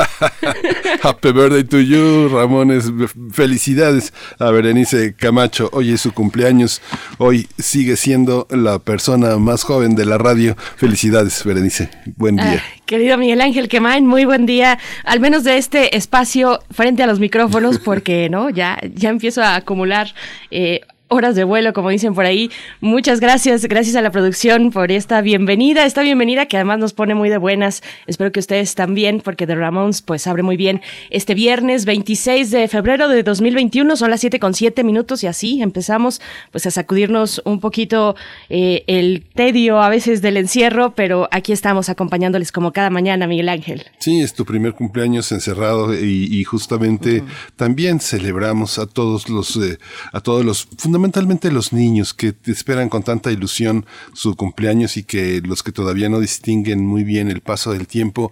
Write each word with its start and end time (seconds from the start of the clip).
Happy 1.02 1.32
birthday 1.32 1.64
to 1.64 1.78
you, 1.80 2.28
Ramones. 2.28 2.92
Felicidades 3.32 4.12
a 4.38 4.50
Berenice 4.50 5.14
Camacho. 5.14 5.70
Hoy 5.72 5.92
es 5.92 6.00
su 6.00 6.12
cumpleaños. 6.12 6.80
Hoy 7.18 7.48
sigue 7.58 7.96
siendo 7.96 8.46
la 8.50 8.78
persona 8.78 9.36
más 9.38 9.62
joven 9.62 9.94
de 9.94 10.06
la 10.06 10.18
radio. 10.18 10.56
Felicidades, 10.76 11.44
Berenice. 11.44 11.90
Buen 12.16 12.36
día. 12.36 12.62
querido 12.86 13.16
Miguel 13.18 13.40
Ángel 13.40 13.68
Quemain, 13.68 14.06
muy 14.06 14.24
buen 14.24 14.46
día. 14.46 14.78
Al 15.04 15.20
menos 15.20 15.44
de 15.44 15.58
este 15.58 15.96
espacio 15.96 16.60
frente 16.70 17.02
a 17.02 17.06
los 17.06 17.20
micrófonos, 17.20 17.78
porque 17.78 18.28
no, 18.28 18.50
ya, 18.50 18.78
ya 18.94 19.10
empiezo 19.10 19.42
a 19.42 19.56
acumular. 19.56 20.14
Eh, 20.50 20.80
horas 21.10 21.34
de 21.34 21.42
vuelo, 21.42 21.72
como 21.72 21.90
dicen 21.90 22.14
por 22.14 22.24
ahí. 22.24 22.50
Muchas 22.80 23.18
gracias, 23.18 23.64
gracias 23.66 23.96
a 23.96 24.00
la 24.00 24.12
producción 24.12 24.70
por 24.70 24.92
esta 24.92 25.20
bienvenida, 25.20 25.84
esta 25.84 26.02
bienvenida 26.02 26.46
que 26.46 26.56
además 26.56 26.78
nos 26.78 26.92
pone 26.92 27.16
muy 27.16 27.28
de 27.28 27.36
buenas. 27.36 27.82
Espero 28.06 28.30
que 28.30 28.38
ustedes 28.38 28.76
también, 28.76 29.20
porque 29.20 29.44
The 29.44 29.56
Ramones 29.56 30.02
pues 30.02 30.28
abre 30.28 30.44
muy 30.44 30.56
bien 30.56 30.80
este 31.10 31.34
viernes 31.34 31.84
26 31.84 32.52
de 32.52 32.68
febrero 32.68 33.08
de 33.08 33.24
2021, 33.24 33.96
son 33.96 34.10
las 34.10 34.20
7 34.20 34.38
con 34.38 34.54
7 34.54 34.84
minutos 34.84 35.24
y 35.24 35.26
así 35.26 35.60
empezamos 35.60 36.20
pues 36.52 36.66
a 36.66 36.70
sacudirnos 36.70 37.42
un 37.44 37.58
poquito 37.58 38.14
eh, 38.48 38.84
el 38.86 39.24
tedio 39.34 39.82
a 39.82 39.88
veces 39.88 40.22
del 40.22 40.36
encierro, 40.36 40.94
pero 40.94 41.28
aquí 41.32 41.50
estamos 41.52 41.88
acompañándoles 41.88 42.52
como 42.52 42.72
cada 42.72 42.88
mañana, 42.88 43.26
Miguel 43.26 43.48
Ángel. 43.48 43.84
Sí, 43.98 44.20
es 44.20 44.32
tu 44.32 44.44
primer 44.44 44.74
cumpleaños 44.74 45.32
encerrado 45.32 45.92
y, 45.92 46.44
justamente 46.44 47.22
también 47.56 48.00
celebramos 48.00 48.78
a 48.78 48.86
todos 48.86 49.28
los, 49.28 49.56
eh, 49.56 49.78
a 50.12 50.20
todos 50.20 50.44
los 50.44 50.68
fundamentalmente 51.00 51.50
los 51.50 51.72
niños 51.72 52.12
que 52.12 52.34
esperan 52.44 52.90
con 52.90 53.02
tanta 53.02 53.32
ilusión 53.32 53.86
su 54.12 54.36
cumpleaños 54.36 54.98
y 54.98 55.02
que 55.02 55.40
los 55.42 55.62
que 55.62 55.72
todavía 55.72 56.10
no 56.10 56.20
distinguen 56.20 56.84
muy 56.84 57.04
bien 57.04 57.30
el 57.30 57.40
paso 57.40 57.72
del 57.72 57.86
tiempo, 57.86 58.30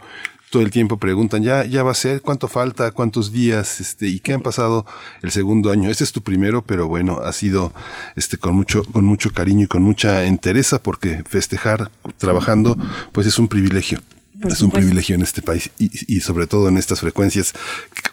todo 0.51 0.63
el 0.63 0.71
tiempo 0.71 0.99
preguntan, 0.99 1.43
ya, 1.43 1.65
ya 1.65 1.83
va 1.83 1.93
a 1.93 1.95
ser, 1.95 2.21
cuánto 2.21 2.47
falta, 2.47 2.91
cuántos 2.91 3.33
días, 3.33 3.81
este, 3.81 4.09
y 4.09 4.21
qué 4.21 4.35
han 4.35 4.43
pasado 4.43 4.85
el 5.23 5.31
segundo 5.31 5.71
año. 5.71 5.89
Este 5.89 6.05
es 6.05 6.13
tu 6.13 6.21
primero, 6.21 6.61
pero 6.61 6.89
bueno, 6.89 7.21
ha 7.25 7.33
sido, 7.33 7.73
este, 8.17 8.37
con 8.37 8.55
mucho, 8.55 8.85
con 8.85 9.07
mucho 9.07 9.33
cariño 9.33 9.65
y 9.65 9.69
con 9.69 9.83
mucha 9.83 10.27
entereza, 10.27 10.83
porque 10.83 11.23
festejar 11.27 11.91
trabajando, 12.19 12.77
pues 13.13 13.27
es 13.27 13.39
un 13.39 13.49
privilegio 13.49 14.01
es 14.47 14.63
un 14.63 14.71
privilegio 14.71 15.15
en 15.15 15.23
este 15.23 15.43
país 15.43 15.71
y, 15.79 16.21
sobre 16.21 16.47
todo 16.47 16.69
en 16.69 16.77
estas 16.77 17.01
frecuencias 17.01 17.55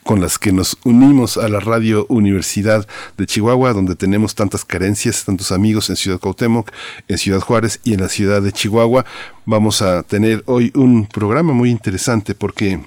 con 0.03 0.21
las 0.21 0.39
que 0.39 0.51
nos 0.51 0.77
unimos 0.83 1.37
a 1.37 1.47
la 1.49 1.59
Radio 1.59 2.05
Universidad 2.09 2.87
de 3.17 3.25
Chihuahua, 3.25 3.73
donde 3.73 3.95
tenemos 3.95 4.33
tantas 4.33 4.65
carencias, 4.65 5.25
tantos 5.25 5.51
amigos 5.51 5.89
en 5.89 5.95
Ciudad 5.95 6.19
Cuauhtémoc, 6.19 6.71
en 7.07 7.17
Ciudad 7.17 7.41
Juárez 7.41 7.79
y 7.83 7.93
en 7.93 8.01
la 8.01 8.09
ciudad 8.09 8.41
de 8.41 8.51
Chihuahua. 8.51 9.05
Vamos 9.45 9.81
a 9.81 10.03
tener 10.03 10.43
hoy 10.47 10.71
un 10.73 11.05
programa 11.05 11.53
muy 11.53 11.69
interesante 11.69 12.33
porque 12.33 12.79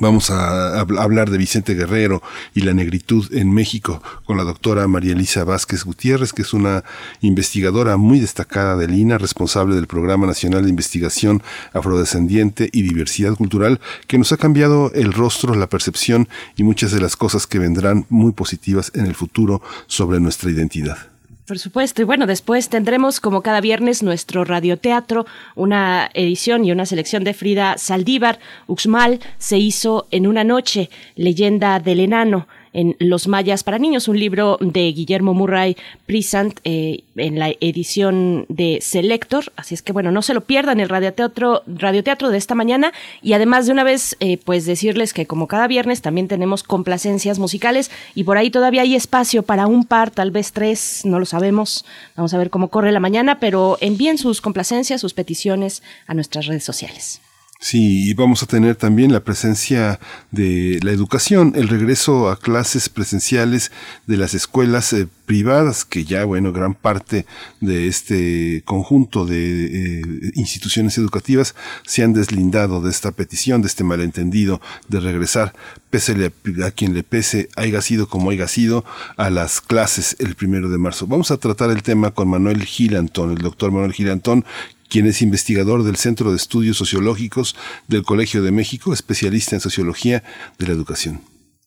Vamos 0.00 0.30
a, 0.30 0.80
hablar 0.80 1.30
de 1.30 1.38
Vicente 1.38 1.74
Guerrero 1.74 2.22
y 2.54 2.62
la 2.62 2.72
negritud 2.72 3.32
en 3.32 3.52
México 3.52 4.02
con 4.24 4.36
la 4.36 4.42
doctora 4.42 4.88
María 4.88 5.12
Elisa 5.12 5.44
Vázquez 5.44 5.84
Gutiérrez, 5.84 6.32
que 6.32 6.42
es 6.42 6.54
una 6.54 6.82
investigadora 7.20 7.96
muy 7.98 8.18
destacada 8.18 8.76
del 8.76 8.94
INA, 8.94 9.18
responsable 9.18 9.74
del 9.74 9.86
Programa 9.86 10.26
Nacional 10.26 10.64
de 10.64 10.70
Investigación 10.70 11.42
Afrodescendiente 11.74 12.70
y 12.72 12.82
Diversidad 12.82 13.34
Cultural, 13.34 13.80
que 14.06 14.18
nos 14.18 14.32
ha 14.32 14.38
cambiado 14.38 14.90
el 14.94 15.12
rostro, 15.12 15.54
la 15.54 15.68
percepción 15.68 16.26
y 16.56 16.64
muchas 16.64 16.90
de 16.90 17.00
las 17.00 17.14
cosas 17.14 17.46
que 17.46 17.58
vendrán 17.58 18.06
muy 18.08 18.32
positivas 18.32 18.90
en 18.94 19.06
el 19.06 19.14
futuro 19.14 19.62
sobre 19.86 20.20
nuestra 20.20 20.50
identidad. 20.50 21.11
Por 21.46 21.58
supuesto. 21.58 22.02
Y 22.02 22.04
bueno, 22.04 22.26
después 22.26 22.68
tendremos, 22.68 23.18
como 23.18 23.42
cada 23.42 23.60
viernes, 23.60 24.02
nuestro 24.02 24.44
radioteatro, 24.44 25.26
una 25.56 26.08
edición 26.14 26.64
y 26.64 26.70
una 26.70 26.86
selección 26.86 27.24
de 27.24 27.34
Frida 27.34 27.78
Saldívar. 27.78 28.38
Uxmal 28.68 29.18
se 29.38 29.58
hizo 29.58 30.06
en 30.12 30.28
una 30.28 30.44
noche, 30.44 30.88
leyenda 31.16 31.80
del 31.80 32.00
enano 32.00 32.46
en 32.72 32.96
Los 32.98 33.28
Mayas 33.28 33.64
para 33.64 33.78
Niños, 33.78 34.08
un 34.08 34.18
libro 34.18 34.58
de 34.60 34.92
Guillermo 34.92 35.34
Murray 35.34 35.76
Prisant 36.06 36.58
eh, 36.64 37.04
en 37.16 37.38
la 37.38 37.52
edición 37.60 38.46
de 38.48 38.78
Selector. 38.80 39.52
Así 39.56 39.74
es 39.74 39.82
que 39.82 39.92
bueno, 39.92 40.10
no 40.10 40.22
se 40.22 40.34
lo 40.34 40.42
pierdan 40.42 40.80
el 40.80 40.88
radioteatro, 40.88 41.62
radioteatro 41.66 42.30
de 42.30 42.38
esta 42.38 42.54
mañana. 42.54 42.92
Y 43.22 43.34
además 43.34 43.66
de 43.66 43.72
una 43.72 43.84
vez, 43.84 44.16
eh, 44.20 44.38
pues 44.38 44.64
decirles 44.64 45.12
que 45.12 45.26
como 45.26 45.46
cada 45.46 45.66
viernes 45.66 46.02
también 46.02 46.28
tenemos 46.28 46.62
complacencias 46.62 47.38
musicales 47.38 47.90
y 48.14 48.24
por 48.24 48.36
ahí 48.36 48.50
todavía 48.50 48.82
hay 48.82 48.94
espacio 48.94 49.42
para 49.42 49.66
un 49.66 49.84
par, 49.84 50.10
tal 50.10 50.30
vez 50.30 50.52
tres, 50.52 51.02
no 51.04 51.18
lo 51.18 51.26
sabemos. 51.26 51.84
Vamos 52.16 52.34
a 52.34 52.38
ver 52.38 52.50
cómo 52.50 52.68
corre 52.68 52.92
la 52.92 53.00
mañana, 53.00 53.38
pero 53.38 53.78
envíen 53.80 54.18
sus 54.18 54.40
complacencias, 54.40 55.00
sus 55.00 55.14
peticiones 55.14 55.82
a 56.06 56.14
nuestras 56.14 56.46
redes 56.46 56.64
sociales. 56.64 57.20
Sí, 57.64 58.10
y 58.10 58.14
vamos 58.14 58.42
a 58.42 58.46
tener 58.46 58.74
también 58.74 59.12
la 59.12 59.20
presencia 59.20 60.00
de 60.32 60.80
la 60.82 60.90
educación, 60.90 61.52
el 61.54 61.68
regreso 61.68 62.28
a 62.28 62.36
clases 62.36 62.88
presenciales 62.88 63.70
de 64.08 64.16
las 64.16 64.34
escuelas 64.34 64.92
eh, 64.92 65.06
privadas, 65.26 65.84
que 65.84 66.04
ya, 66.04 66.24
bueno, 66.24 66.52
gran 66.52 66.74
parte 66.74 67.24
de 67.60 67.86
este 67.86 68.62
conjunto 68.64 69.26
de 69.26 70.00
eh, 70.00 70.02
instituciones 70.34 70.98
educativas 70.98 71.54
se 71.86 72.02
han 72.02 72.14
deslindado 72.14 72.80
de 72.80 72.90
esta 72.90 73.12
petición, 73.12 73.62
de 73.62 73.68
este 73.68 73.84
malentendido 73.84 74.60
de 74.88 74.98
regresar, 74.98 75.54
pese 75.88 76.32
a 76.66 76.70
quien 76.72 76.94
le 76.94 77.04
pese, 77.04 77.48
haya 77.54 77.80
sido 77.80 78.08
como 78.08 78.30
haya 78.30 78.48
sido, 78.48 78.84
a 79.16 79.30
las 79.30 79.60
clases 79.60 80.16
el 80.18 80.34
primero 80.34 80.68
de 80.68 80.78
marzo. 80.78 81.06
Vamos 81.06 81.30
a 81.30 81.36
tratar 81.36 81.70
el 81.70 81.84
tema 81.84 82.10
con 82.10 82.26
Manuel 82.26 82.64
Gilantón, 82.64 83.30
el 83.30 83.38
doctor 83.38 83.70
Manuel 83.70 83.92
Gilantón, 83.92 84.44
quien 84.92 85.06
es 85.06 85.22
investigador 85.22 85.84
del 85.84 85.96
Centro 85.96 86.30
de 86.30 86.36
Estudios 86.36 86.76
Sociológicos 86.76 87.56
del 87.88 88.02
Colegio 88.02 88.42
de 88.42 88.50
México, 88.50 88.92
especialista 88.92 89.56
en 89.56 89.60
sociología 89.62 90.22
de 90.58 90.66
la 90.66 90.74
educación. 90.74 91.22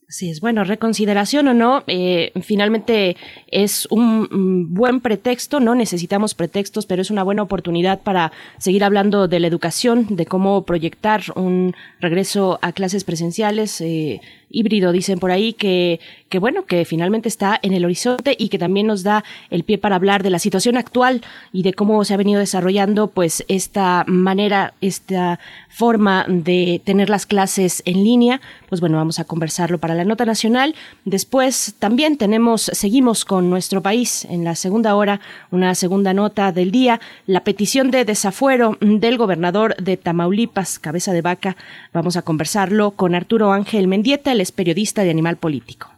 Sí, 0.07 0.29
es 0.29 0.39
bueno, 0.39 0.63
reconsideración 0.63 1.47
o 1.47 1.55
no, 1.55 1.83
eh, 1.87 2.31
finalmente 2.43 3.17
es 3.47 3.87
un 3.89 4.75
buen 4.75 5.01
pretexto, 5.01 5.59
no 5.59 5.73
necesitamos 5.73 6.35
pretextos, 6.35 6.85
pero 6.85 7.01
es 7.01 7.09
una 7.09 7.23
buena 7.23 7.41
oportunidad 7.41 8.01
para 8.01 8.31
seguir 8.59 8.83
hablando 8.83 9.27
de 9.27 9.39
la 9.39 9.47
educación, 9.47 10.15
de 10.15 10.27
cómo 10.27 10.63
proyectar 10.63 11.23
un 11.35 11.73
regreso 11.99 12.59
a 12.61 12.73
clases 12.73 13.03
presenciales. 13.03 13.81
Eh, 13.81 14.21
híbrido, 14.55 14.91
dicen 14.91 15.19
por 15.19 15.31
ahí, 15.31 15.53
que, 15.53 15.99
que 16.29 16.39
bueno, 16.39 16.65
que 16.65 16.85
finalmente 16.85 17.27
está 17.27 17.59
en 17.61 17.73
el 17.73 17.85
horizonte 17.85 18.35
y 18.37 18.49
que 18.49 18.57
también 18.57 18.87
nos 18.87 19.03
da 19.03 19.23
el 19.49 19.63
pie 19.63 19.77
para 19.77 19.95
hablar 19.95 20.23
de 20.23 20.29
la 20.29 20.39
situación 20.39 20.77
actual 20.77 21.21
y 21.51 21.63
de 21.63 21.73
cómo 21.73 22.03
se 22.05 22.13
ha 22.13 22.17
venido 22.17 22.39
desarrollando 22.39 23.07
pues 23.07 23.43
esta 23.47 24.05
manera, 24.07 24.73
esta 24.81 25.39
forma 25.69 26.25
de 26.27 26.81
tener 26.85 27.09
las 27.09 27.25
clases 27.25 27.83
en 27.85 28.03
línea. 28.03 28.41
Pues 28.69 28.79
bueno, 28.79 28.97
vamos 28.97 29.19
a 29.19 29.25
conversarlo 29.25 29.77
para 29.77 29.93
la 29.93 30.05
nota 30.05 30.25
nacional. 30.25 30.73
Después 31.03 31.75
también 31.79 32.17
tenemos, 32.17 32.63
seguimos 32.73 33.25
con 33.25 33.49
nuestro 33.49 33.81
país 33.81 34.25
en 34.25 34.43
la 34.43 34.55
segunda 34.55 34.95
hora, 34.95 35.19
una 35.51 35.75
segunda 35.75 36.13
nota 36.13 36.51
del 36.51 36.71
día, 36.71 37.01
la 37.27 37.43
petición 37.43 37.91
de 37.91 38.05
desafuero 38.05 38.77
del 38.79 39.17
gobernador 39.17 39.75
de 39.75 39.97
Tamaulipas, 39.97 40.79
cabeza 40.79 41.11
de 41.11 41.21
vaca. 41.21 41.57
Vamos 41.93 42.15
a 42.15 42.21
conversarlo 42.21 42.91
con 42.91 43.15
Arturo 43.15 43.51
Ángel 43.51 43.87
Mendieta, 43.87 44.31
el 44.31 44.44
periodista 44.51 45.03
de 45.03 45.09
Animal 45.09 45.37
Político. 45.37 45.89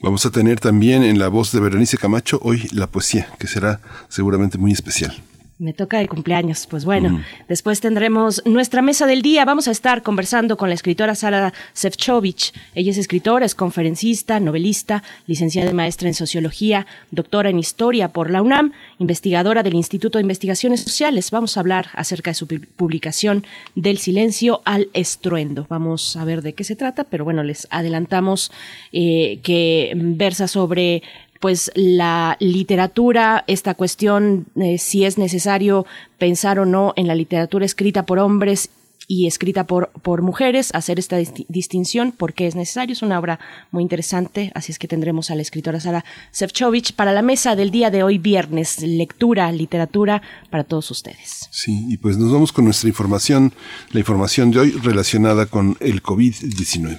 Vamos 0.00 0.24
a 0.26 0.30
tener 0.30 0.60
también 0.60 1.02
en 1.02 1.18
la 1.18 1.28
voz 1.28 1.50
de 1.52 1.60
Berenice 1.60 1.98
Camacho 1.98 2.38
hoy 2.42 2.68
la 2.72 2.86
poesía, 2.86 3.28
que 3.38 3.48
será 3.48 3.80
seguramente 4.08 4.56
muy 4.56 4.72
especial. 4.72 5.16
Me 5.60 5.72
toca 5.72 5.98
de 5.98 6.06
cumpleaños. 6.06 6.68
Pues 6.70 6.84
bueno, 6.84 7.20
después 7.48 7.80
tendremos 7.80 8.40
nuestra 8.44 8.80
mesa 8.80 9.06
del 9.06 9.22
día. 9.22 9.44
Vamos 9.44 9.66
a 9.66 9.72
estar 9.72 10.04
conversando 10.04 10.56
con 10.56 10.68
la 10.68 10.76
escritora 10.76 11.16
Sara 11.16 11.52
Sefcovic. 11.72 12.52
Ella 12.76 12.92
es 12.92 12.98
escritora, 12.98 13.44
es 13.44 13.56
conferencista, 13.56 14.38
novelista, 14.38 15.02
licenciada 15.26 15.68
y 15.68 15.74
maestra 15.74 16.06
en 16.06 16.14
sociología, 16.14 16.86
doctora 17.10 17.50
en 17.50 17.58
historia 17.58 18.12
por 18.12 18.30
la 18.30 18.40
UNAM, 18.40 18.72
investigadora 19.00 19.64
del 19.64 19.74
Instituto 19.74 20.18
de 20.18 20.22
Investigaciones 20.22 20.80
Sociales. 20.80 21.32
Vamos 21.32 21.56
a 21.56 21.60
hablar 21.60 21.88
acerca 21.94 22.30
de 22.30 22.36
su 22.36 22.46
publicación 22.46 23.44
Del 23.74 23.98
silencio 23.98 24.62
al 24.64 24.88
estruendo. 24.92 25.66
Vamos 25.68 26.14
a 26.14 26.24
ver 26.24 26.42
de 26.42 26.52
qué 26.52 26.62
se 26.62 26.76
trata, 26.76 27.02
pero 27.02 27.24
bueno, 27.24 27.42
les 27.42 27.66
adelantamos 27.70 28.52
eh, 28.92 29.40
que 29.42 29.92
versa 29.96 30.46
sobre 30.46 31.02
pues 31.40 31.70
la 31.74 32.36
literatura, 32.40 33.44
esta 33.46 33.74
cuestión 33.74 34.46
eh, 34.56 34.78
si 34.78 35.04
es 35.04 35.18
necesario 35.18 35.86
pensar 36.18 36.58
o 36.58 36.66
no 36.66 36.92
en 36.96 37.06
la 37.06 37.14
literatura 37.14 37.64
escrita 37.64 38.04
por 38.04 38.18
hombres 38.18 38.70
y 39.10 39.26
escrita 39.26 39.64
por, 39.64 39.90
por 40.02 40.20
mujeres, 40.20 40.70
hacer 40.74 40.98
esta 40.98 41.16
distinción 41.48 42.12
porque 42.12 42.46
es 42.46 42.54
necesario. 42.54 42.92
Es 42.92 43.02
una 43.02 43.18
obra 43.18 43.40
muy 43.70 43.82
interesante, 43.82 44.52
así 44.54 44.70
es 44.70 44.78
que 44.78 44.86
tendremos 44.86 45.30
a 45.30 45.34
la 45.34 45.42
escritora 45.42 45.80
Sara 45.80 46.04
Sefcovic 46.30 46.92
para 46.92 47.12
la 47.12 47.22
mesa 47.22 47.56
del 47.56 47.70
día 47.70 47.90
de 47.90 48.02
hoy, 48.02 48.18
viernes, 48.18 48.82
lectura, 48.82 49.50
literatura 49.50 50.20
para 50.50 50.62
todos 50.64 50.90
ustedes. 50.90 51.48
Sí, 51.50 51.86
y 51.88 51.96
pues 51.96 52.18
nos 52.18 52.30
vamos 52.30 52.52
con 52.52 52.66
nuestra 52.66 52.88
información, 52.88 53.54
la 53.92 54.00
información 54.00 54.50
de 54.50 54.60
hoy 54.60 54.70
relacionada 54.72 55.46
con 55.46 55.78
el 55.80 56.02
COVID-19. 56.02 56.98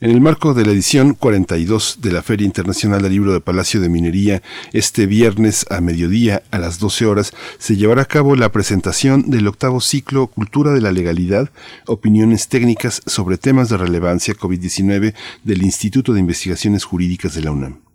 En 0.00 0.12
el 0.12 0.20
marco 0.20 0.54
de 0.54 0.64
la 0.64 0.70
edición 0.70 1.14
42 1.14 1.98
de 2.00 2.12
la 2.12 2.22
Feria 2.22 2.46
Internacional 2.46 3.02
del 3.02 3.10
Libro 3.10 3.32
de 3.32 3.40
Palacio 3.40 3.80
de 3.80 3.88
Minería, 3.88 4.44
este 4.72 5.06
viernes 5.06 5.66
a 5.70 5.80
mediodía 5.80 6.44
a 6.52 6.60
las 6.60 6.78
12 6.78 7.04
horas 7.06 7.32
se 7.58 7.76
llevará 7.76 8.02
a 8.02 8.04
cabo 8.04 8.36
la 8.36 8.52
presentación 8.52 9.28
del 9.28 9.48
octavo 9.48 9.80
ciclo 9.80 10.28
Cultura 10.28 10.70
de 10.70 10.82
la 10.82 10.92
Legalidad, 10.92 11.50
opiniones 11.88 12.46
técnicas 12.46 13.02
sobre 13.06 13.38
temas 13.38 13.70
de 13.70 13.76
relevancia 13.76 14.34
COVID-19 14.34 15.14
del 15.42 15.62
Instituto 15.64 16.12
de 16.12 16.20
Investigaciones 16.20 16.84
Jurídicas 16.84 17.34
de 17.34 17.42
la 17.42 17.50
UNAM. 17.50 17.87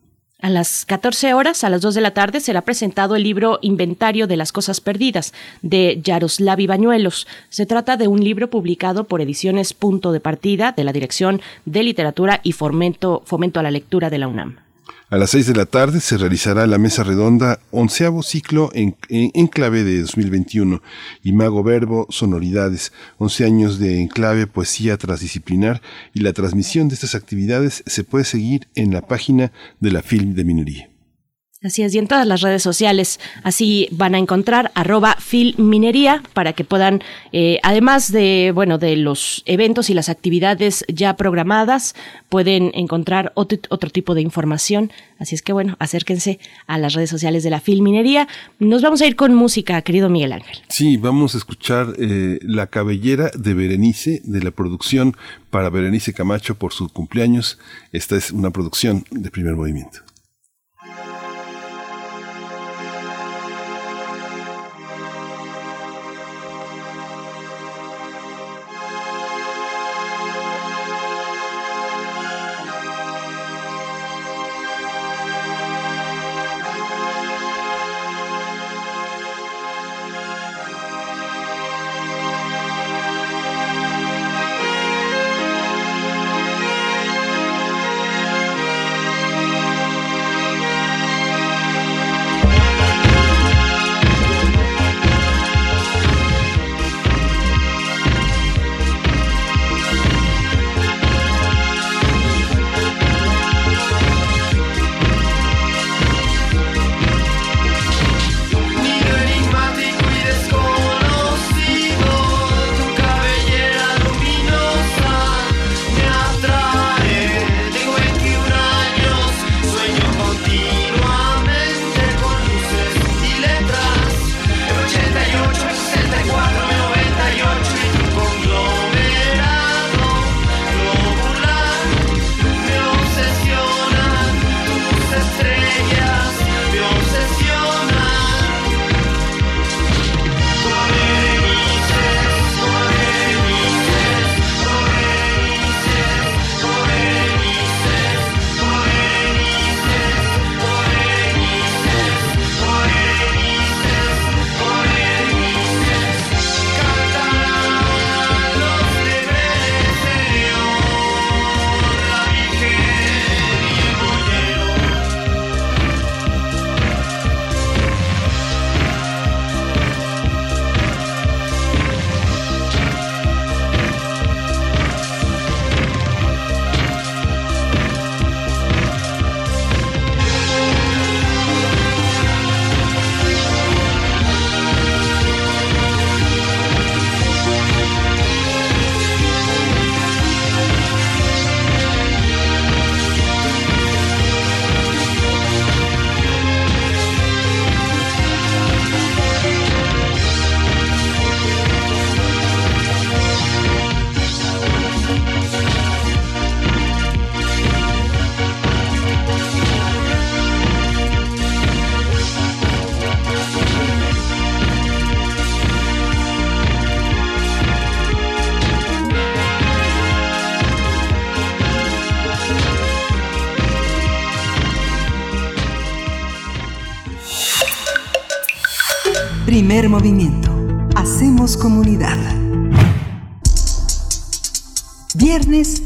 A 0.43 0.49
las 0.49 0.85
14 0.85 1.33
horas, 1.33 1.63
a 1.63 1.69
las 1.69 1.79
2 1.79 1.95
de 1.95 2.01
la 2.01 2.11
tarde, 2.11 2.41
será 2.41 2.63
presentado 2.63 3.15
el 3.15 3.23
libro 3.23 3.59
Inventario 3.61 4.27
de 4.27 4.35
las 4.35 4.51
Cosas 4.51 4.81
Perdidas 4.81 5.33
de 5.61 6.01
Yaroslav 6.03 6.59
Bañuelos. 6.67 7.27
Se 7.47 7.65
trata 7.65 7.95
de 7.95 8.09
un 8.09 8.21
libro 8.21 8.49
publicado 8.49 9.05
por 9.05 9.21
Ediciones 9.21 9.73
Punto 9.73 10.11
de 10.11 10.19
Partida 10.19 10.73
de 10.73 10.83
la 10.83 10.91
Dirección 10.91 11.39
de 11.63 11.83
Literatura 11.83 12.41
y 12.43 12.51
Fomento, 12.51 13.23
Fomento 13.25 13.61
a 13.61 13.63
la 13.63 13.71
Lectura 13.71 14.09
de 14.09 14.17
la 14.17 14.27
UNAM. 14.27 14.62
A 15.13 15.17
las 15.19 15.29
seis 15.29 15.45
de 15.45 15.53
la 15.53 15.67
tarde 15.67 16.01
se 16.01 16.17
realizará 16.17 16.65
la 16.65 16.79
mesa 16.79 17.03
redonda 17.03 17.59
onceavo 17.69 18.23
ciclo 18.23 18.71
en, 18.73 18.95
Enclave 19.09 19.83
de 19.83 20.01
2021, 20.01 20.81
Imago 21.21 21.61
Verbo, 21.61 22.07
Sonoridades, 22.09 22.91
once 23.19 23.45
años 23.45 23.77
de 23.77 24.01
Enclave, 24.01 24.47
poesía 24.47 24.97
transdisciplinar 24.97 25.83
y 26.15 26.21
la 26.21 26.33
transmisión 26.33 26.87
de 26.87 26.95
estas 26.95 27.13
actividades 27.13 27.83
se 27.85 28.03
puede 28.03 28.25
seguir 28.25 28.67
en 28.73 28.91
la 28.91 29.03
página 29.03 29.51
de 29.79 29.91
la 29.91 30.01
Film 30.01 30.33
de 30.33 30.45
Minería. 30.45 30.92
Así 31.63 31.81
es, 31.81 31.95
y 31.95 31.97
en 31.97 32.07
todas 32.07 32.27
las 32.27 32.41
redes 32.41 32.61
sociales, 32.61 33.21
así 33.41 33.87
van 33.91 34.15
a 34.15 34.17
encontrar 34.17 34.71
arroba 34.75 35.15
filminería 35.17 36.21
para 36.33 36.51
que 36.51 36.65
puedan, 36.65 37.01
eh, 37.31 37.59
además 37.63 38.11
de, 38.11 38.51
bueno, 38.53 38.77
de 38.77 38.97
los 38.97 39.43
eventos 39.45 39.89
y 39.89 39.93
las 39.93 40.09
actividades 40.09 40.83
ya 40.89 41.15
programadas, 41.15 41.95
pueden 42.27 42.71
encontrar 42.73 43.31
otro, 43.35 43.59
otro 43.69 43.89
tipo 43.89 44.13
de 44.13 44.21
información. 44.21 44.91
Así 45.19 45.35
es 45.35 45.41
que, 45.41 45.53
bueno, 45.53 45.77
acérquense 45.79 46.37
a 46.67 46.77
las 46.77 46.95
redes 46.95 47.09
sociales 47.09 47.43
de 47.43 47.49
la 47.49 47.61
filminería. 47.61 48.27
Nos 48.59 48.81
vamos 48.81 49.01
a 49.01 49.07
ir 49.07 49.15
con 49.15 49.33
música, 49.33 49.81
querido 49.83 50.09
Miguel 50.09 50.33
Ángel. 50.33 50.57
Sí, 50.67 50.97
vamos 50.97 51.33
a 51.33 51.37
escuchar 51.37 51.93
eh, 51.97 52.39
La 52.41 52.67
cabellera 52.67 53.31
de 53.35 53.53
Berenice, 53.53 54.21
de 54.25 54.43
la 54.43 54.51
producción 54.51 55.15
para 55.49 55.69
Berenice 55.69 56.13
Camacho 56.13 56.55
por 56.55 56.73
su 56.73 56.89
cumpleaños. 56.89 57.57
Esta 57.93 58.17
es 58.17 58.31
una 58.31 58.51
producción 58.51 59.05
de 59.11 59.31
primer 59.31 59.55
movimiento. 59.55 60.01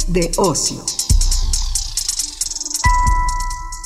De 0.07 0.31
ocio. 0.37 0.77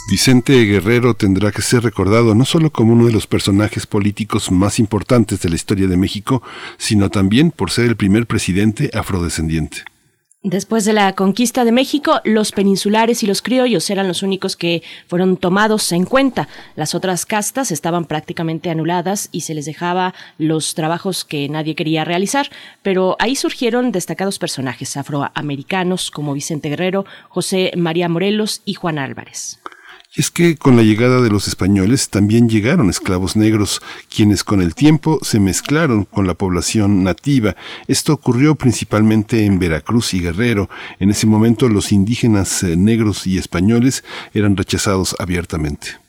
Vicente 0.09 0.53
Guerrero 0.65 1.13
tendrá 1.13 1.51
que 1.51 1.61
ser 1.61 1.83
recordado 1.83 2.35
no 2.35 2.45
solo 2.45 2.71
como 2.71 2.93
uno 2.93 3.05
de 3.05 3.13
los 3.13 3.27
personajes 3.27 3.87
políticos 3.87 4.51
más 4.51 4.77
importantes 4.77 5.41
de 5.41 5.49
la 5.49 5.55
historia 5.55 5.87
de 5.87 5.97
México, 5.97 6.43
sino 6.77 7.09
también 7.09 7.51
por 7.51 7.71
ser 7.71 7.85
el 7.85 7.95
primer 7.95 8.27
presidente 8.27 8.91
afrodescendiente. 8.93 9.83
Después 10.43 10.85
de 10.85 10.93
la 10.93 11.13
conquista 11.13 11.65
de 11.65 11.71
México, 11.71 12.19
los 12.23 12.51
peninsulares 12.51 13.21
y 13.21 13.27
los 13.27 13.43
criollos 13.43 13.87
eran 13.91 14.07
los 14.07 14.23
únicos 14.23 14.55
que 14.55 14.81
fueron 15.05 15.37
tomados 15.37 15.91
en 15.91 16.03
cuenta. 16.03 16.47
Las 16.75 16.95
otras 16.95 17.27
castas 17.27 17.71
estaban 17.71 18.05
prácticamente 18.05 18.71
anuladas 18.71 19.29
y 19.31 19.41
se 19.41 19.53
les 19.53 19.65
dejaba 19.65 20.15
los 20.39 20.73
trabajos 20.73 21.25
que 21.25 21.47
nadie 21.47 21.75
quería 21.75 22.05
realizar, 22.05 22.49
pero 22.81 23.17
ahí 23.19 23.35
surgieron 23.35 23.91
destacados 23.91 24.39
personajes 24.39 24.97
afroamericanos 24.97 26.09
como 26.09 26.33
Vicente 26.33 26.69
Guerrero, 26.69 27.05
José 27.29 27.71
María 27.77 28.09
Morelos 28.09 28.63
y 28.65 28.73
Juan 28.73 28.97
Álvarez. 28.97 29.59
Y 30.13 30.19
es 30.19 30.29
que 30.29 30.57
con 30.57 30.75
la 30.75 30.83
llegada 30.83 31.21
de 31.21 31.29
los 31.29 31.47
españoles 31.47 32.09
también 32.09 32.49
llegaron 32.49 32.89
esclavos 32.89 33.37
negros, 33.37 33.81
quienes 34.13 34.43
con 34.43 34.61
el 34.61 34.75
tiempo 34.75 35.19
se 35.21 35.39
mezclaron 35.39 36.03
con 36.03 36.27
la 36.27 36.33
población 36.33 37.01
nativa. 37.01 37.55
Esto 37.87 38.11
ocurrió 38.11 38.55
principalmente 38.55 39.45
en 39.45 39.57
Veracruz 39.57 40.13
y 40.13 40.19
Guerrero. 40.19 40.69
En 40.99 41.11
ese 41.11 41.27
momento 41.27 41.69
los 41.69 41.93
indígenas 41.93 42.61
eh, 42.63 42.75
negros 42.75 43.25
y 43.25 43.37
españoles 43.37 44.03
eran 44.33 44.57
rechazados 44.57 45.15
abiertamente. 45.17 46.00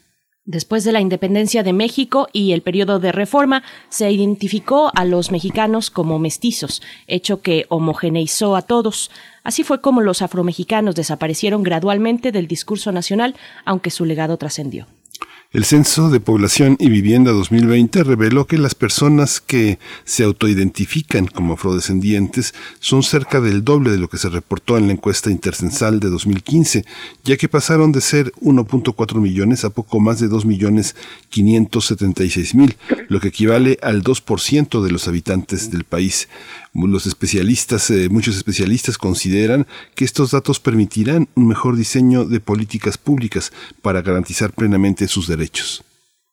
Después 0.44 0.82
de 0.82 0.90
la 0.90 1.00
independencia 1.00 1.62
de 1.62 1.72
México 1.72 2.26
y 2.32 2.50
el 2.50 2.62
periodo 2.62 2.98
de 2.98 3.12
reforma, 3.12 3.62
se 3.88 4.10
identificó 4.10 4.90
a 4.92 5.04
los 5.04 5.30
mexicanos 5.30 5.88
como 5.88 6.18
mestizos, 6.18 6.82
hecho 7.06 7.42
que 7.42 7.66
homogeneizó 7.68 8.56
a 8.56 8.62
todos. 8.62 9.12
Así 9.44 9.62
fue 9.62 9.80
como 9.80 10.00
los 10.00 10.20
afromexicanos 10.20 10.96
desaparecieron 10.96 11.62
gradualmente 11.62 12.32
del 12.32 12.48
discurso 12.48 12.90
nacional, 12.90 13.36
aunque 13.64 13.90
su 13.90 14.04
legado 14.04 14.36
trascendió. 14.36 14.88
El 15.52 15.66
Censo 15.66 16.08
de 16.08 16.18
Población 16.18 16.78
y 16.80 16.88
Vivienda 16.88 17.30
2020 17.30 18.04
reveló 18.04 18.46
que 18.46 18.56
las 18.56 18.74
personas 18.74 19.38
que 19.38 19.78
se 20.04 20.24
autoidentifican 20.24 21.26
como 21.26 21.52
afrodescendientes 21.52 22.54
son 22.80 23.02
cerca 23.02 23.38
del 23.38 23.62
doble 23.62 23.90
de 23.90 23.98
lo 23.98 24.08
que 24.08 24.16
se 24.16 24.30
reportó 24.30 24.78
en 24.78 24.86
la 24.86 24.94
encuesta 24.94 25.30
intercensal 25.30 26.00
de 26.00 26.08
2015, 26.08 26.86
ya 27.24 27.36
que 27.36 27.50
pasaron 27.50 27.92
de 27.92 28.00
ser 28.00 28.32
1.4 28.40 29.20
millones 29.20 29.66
a 29.66 29.68
poco 29.68 30.00
más 30.00 30.20
de 30.20 30.28
2 30.28 30.46
millones 30.46 30.96
576 31.28 32.54
mil, 32.54 32.78
lo 33.08 33.20
que 33.20 33.28
equivale 33.28 33.78
al 33.82 34.02
2% 34.02 34.82
de 34.82 34.90
los 34.90 35.06
habitantes 35.06 35.70
del 35.70 35.84
país. 35.84 36.30
Los 36.74 37.06
especialistas, 37.06 37.90
eh, 37.90 38.08
muchos 38.08 38.36
especialistas 38.36 38.96
consideran 38.96 39.66
que 39.94 40.04
estos 40.04 40.30
datos 40.30 40.58
permitirán 40.58 41.28
un 41.34 41.46
mejor 41.46 41.76
diseño 41.76 42.24
de 42.24 42.40
políticas 42.40 42.96
públicas 42.96 43.52
para 43.82 44.00
garantizar 44.00 44.52
plenamente 44.52 45.06
sus 45.06 45.28
derechos. 45.28 45.84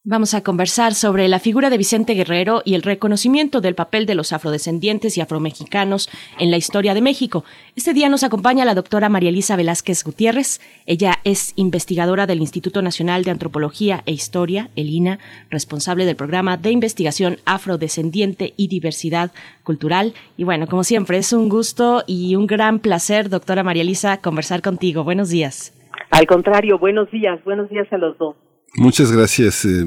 Vamos 0.06 0.34
a 0.34 0.44
conversar 0.44 0.94
sobre 0.94 1.27
la 1.27 1.39
figura 1.39 1.70
de 1.70 1.77
Vicente 1.77 2.13
Guerrero 2.13 2.62
y 2.63 2.75
el 2.75 2.84
reconocimiento 2.84 3.60
del 3.60 3.75
papel 3.75 4.06
de 4.06 4.15
los 4.15 4.32
afrodescendientes 4.32 5.18
y 5.18 5.22
afromexicanos 5.22 6.10
en 6.39 6.51
la 6.51 6.58
historia 6.58 6.94
de 6.94 7.01
México. 7.01 7.44
Este 7.75 7.94
día 7.94 8.08
nos 8.08 8.24
acompaña 8.24 8.63
la 8.63 8.75
doctora 8.75 9.10
María 9.10 9.27
Elisa 9.27 9.58
Velázquez 9.58 10.06
Gutiérrez. 10.06 10.62
Ella 10.86 11.15
es 11.25 11.51
investigadora 11.58 12.27
del 12.27 12.39
Instituto 12.39 12.82
Nacional 12.82 13.25
de 13.25 13.32
Antropología 13.32 14.01
e 14.06 14.13
Historia, 14.13 14.70
el 14.77 14.88
INA, 14.89 15.20
responsable 15.50 16.06
del 16.06 16.15
programa 16.15 16.56
de 16.56 16.72
investigación 16.72 17.36
afrodescendiente 17.44 18.53
y 18.56 18.70
diversidad 18.70 19.32
cultural. 19.63 20.13
Y 20.38 20.46
bueno, 20.46 20.68
como 20.68 20.86
siempre, 20.86 21.18
es 21.18 21.34
un 21.34 21.50
gusto 21.50 22.06
y 22.08 22.38
un 22.38 22.48
gran 22.48 22.79
placer, 22.79 23.29
doctora 23.29 23.63
María 23.63 23.82
Elisa, 23.82 24.22
conversar 24.22 24.62
contigo. 24.62 25.03
Buenos 25.03 25.29
días. 25.29 25.74
Al 26.10 26.25
contrario, 26.25 26.79
buenos 26.79 27.12
días, 27.12 27.44
buenos 27.44 27.70
días 27.70 27.91
a 27.91 27.98
los 27.98 28.18
dos. 28.18 28.38
Muchas 28.78 29.12
gracias, 29.12 29.66
eh, 29.66 29.86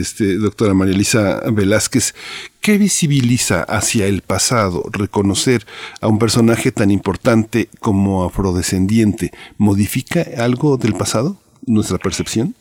este, 0.00 0.36
doctora 0.36 0.74
María 0.74 0.94
Elisa 0.94 1.40
Velázquez. 1.52 2.14
¿Qué 2.60 2.78
visibiliza 2.78 3.62
hacia 3.62 4.06
el 4.06 4.22
pasado 4.22 4.82
reconocer 4.92 5.60
a 6.02 6.08
un 6.08 6.18
personaje 6.18 6.72
tan 6.72 6.90
importante 6.90 7.68
como 7.80 8.24
afrodescendiente? 8.24 9.30
¿Modifica 9.56 10.22
algo 10.42 10.76
del 10.76 10.94
pasado, 10.94 11.36
nuestra 11.66 11.98
percepción? 11.98 12.54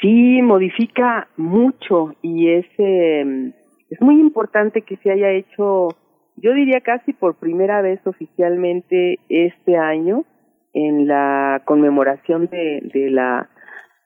Sí, 0.00 0.40
modifica 0.42 1.28
mucho 1.36 2.14
y 2.22 2.48
es, 2.48 2.66
em, 2.78 3.52
es 3.90 4.00
muy 4.00 4.18
importante 4.20 4.82
que 4.82 4.96
se 4.98 5.10
haya 5.10 5.30
hecho, 5.32 5.88
yo 6.36 6.54
diría 6.54 6.80
casi 6.80 7.12
por 7.12 7.34
primera 7.34 7.82
vez 7.82 8.00
oficialmente 8.06 9.18
este 9.28 9.76
año, 9.76 10.24
en 10.72 11.08
la 11.08 11.62
conmemoración 11.64 12.46
de, 12.46 12.80
de 12.94 13.10
la 13.10 13.50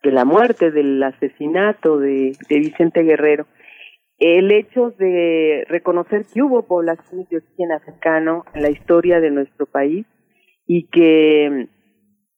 de 0.05 0.13
la 0.13 0.25
muerte, 0.25 0.71
del 0.71 1.03
asesinato 1.03 1.99
de, 1.99 2.37
Vicente 2.49 3.03
Guerrero, 3.03 3.47
el 4.19 4.53
hecho 4.53 4.91
de 4.91 5.65
reconocer 5.69 6.27
que 6.33 6.43
hubo 6.43 6.67
poblaciones 6.67 7.29
de 7.31 7.39
origen 7.39 7.73
africano 7.73 8.45
en 8.55 8.63
la 8.63 8.71
historia 8.71 9.19
de 9.19 9.31
nuestro 9.31 9.67
país 9.67 10.07
y 10.67 10.87
que 10.89 11.69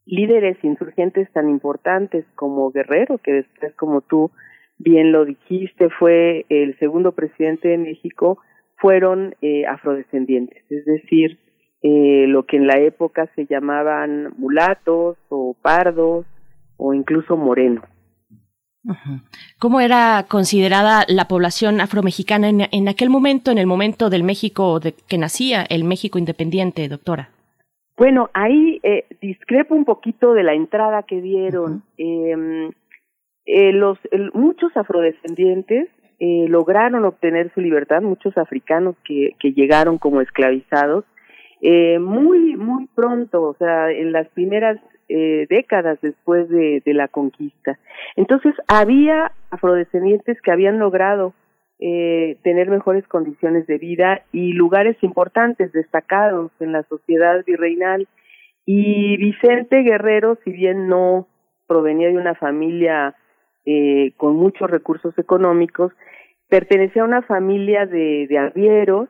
líderes 0.07 0.57
insurgentes 0.63 1.31
tan 1.33 1.51
importantes 1.51 2.25
como 2.37 2.71
Guerrero, 2.71 3.19
que 3.19 3.33
después, 3.33 3.75
como 3.75 4.01
tú 4.01 4.31
bien 4.79 5.11
lo 5.11 5.25
dijiste, 5.25 5.91
fue 5.91 6.47
el 6.49 6.79
segundo 6.79 7.13
presidente 7.13 7.69
de 7.69 7.79
México, 7.79 8.39
fueron 8.77 9.35
eh, 9.43 9.67
afrodescendientes, 9.67 10.63
es 10.71 10.85
decir, 10.85 11.39
eh, 11.83 12.27
lo 12.29 12.47
que 12.47 12.57
en 12.57 12.67
la 12.67 12.79
época 12.79 13.29
se 13.35 13.47
llamaban 13.47 14.35
mulatos 14.39 15.17
o 15.29 15.57
pardos 15.61 16.27
o 16.77 16.95
incluso 16.95 17.37
moreno. 17.37 17.83
¿Cómo 19.59 19.81
era 19.81 20.27
considerada 20.29 21.05
la 21.09 21.27
población 21.27 21.81
afromexicana 21.81 22.49
en, 22.49 22.63
en 22.71 22.89
aquel 22.89 23.11
momento, 23.11 23.51
en 23.51 23.59
el 23.59 23.67
momento 23.67 24.11
del 24.11 24.23
México 24.23 24.79
de, 24.79 24.95
que 25.09 25.19
nacía, 25.19 25.65
el 25.69 25.83
México 25.83 26.19
independiente, 26.19 26.89
doctora? 26.89 27.31
Bueno, 27.97 28.31
ahí 28.35 28.79
eh, 28.83 29.07
discrepo 29.21 29.75
un 29.75 29.85
poquito 29.85 30.35
de 30.35 30.45
la 30.45 30.55
entrada 30.55 31.03
que 31.03 31.21
dieron. 31.21 31.83
Em, 31.97 32.71
eh, 33.47 33.73
los 33.73 33.99
muchos 34.35 34.77
afrodescendientes 34.77 35.89
eh, 36.19 36.47
lograron 36.49 37.05
obtener 37.05 37.53
su 37.55 37.61
libertad, 37.61 38.03
muchos 38.03 38.37
africanos 38.39 38.97
que, 39.05 39.35
que 39.39 39.53
llegaron 39.53 39.99
como 39.99 40.21
esclavizados, 40.21 41.05
eh, 41.61 41.99
muy 41.99 42.57
muy 42.57 42.87
pronto, 42.95 43.43
o 43.43 43.55
sea, 43.55 43.91
en 43.91 44.13
las 44.13 44.29
primeras 44.29 44.79
eh, 45.09 45.47
décadas 45.49 45.99
después 46.01 46.49
de, 46.49 46.83
la 46.87 47.09
conquista. 47.09 47.79
Entonces, 48.17 48.55
había 48.69 49.33
afrodescendientes 49.51 50.41
que 50.41 50.51
habían 50.51 50.79
logrado 50.79 51.35
eh, 51.79 52.39
tener 52.43 52.71
mejores 52.71 53.07
condiciones 53.07 53.67
de 53.67 53.79
vida 53.79 54.23
y 54.33 54.53
lugares 54.53 54.97
importantes, 55.03 55.73
destacados 55.73 56.51
en 56.61 56.73
la 56.73 56.83
sociedad 56.85 57.45
virreinal. 57.45 58.09
Y 58.65 59.17
Vicente 59.19 59.83
Guerrero, 59.83 60.39
si 60.45 60.51
bien 60.51 60.89
no 60.89 61.29
provenía 61.67 62.09
de 62.09 62.17
una 62.17 62.35
familia 62.35 63.15
eh, 63.65 64.13
con 64.17 64.37
muchos 64.37 64.71
recursos 64.71 65.17
económicos, 65.19 65.93
pertenecía 66.49 67.03
a 67.03 67.07
una 67.07 67.23
familia 67.23 67.87
de, 67.87 68.27
de 68.29 68.39
arrieros, 68.39 69.09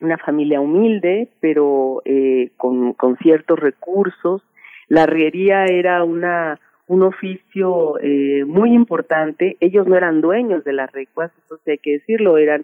una 0.00 0.18
familia 0.18 0.60
humilde, 0.60 1.30
pero 1.40 2.02
eh, 2.04 2.50
con, 2.56 2.92
con 2.94 3.16
ciertos 3.18 3.58
recursos, 3.58 4.42
la 4.88 5.04
arriería 5.04 5.64
era 5.66 6.04
una 6.04 6.58
un 6.86 7.02
oficio 7.02 7.98
eh, 8.00 8.44
muy 8.44 8.74
importante. 8.74 9.56
Ellos 9.60 9.86
no 9.86 9.96
eran 9.96 10.20
dueños 10.20 10.64
de 10.64 10.72
las 10.72 10.92
recuas, 10.92 11.32
eso 11.44 11.58
hay 11.66 11.78
que 11.78 11.92
decirlo, 11.92 12.36
eran 12.36 12.62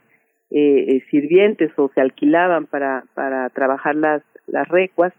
eh, 0.50 0.96
eh, 0.96 1.04
sirvientes 1.10 1.70
o 1.76 1.90
se 1.94 2.00
alquilaban 2.00 2.66
para, 2.66 3.04
para 3.14 3.48
trabajar 3.50 3.94
las, 3.94 4.22
las 4.46 4.68
recuas, 4.68 5.12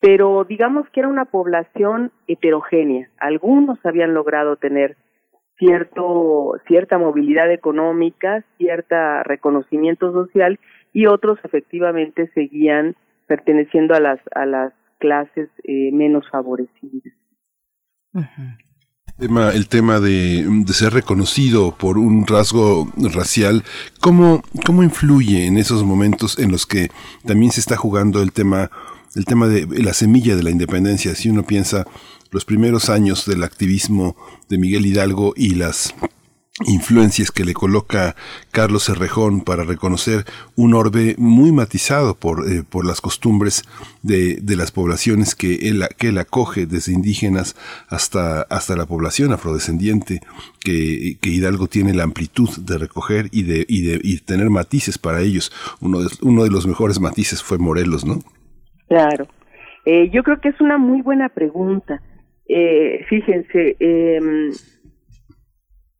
pero 0.00 0.44
digamos 0.44 0.88
que 0.90 1.00
era 1.00 1.08
una 1.08 1.26
población 1.26 2.10
heterogénea. 2.26 3.08
Algunos 3.18 3.78
habían 3.84 4.14
logrado 4.14 4.56
tener 4.56 4.96
cierto, 5.58 6.54
cierta 6.66 6.98
movilidad 6.98 7.52
económica, 7.52 8.44
cierta 8.56 9.22
reconocimiento 9.22 10.12
social 10.12 10.58
y 10.92 11.06
otros 11.06 11.38
efectivamente 11.44 12.28
seguían 12.34 12.96
perteneciendo 13.28 13.94
a 13.94 14.00
las, 14.00 14.18
a 14.34 14.44
las 14.44 14.72
clases 15.02 15.50
eh, 15.64 15.90
menos 15.92 16.24
favorecidas. 16.30 17.12
El 19.18 19.68
tema 19.68 19.98
de, 19.98 20.64
ser 20.68 20.92
reconocido 20.92 21.76
por 21.76 21.98
un 21.98 22.24
rasgo 22.26 22.88
racial, 22.96 23.64
¿cómo, 24.00 24.42
¿cómo 24.64 24.84
influye 24.84 25.46
en 25.46 25.58
esos 25.58 25.82
momentos 25.82 26.38
en 26.38 26.52
los 26.52 26.66
que 26.66 26.88
también 27.26 27.50
se 27.50 27.60
está 27.60 27.76
jugando 27.76 28.22
el 28.22 28.32
tema, 28.32 28.70
el 29.16 29.24
tema 29.24 29.48
de 29.48 29.66
la 29.82 29.92
semilla 29.92 30.36
de 30.36 30.44
la 30.44 30.50
independencia? 30.50 31.16
Si 31.16 31.28
uno 31.28 31.42
piensa 31.42 31.84
los 32.30 32.44
primeros 32.44 32.88
años 32.88 33.26
del 33.26 33.42
activismo 33.42 34.16
de 34.48 34.58
Miguel 34.58 34.86
Hidalgo 34.86 35.34
y 35.36 35.56
las 35.56 35.94
influencias 36.66 37.30
que 37.30 37.44
le 37.44 37.54
coloca 37.54 38.14
Carlos 38.50 38.84
Cerrejón 38.84 39.40
para 39.40 39.64
reconocer 39.64 40.24
un 40.56 40.74
orbe 40.74 41.14
muy 41.18 41.52
matizado 41.52 42.14
por, 42.14 42.50
eh, 42.50 42.62
por 42.68 42.86
las 42.86 43.00
costumbres 43.00 43.62
de, 44.02 44.36
de, 44.40 44.56
las 44.56 44.70
poblaciones 44.70 45.34
que 45.34 45.68
él, 45.68 45.84
que 45.98 46.08
él 46.08 46.18
acoge, 46.18 46.66
desde 46.66 46.92
indígenas 46.92 47.56
hasta, 47.88 48.42
hasta 48.42 48.76
la 48.76 48.86
población 48.86 49.32
afrodescendiente, 49.32 50.20
que, 50.60 51.18
que 51.20 51.30
Hidalgo 51.30 51.66
tiene 51.66 51.94
la 51.94 52.04
amplitud 52.04 52.50
de 52.58 52.78
recoger 52.78 53.28
y 53.32 53.42
de, 53.42 53.64
y 53.68 53.82
de 53.82 54.00
y 54.02 54.18
tener 54.18 54.50
matices 54.50 54.98
para 54.98 55.20
ellos. 55.20 55.52
Uno 55.80 56.00
de, 56.00 56.08
uno 56.22 56.44
de 56.44 56.50
los 56.50 56.66
mejores 56.66 57.00
matices 57.00 57.42
fue 57.42 57.58
Morelos, 57.58 58.04
¿no? 58.04 58.18
Claro. 58.88 59.26
Eh, 59.84 60.10
yo 60.10 60.22
creo 60.22 60.40
que 60.40 60.50
es 60.50 60.60
una 60.60 60.78
muy 60.78 61.02
buena 61.02 61.28
pregunta. 61.28 62.00
Eh, 62.48 63.04
fíjense, 63.08 63.76
eh, 63.80 64.20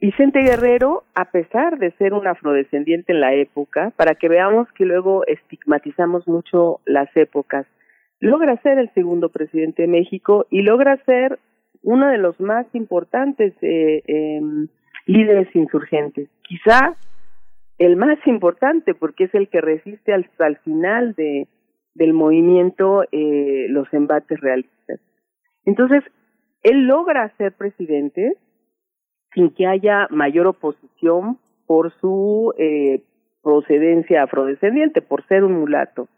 Vicente 0.03 0.41
Guerrero, 0.43 1.05
a 1.15 1.27
pesar 1.27 1.79
de 1.79 1.93
ser 1.93 2.13
un 2.13 2.27
afrodescendiente 2.27 3.13
en 3.13 3.21
la 3.21 3.35
época, 3.35 3.93
para 3.95 4.17
que 4.17 4.29
veamos 4.29 4.67
que 4.73 4.85
luego 4.85 5.25
estigmatizamos 5.29 6.27
mucho 6.27 6.81
las 6.85 7.09
épocas, 7.17 7.69
logra 8.19 8.61
ser 8.63 8.79
el 8.79 8.93
segundo 8.95 9.29
presidente 9.29 9.83
de 9.83 9.89
México 9.89 10.49
y 10.51 10.63
logra 10.63 10.97
ser 11.05 11.39
uno 11.85 12.09
de 12.09 12.19
los 12.19 12.41
más 12.41 12.67
importantes 12.73 13.55
eh, 13.63 14.03
eh, 14.09 14.41
líderes 15.07 15.55
insurgentes. 15.55 16.29
Quizá 16.43 16.97
el 17.79 17.95
más 17.95 18.19
importante 18.27 18.95
porque 18.95 19.25
es 19.25 19.35
el 19.37 19.47
que 19.47 19.61
resiste 19.61 20.15
hasta 20.15 20.49
el 20.49 20.57
final 20.65 21.15
de, 21.15 21.47
del 21.95 22.13
movimiento 22.13 23.05
eh, 23.13 23.67
los 23.69 23.87
embates 23.95 24.41
realistas. 24.41 24.99
Entonces, 25.65 26.03
él 26.65 26.89
logra 26.89 27.33
ser 27.37 27.53
presidente 27.53 28.37
sin 29.35 29.51
que 29.51 29.67
haya 29.67 30.07
mayor 30.11 30.47
oposición 30.47 31.39
por 31.67 31.93
su 32.01 32.55
eh, 32.59 33.03
procedencia 33.43 34.23
afrodescendiente, 34.23 35.03
por 35.03 35.27
ser 35.27 35.45
un 35.45 35.55
mulato. 35.55 36.09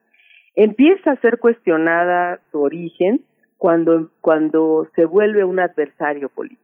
Empieza 0.55 1.13
a 1.13 1.21
ser 1.21 1.39
cuestionada 1.39 2.41
su 2.51 2.61
origen 2.61 3.23
cuando, 3.57 4.11
cuando 4.21 4.89
se 4.95 5.05
vuelve 5.05 5.45
un 5.45 5.59
adversario 5.59 6.29
político. 6.29 6.63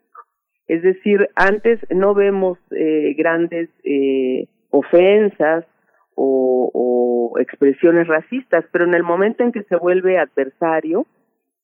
Es 0.69 0.83
decir, 0.83 1.29
antes 1.35 1.81
no 1.91 2.15
vemos 2.15 2.59
eh, 2.71 3.15
grandes 3.17 3.71
eh, 3.83 4.47
ofensas 4.71 5.65
o, 6.15 6.71
o, 6.73 7.39
expresiones 7.41 8.07
racistas, 8.07 8.65
pero 8.71 8.85
en 8.85 8.95
el 8.95 9.03
momento 9.03 9.43
en 9.43 9.53
que 9.53 9.63
se 9.65 9.77
vuelve 9.77 10.19
adversario, 10.19 11.07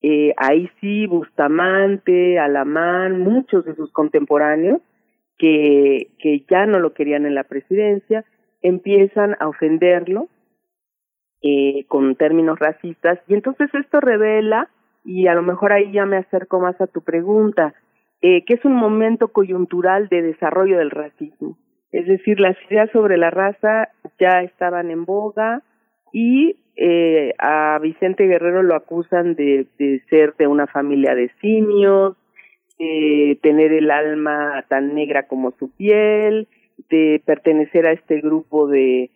eh, 0.08 0.34
ahí 0.36 0.70
sí 0.80 1.08
Bustamante, 1.08 2.38
Alamán, 2.38 3.18
muchos 3.18 3.64
de 3.64 3.74
sus 3.74 3.90
contemporáneos 3.90 4.80
que, 5.36 6.12
que 6.20 6.44
ya 6.48 6.64
no 6.64 6.78
lo 6.78 6.94
querían 6.94 7.26
en 7.26 7.34
la 7.34 7.42
presidencia, 7.42 8.24
empiezan 8.62 9.34
a 9.40 9.48
ofenderlo 9.48 10.28
eh, 11.42 11.86
con 11.88 12.14
términos 12.14 12.56
racistas 12.56 13.18
y 13.26 13.34
entonces 13.34 13.68
esto 13.74 13.98
revela, 13.98 14.70
y 15.04 15.26
a 15.26 15.34
lo 15.34 15.42
mejor 15.42 15.72
ahí 15.72 15.90
ya 15.90 16.06
me 16.06 16.18
acerco 16.18 16.60
más 16.60 16.80
a 16.80 16.86
tu 16.86 17.02
pregunta, 17.02 17.74
eh, 18.20 18.44
que 18.44 18.54
es 18.54 18.64
un 18.64 18.74
momento 18.74 19.32
coyuntural 19.32 20.06
de 20.08 20.22
desarrollo 20.22 20.78
del 20.78 20.92
racismo. 20.92 21.58
Es 21.90 22.06
decir, 22.06 22.38
las 22.38 22.56
ideas 22.70 22.88
sobre 22.92 23.16
la 23.16 23.30
raza 23.30 23.88
ya 24.20 24.42
estaban 24.42 24.88
en 24.92 25.04
boga 25.04 25.64
y 26.18 26.56
eh, 26.76 27.34
a 27.38 27.78
Vicente 27.78 28.26
Guerrero 28.26 28.62
lo 28.62 28.74
acusan 28.74 29.34
de, 29.34 29.66
ser 30.08 30.34
de 30.38 30.46
una 30.46 30.66
familia 30.66 31.14
de 31.14 31.30
simios, 31.42 32.16
de 32.78 33.38
tener 33.42 33.74
el 33.74 33.90
alma 33.90 34.64
tan 34.66 34.94
negra 34.94 35.26
como 35.26 35.50
su 35.58 35.70
piel, 35.76 36.48
de 36.88 37.20
pertenecer 37.26 37.86
a 37.86 37.92
este 37.92 38.22
grupo 38.22 38.66
de, 38.66 39.10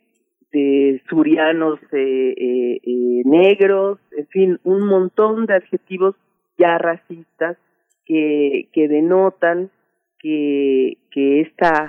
surianos 1.09 1.81
eh, 1.93 2.35
eh, 2.37 2.81
eh, 2.85 3.23
negros, 3.25 3.99
en 4.15 4.27
fin, 4.27 4.61
un 4.65 4.87
montón 4.87 5.47
de 5.47 5.55
adjetivos 5.55 6.17
ya 6.59 6.77
racistas 6.77 7.57
que, 8.05 8.69
denotan 8.75 9.71
que, 10.19 10.99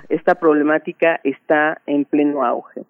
esta 0.07 0.35
problemática 0.39 1.19
está 1.25 1.81
en 1.85 2.05
pleno 2.05 2.45
auge. 2.45 2.85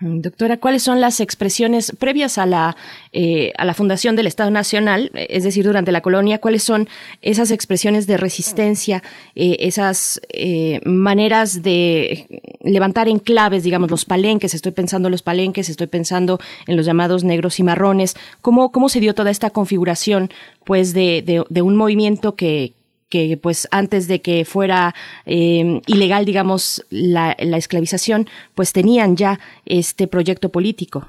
Doctora, 0.00 0.56
¿cuáles 0.56 0.82
son 0.82 1.00
las 1.00 1.20
expresiones 1.20 1.92
previas 1.96 2.36
a 2.36 2.46
la, 2.46 2.76
eh, 3.12 3.52
a 3.56 3.64
la 3.64 3.74
fundación 3.74 4.16
del 4.16 4.26
Estado 4.26 4.50
Nacional, 4.50 5.12
es 5.14 5.44
decir, 5.44 5.64
durante 5.64 5.92
la 5.92 6.00
colonia, 6.00 6.40
cuáles 6.40 6.64
son 6.64 6.88
esas 7.22 7.52
expresiones 7.52 8.08
de 8.08 8.16
resistencia, 8.16 9.04
eh, 9.36 9.56
esas 9.60 10.20
eh, 10.30 10.80
maneras 10.84 11.62
de 11.62 12.42
levantar 12.60 13.06
enclaves, 13.08 13.62
digamos, 13.62 13.88
los 13.88 14.04
palenques, 14.04 14.52
estoy 14.52 14.72
pensando 14.72 15.06
en 15.06 15.12
los 15.12 15.22
palenques, 15.22 15.68
estoy 15.68 15.86
pensando 15.86 16.40
en 16.66 16.76
los 16.76 16.84
llamados 16.84 17.22
negros 17.22 17.60
y 17.60 17.62
marrones, 17.62 18.16
¿cómo, 18.40 18.72
cómo 18.72 18.88
se 18.88 18.98
dio 18.98 19.14
toda 19.14 19.30
esta 19.30 19.50
configuración 19.50 20.28
pues 20.64 20.92
de, 20.92 21.22
de, 21.22 21.44
de 21.48 21.62
un 21.62 21.76
movimiento 21.76 22.34
que, 22.34 22.74
que 23.08 23.38
pues 23.42 23.68
antes 23.70 24.08
de 24.08 24.20
que 24.20 24.44
fuera 24.44 24.94
eh, 25.26 25.80
ilegal, 25.86 26.24
digamos, 26.24 26.86
la, 26.90 27.36
la 27.38 27.56
esclavización, 27.56 28.26
pues 28.54 28.72
tenían 28.72 29.16
ya 29.16 29.38
este 29.66 30.06
proyecto 30.08 30.50
político. 30.50 31.06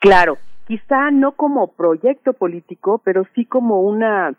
Claro, 0.00 0.38
quizá 0.66 1.10
no 1.10 1.32
como 1.32 1.72
proyecto 1.74 2.32
político, 2.32 3.00
pero 3.04 3.26
sí 3.34 3.44
como 3.44 3.82
una 3.82 4.36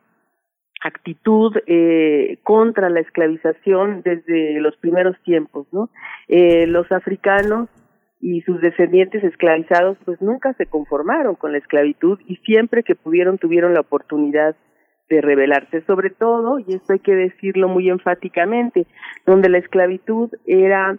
actitud 0.82 1.56
eh, 1.68 2.40
contra 2.44 2.90
la 2.90 3.02
esclavización 3.02 4.02
desde 4.04 4.60
los 4.62 4.76
primeros 4.78 5.16
tiempos. 5.24 5.68
Eh, 6.28 6.68
los 6.68 6.90
africanos 6.92 7.70
y 8.22 8.42
sus 8.42 8.62
descendientes 8.62 9.24
esclavizados 9.24 9.98
pues 10.06 10.22
nunca 10.22 10.54
se 10.54 10.66
conformaron 10.66 11.36
con 11.36 11.52
la 11.52 11.58
esclavitud 11.58 12.20
y 12.28 12.36
siempre 12.38 12.84
que 12.84 12.96
pudieron 12.96 13.38
tuvieron 13.38 13.74
la 13.74 13.82
oportunidad 13.82 14.56
de 15.10 15.22
rebelarse, 15.22 15.82
sobre 15.82 16.12
todo, 16.12 16.60
y 16.60 16.76
esto 16.76 16.94
hay 16.94 17.00
que 17.00 17.16
decirlo 17.16 17.68
muy 17.68 17.90
enfáticamente, 17.90 18.86
donde 19.26 19.50
la 19.50 19.58
esclavitud 19.58 20.30
era 20.46 20.98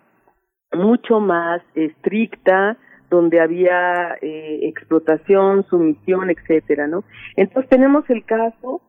mucho 0.73 1.21
más 1.21 1.63
estricta, 1.75 2.77
donde 3.09 3.41
había 3.41 4.17
eh, 4.21 4.61
explotación, 4.63 5.65
sumisión, 5.65 6.31
etcétera, 6.31 6.87
¿no? 6.87 7.05
Entonces 7.37 7.69
tenemos 7.69 8.09
el 8.09 8.25
caso 8.25 8.83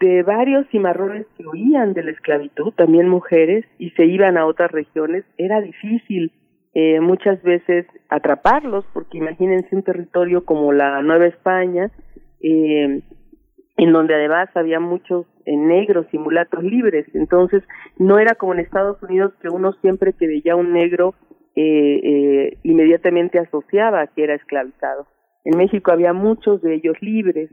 de 0.00 0.22
varios 0.22 0.66
cimarrones 0.70 1.26
que 1.36 1.46
huían 1.46 1.92
de 1.92 2.04
la 2.04 2.10
esclavitud, 2.10 2.72
también 2.74 3.08
mujeres, 3.08 3.64
y 3.78 3.90
se 3.90 4.04
iban 4.04 4.36
a 4.36 4.46
otras 4.46 4.70
regiones. 4.70 5.24
Era 5.38 5.60
difícil 5.60 6.32
eh, 6.74 7.00
muchas 7.00 7.42
veces 7.42 7.86
atraparlos, 8.08 8.84
porque 8.92 9.18
imagínense 9.18 9.74
un 9.74 9.82
territorio 9.82 10.44
como 10.44 10.72
la 10.72 11.02
Nueva 11.02 11.26
España, 11.26 11.90
eh, 12.40 13.00
en 13.78 13.92
donde 13.92 14.14
además 14.14 14.50
había 14.54 14.80
muchos 14.80 15.26
eh, 15.46 15.56
negros 15.56 16.06
y 16.12 16.18
mulatos 16.18 16.62
libres. 16.62 17.06
Entonces, 17.14 17.62
no 17.96 18.18
era 18.18 18.34
como 18.34 18.52
en 18.52 18.60
Estados 18.60 19.02
Unidos 19.02 19.32
que 19.40 19.48
uno 19.48 19.72
siempre 19.80 20.12
que 20.12 20.26
veía 20.26 20.56
un 20.56 20.72
negro 20.72 21.14
eh, 21.54 22.00
eh, 22.04 22.58
inmediatamente 22.64 23.38
asociaba 23.38 24.06
que 24.08 24.24
era 24.24 24.34
esclavizado. 24.34 25.06
En 25.44 25.56
México 25.56 25.92
había 25.92 26.12
muchos 26.12 26.60
de 26.60 26.74
ellos 26.74 26.96
libres, 27.00 27.50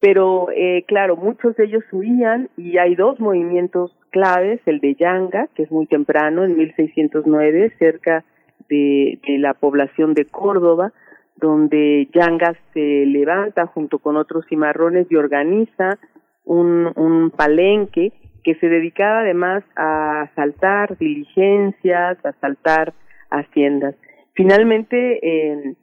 pero 0.00 0.48
eh, 0.54 0.84
claro, 0.86 1.16
muchos 1.16 1.56
de 1.56 1.64
ellos 1.64 1.84
huían 1.90 2.50
y 2.56 2.78
hay 2.78 2.94
dos 2.94 3.18
movimientos 3.18 3.96
claves, 4.10 4.60
el 4.66 4.80
de 4.80 4.94
Yanga, 4.96 5.48
que 5.54 5.62
es 5.64 5.70
muy 5.70 5.86
temprano, 5.86 6.44
en 6.44 6.56
1609, 6.56 7.72
cerca 7.78 8.24
de, 8.68 9.18
de 9.26 9.38
la 9.38 9.54
población 9.54 10.14
de 10.14 10.26
Córdoba, 10.26 10.92
donde 11.36 12.08
Yangas 12.12 12.56
se 12.72 13.06
levanta 13.06 13.66
junto 13.66 13.98
con 13.98 14.16
otros 14.16 14.44
cimarrones 14.48 15.06
y 15.10 15.16
organiza 15.16 15.98
un, 16.44 16.92
un 16.96 17.30
palenque 17.30 18.12
que 18.44 18.54
se 18.56 18.68
dedicaba 18.68 19.20
además 19.20 19.64
a 19.74 20.22
asaltar 20.22 20.96
diligencias, 20.98 22.24
a 22.24 22.28
asaltar 22.28 22.92
haciendas. 23.30 23.96
Finalmente, 24.34 25.76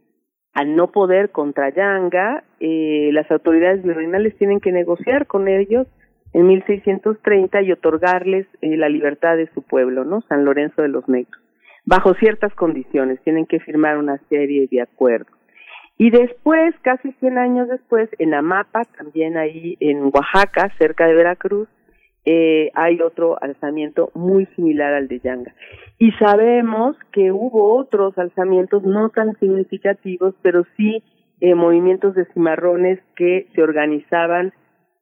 al 0.54 0.76
no 0.76 0.92
poder 0.92 1.32
contra 1.32 1.70
Yanga, 1.70 2.44
eh, 2.60 3.10
las 3.14 3.30
autoridades 3.32 3.84
virreinales 3.84 4.38
tienen 4.38 4.60
que 4.60 4.72
negociar 4.72 5.26
con 5.26 5.48
ellos 5.48 5.88
en 6.34 6.48
1630 6.48 7.62
y 7.62 7.72
otorgarles 7.72 8.48
eh, 8.62 8.78
la 8.78 8.90
libertad 8.90 9.38
de 9.38 9.50
su 9.54 9.64
pueblo, 9.64 10.06
¿no? 10.06 10.22
San 10.22 10.46
Lorenzo 10.46 10.82
de 10.82 10.90
los 10.90 11.08
Negros, 11.10 11.42
bajo 11.86 12.14
ciertas 12.16 12.54
condiciones, 12.54 13.20
tienen 13.24 13.46
que 13.46 13.60
firmar 13.60 13.98
una 13.98 14.18
serie 14.30 14.68
de 14.70 14.82
acuerdos. 14.82 15.41
Y 16.02 16.10
después, 16.10 16.74
casi 16.82 17.12
100 17.20 17.38
años 17.38 17.68
después, 17.68 18.10
en 18.18 18.34
Amapa, 18.34 18.86
también 18.98 19.38
ahí 19.38 19.78
en 19.80 20.06
Oaxaca, 20.06 20.74
cerca 20.80 21.06
de 21.06 21.14
Veracruz, 21.14 21.70
eh, 22.26 22.72
hay 22.74 23.00
otro 23.02 23.38
alzamiento 23.40 24.10
muy 24.16 24.48
similar 24.56 24.96
al 24.96 25.08
de 25.08 25.20
Yanga. 25.20 25.54
Y 26.00 26.12
sabemos 26.14 26.98
que 27.12 27.32
hubo 27.32 27.76
otros 27.76 28.18
alzamientos 28.18 28.82
no 28.82 29.10
tan 29.10 29.38
significativos, 29.40 30.34
pero 30.42 30.64
sí 30.76 31.04
eh, 31.40 31.54
movimientos 31.54 32.16
de 32.16 32.26
cimarrones 32.34 33.00
que 33.16 33.46
se 33.54 33.62
organizaban, 33.62 34.54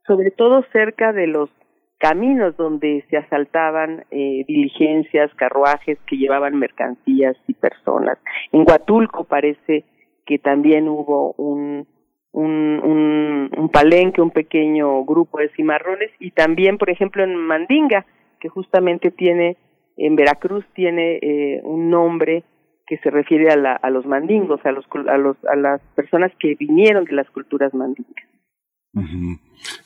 sobre 0.05 0.31
todo 0.31 0.65
cerca 0.73 1.13
de 1.13 1.27
los 1.27 1.49
caminos 1.97 2.57
donde 2.57 3.05
se 3.09 3.15
asaltaban 3.15 4.03
eh, 4.11 4.43
diligencias, 4.49 5.33
carruajes 5.35 5.97
que 6.07 6.17
llevaban 6.17 6.59
mercancías 6.59 7.37
y 7.47 7.53
personas. 7.53 8.17
En 8.51 8.65
Huatulco 8.67 9.23
parece 9.23 9.85
que 10.29 10.37
también 10.37 10.87
hubo 10.87 11.33
un, 11.37 11.87
un, 12.33 13.49
un, 13.57 13.69
palenque, 13.69 14.21
un 14.21 14.29
pequeño 14.29 15.03
grupo 15.03 15.39
de 15.39 15.49
cimarrones 15.55 16.11
y 16.19 16.29
también, 16.29 16.77
por 16.77 16.91
ejemplo, 16.91 17.23
en 17.23 17.35
Mandinga, 17.35 18.05
que 18.39 18.47
justamente 18.47 19.09
tiene, 19.09 19.57
en 19.97 20.15
Veracruz 20.15 20.63
tiene 20.75 21.17
eh, 21.23 21.61
un 21.63 21.89
nombre 21.89 22.43
que 22.85 22.99
se 22.99 23.09
refiere 23.09 23.49
a, 23.49 23.55
la, 23.55 23.73
a 23.73 23.89
los 23.89 24.05
mandingos, 24.05 24.63
a, 24.67 24.71
los, 24.71 24.85
a, 25.07 25.17
los, 25.17 25.35
a 25.45 25.55
las 25.55 25.81
personas 25.95 26.31
que 26.39 26.53
vinieron 26.53 27.05
de 27.05 27.13
las 27.13 27.29
culturas 27.31 27.73
mandingas. 27.73 28.27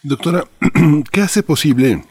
Doctora, 0.03 0.43
¿qué 1.13 1.21
hace 1.21 1.41
posible 1.41 2.01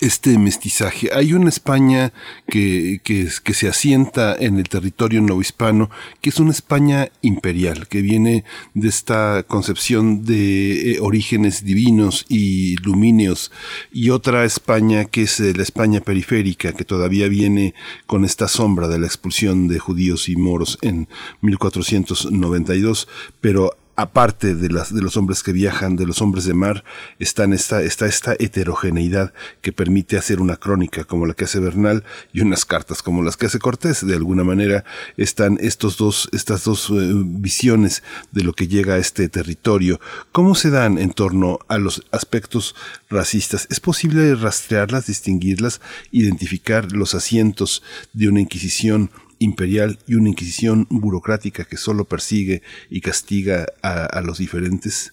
este 0.00 0.38
mestizaje. 0.38 1.10
Hay 1.14 1.32
una 1.32 1.48
España 1.48 2.12
que, 2.48 3.00
que, 3.04 3.28
que, 3.42 3.54
se 3.54 3.68
asienta 3.68 4.34
en 4.38 4.58
el 4.58 4.68
territorio 4.68 5.20
novohispano, 5.20 5.90
que 6.20 6.30
es 6.30 6.40
una 6.40 6.50
España 6.50 7.10
imperial, 7.20 7.88
que 7.88 8.02
viene 8.02 8.44
de 8.74 8.88
esta 8.88 9.44
concepción 9.46 10.24
de 10.24 10.92
eh, 10.92 11.00
orígenes 11.00 11.64
divinos 11.64 12.26
y 12.28 12.76
lumíneos, 12.76 13.52
y 13.92 14.10
otra 14.10 14.44
España 14.44 15.04
que 15.04 15.22
es 15.22 15.40
la 15.40 15.62
España 15.62 16.00
periférica, 16.00 16.72
que 16.72 16.84
todavía 16.84 17.28
viene 17.28 17.74
con 18.06 18.24
esta 18.24 18.48
sombra 18.48 18.88
de 18.88 18.98
la 18.98 19.06
expulsión 19.06 19.68
de 19.68 19.78
judíos 19.78 20.28
y 20.28 20.36
moros 20.36 20.78
en 20.82 21.08
1492, 21.40 23.08
pero 23.40 23.76
aparte 23.96 24.54
de, 24.54 24.68
las, 24.68 24.94
de 24.94 25.02
los 25.02 25.16
hombres 25.16 25.42
que 25.42 25.52
viajan, 25.52 25.96
de 25.96 26.06
los 26.06 26.22
hombres 26.22 26.44
de 26.44 26.54
mar, 26.54 26.84
están 27.18 27.52
esta, 27.52 27.82
está 27.82 28.06
esta 28.06 28.34
heterogeneidad 28.38 29.32
que 29.60 29.72
permite 29.72 30.16
hacer 30.16 30.40
una 30.40 30.56
crónica 30.56 31.04
como 31.04 31.26
la 31.26 31.34
que 31.34 31.44
hace 31.44 31.60
Bernal 31.60 32.04
y 32.32 32.40
unas 32.40 32.64
cartas 32.64 33.02
como 33.02 33.22
las 33.22 33.36
que 33.36 33.46
hace 33.46 33.58
Cortés. 33.58 34.06
De 34.06 34.14
alguna 34.14 34.44
manera 34.44 34.84
están 35.16 35.58
estos 35.60 35.96
dos, 35.96 36.28
estas 36.32 36.64
dos 36.64 36.90
eh, 36.90 37.12
visiones 37.24 38.02
de 38.30 38.42
lo 38.42 38.52
que 38.52 38.68
llega 38.68 38.94
a 38.94 38.98
este 38.98 39.28
territorio. 39.28 40.00
¿Cómo 40.32 40.54
se 40.54 40.70
dan 40.70 40.98
en 40.98 41.12
torno 41.12 41.58
a 41.68 41.78
los 41.78 42.04
aspectos 42.10 42.74
racistas? 43.10 43.66
¿Es 43.70 43.80
posible 43.80 44.34
rastrearlas, 44.34 45.06
distinguirlas, 45.06 45.80
identificar 46.10 46.92
los 46.92 47.14
asientos 47.14 47.82
de 48.12 48.28
una 48.28 48.40
Inquisición 48.40 49.10
imperial 49.42 49.98
y 50.06 50.14
una 50.14 50.28
Inquisición 50.28 50.86
burocrática 50.90 51.64
que 51.64 51.76
solo 51.76 52.04
persigue 52.04 52.62
y 52.90 53.00
castiga 53.00 53.66
a, 53.82 54.20
los 54.22 54.38
diferentes? 54.38 55.12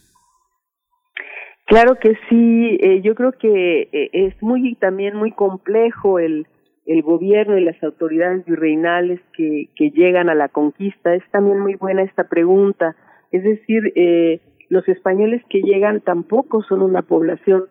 Claro 1.65 1.95
que 2.01 2.13
sí, 2.29 2.77
eh, 2.81 3.01
yo 3.03 3.15
creo 3.15 3.31
que 3.33 3.89
eh, 3.91 4.09
es 4.13 4.41
muy 4.41 4.75
también 4.75 5.15
muy 5.15 5.31
complejo 5.31 6.19
el, 6.19 6.47
el 6.85 7.01
gobierno 7.03 7.57
y 7.57 7.63
las 7.63 7.81
autoridades 7.83 8.45
virreinales 8.45 9.19
que, 9.33 9.69
que 9.75 9.91
llegan 9.91 10.29
a 10.29 10.35
la 10.35 10.49
conquista. 10.49 11.13
Es 11.13 11.23
también 11.31 11.59
muy 11.59 11.75
buena 11.75 12.03
esta 12.03 12.23
pregunta. 12.23 12.95
Es 13.31 13.43
decir, 13.43 13.93
eh, 13.95 14.41
los 14.69 14.87
españoles 14.87 15.43
que 15.49 15.61
llegan 15.61 16.01
tampoco 16.01 16.63
son 16.63 16.81
una 16.81 17.03
población 17.03 17.65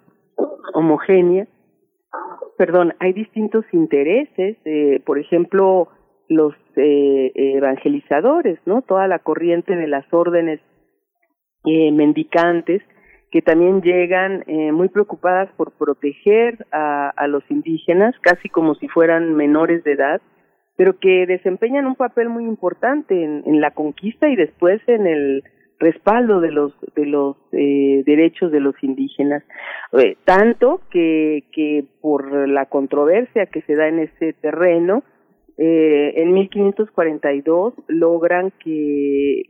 homogénea. 0.74 1.48
Perdón, 2.56 2.94
hay 3.00 3.12
distintos 3.12 3.64
intereses. 3.72 4.56
por 5.04 5.18
ejemplo, 5.18 5.88
los 6.28 6.54
eh, 6.76 7.32
evangelizadores, 7.34 8.58
¿no? 8.66 8.82
Toda 8.82 9.08
la 9.08 9.18
corriente 9.18 9.76
de 9.76 9.86
las 9.86 10.04
órdenes 10.12 10.60
eh, 11.64 11.90
mendicantes 11.92 12.82
que 13.30 13.42
también 13.42 13.82
llegan 13.82 14.44
eh, 14.46 14.72
muy 14.72 14.88
preocupadas 14.88 15.50
por 15.56 15.72
proteger 15.72 16.66
a, 16.72 17.10
a 17.10 17.26
los 17.26 17.42
indígenas, 17.50 18.14
casi 18.22 18.48
como 18.48 18.74
si 18.74 18.88
fueran 18.88 19.34
menores 19.34 19.84
de 19.84 19.92
edad, 19.92 20.22
pero 20.78 20.96
que 20.96 21.26
desempeñan 21.26 21.86
un 21.86 21.96
papel 21.96 22.28
muy 22.28 22.44
importante 22.44 23.24
en, 23.24 23.60
la 23.60 23.72
conquista 23.72 24.28
y 24.28 24.36
después 24.36 24.80
en 24.86 25.08
el 25.08 25.42
respaldo 25.80 26.40
de 26.40 26.52
los 26.52 26.72
de 26.94 27.04
los 27.04 27.36
eh, 27.52 28.02
derechos 28.06 28.50
de 28.50 28.60
los 28.60 28.74
indígenas 28.82 29.44
eh, 29.92 30.16
tanto 30.24 30.80
que 30.90 31.44
que 31.52 31.84
por 32.00 32.48
la 32.48 32.66
controversia 32.66 33.46
que 33.46 33.62
se 33.62 33.74
da 33.74 33.88
en 33.88 34.00
ese 34.00 34.32
terreno 34.34 35.02
eh, 35.60 36.12
en 36.22 36.34
1542 36.34 37.74
logran 37.88 38.52
que, 38.60 39.42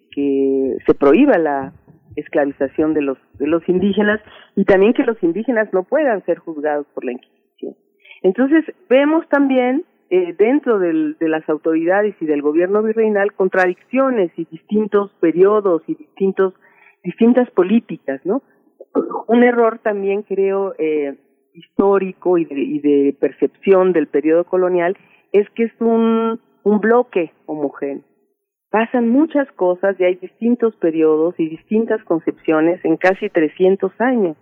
se 0.85 0.95
prohíba 0.95 1.39
la 1.39 1.73
esclavización 2.17 2.93
de 2.93 3.03
los, 3.03 3.19
de 3.35 3.47
los 3.47 3.69
indígenas 3.69 4.21
y 4.57 4.65
también 4.65 4.95
que 4.95 5.05
los 5.05 5.23
indígenas 5.23 5.73
no 5.73 5.85
puedan 5.85 6.25
ser 6.25 6.39
juzgados 6.39 6.87
por 6.93 7.05
la 7.05 7.13
Inquisición. 7.13 7.77
Entonces, 8.23 8.65
vemos 8.89 9.29
también 9.29 9.85
eh, 10.11 10.35
dentro 10.37 10.81
del, 10.81 11.17
de 11.21 11.29
las 11.29 11.49
autoridades 11.49 12.17
y 12.21 12.27
del 12.27 12.43
gobierno 12.43 12.83
virreinal 12.83 13.33
contradicciones 13.35 14.33
y 14.37 14.47
distintos 14.47 15.13
periodos 15.21 15.83
y 15.87 15.95
distintos, 15.95 16.55
distintas 17.05 17.49
políticas, 17.51 18.21
¿no? 18.25 18.43
Un 19.29 19.45
error 19.45 19.79
también 19.79 20.23
creo 20.23 20.75
eh, 20.79 21.15
histórico 21.55 22.39
y 22.39 22.47
de, 22.47 22.61
y 22.61 22.79
de 22.81 23.17
percepción 23.21 23.93
del 23.93 24.09
periodo 24.09 24.45
colonial 24.45 24.97
es 25.33 25.49
que 25.51 25.65
es 25.65 25.73
un, 25.81 26.41
bloque 26.65 27.33
homogéneo. 27.47 28.05
Pasan 28.71 29.09
muchas 29.09 29.51
cosas 29.53 29.99
y 29.99 30.05
hay 30.05 30.17
distintos 30.17 30.77
periodos 30.77 31.35
y 31.39 31.49
distintas 31.49 32.05
concepciones 32.05 32.85
en 32.85 32.99
casi 32.99 33.31
300 33.31 33.91
años. 34.01 34.37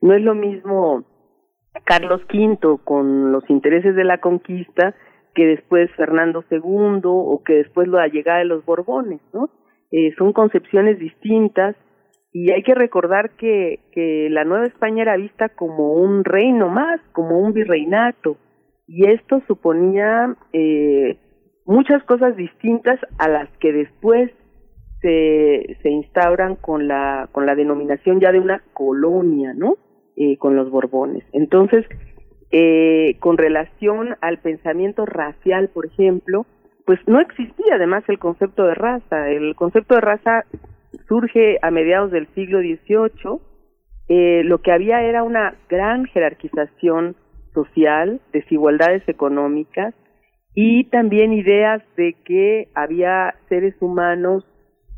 No 0.00 0.14
es 0.14 0.22
lo 0.22 0.36
mismo 0.36 1.02
Carlos 1.84 2.22
V 2.32 2.78
con 2.84 3.32
los 3.32 3.48
intereses 3.50 3.96
de 3.96 4.04
la 4.04 4.18
conquista 4.18 4.94
que 5.34 5.46
después 5.46 5.90
Fernando 5.96 6.44
II 6.48 7.00
o 7.02 7.42
que 7.44 7.54
después 7.54 7.88
la 7.88 8.06
llegada 8.06 8.38
de 8.38 8.44
los 8.44 8.64
Borbones, 8.64 9.20
¿no? 9.32 9.50
Eh, 9.90 10.14
son 10.16 10.32
concepciones 10.32 11.00
distintas 11.00 11.74
y 12.32 12.52
hay 12.52 12.62
que 12.62 12.74
recordar 12.74 13.30
que, 13.30 13.80
que 13.92 14.28
la 14.30 14.44
Nueva 14.44 14.66
España 14.66 15.02
era 15.02 15.16
vista 15.16 15.48
como 15.48 15.94
un 15.94 16.24
reino 16.24 16.68
más, 16.68 17.00
como 17.12 17.40
un 17.40 17.52
virreinato, 17.52 18.36
y 18.86 19.06
esto 19.06 19.42
suponía 19.46 20.34
eh, 20.52 21.18
muchas 21.64 22.02
cosas 22.04 22.36
distintas 22.36 22.98
a 23.18 23.28
las 23.28 23.48
que 23.58 23.72
después 23.72 24.30
se, 25.00 25.76
se 25.82 25.90
instauran 25.90 26.56
con 26.56 26.88
la 26.88 27.28
con 27.32 27.46
la 27.46 27.54
denominación 27.54 28.20
ya 28.20 28.32
de 28.32 28.40
una 28.40 28.62
colonia, 28.72 29.52
¿no? 29.54 29.76
Eh, 30.16 30.36
con 30.38 30.54
los 30.54 30.70
Borbones. 30.70 31.24
Entonces, 31.32 31.84
eh, 32.52 33.16
con 33.18 33.36
relación 33.36 34.16
al 34.20 34.38
pensamiento 34.38 35.06
racial, 35.06 35.70
por 35.70 35.86
ejemplo, 35.86 36.46
pues 36.86 37.00
no 37.08 37.18
existía 37.18 37.74
además 37.74 38.04
el 38.06 38.20
concepto 38.20 38.64
de 38.64 38.74
raza. 38.74 39.28
El 39.28 39.56
concepto 39.56 39.96
de 39.96 40.00
raza 40.00 40.44
surge 41.08 41.58
a 41.62 41.72
mediados 41.72 42.12
del 42.12 42.28
siglo 42.34 42.60
XVIII. 42.60 43.40
Eh, 44.08 44.42
lo 44.44 44.58
que 44.58 44.70
había 44.70 45.02
era 45.02 45.24
una 45.24 45.56
gran 45.68 46.04
jerarquización 46.04 47.16
social, 47.54 48.20
desigualdades 48.32 49.08
económicas 49.08 49.94
y 50.54 50.84
también 50.84 51.32
ideas 51.32 51.82
de 51.96 52.14
que 52.24 52.68
había 52.74 53.34
seres 53.48 53.74
humanos 53.80 54.44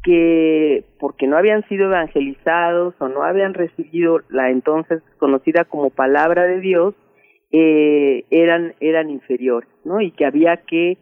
que 0.03 0.85
porque 1.01 1.27
no 1.27 1.37
habían 1.37 1.67
sido 1.69 1.87
evangelizados 1.87 2.95
o 3.01 3.09
no 3.09 3.23
habían 3.23 3.55
recibido 3.55 4.21
la 4.29 4.51
entonces 4.51 5.03
conocida 5.19 5.65
como 5.65 5.91
palabra 5.91 6.45
de 6.45 6.61
Dios 6.61 6.95
eh, 7.51 8.25
eran 8.31 8.75
eran 8.81 9.11
inferiores, 9.11 9.69
¿no? 9.85 10.01
Y 10.01 10.13
que 10.13 10.25
había 10.25 10.59
que 10.59 10.99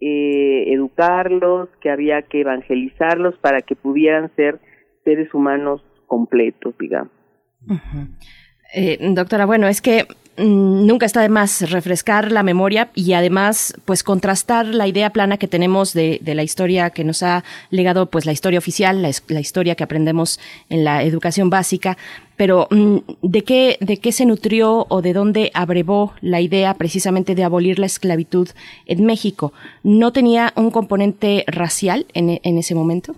eh, 0.00 0.72
educarlos, 0.72 1.68
que 1.80 1.90
había 1.90 2.22
que 2.22 2.42
evangelizarlos 2.42 3.36
para 3.38 3.60
que 3.60 3.74
pudieran 3.74 4.30
ser 4.36 4.60
seres 5.04 5.32
humanos 5.34 5.82
completos, 6.06 6.74
digamos. 6.78 7.12
Eh, 8.74 8.98
doctora, 9.14 9.46
bueno, 9.46 9.66
es 9.66 9.80
que 9.80 10.04
nunca 10.36 11.06
está 11.06 11.20
de 11.22 11.28
más 11.28 11.70
refrescar 11.70 12.32
la 12.32 12.42
memoria 12.42 12.90
y 12.94 13.12
además, 13.12 13.74
pues 13.84 14.02
contrastar 14.02 14.66
la 14.66 14.86
idea 14.88 15.10
plana 15.10 15.36
que 15.36 15.48
tenemos 15.48 15.92
de, 15.92 16.20
la 16.24 16.42
historia 16.42 16.90
que 16.90 17.04
nos 17.04 17.22
ha 17.22 17.44
legado, 17.70 18.06
pues 18.06 18.26
la 18.26 18.32
historia 18.32 18.58
oficial, 18.58 19.02
la, 19.02 19.40
historia 19.40 19.74
que 19.74 19.84
aprendemos 19.84 20.40
en 20.68 20.84
la 20.84 21.02
educación 21.02 21.50
básica, 21.50 21.96
pero 22.36 22.66
mm, 22.70 22.96
¿de 23.22 23.44
qué, 23.44 23.76
de 23.80 23.98
qué 23.98 24.12
se 24.12 24.26
nutrió 24.26 24.86
o 24.88 25.02
de 25.02 25.12
dónde 25.12 25.50
abrevó 25.54 26.14
la 26.20 26.40
idea 26.40 26.74
precisamente 26.74 27.34
de 27.34 27.44
abolir 27.44 27.78
la 27.78 27.86
esclavitud 27.86 28.48
en 28.86 29.04
México? 29.04 29.52
¿No 29.82 30.12
tenía 30.12 30.52
un 30.56 30.70
componente 30.70 31.44
racial 31.46 32.06
en, 32.14 32.40
en 32.42 32.58
ese 32.58 32.74
momento? 32.74 33.14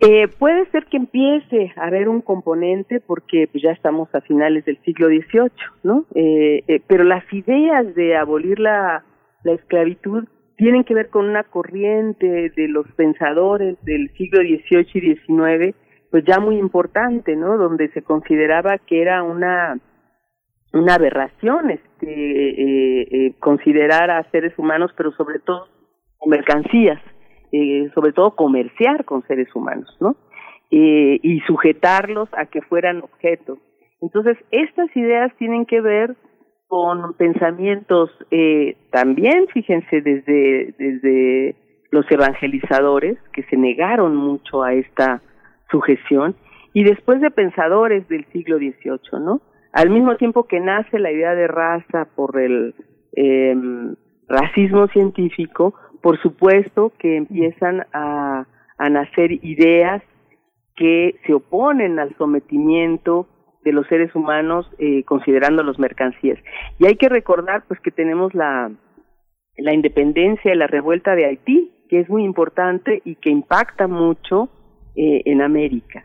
Eh, 0.00 0.28
puede 0.38 0.70
ser 0.70 0.86
que 0.86 0.96
empiece 0.96 1.72
a 1.76 1.86
haber 1.86 2.08
un 2.08 2.20
componente 2.20 3.00
porque 3.00 3.48
pues, 3.50 3.62
ya 3.62 3.72
estamos 3.72 4.08
a 4.14 4.20
finales 4.20 4.64
del 4.64 4.78
siglo 4.82 5.08
XVIII, 5.08 5.50
¿no? 5.82 6.06
Eh, 6.14 6.62
eh, 6.68 6.80
pero 6.86 7.04
las 7.04 7.24
ideas 7.32 7.94
de 7.94 8.16
abolir 8.16 8.60
la, 8.60 9.04
la 9.42 9.52
esclavitud 9.52 10.24
tienen 10.56 10.84
que 10.84 10.94
ver 10.94 11.08
con 11.08 11.28
una 11.28 11.44
corriente 11.44 12.50
de 12.50 12.68
los 12.68 12.86
pensadores 12.92 13.76
del 13.84 14.10
siglo 14.16 14.40
XVIII 14.40 14.86
y 14.94 15.16
XIX, 15.16 15.76
pues 16.10 16.24
ya 16.24 16.38
muy 16.38 16.58
importante, 16.58 17.34
¿no? 17.36 17.56
Donde 17.56 17.88
se 17.88 18.02
consideraba 18.02 18.78
que 18.78 19.02
era 19.02 19.22
una 19.22 19.80
una 20.72 20.94
aberración 20.94 21.70
este, 21.70 22.06
eh, 22.06 23.08
eh, 23.10 23.34
considerar 23.40 24.10
a 24.10 24.28
seres 24.30 24.56
humanos, 24.58 24.90
pero 24.96 25.12
sobre 25.12 25.38
todo 25.38 25.68
mercancías, 26.26 27.00
eh, 27.52 27.90
sobre 27.94 28.12
todo 28.12 28.34
comerciar 28.34 29.04
con 29.04 29.26
seres 29.26 29.48
humanos, 29.54 29.96
¿no? 30.00 30.16
Eh, 30.70 31.18
y 31.22 31.40
sujetarlos 31.40 32.28
a 32.32 32.46
que 32.46 32.60
fueran 32.62 33.02
objetos. 33.02 33.58
Entonces, 34.00 34.36
estas 34.50 34.94
ideas 34.96 35.32
tienen 35.38 35.66
que 35.66 35.80
ver 35.80 36.16
con 36.66 37.14
pensamientos 37.14 38.10
eh, 38.30 38.76
también, 38.90 39.46
fíjense, 39.52 40.02
desde, 40.02 40.74
desde 40.78 41.56
los 41.90 42.04
evangelizadores, 42.10 43.18
que 43.32 43.42
se 43.44 43.56
negaron 43.56 44.14
mucho 44.14 44.62
a 44.62 44.74
esta 44.74 45.22
sujeción, 45.70 46.36
y 46.74 46.84
después 46.84 47.20
de 47.20 47.30
pensadores 47.30 48.06
del 48.08 48.26
siglo 48.26 48.58
XVIII, 48.58 49.20
¿no? 49.20 49.40
Al 49.72 49.90
mismo 49.90 50.16
tiempo 50.16 50.46
que 50.46 50.60
nace 50.60 50.98
la 50.98 51.10
idea 51.10 51.34
de 51.34 51.46
raza 51.46 52.06
por 52.14 52.38
el 52.40 52.74
eh, 53.16 53.54
racismo 54.28 54.86
científico, 54.88 55.74
por 56.00 56.20
supuesto 56.20 56.92
que 56.98 57.16
empiezan 57.16 57.86
a, 57.92 58.46
a 58.78 58.88
nacer 58.88 59.32
ideas 59.44 60.02
que 60.76 61.16
se 61.26 61.34
oponen 61.34 61.98
al 61.98 62.16
sometimiento 62.16 63.26
de 63.64 63.72
los 63.72 63.86
seres 63.88 64.14
humanos 64.14 64.70
eh, 64.78 65.02
considerando 65.04 65.62
los 65.62 65.78
mercancías. 65.78 66.38
Y 66.78 66.86
hay 66.86 66.96
que 66.96 67.08
recordar 67.08 67.64
pues 67.66 67.80
que 67.80 67.90
tenemos 67.90 68.32
la, 68.34 68.70
la 69.56 69.74
independencia 69.74 70.54
y 70.54 70.56
la 70.56 70.68
revuelta 70.68 71.14
de 71.14 71.26
Haití, 71.26 71.72
que 71.88 72.00
es 72.00 72.08
muy 72.08 72.24
importante 72.24 73.02
y 73.04 73.16
que 73.16 73.30
impacta 73.30 73.88
mucho 73.88 74.48
eh, 74.94 75.22
en 75.24 75.42
América. 75.42 76.04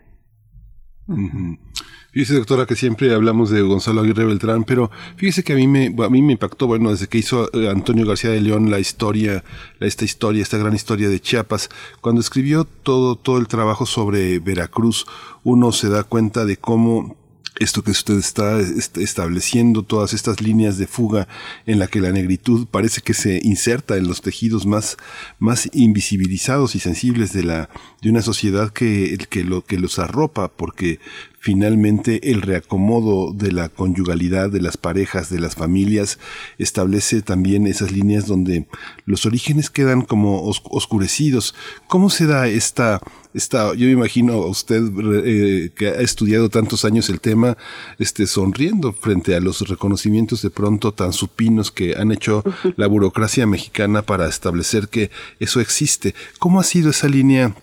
Fíjese, 2.14 2.36
doctora, 2.36 2.68
que 2.68 2.76
siempre 2.76 3.12
hablamos 3.12 3.50
de 3.50 3.64
Gonzalo 3.64 4.02
Aguirre 4.02 4.26
Beltrán, 4.26 4.66
pero 4.66 4.92
fíjese 5.16 5.44
que 5.44 5.54
a 5.54 5.56
mí 5.56 5.66
me, 5.68 5.88
a 6.06 6.10
mí 6.10 6.22
me 6.22 6.34
impactó, 6.34 6.68
bueno, 6.68 6.92
desde 6.92 7.08
que 7.08 7.18
hizo 7.18 7.50
eh, 7.54 7.68
Antonio 7.70 8.06
García 8.06 8.30
de 8.30 8.40
León 8.40 8.70
la 8.70 8.80
historia, 8.80 9.44
esta 9.80 10.06
historia, 10.06 10.44
esta 10.44 10.60
gran 10.60 10.76
historia 10.76 11.10
de 11.10 11.20
Chiapas, 11.20 11.72
cuando 12.02 12.22
escribió 12.22 12.66
todo, 12.66 13.16
todo 13.16 13.40
el 13.40 13.48
trabajo 13.48 13.88
sobre 13.88 14.38
Veracruz, 14.38 15.08
uno 15.44 15.72
se 15.72 15.90
da 15.90 16.04
cuenta 16.04 16.46
de 16.46 16.58
cómo 16.58 17.18
esto 17.60 17.84
que 17.84 17.92
usted 17.92 18.16
está 18.16 18.60
estableciendo, 18.60 19.84
todas 19.84 20.14
estas 20.14 20.42
líneas 20.42 20.78
de 20.78 20.88
fuga 20.88 21.28
en 21.66 21.80
la 21.80 21.88
que 21.88 22.02
la 22.02 22.12
negritud 22.12 22.68
parece 22.70 23.02
que 23.02 23.14
se 23.14 23.40
inserta 23.44 23.96
en 23.98 24.08
los 24.08 24.22
tejidos 24.22 24.66
más, 24.66 24.98
más 25.40 25.70
invisibilizados 25.74 26.76
y 26.76 26.80
sensibles 26.80 27.32
de 27.32 27.44
la, 27.44 27.70
de 28.02 28.10
una 28.10 28.22
sociedad 28.22 28.72
que, 28.72 29.18
que 29.30 29.44
lo, 29.44 29.64
que 29.64 29.78
los 29.78 30.00
arropa, 30.00 30.50
porque 30.50 31.00
finalmente 31.44 32.32
el 32.32 32.42
reacomodo 32.42 33.34
de 33.34 33.52
la 33.52 33.68
conyugalidad 33.68 34.50
de 34.50 34.62
las 34.62 34.78
parejas, 34.78 35.30
de 35.30 35.42
las 35.42 35.56
familias, 35.56 36.18
establece 36.58 37.22
también 37.22 37.68
esas 37.68 37.92
líneas 37.92 38.28
donde 38.28 38.66
los 39.06 39.26
orígenes 39.26 39.70
quedan 39.70 40.04
como 40.04 40.42
oscurecidos. 40.42 41.54
¿Cómo 41.90 42.10
se 42.10 42.28
da 42.28 42.48
esta, 42.48 43.02
esta 43.34 43.74
yo 43.76 43.88
me 43.88 43.92
imagino 43.92 44.36
a 44.36 44.48
usted 44.48 44.84
eh, 45.26 45.72
que 45.76 45.90
ha 45.90 46.00
estudiado 46.00 46.48
tantos 46.48 46.86
años 46.86 47.10
el 47.10 47.20
tema, 47.20 47.58
este, 48.00 48.26
sonriendo 48.26 48.94
frente 48.94 49.36
a 49.36 49.42
los 49.42 49.68
reconocimientos 49.68 50.44
de 50.44 50.50
pronto 50.50 50.94
tan 50.94 51.12
supinos 51.12 51.72
que 51.72 51.98
han 51.98 52.14
hecho 52.14 52.42
la 52.78 52.88
burocracia 52.88 53.46
mexicana 53.46 54.02
para 54.02 54.30
establecer 54.30 54.88
que 54.88 55.12
eso 55.42 55.60
existe? 55.60 56.16
¿Cómo 56.40 56.62
ha 56.62 56.64
sido 56.64 56.92
esa 56.92 57.10
línea? 57.10 57.54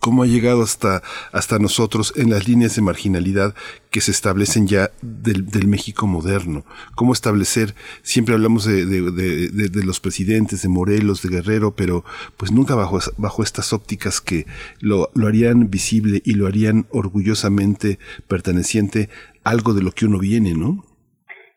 Cómo 0.00 0.22
ha 0.22 0.26
llegado 0.26 0.62
hasta, 0.62 1.02
hasta 1.32 1.58
nosotros 1.58 2.12
en 2.16 2.30
las 2.30 2.48
líneas 2.48 2.74
de 2.76 2.82
marginalidad 2.82 3.54
que 3.90 4.00
se 4.00 4.10
establecen 4.10 4.66
ya 4.66 4.90
del, 5.02 5.66
México 5.66 6.06
moderno. 6.06 6.64
Cómo 6.94 7.12
establecer, 7.12 7.74
siempre 8.02 8.34
hablamos 8.34 8.64
de, 8.64 8.84
de, 8.86 9.84
los 9.84 10.00
presidentes, 10.00 10.62
de 10.62 10.68
Morelos, 10.68 11.22
de 11.22 11.28
Guerrero, 11.28 11.72
pero 11.76 12.04
pues 12.36 12.50
nunca 12.52 12.74
bajo, 12.74 12.98
bajo 13.16 13.42
estas 13.42 13.72
ópticas 13.72 14.20
que 14.20 14.46
lo, 14.80 15.10
lo 15.14 15.26
harían 15.26 15.70
visible 15.70 16.20
y 16.24 16.34
lo 16.34 16.46
harían 16.46 16.86
orgullosamente 16.90 17.98
perteneciente 18.26 19.08
algo 19.44 19.74
de 19.74 19.82
lo 19.82 19.92
que 19.92 20.06
uno 20.06 20.18
viene, 20.18 20.54
¿no? 20.54 20.84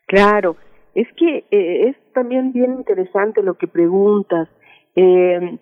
Claro, 0.06 0.56
es 0.94 1.08
que 1.16 1.44
eh, 1.50 1.88
es 1.88 1.96
también 2.12 2.52
bien 2.52 2.74
interesante 2.74 3.42
lo 3.42 3.54
que 3.56 3.66
preguntas. 3.66 4.48
Eh, 4.94 5.58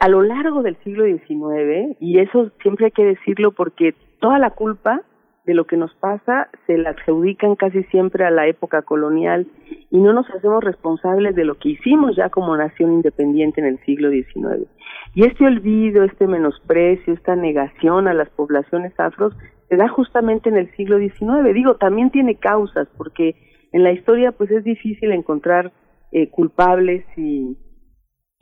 a 0.00 0.08
lo 0.08 0.22
largo 0.22 0.62
del 0.62 0.76
siglo 0.82 1.04
XIX, 1.04 1.96
y 2.00 2.18
eso 2.18 2.50
siempre 2.60 2.86
hay 2.86 2.90
que 2.92 3.04
decirlo 3.04 3.52
porque 3.52 3.94
toda 4.20 4.38
la 4.38 4.50
culpa 4.50 5.02
de 5.44 5.54
lo 5.54 5.66
que 5.66 5.76
nos 5.76 5.92
pasa 5.96 6.48
se 6.66 6.78
la 6.78 6.90
adjudican 6.90 7.56
casi 7.56 7.82
siempre 7.84 8.24
a 8.24 8.30
la 8.30 8.46
época 8.46 8.82
colonial 8.82 9.46
y 9.90 9.98
no 9.98 10.12
nos 10.12 10.28
hacemos 10.30 10.62
responsables 10.62 11.34
de 11.34 11.44
lo 11.44 11.56
que 11.58 11.70
hicimos 11.70 12.14
ya 12.16 12.28
como 12.30 12.56
nación 12.56 12.92
independiente 12.92 13.60
en 13.60 13.66
el 13.66 13.78
siglo 13.80 14.10
XIX. 14.10 14.68
Y 15.14 15.24
este 15.24 15.44
olvido, 15.44 16.04
este 16.04 16.26
menosprecio, 16.26 17.12
esta 17.12 17.34
negación 17.34 18.06
a 18.06 18.14
las 18.14 18.30
poblaciones 18.30 18.98
afros 18.98 19.34
se 19.68 19.76
da 19.76 19.88
justamente 19.88 20.48
en 20.48 20.56
el 20.56 20.70
siglo 20.76 20.98
XIX. 20.98 21.52
Digo, 21.52 21.74
también 21.76 22.10
tiene 22.10 22.36
causas 22.36 22.88
porque 22.96 23.34
en 23.72 23.82
la 23.82 23.92
historia 23.92 24.30
pues 24.32 24.50
es 24.50 24.62
difícil 24.62 25.10
encontrar 25.10 25.72
eh, 26.12 26.28
culpables 26.28 27.04
y, 27.16 27.56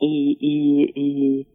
y, 0.01 0.37
y, 0.39 1.47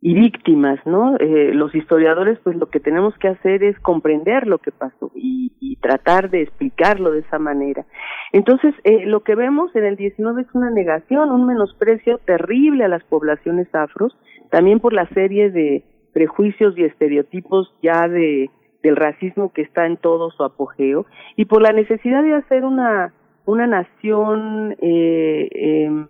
y, 0.00 0.14
víctimas, 0.14 0.78
¿no? 0.86 1.16
Eh, 1.16 1.52
los 1.54 1.74
historiadores, 1.74 2.38
pues 2.44 2.56
lo 2.56 2.68
que 2.68 2.78
tenemos 2.78 3.16
que 3.18 3.28
hacer 3.28 3.64
es 3.64 3.78
comprender 3.80 4.46
lo 4.46 4.58
que 4.58 4.70
pasó 4.70 5.10
y, 5.14 5.44
tratar 5.82 6.30
de 6.30 6.42
explicarlo 6.42 7.12
de 7.12 7.20
esa 7.20 7.38
manera. 7.38 7.86
Entonces, 8.32 8.74
eh, 8.82 9.06
lo 9.06 9.20
que 9.22 9.36
vemos 9.36 9.74
en 9.76 9.84
el 9.84 9.94
19 9.94 10.42
es 10.42 10.48
una 10.52 10.70
negación, 10.70 11.30
un 11.30 11.46
menosprecio 11.46 12.18
terrible 12.26 12.84
a 12.84 12.88
las 12.88 13.04
poblaciones 13.04 13.72
afros, 13.72 14.16
también 14.50 14.80
por 14.80 14.92
la 14.92 15.06
serie 15.10 15.50
de 15.50 15.84
prejuicios 16.12 16.76
y 16.76 16.84
estereotipos 16.84 17.72
ya 17.82 18.08
de 18.08 18.50
del 18.82 18.96
racismo 18.96 19.52
que 19.52 19.62
está 19.62 19.86
en 19.86 19.96
todo 19.96 20.30
su 20.30 20.44
apogeo 20.44 21.06
y 21.36 21.46
por 21.46 21.60
la 21.60 21.72
necesidad 21.72 22.22
de 22.22 22.34
hacer 22.34 22.64
una 22.64 23.12
una 23.44 23.66
nación 23.66 24.76
eh, 24.80 25.48
eh, 25.52 26.06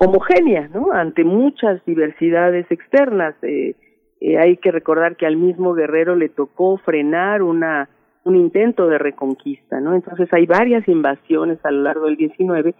homogénea, 0.00 0.68
¿no? 0.68 0.92
Ante 0.92 1.24
muchas 1.24 1.84
diversidades 1.84 2.66
externas. 2.70 3.34
Eh, 3.42 3.76
eh, 4.20 4.38
hay 4.38 4.56
que 4.56 4.72
recordar 4.72 5.16
que 5.16 5.26
al 5.26 5.36
mismo 5.36 5.74
Guerrero 5.74 6.16
le 6.16 6.30
tocó 6.30 6.78
frenar 6.78 7.42
una 7.42 7.88
un 8.22 8.36
intento 8.36 8.86
de 8.86 8.98
reconquista, 8.98 9.80
¿no? 9.80 9.94
Entonces 9.94 10.28
hay 10.32 10.46
varias 10.46 10.86
invasiones 10.88 11.58
a 11.64 11.70
lo 11.70 11.82
largo 11.82 12.06
del 12.06 12.16
19 12.16 12.74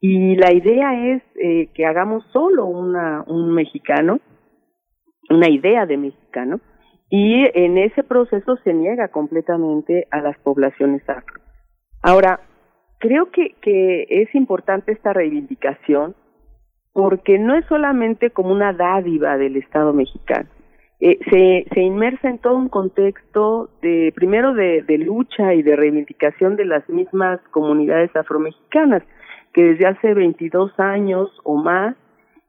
y 0.00 0.36
la 0.36 0.52
idea 0.52 1.14
es 1.14 1.22
eh, 1.42 1.70
que 1.74 1.86
hagamos 1.86 2.24
solo 2.32 2.66
una 2.66 3.24
un 3.26 3.52
mexicano, 3.52 4.20
una 5.28 5.48
idea 5.48 5.86
de 5.86 5.96
mexicano 5.96 6.60
y 7.10 7.44
en 7.54 7.78
ese 7.78 8.02
proceso 8.04 8.56
se 8.62 8.74
niega 8.74 9.08
completamente 9.08 10.06
a 10.10 10.20
las 10.20 10.38
poblaciones 10.38 11.08
afro. 11.08 11.40
Ahora, 12.02 12.40
creo 12.98 13.30
que, 13.30 13.54
que 13.60 14.06
es 14.08 14.32
importante 14.34 14.92
esta 14.92 15.12
reivindicación 15.12 16.14
porque 16.96 17.38
no 17.38 17.54
es 17.54 17.66
solamente 17.66 18.30
como 18.30 18.52
una 18.52 18.72
dádiva 18.72 19.36
del 19.36 19.56
Estado 19.56 19.92
mexicano. 19.92 20.48
Eh, 20.98 21.18
se, 21.30 21.66
se 21.74 21.80
inmersa 21.82 22.30
en 22.30 22.38
todo 22.38 22.56
un 22.56 22.70
contexto 22.70 23.68
de 23.82 24.14
primero 24.16 24.54
de, 24.54 24.80
de, 24.80 24.96
lucha 24.96 25.52
y 25.52 25.62
de 25.62 25.76
reivindicación 25.76 26.56
de 26.56 26.64
las 26.64 26.88
mismas 26.88 27.38
comunidades 27.50 28.16
afromexicanas 28.16 29.02
que 29.52 29.62
desde 29.62 29.88
hace 29.88 30.14
22 30.14 30.72
años 30.80 31.28
o 31.44 31.56
más 31.56 31.96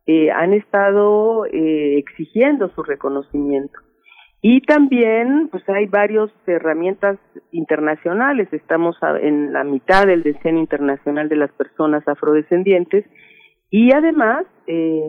eh, 0.06 0.32
han 0.32 0.54
estado 0.54 1.46
eh, 1.48 1.98
exigiendo 1.98 2.70
su 2.70 2.84
reconocimiento 2.84 3.78
y 4.42 4.62
también 4.62 5.50
pues 5.52 5.68
hay 5.68 5.88
varias 5.88 6.30
herramientas 6.46 7.20
internacionales 7.52 8.48
estamos 8.54 8.96
en 9.22 9.52
la 9.52 9.66
mitad 9.66 10.06
del 10.06 10.24
decenio 10.24 10.62
internacional 10.62 11.28
de 11.28 11.36
las 11.36 11.52
personas 11.52 12.08
afrodescendientes 12.08 13.04
y 13.70 13.92
además, 13.92 14.46
eh, 14.68 15.08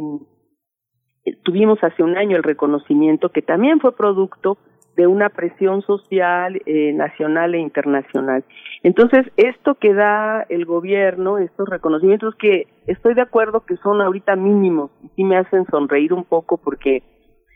tuvimos 1.44 1.78
hace 1.82 2.02
un 2.02 2.16
año 2.16 2.36
el 2.36 2.42
reconocimiento 2.42 3.30
que 3.30 3.42
también 3.42 3.80
fue 3.80 3.94
producto 3.94 4.58
de 4.96 5.06
una 5.06 5.28
presión 5.28 5.82
social 5.82 6.60
eh, 6.66 6.92
nacional 6.92 7.54
e 7.54 7.58
internacional. 7.58 8.44
Entonces, 8.82 9.26
esto 9.36 9.76
que 9.76 9.94
da 9.94 10.44
el 10.48 10.64
gobierno, 10.64 11.38
estos 11.38 11.68
reconocimientos 11.68 12.34
que 12.34 12.66
estoy 12.88 13.14
de 13.14 13.22
acuerdo 13.22 13.64
que 13.64 13.76
son 13.76 14.00
ahorita 14.00 14.34
mínimos 14.34 14.90
y 15.04 15.08
sí 15.10 15.24
me 15.24 15.36
hacen 15.36 15.66
sonreír 15.66 16.12
un 16.12 16.24
poco 16.24 16.56
porque 16.56 17.04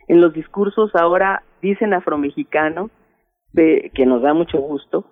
en 0.07 0.21
los 0.21 0.33
discursos 0.33 0.95
ahora 0.95 1.43
dicen 1.61 1.95
afromexicano, 1.95 2.91
que 3.55 4.07
nos 4.07 4.23
da 4.23 4.33
mucho 4.35 4.59
gusto, 4.59 5.05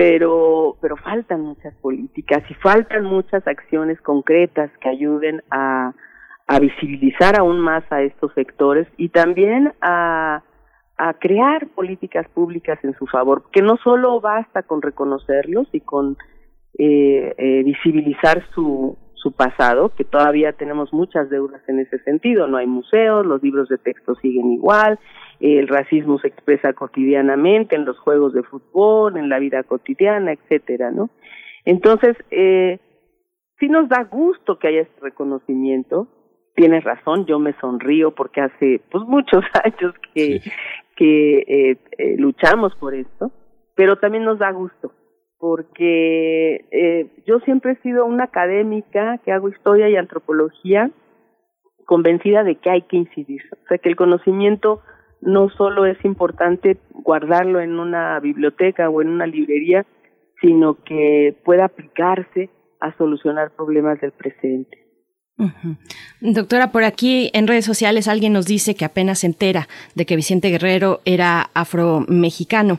pero 0.00 0.78
pero 0.80 0.96
faltan 0.96 1.42
muchas 1.42 1.74
políticas 1.74 2.42
y 2.48 2.54
faltan 2.54 3.04
muchas 3.04 3.46
acciones 3.46 4.00
concretas 4.00 4.70
que 4.80 4.88
ayuden 4.88 5.42
a, 5.50 5.92
a 6.46 6.58
visibilizar 6.58 7.38
aún 7.38 7.60
más 7.60 7.84
a 7.92 8.00
estos 8.00 8.32
sectores 8.32 8.88
y 8.96 9.10
también 9.10 9.74
a, 9.82 10.42
a 10.96 11.14
crear 11.18 11.66
políticas 11.74 12.26
públicas 12.30 12.78
en 12.82 12.94
su 12.94 13.06
favor, 13.08 13.44
que 13.52 13.60
no 13.60 13.76
solo 13.84 14.22
basta 14.22 14.62
con 14.62 14.80
reconocerlos 14.80 15.68
y 15.72 15.80
con 15.80 16.16
eh, 16.78 17.34
eh, 17.36 17.62
visibilizar 17.62 18.42
su, 18.54 18.96
su 19.20 19.32
pasado, 19.32 19.90
que 19.90 20.04
todavía 20.04 20.52
tenemos 20.52 20.92
muchas 20.92 21.28
deudas 21.28 21.60
en 21.68 21.78
ese 21.80 21.98
sentido. 22.00 22.46
No 22.46 22.56
hay 22.56 22.66
museos, 22.66 23.26
los 23.26 23.42
libros 23.42 23.68
de 23.68 23.76
texto 23.76 24.14
siguen 24.16 24.52
igual, 24.52 24.98
el 25.40 25.68
racismo 25.68 26.18
se 26.18 26.28
expresa 26.28 26.72
cotidianamente 26.72 27.76
en 27.76 27.84
los 27.84 27.98
juegos 27.98 28.32
de 28.32 28.42
fútbol, 28.42 29.18
en 29.18 29.28
la 29.28 29.38
vida 29.38 29.62
cotidiana, 29.62 30.32
etcétera, 30.32 30.90
¿no? 30.90 31.10
Entonces, 31.66 32.16
eh, 32.30 32.78
sí 33.58 33.68
nos 33.68 33.88
da 33.88 34.04
gusto 34.04 34.58
que 34.58 34.68
haya 34.68 34.82
este 34.82 35.00
reconocimiento. 35.00 36.08
Tienes 36.54 36.82
razón, 36.84 37.26
yo 37.26 37.38
me 37.38 37.52
sonrío 37.60 38.14
porque 38.14 38.40
hace 38.40 38.80
pues 38.90 39.04
muchos 39.04 39.44
años 39.64 39.94
que, 40.14 40.40
que 40.96 41.38
eh, 41.40 41.76
eh, 41.98 42.16
luchamos 42.16 42.74
por 42.76 42.94
esto, 42.94 43.30
pero 43.74 43.96
también 43.96 44.24
nos 44.24 44.38
da 44.38 44.50
gusto 44.50 44.92
porque 45.40 46.66
eh, 46.70 47.06
yo 47.26 47.40
siempre 47.40 47.72
he 47.72 47.82
sido 47.82 48.04
una 48.04 48.24
académica 48.24 49.18
que 49.24 49.32
hago 49.32 49.48
historia 49.48 49.88
y 49.88 49.96
antropología 49.96 50.90
convencida 51.86 52.44
de 52.44 52.56
que 52.56 52.70
hay 52.70 52.82
que 52.82 52.98
incidir, 52.98 53.42
o 53.52 53.66
sea 53.66 53.78
que 53.78 53.88
el 53.88 53.96
conocimiento 53.96 54.82
no 55.22 55.48
solo 55.50 55.86
es 55.86 56.02
importante 56.04 56.78
guardarlo 56.92 57.60
en 57.60 57.78
una 57.80 58.20
biblioteca 58.20 58.88
o 58.88 59.02
en 59.02 59.08
una 59.08 59.26
librería, 59.26 59.86
sino 60.40 60.76
que 60.84 61.34
pueda 61.44 61.64
aplicarse 61.64 62.50
a 62.80 62.96
solucionar 62.96 63.50
problemas 63.50 64.00
del 64.00 64.12
presente. 64.12 64.78
Doctora, 66.20 66.70
por 66.70 66.84
aquí 66.84 67.30
en 67.32 67.48
redes 67.48 67.64
sociales 67.64 68.08
alguien 68.08 68.34
nos 68.34 68.46
dice 68.46 68.74
que 68.74 68.84
apenas 68.84 69.20
se 69.20 69.26
entera 69.26 69.68
de 69.94 70.04
que 70.04 70.16
Vicente 70.16 70.50
Guerrero 70.50 71.00
era 71.04 71.50
afromexicano. 71.54 72.78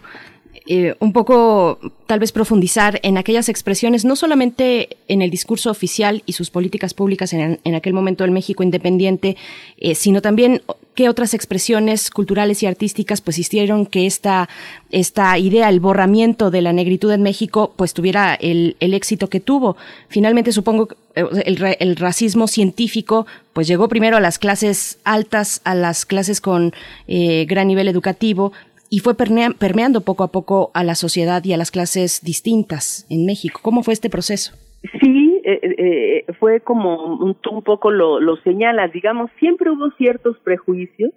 Eh, 0.73 0.95
un 0.99 1.12
poco 1.12 1.79
tal 2.05 2.21
vez 2.21 2.31
profundizar 2.31 3.01
en 3.03 3.17
aquellas 3.17 3.49
expresiones, 3.49 4.05
no 4.05 4.15
solamente 4.15 4.95
en 5.10 5.21
el 5.21 5.29
discurso 5.29 5.69
oficial 5.69 6.23
y 6.25 6.31
sus 6.31 6.49
políticas 6.49 6.93
públicas 6.93 7.34
en, 7.34 7.75
aquel 7.75 7.91
momento 7.91 8.23
del 8.23 8.31
México 8.31 8.63
independiente, 8.63 9.36
eh, 9.77 9.95
sino 9.95 10.21
también 10.21 10.62
qué 10.95 11.10
otras 11.10 11.34
expresiones 11.34 12.10
culturales 12.10 12.63
y 12.63 12.67
artísticas 12.67 13.19
pues 13.19 13.38
hicieron 13.38 13.86
que 13.86 14.05
esta, 14.05 14.47
esta 14.91 15.38
idea, 15.38 15.67
el 15.67 15.81
borramiento 15.81 16.51
de 16.51 16.62
la 16.62 16.71
negritud 16.71 17.12
en 17.12 17.21
México, 17.21 17.73
pues 17.75 17.93
tuviera 17.93 18.34
el, 18.36 18.77
el 18.79 18.93
éxito 18.93 19.27
que 19.27 19.41
tuvo. 19.41 19.75
Finalmente 20.07 20.53
supongo 20.53 20.88
eh, 21.15 21.25
el, 21.43 21.75
el, 21.79 21.95
racismo 21.97 22.47
científico 22.47 23.25
pues 23.51 23.67
llegó 23.67 23.89
primero 23.89 24.15
a 24.15 24.21
las 24.21 24.39
clases 24.39 24.99
altas, 25.03 25.60
a 25.65 25.75
las 25.75 26.05
clases 26.05 26.39
con 26.39 26.73
gran 27.07 27.67
nivel 27.67 27.89
educativo, 27.89 28.53
y 28.91 28.99
fue 28.99 29.15
permeando 29.15 30.01
poco 30.01 30.23
a 30.23 30.32
poco 30.34 30.69
a 30.73 30.84
la 30.84 30.95
sociedad 30.95 31.41
y 31.45 31.54
a 31.54 31.58
las 31.58 31.71
clases 31.71 32.21
distintas 32.23 33.08
en 33.10 33.25
México. 33.25 33.62
¿Cómo 33.63 33.84
fue 33.84 33.93
este 33.93 34.10
proceso? 34.10 34.54
Sí, 34.99 35.41
eh, 35.45 35.60
eh, 35.63 35.75
eh, 35.77 36.34
fue 36.39 36.60
como 36.60 37.15
un, 37.15 37.38
un 37.51 37.63
poco 37.63 37.89
lo, 37.89 38.19
lo 38.19 38.36
señalas, 38.43 38.91
digamos, 38.91 39.32
siempre 39.39 39.71
hubo 39.71 39.89
ciertos 39.91 40.38
prejuicios 40.43 41.12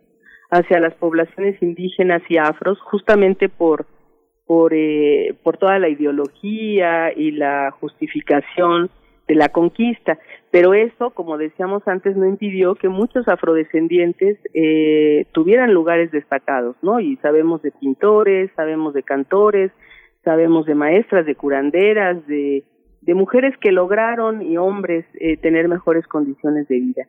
hacia 0.51 0.79
las 0.79 0.95
poblaciones 0.95 1.61
indígenas 1.61 2.23
y 2.29 2.39
afros, 2.39 2.79
justamente 2.81 3.49
por 3.49 3.87
por 4.47 4.73
eh, 4.73 5.35
por 5.43 5.57
toda 5.57 5.79
la 5.81 5.89
ideología 5.89 7.13
y 7.17 7.33
la 7.33 7.73
justificación 7.81 8.89
de 9.27 9.35
la 9.35 9.49
conquista. 9.49 10.19
Pero 10.55 10.73
eso, 10.73 11.11
como 11.11 11.37
decíamos 11.37 11.83
antes, 11.89 12.17
no 12.17 12.29
impidió 12.29 12.77
que 12.77 12.89
muchos 12.89 13.27
afrodescendientes 13.27 14.39
eh, 14.55 15.27
tuvieran 15.33 15.75
lugares 15.75 16.13
destacados, 16.13 16.77
¿no? 16.81 17.01
Y 17.01 17.17
sabemos 17.17 17.61
de 17.63 17.73
pintores, 17.73 18.53
sabemos 18.55 18.95
de 18.95 19.03
cantores, 19.03 19.73
sabemos 20.23 20.65
de 20.67 20.77
maestras, 20.77 21.27
de 21.27 21.35
curanderas, 21.35 22.25
de, 22.29 22.63
de 23.01 23.15
mujeres 23.15 23.59
que 23.59 23.73
lograron 23.73 24.43
y 24.43 24.57
hombres 24.57 25.05
eh, 25.15 25.37
tener 25.39 25.67
mejores 25.67 26.07
condiciones 26.07 26.69
de 26.69 26.79
vida. 26.79 27.03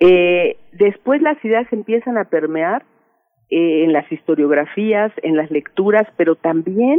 Eh, 0.00 0.56
después 0.72 1.22
las 1.22 1.36
ideas 1.44 1.72
empiezan 1.72 2.18
a 2.18 2.24
permear 2.24 2.82
eh, 3.50 3.84
en 3.84 3.92
las 3.92 4.10
historiografías, 4.10 5.12
en 5.22 5.36
las 5.36 5.48
lecturas, 5.52 6.08
pero 6.16 6.34
también 6.34 6.98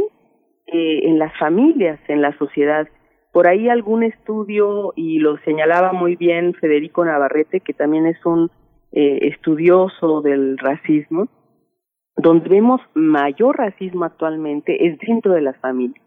eh, 0.68 1.00
en 1.02 1.18
las 1.18 1.38
familias, 1.38 2.00
en 2.08 2.22
la 2.22 2.34
sociedad 2.38 2.88
por 3.32 3.48
ahí 3.48 3.68
algún 3.68 4.02
estudio, 4.02 4.92
y 4.94 5.18
lo 5.18 5.38
señalaba 5.38 5.92
muy 5.92 6.16
bien 6.16 6.54
Federico 6.54 7.04
Navarrete, 7.04 7.60
que 7.60 7.72
también 7.72 8.06
es 8.06 8.24
un 8.26 8.50
eh, 8.92 9.30
estudioso 9.32 10.20
del 10.20 10.58
racismo, 10.58 11.28
donde 12.16 12.48
vemos 12.50 12.80
mayor 12.94 13.56
racismo 13.56 14.04
actualmente 14.04 14.86
es 14.86 14.98
dentro 14.98 15.32
de 15.32 15.40
las 15.40 15.56
familias, 15.56 16.04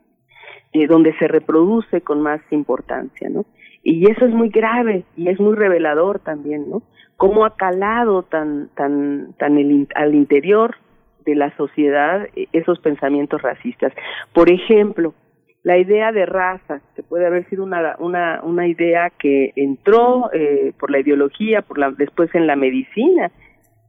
eh, 0.71 0.85
donde 0.85 1.17
se 1.17 1.27
reproduce 1.27 2.01
con 2.01 2.21
más 2.21 2.41
importancia, 2.51 3.27
¿no? 3.27 3.45
Y 3.81 4.09
eso 4.09 4.25
es 4.25 4.31
muy 4.31 4.49
grave 4.49 5.03
y 5.15 5.29
es 5.29 5.39
muy 5.39 5.55
revelador 5.55 6.19
también, 6.19 6.69
¿no? 6.69 6.83
Cómo 7.17 7.45
ha 7.45 7.55
calado 7.55 8.23
tan, 8.23 8.69
tan, 8.75 9.33
tan 9.37 9.57
el, 9.57 9.87
al 9.95 10.13
interior 10.13 10.75
de 11.25 11.35
la 11.35 11.55
sociedad 11.57 12.27
eh, 12.35 12.47
esos 12.53 12.79
pensamientos 12.79 13.41
racistas. 13.41 13.93
Por 14.31 14.51
ejemplo, 14.51 15.15
la 15.65 15.79
idea 15.79 16.11
de 16.11 16.27
raza, 16.27 16.81
que 16.95 17.01
puede 17.01 17.25
haber 17.25 17.49
sido 17.49 17.63
una, 17.63 17.95
una, 17.97 18.39
una 18.43 18.67
idea 18.67 19.09
que 19.09 19.51
entró 19.55 20.31
eh, 20.31 20.73
por 20.79 20.91
la 20.91 20.99
ideología, 20.99 21.63
por 21.63 21.79
la, 21.79 21.89
después 21.89 22.29
en 22.35 22.45
la 22.45 22.55
medicina, 22.55 23.31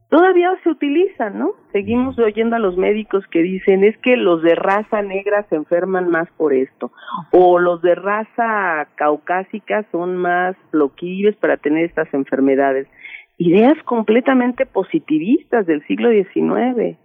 todavía 0.09 0.49
se 0.63 0.69
utiliza, 0.69 1.29
¿no? 1.29 1.51
Seguimos 1.73 2.17
oyendo 2.17 2.55
a 2.55 2.59
los 2.59 2.77
médicos 2.77 3.27
que 3.27 3.43
dicen 3.43 3.83
es 3.83 3.95
que 3.99 4.17
los 4.17 4.41
de 4.41 4.55
raza 4.55 5.03
negra 5.03 5.45
se 5.49 5.55
enferman 5.55 6.09
más 6.09 6.27
por 6.35 6.51
esto, 6.51 6.91
o 7.31 7.59
los 7.59 7.79
de 7.83 7.93
raza 7.93 8.87
caucásica 8.95 9.85
son 9.91 10.17
más 10.17 10.55
bloqueables 10.71 11.35
para 11.35 11.57
tener 11.57 11.85
estas 11.85 12.11
enfermedades. 12.11 12.87
Ideas 13.37 13.77
completamente 13.83 14.65
positivistas 14.65 15.67
del 15.67 15.85
siglo 15.85 16.09
XIX. 16.09 16.97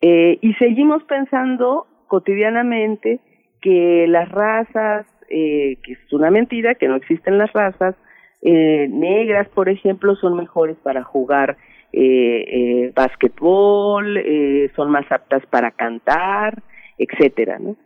Eh, 0.00 0.38
y 0.40 0.54
seguimos 0.54 1.04
pensando 1.04 1.86
cotidianamente 2.06 3.20
que 3.60 4.06
las 4.08 4.30
razas, 4.30 5.06
eh, 5.28 5.78
que 5.82 5.92
es 5.92 6.12
una 6.12 6.30
mentira, 6.30 6.74
que 6.74 6.88
no 6.88 6.96
existen 6.96 7.38
las 7.38 7.52
razas, 7.52 7.94
eh, 8.42 8.88
negras, 8.90 9.48
por 9.48 9.68
ejemplo, 9.68 10.14
son 10.16 10.36
mejores 10.36 10.76
para 10.82 11.02
jugar 11.02 11.56
eh, 11.98 12.44
eh, 12.48 12.92
básquetbol, 12.94 14.18
eh, 14.18 14.70
son 14.76 14.90
más 14.90 15.10
aptas 15.10 15.46
para 15.46 15.70
cantar, 15.70 16.62
etcétera, 16.98 17.58
¿no? 17.58 17.76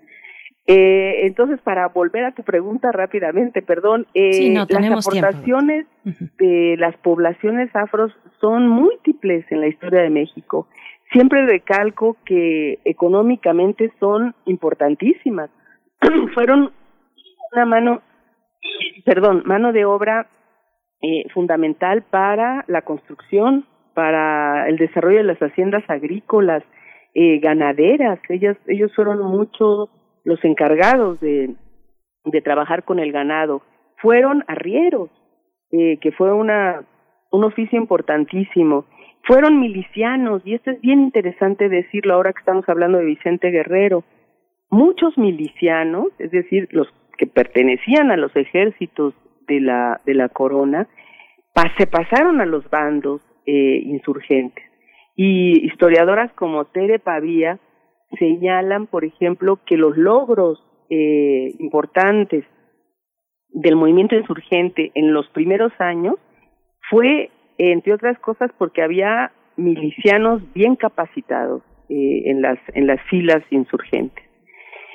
Entonces, 0.66 1.60
para 1.62 1.88
volver 1.88 2.24
a 2.24 2.32
tu 2.32 2.44
pregunta 2.44 2.92
rápidamente, 2.92 3.60
perdón, 3.60 4.06
las 4.14 5.06
aportaciones 5.06 5.86
de 6.38 6.76
las 6.78 6.96
poblaciones 6.98 7.74
afros 7.74 8.12
son 8.40 8.68
múltiples 8.68 9.44
en 9.50 9.62
la 9.62 9.66
historia 9.66 10.02
de 10.02 10.10
México. 10.10 10.68
Siempre 11.12 11.44
recalco 11.44 12.16
que 12.24 12.78
económicamente 12.84 13.90
son 13.98 14.36
importantísimas. 14.44 15.50
fueron 16.34 16.72
una 17.53 17.64
mano, 17.66 18.03
perdón, 19.05 19.42
mano 19.44 19.72
de 19.72 19.84
obra 19.84 20.28
eh, 21.03 21.24
fundamental 21.32 22.03
para 22.03 22.64
la 22.68 22.82
construcción, 22.82 23.66
para 23.94 24.68
el 24.68 24.76
desarrollo 24.76 25.18
de 25.18 25.24
las 25.24 25.38
haciendas 25.38 25.82
agrícolas, 25.88 26.62
eh, 27.14 27.38
ganaderas. 27.40 28.20
Ellas, 28.28 28.57
ellos 28.66 28.92
fueron 28.94 29.20
mucho 29.22 29.90
los 30.24 30.42
encargados 30.44 31.20
de, 31.20 31.55
de 32.24 32.42
trabajar 32.42 32.84
con 32.84 32.98
el 32.98 33.12
ganado. 33.12 33.62
Fueron 33.98 34.44
arrieros, 34.46 35.11
eh, 35.72 35.98
que 36.01 36.12
fue 36.12 36.32
una, 36.32 36.84
un 37.30 37.44
oficio 37.44 37.78
importantísimo. 37.78 38.86
Fueron 39.24 39.61
milicianos, 39.61 40.42
y 40.46 40.55
esto 40.55 40.70
es 40.70 40.80
bien 40.80 41.01
interesante 41.01 41.68
decirlo 41.68 42.14
ahora 42.14 42.32
que 42.32 42.40
estamos 42.40 42.66
hablando 42.68 42.98
de 42.98 43.05
Vicente 43.05 43.51
Guerrero 43.51 44.05
muchos 44.70 45.18
milicianos, 45.18 46.06
es 46.18 46.30
decir, 46.30 46.68
los 46.70 46.88
que 47.18 47.26
pertenecían 47.26 48.10
a 48.10 48.16
los 48.16 48.34
ejércitos 48.34 49.14
de 49.46 49.60
la, 49.60 50.00
de 50.06 50.14
la 50.14 50.28
corona, 50.28 50.88
se 51.76 51.86
pasaron 51.86 52.40
a 52.40 52.46
los 52.46 52.68
bandos 52.70 53.20
eh, 53.46 53.82
insurgentes. 53.84 54.64
Y 55.16 55.66
historiadoras 55.66 56.32
como 56.32 56.64
Tere 56.66 56.98
Pavía 56.98 57.58
señalan, 58.18 58.86
por 58.86 59.04
ejemplo, 59.04 59.58
que 59.66 59.76
los 59.76 59.96
logros 59.96 60.64
eh, 60.88 61.52
importantes 61.58 62.44
del 63.50 63.76
movimiento 63.76 64.14
insurgente 64.14 64.92
en 64.94 65.12
los 65.12 65.28
primeros 65.28 65.72
años 65.78 66.14
fue, 66.88 67.30
entre 67.58 67.92
otras 67.92 68.18
cosas, 68.20 68.50
porque 68.56 68.82
había 68.82 69.32
milicianos 69.56 70.42
bien 70.54 70.76
capacitados 70.76 71.62
eh, 71.88 72.22
en 72.30 72.40
las 72.40 72.58
en 72.74 72.86
las 72.86 73.00
filas 73.10 73.42
insurgentes. 73.50 74.30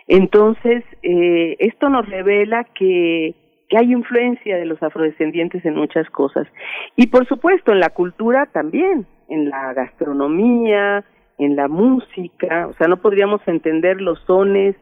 Entonces, 0.08 0.84
eh, 1.01 1.56
esto 1.60 1.89
nos 1.89 2.08
revela 2.08 2.66
que, 2.76 3.34
que 3.70 3.78
hay 3.78 3.91
influencia 3.91 4.58
de 4.58 4.66
los 4.66 4.82
afrodescendientes 4.84 5.66
en 5.66 5.76
muchas 5.76 6.10
cosas. 6.10 6.47
Y 6.95 7.08
por 7.08 7.28
supuesto, 7.28 7.72
en 7.72 7.80
la 7.80 7.89
cultura 7.89 8.47
también, 8.47 9.08
en 9.30 9.49
la 9.49 9.74
gastronomía, 9.74 11.03
en 11.38 11.56
la 11.56 11.68
música, 11.68 12.68
o 12.68 12.74
sea, 12.74 12.88
no 12.88 13.01
podríamos 13.01 13.41
entender 13.47 13.99
los 13.99 14.20
sones 14.26 14.76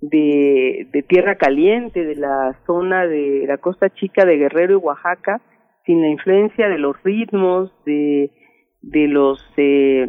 de, 0.00 0.86
de 0.92 1.02
tierra 1.02 1.36
caliente, 1.36 2.04
de 2.04 2.16
la 2.16 2.58
zona 2.66 3.06
de 3.06 3.44
la 3.46 3.58
costa 3.58 3.90
chica 3.90 4.24
de 4.24 4.36
Guerrero 4.36 4.74
y 4.74 4.76
Oaxaca, 4.76 5.40
sin 5.84 6.02
la 6.02 6.08
influencia 6.08 6.68
de 6.68 6.78
los 6.78 7.02
ritmos, 7.02 7.72
de, 7.84 8.30
de 8.82 9.08
los 9.08 9.42
eh, 9.56 10.08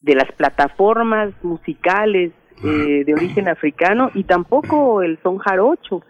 de 0.00 0.14
las 0.16 0.32
plataformas 0.32 1.32
musicales 1.44 2.32
eh, 2.64 3.04
de 3.04 3.14
origen 3.14 3.48
africano 3.48 4.10
y 4.14 4.24
tampoco 4.24 5.02
el 5.02 5.18
son 5.22 5.38
jarocho, 5.38 6.02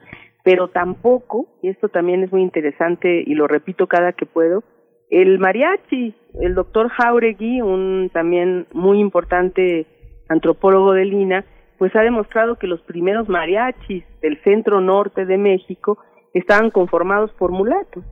pero 0.45 0.69
tampoco, 0.69 1.47
y 1.63 1.69
esto 1.69 1.89
también 1.89 2.23
es 2.23 2.33
muy 2.33 2.43
interesante 2.43 3.23
y 3.27 3.35
lo 3.35 3.47
repito 3.47 3.87
cada 3.87 4.13
que 4.13 4.27
puedo, 4.27 4.65
el 5.11 5.39
mariachi, 5.39 6.15
el 6.41 6.55
doctor 6.55 6.89
Jauregui, 6.89 7.61
un 7.61 8.11
también 8.13 8.67
muy 8.73 8.99
importante 8.99 9.87
antropólogo 10.29 10.93
de 10.93 11.05
Lina, 11.05 11.45
pues 11.79 11.95
ha 11.95 12.01
demostrado 12.01 12.57
que 12.57 12.67
los 12.67 12.81
primeros 12.83 13.29
mariachis 13.29 14.05
del 14.23 14.43
centro 14.43 14.81
norte 14.81 15.27
de 15.27 15.37
México 15.37 15.99
estaban 16.33 16.71
conformados 16.71 17.31
por 17.33 17.51
mulatos. 17.51 18.05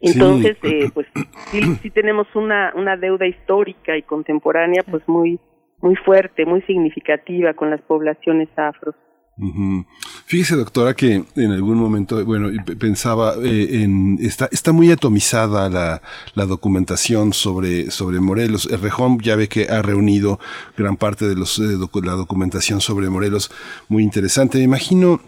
Entonces, 0.00 0.56
eh, 0.64 0.90
pues 0.92 1.06
sí, 1.50 1.62
sí, 1.80 1.90
tenemos 1.90 2.26
una, 2.34 2.72
una 2.74 2.96
deuda 2.96 3.26
histórica 3.26 3.96
y 3.96 4.02
contemporánea 4.02 4.82
pues 4.82 5.06
muy, 5.08 5.38
muy 5.80 5.96
fuerte, 5.96 6.46
muy 6.46 6.62
significativa 6.62 7.54
con 7.54 7.70
las 7.70 7.80
poblaciones 7.82 8.48
afros. 8.56 8.94
Fíjese, 10.26 10.54
doctora, 10.54 10.94
que 10.94 11.24
en 11.34 11.50
algún 11.50 11.76
momento, 11.76 12.24
bueno, 12.24 12.50
pensaba 12.78 13.34
eh, 13.42 13.82
en 13.82 14.16
está 14.20 14.48
está 14.52 14.70
muy 14.70 14.92
atomizada 14.92 15.68
la, 15.68 16.02
la 16.34 16.46
documentación 16.46 17.32
sobre 17.32 17.90
sobre 17.90 18.20
Morelos. 18.20 18.66
El 18.70 18.80
Rejón 18.80 19.18
ya 19.18 19.34
ve 19.34 19.48
que 19.48 19.66
ha 19.68 19.82
reunido 19.82 20.38
gran 20.76 20.96
parte 20.96 21.26
de 21.26 21.34
los 21.34 21.58
eh, 21.58 21.76
la 22.04 22.12
documentación 22.12 22.80
sobre 22.80 23.10
Morelos, 23.10 23.50
muy 23.88 24.04
interesante. 24.04 24.58
Me 24.58 24.64
imagino 24.64 25.20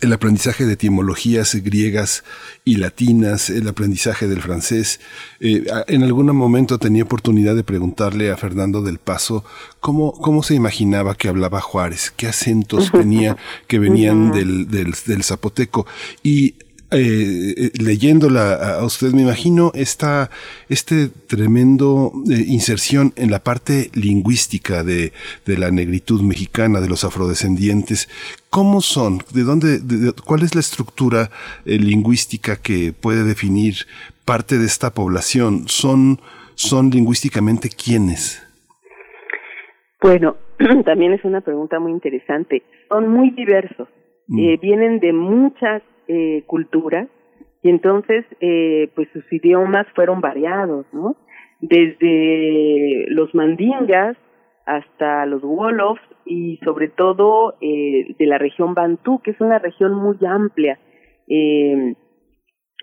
el 0.00 0.12
aprendizaje 0.12 0.64
de 0.66 0.72
etimologías 0.72 1.54
griegas 1.56 2.24
y 2.64 2.76
latinas, 2.76 3.50
el 3.50 3.68
aprendizaje 3.68 4.26
del 4.26 4.40
francés. 4.40 5.00
Eh, 5.40 5.64
en 5.86 6.02
algún 6.02 6.34
momento 6.34 6.78
tenía 6.78 7.04
oportunidad 7.04 7.54
de 7.54 7.64
preguntarle 7.64 8.30
a 8.30 8.36
Fernando 8.36 8.82
del 8.82 8.98
Paso 8.98 9.44
cómo, 9.80 10.12
cómo 10.12 10.42
se 10.42 10.54
imaginaba 10.54 11.14
que 11.14 11.28
hablaba 11.28 11.60
Juárez, 11.60 12.12
qué 12.16 12.26
acentos 12.26 12.90
tenía 12.92 13.36
que 13.66 13.78
venían 13.78 14.32
del, 14.32 14.68
del, 14.68 14.94
del 15.06 15.22
zapoteco. 15.22 15.86
Y 16.22 16.54
eh, 16.92 17.54
eh, 17.56 17.70
leyéndola 17.82 18.78
a 18.78 18.84
usted, 18.84 19.12
me 19.12 19.22
imagino 19.22 19.72
esta, 19.74 20.30
este 20.68 21.08
tremendo 21.08 22.12
eh, 22.30 22.44
inserción 22.46 23.12
en 23.16 23.30
la 23.30 23.40
parte 23.40 23.90
lingüística 23.94 24.84
de, 24.84 25.12
de, 25.46 25.58
la 25.58 25.70
negritud 25.70 26.22
mexicana, 26.22 26.80
de 26.80 26.88
los 26.88 27.04
afrodescendientes. 27.04 28.08
¿Cómo 28.50 28.82
son? 28.82 29.20
¿De 29.32 29.44
dónde? 29.44 29.80
¿Cuál 30.24 30.42
es 30.42 30.54
la 30.54 30.60
estructura 30.60 31.30
eh, 31.64 31.78
lingüística 31.78 32.56
que 32.56 32.92
puede 32.92 33.24
definir 33.24 33.86
parte 34.24 34.58
de 34.58 34.66
esta 34.66 34.90
población? 34.90 35.64
¿Son, 35.68 36.20
son 36.54 36.90
lingüísticamente 36.90 37.70
quiénes? 37.70 38.46
Bueno, 40.02 40.36
también 40.84 41.12
es 41.12 41.24
una 41.24 41.40
pregunta 41.40 41.78
muy 41.78 41.92
interesante. 41.92 42.62
Son 42.88 43.08
muy 43.08 43.30
diversos. 43.30 43.88
Mm. 44.26 44.38
Eh, 44.38 44.58
vienen 44.60 45.00
de 45.00 45.12
muchas 45.12 45.82
eh, 46.08 46.42
culturas 46.46 47.08
y 47.62 47.70
entonces 47.70 48.24
eh, 48.40 48.90
pues 48.94 49.08
sus 49.12 49.30
idiomas 49.32 49.86
fueron 49.94 50.20
variados, 50.20 50.86
¿no? 50.92 51.16
Desde 51.60 53.06
los 53.08 53.34
mandingas 53.34 54.16
hasta 54.66 55.26
los 55.26 55.42
wolofs 55.42 56.02
y 56.24 56.58
sobre 56.64 56.88
todo 56.88 57.56
eh, 57.60 58.14
de 58.18 58.26
la 58.26 58.38
región 58.38 58.74
Bantú, 58.74 59.20
que 59.22 59.32
es 59.32 59.40
una 59.40 59.58
región 59.58 59.94
muy 59.94 60.18
amplia, 60.26 60.78
eh, 61.28 61.94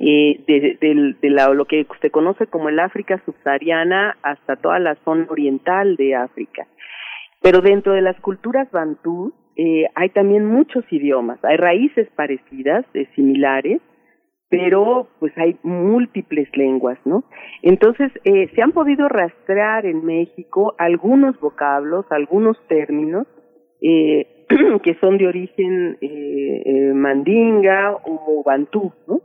eh, 0.02 0.44
de 0.48 1.30
la, 1.30 1.50
lo 1.50 1.66
que 1.66 1.86
se 2.02 2.10
conoce 2.10 2.48
como 2.48 2.70
el 2.70 2.80
África 2.80 3.22
subsahariana 3.26 4.18
hasta 4.24 4.56
toda 4.56 4.80
la 4.80 4.96
zona 5.04 5.28
oriental 5.30 5.96
de 5.98 6.16
África. 6.16 6.68
Pero 7.42 7.62
dentro 7.62 7.94
de 7.94 8.02
las 8.02 8.20
culturas 8.22 8.70
bantú 8.72 9.34
eh, 9.62 9.88
hay 9.96 10.10
también 10.12 10.46
muchos 10.46 10.86
idiomas, 10.90 11.44
hay 11.44 11.58
raíces 11.58 12.08
parecidas, 12.16 12.86
eh, 12.94 13.08
similares, 13.14 13.82
pero 14.50 15.10
pues 15.20 15.38
hay 15.38 15.58
múltiples 15.64 16.48
lenguas, 16.56 16.98
¿no? 17.04 17.26
Entonces, 17.62 18.10
eh, 18.24 18.50
se 18.56 18.62
han 18.62 18.72
podido 18.72 19.10
rastrear 19.10 19.86
en 19.86 20.06
México 20.06 20.76
algunos 20.78 21.38
vocablos, 21.42 22.06
algunos 22.10 22.58
términos 22.70 23.28
eh, 23.82 24.46
que 24.84 24.96
son 25.02 25.18
de 25.18 25.28
origen 25.28 25.98
eh, 26.00 26.62
eh, 26.66 26.94
mandinga 26.94 27.98
o 28.06 28.44
bantú, 28.46 28.94
¿no? 29.08 29.22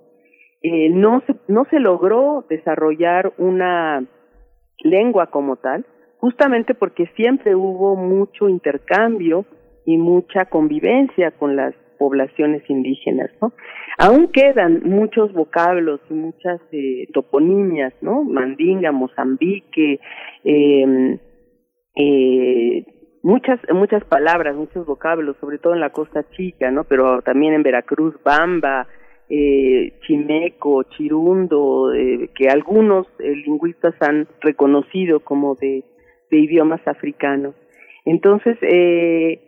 No, 0.95 1.23
se, 1.27 1.35
no 1.47 1.67
se 1.67 1.79
logró 1.79 2.47
desarrollar 2.49 3.35
una 3.37 4.03
lengua 4.79 5.27
como 5.27 5.57
tal, 5.57 5.85
justamente 6.17 6.73
porque 6.75 7.07
siempre 7.17 7.55
hubo 7.55 7.97
mucho 7.97 8.49
intercambio 8.49 9.45
y 9.85 9.97
mucha 9.99 10.47
convivencia 10.47 11.31
con 11.33 11.57
las 11.57 11.75
poblaciones 11.99 12.63
indígenas, 12.69 13.31
¿no? 13.41 13.53
Aún 13.99 14.29
quedan 14.29 14.83
muchos 14.85 15.33
vocablos 15.33 16.01
y 16.11 16.15
muchas 16.15 16.61
eh, 16.73 17.07
toponimias, 17.13 17.95
¿no? 18.01 18.25
Mandinga, 18.25 18.93
Mozambique, 18.93 20.01
eh, 20.45 21.19
eh, 21.97 22.85
muchas 23.23 23.61
muchas 23.73 24.05
palabras, 24.05 24.57
muchos 24.57 24.87
vocablos, 24.87 25.37
sobre 25.41 25.59
todo 25.59 25.75
en 25.75 25.81
la 25.81 25.91
Costa 25.91 26.29
Chica, 26.31 26.71
¿no? 26.71 26.85
Pero 26.85 27.23
también 27.23 27.55
en 27.55 27.63
Veracruz, 27.63 28.15
Bamba, 28.25 28.89
eh, 29.29 29.95
Chimeco, 30.07 30.83
Chirundo, 30.85 31.95
eh, 31.95 32.31
que 32.35 32.49
algunos 32.49 33.07
lingüistas 33.19 33.95
han 34.01 34.27
reconocido 34.41 35.21
como 35.21 35.55
de, 35.55 35.85
de 36.31 36.39
idiomas 36.39 36.87
africanos. 36.87 37.55
Entonces, 38.05 38.59
eh, 38.61 39.44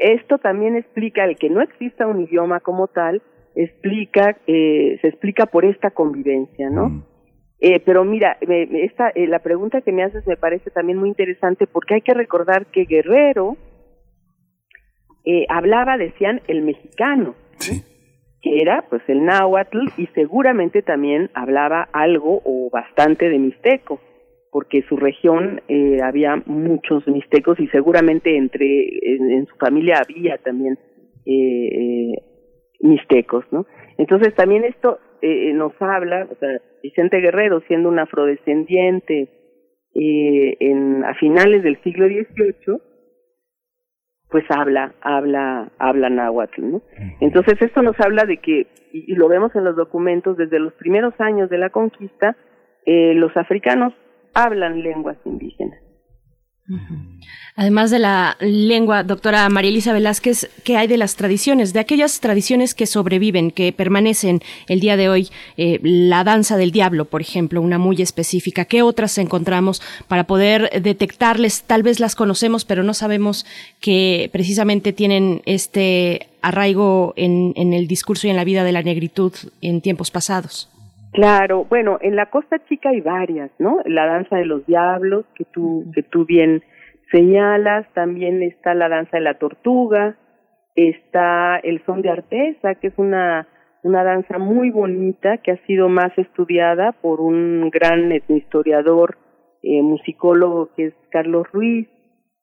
esto 0.00 0.38
también 0.38 0.76
explica 0.76 1.24
el 1.24 1.36
que 1.36 1.50
no 1.50 1.60
exista 1.60 2.06
un 2.06 2.20
idioma 2.20 2.60
como 2.60 2.88
tal, 2.88 3.22
explica, 3.54 4.36
eh, 4.46 4.98
se 5.00 5.08
explica 5.08 5.46
por 5.46 5.64
esta 5.64 5.90
convivencia, 5.90 6.70
¿no? 6.70 6.88
Mm. 6.88 7.02
Eh, 7.60 7.80
pero 7.84 8.04
mira, 8.04 8.38
esta, 8.40 9.10
eh, 9.10 9.26
la 9.26 9.40
pregunta 9.40 9.82
que 9.82 9.92
me 9.92 10.02
haces 10.02 10.26
me 10.26 10.36
parece 10.36 10.70
también 10.70 10.98
muy 10.98 11.10
interesante 11.10 11.66
porque 11.66 11.94
hay 11.94 12.00
que 12.00 12.14
recordar 12.14 12.66
que 12.66 12.86
Guerrero 12.86 13.58
eh, 15.26 15.44
hablaba, 15.50 15.98
decían, 15.98 16.40
el 16.48 16.62
mexicano, 16.62 17.34
sí. 17.58 17.82
que 18.40 18.62
era 18.62 18.86
pues 18.88 19.02
el 19.08 19.26
náhuatl 19.26 19.88
y 19.98 20.06
seguramente 20.14 20.80
también 20.80 21.30
hablaba 21.34 21.86
algo 21.92 22.40
o 22.44 22.70
bastante 22.70 23.28
de 23.28 23.38
mixteco 23.38 24.00
porque 24.50 24.82
su 24.88 24.96
región 24.96 25.62
eh, 25.68 25.98
había 26.02 26.42
muchos 26.46 27.06
mixtecos 27.06 27.58
y 27.60 27.68
seguramente 27.68 28.36
entre 28.36 28.66
en, 29.02 29.30
en 29.30 29.46
su 29.46 29.56
familia 29.56 30.02
había 30.02 30.38
también 30.38 30.78
eh, 31.24 31.32
eh, 31.32 32.12
mixtecos, 32.80 33.44
¿no? 33.52 33.66
Entonces 33.98 34.34
también 34.34 34.64
esto 34.64 34.98
eh, 35.22 35.52
nos 35.52 35.72
habla, 35.80 36.26
o 36.30 36.34
sea, 36.36 36.60
Vicente 36.82 37.20
Guerrero 37.20 37.60
siendo 37.68 37.88
un 37.88 37.98
afrodescendiente 37.98 39.28
eh, 39.94 40.56
en 40.60 41.04
a 41.04 41.14
finales 41.14 41.62
del 41.62 41.80
siglo 41.82 42.06
XVIII, 42.06 42.78
pues 44.30 44.44
habla, 44.48 44.94
habla, 45.00 45.72
habla 45.78 46.08
náhuatl, 46.08 46.70
¿no? 46.70 46.82
Entonces 47.20 47.60
esto 47.60 47.82
nos 47.82 47.98
habla 48.00 48.24
de 48.24 48.38
que 48.38 48.68
y, 48.92 49.12
y 49.12 49.14
lo 49.16 49.28
vemos 49.28 49.54
en 49.54 49.64
los 49.64 49.76
documentos 49.76 50.36
desde 50.36 50.58
los 50.58 50.72
primeros 50.74 51.14
años 51.20 51.50
de 51.50 51.58
la 51.58 51.70
conquista, 51.70 52.36
eh, 52.86 53.14
los 53.14 53.36
africanos 53.36 53.92
hablan 54.34 54.82
lenguas 54.82 55.16
indígenas. 55.24 55.78
Además 57.56 57.90
de 57.90 57.98
la 57.98 58.36
lengua, 58.40 59.02
doctora 59.02 59.48
María 59.48 59.70
Elisa 59.70 59.92
Velázquez, 59.92 60.48
¿qué 60.62 60.76
hay 60.76 60.86
de 60.86 60.96
las 60.96 61.16
tradiciones? 61.16 61.72
De 61.72 61.80
aquellas 61.80 62.20
tradiciones 62.20 62.74
que 62.74 62.86
sobreviven, 62.86 63.50
que 63.50 63.72
permanecen 63.72 64.40
el 64.68 64.80
día 64.80 64.96
de 64.96 65.08
hoy, 65.08 65.28
eh, 65.56 65.80
la 65.82 66.22
danza 66.22 66.56
del 66.56 66.70
diablo, 66.70 67.06
por 67.06 67.20
ejemplo, 67.20 67.60
una 67.60 67.78
muy 67.78 68.00
específica. 68.00 68.64
¿Qué 68.64 68.82
otras 68.82 69.18
encontramos 69.18 69.82
para 70.06 70.24
poder 70.24 70.70
detectarles? 70.80 71.64
Tal 71.64 71.82
vez 71.82 71.98
las 71.98 72.14
conocemos, 72.14 72.64
pero 72.64 72.82
no 72.82 72.94
sabemos 72.94 73.44
que 73.80 74.30
precisamente 74.32 74.92
tienen 74.92 75.42
este 75.44 76.28
arraigo 76.42 77.14
en, 77.16 77.52
en 77.56 77.74
el 77.74 77.88
discurso 77.88 78.26
y 78.26 78.30
en 78.30 78.36
la 78.36 78.44
vida 78.44 78.64
de 78.64 78.72
la 78.72 78.82
negritud 78.82 79.32
en 79.60 79.80
tiempos 79.80 80.10
pasados. 80.10 80.70
Claro, 81.12 81.64
bueno, 81.64 81.98
en 82.00 82.14
la 82.16 82.26
Costa 82.26 82.64
Chica 82.66 82.90
hay 82.90 83.00
varias, 83.00 83.50
¿no? 83.58 83.80
La 83.84 84.06
danza 84.06 84.36
de 84.36 84.46
los 84.46 84.64
diablos, 84.66 85.24
que 85.34 85.44
tú, 85.44 85.90
que 85.94 86.02
tú 86.04 86.24
bien 86.24 86.62
señalas, 87.10 87.86
también 87.94 88.42
está 88.42 88.74
la 88.74 88.88
danza 88.88 89.16
de 89.16 89.24
la 89.24 89.38
tortuga, 89.38 90.16
está 90.76 91.58
el 91.58 91.84
son 91.84 92.02
de 92.02 92.10
artesa, 92.10 92.76
que 92.76 92.88
es 92.88 92.94
una, 92.96 93.48
una 93.82 94.04
danza 94.04 94.38
muy 94.38 94.70
bonita 94.70 95.38
que 95.38 95.50
ha 95.52 95.66
sido 95.66 95.88
más 95.88 96.16
estudiada 96.16 96.92
por 96.92 97.20
un 97.20 97.70
gran 97.70 98.12
historiador, 98.28 99.18
eh, 99.62 99.82
musicólogo 99.82 100.70
que 100.76 100.86
es 100.86 100.94
Carlos 101.10 101.46
Ruiz. 101.52 101.88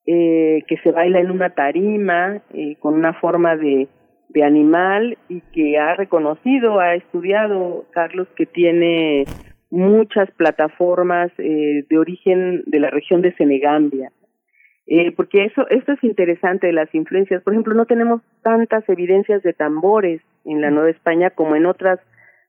eh, 0.09 0.63
que 0.67 0.77
se 0.77 0.91
baila 0.91 1.19
en 1.19 1.31
una 1.31 1.49
tarima 1.49 2.41
eh, 2.53 2.77
con 2.79 2.93
una 2.93 3.13
forma 3.15 3.57
de, 3.57 3.89
de 4.29 4.43
animal 4.43 5.17
y 5.29 5.41
que 5.53 5.77
ha 5.77 5.95
reconocido, 5.95 6.79
ha 6.79 6.95
estudiado, 6.95 7.85
Carlos, 7.91 8.27
que 8.35 8.45
tiene 8.45 9.25
muchas 9.69 10.29
plataformas 10.31 11.31
eh, 11.37 11.85
de 11.89 11.97
origen 11.97 12.63
de 12.65 12.79
la 12.79 12.89
región 12.89 13.21
de 13.21 13.33
Senegambia. 13.35 14.11
Eh, 14.89 15.11
porque 15.11 15.43
eso, 15.43 15.67
esto 15.69 15.91
es 15.91 16.03
interesante 16.03 16.67
de 16.67 16.73
las 16.73 16.93
influencias. 16.95 17.43
Por 17.43 17.53
ejemplo, 17.53 17.73
no 17.73 17.85
tenemos 17.85 18.21
tantas 18.41 18.87
evidencias 18.87 19.43
de 19.43 19.51
tambores 19.53 20.21
en 20.45 20.61
la 20.61 20.71
Nueva 20.71 20.89
España 20.89 21.29
como 21.29 21.57
en 21.57 21.65
otras 21.65 21.99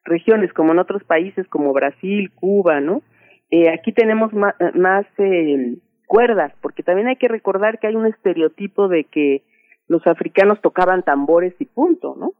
regiones, 0.05 0.53
como 0.53 0.73
en 0.73 0.79
otros 0.79 1.03
países 1.03 1.49
como 1.49 1.73
Brasil, 1.73 2.31
Cuba, 2.33 2.81
¿no? 2.81 3.03
Eh, 3.51 3.71
aquí 3.71 3.93
tenemos 3.93 4.33
más, 4.33 4.55
más 4.75 5.05
eh, 5.19 5.77
cuerdas, 6.07 6.53
porque 6.61 6.85
también 6.85 7.09
hay 7.09 7.17
que 7.17 7.29
recordar 7.29 7.81
que 7.81 7.89
hay 7.89 7.97
un 7.97 8.07
estereotipo 8.07 8.87
de 8.89 9.05
que 9.05 9.43
los 9.89 10.07
africanos 10.07 10.61
tocaban 10.61 11.03
tambores 11.03 11.55
y 11.59 11.65
punto, 11.65 12.15
¿no? 12.19 12.33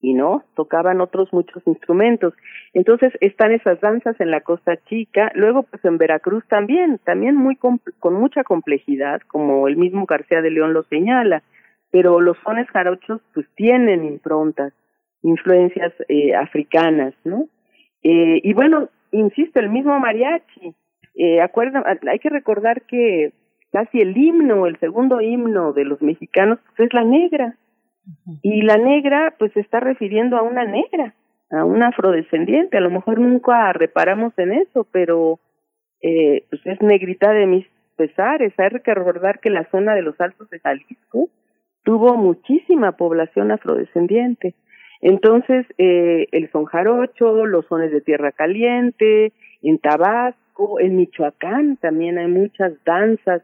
Y 0.00 0.14
no, 0.14 0.44
tocaban 0.56 1.00
otros 1.00 1.32
muchos 1.32 1.62
instrumentos. 1.66 2.34
Entonces 2.72 3.12
están 3.20 3.52
esas 3.52 3.80
danzas 3.80 4.20
en 4.20 4.30
la 4.30 4.40
Costa 4.40 4.76
Chica, 4.88 5.30
luego 5.34 5.64
pues 5.64 5.84
en 5.84 5.98
Veracruz 5.98 6.44
también, 6.48 6.98
también 7.04 7.36
muy 7.36 7.56
con 7.56 7.80
mucha 8.14 8.42
complejidad, 8.42 9.20
como 9.28 9.68
el 9.68 9.76
mismo 9.76 10.06
García 10.06 10.40
de 10.40 10.50
León 10.50 10.72
lo 10.72 10.82
señala, 10.84 11.42
pero 11.90 12.20
los 12.20 12.36
sones 12.44 12.68
jarochos 12.70 13.20
pues 13.34 13.46
tienen 13.54 14.04
improntas, 14.04 14.72
influencias 15.22 15.92
eh, 16.08 16.34
africanas, 16.34 17.14
¿no? 17.24 17.48
Eh, 18.02 18.40
y 18.42 18.52
bueno, 18.54 18.88
insisto, 19.12 19.60
el 19.60 19.70
mismo 19.70 19.98
mariachi, 20.00 20.74
eh, 21.14 21.40
hay 21.40 22.18
que 22.18 22.30
recordar 22.30 22.82
que 22.82 23.32
casi 23.72 24.00
el 24.00 24.16
himno, 24.16 24.66
el 24.66 24.78
segundo 24.78 25.20
himno 25.20 25.72
de 25.72 25.84
los 25.84 26.00
mexicanos 26.02 26.58
pues, 26.76 26.88
es 26.88 26.94
la 26.94 27.04
negra. 27.04 27.56
Y 28.42 28.62
la 28.62 28.76
negra 28.76 29.34
pues 29.38 29.52
se 29.52 29.60
está 29.60 29.80
refiriendo 29.80 30.36
a 30.36 30.42
una 30.42 30.64
negra, 30.64 31.14
a 31.50 31.64
un 31.64 31.82
afrodescendiente. 31.82 32.76
A 32.76 32.80
lo 32.80 32.90
mejor 32.90 33.18
nunca 33.18 33.72
reparamos 33.72 34.32
en 34.38 34.52
eso, 34.52 34.86
pero 34.90 35.38
eh, 36.02 36.44
pues 36.50 36.60
es 36.66 36.82
negrita 36.82 37.32
de 37.32 37.46
mis 37.46 37.66
pesares. 37.96 38.52
Hay 38.58 38.70
que 38.80 38.94
recordar 38.94 39.40
que 39.40 39.50
la 39.50 39.68
zona 39.70 39.94
de 39.94 40.02
los 40.02 40.20
Altos 40.20 40.50
de 40.50 40.58
Jalisco 40.58 41.28
tuvo 41.84 42.16
muchísima 42.16 42.92
población 42.92 43.52
afrodescendiente. 43.52 44.54
Entonces, 45.00 45.66
eh, 45.78 46.26
el 46.30 46.50
son 46.50 46.64
jarocho, 46.64 47.46
los 47.46 47.66
sones 47.66 47.90
de 47.90 48.00
tierra 48.00 48.32
caliente, 48.32 49.32
en 49.62 49.78
Tabasco, 49.78 50.80
en 50.80 50.96
Michoacán 50.96 51.76
también 51.76 52.18
hay 52.18 52.28
muchas 52.28 52.72
danzas 52.84 53.42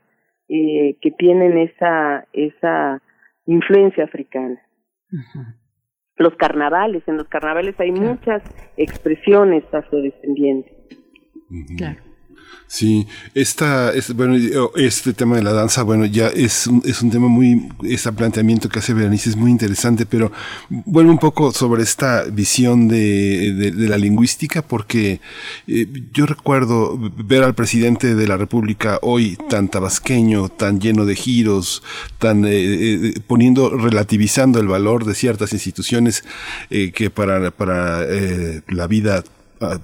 eh, 0.49 0.97
que 1.01 1.11
tienen 1.13 1.59
esa, 1.59 2.27
esa 2.33 3.03
influencia 3.47 4.05
africana. 4.05 4.61
Los 6.17 6.35
carnavales, 6.37 7.03
en 7.07 7.17
los 7.17 7.29
carnavales 7.29 7.79
hay 7.79 7.93
muchas 7.93 8.43
expresiones 8.77 9.63
afrodescendientes. 9.73 10.73
Claro. 11.77 12.08
Sí, 12.71 13.07
esta, 13.35 13.95
es, 13.95 14.15
bueno, 14.15 14.37
este 14.77 15.15
tema 15.15 15.37
de 15.37 15.43
la 15.43 15.55
danza, 15.55 15.83
bueno, 15.85 16.05
ya 16.05 16.29
es 16.29 16.67
un, 16.67 16.83
es 16.85 17.01
un 17.01 17.11
tema 17.11 17.27
muy, 17.27 17.67
este 17.83 18.13
planteamiento 18.13 18.69
que 18.69 18.81
hace 18.81 18.93
Berenice 18.93 19.31
es 19.31 19.37
muy 19.37 19.51
interesante, 19.51 20.05
pero 20.05 20.31
vuelvo 20.69 21.11
un 21.11 21.19
poco 21.19 21.51
sobre 21.51 21.83
esta 21.83 22.25
visión 22.25 22.87
de, 22.87 23.73
de, 23.75 23.89
la 23.89 23.97
lingüística, 23.97 24.61
porque 24.61 25.23
eh, 25.67 25.87
yo 26.13 26.27
recuerdo 26.27 26.99
ver 27.17 27.43
al 27.43 27.55
presidente 27.55 28.15
de 28.15 28.29
la 28.29 28.37
República 28.37 28.99
hoy 29.01 29.39
tan 29.49 29.69
tabasqueño, 29.69 30.51
tan 30.51 30.79
lleno 30.79 31.07
de 31.07 31.17
giros, 31.17 31.83
tan 32.19 32.45
eh, 32.45 32.51
eh, 32.53 33.15
poniendo, 33.27 33.71
relativizando 33.79 34.61
el 34.61 34.69
valor 34.69 35.07
de 35.07 35.15
ciertas 35.15 35.55
instituciones 35.55 36.23
que 36.69 37.11
para, 37.11 37.51
para 37.51 38.05
la 38.69 38.87
vida 38.87 39.25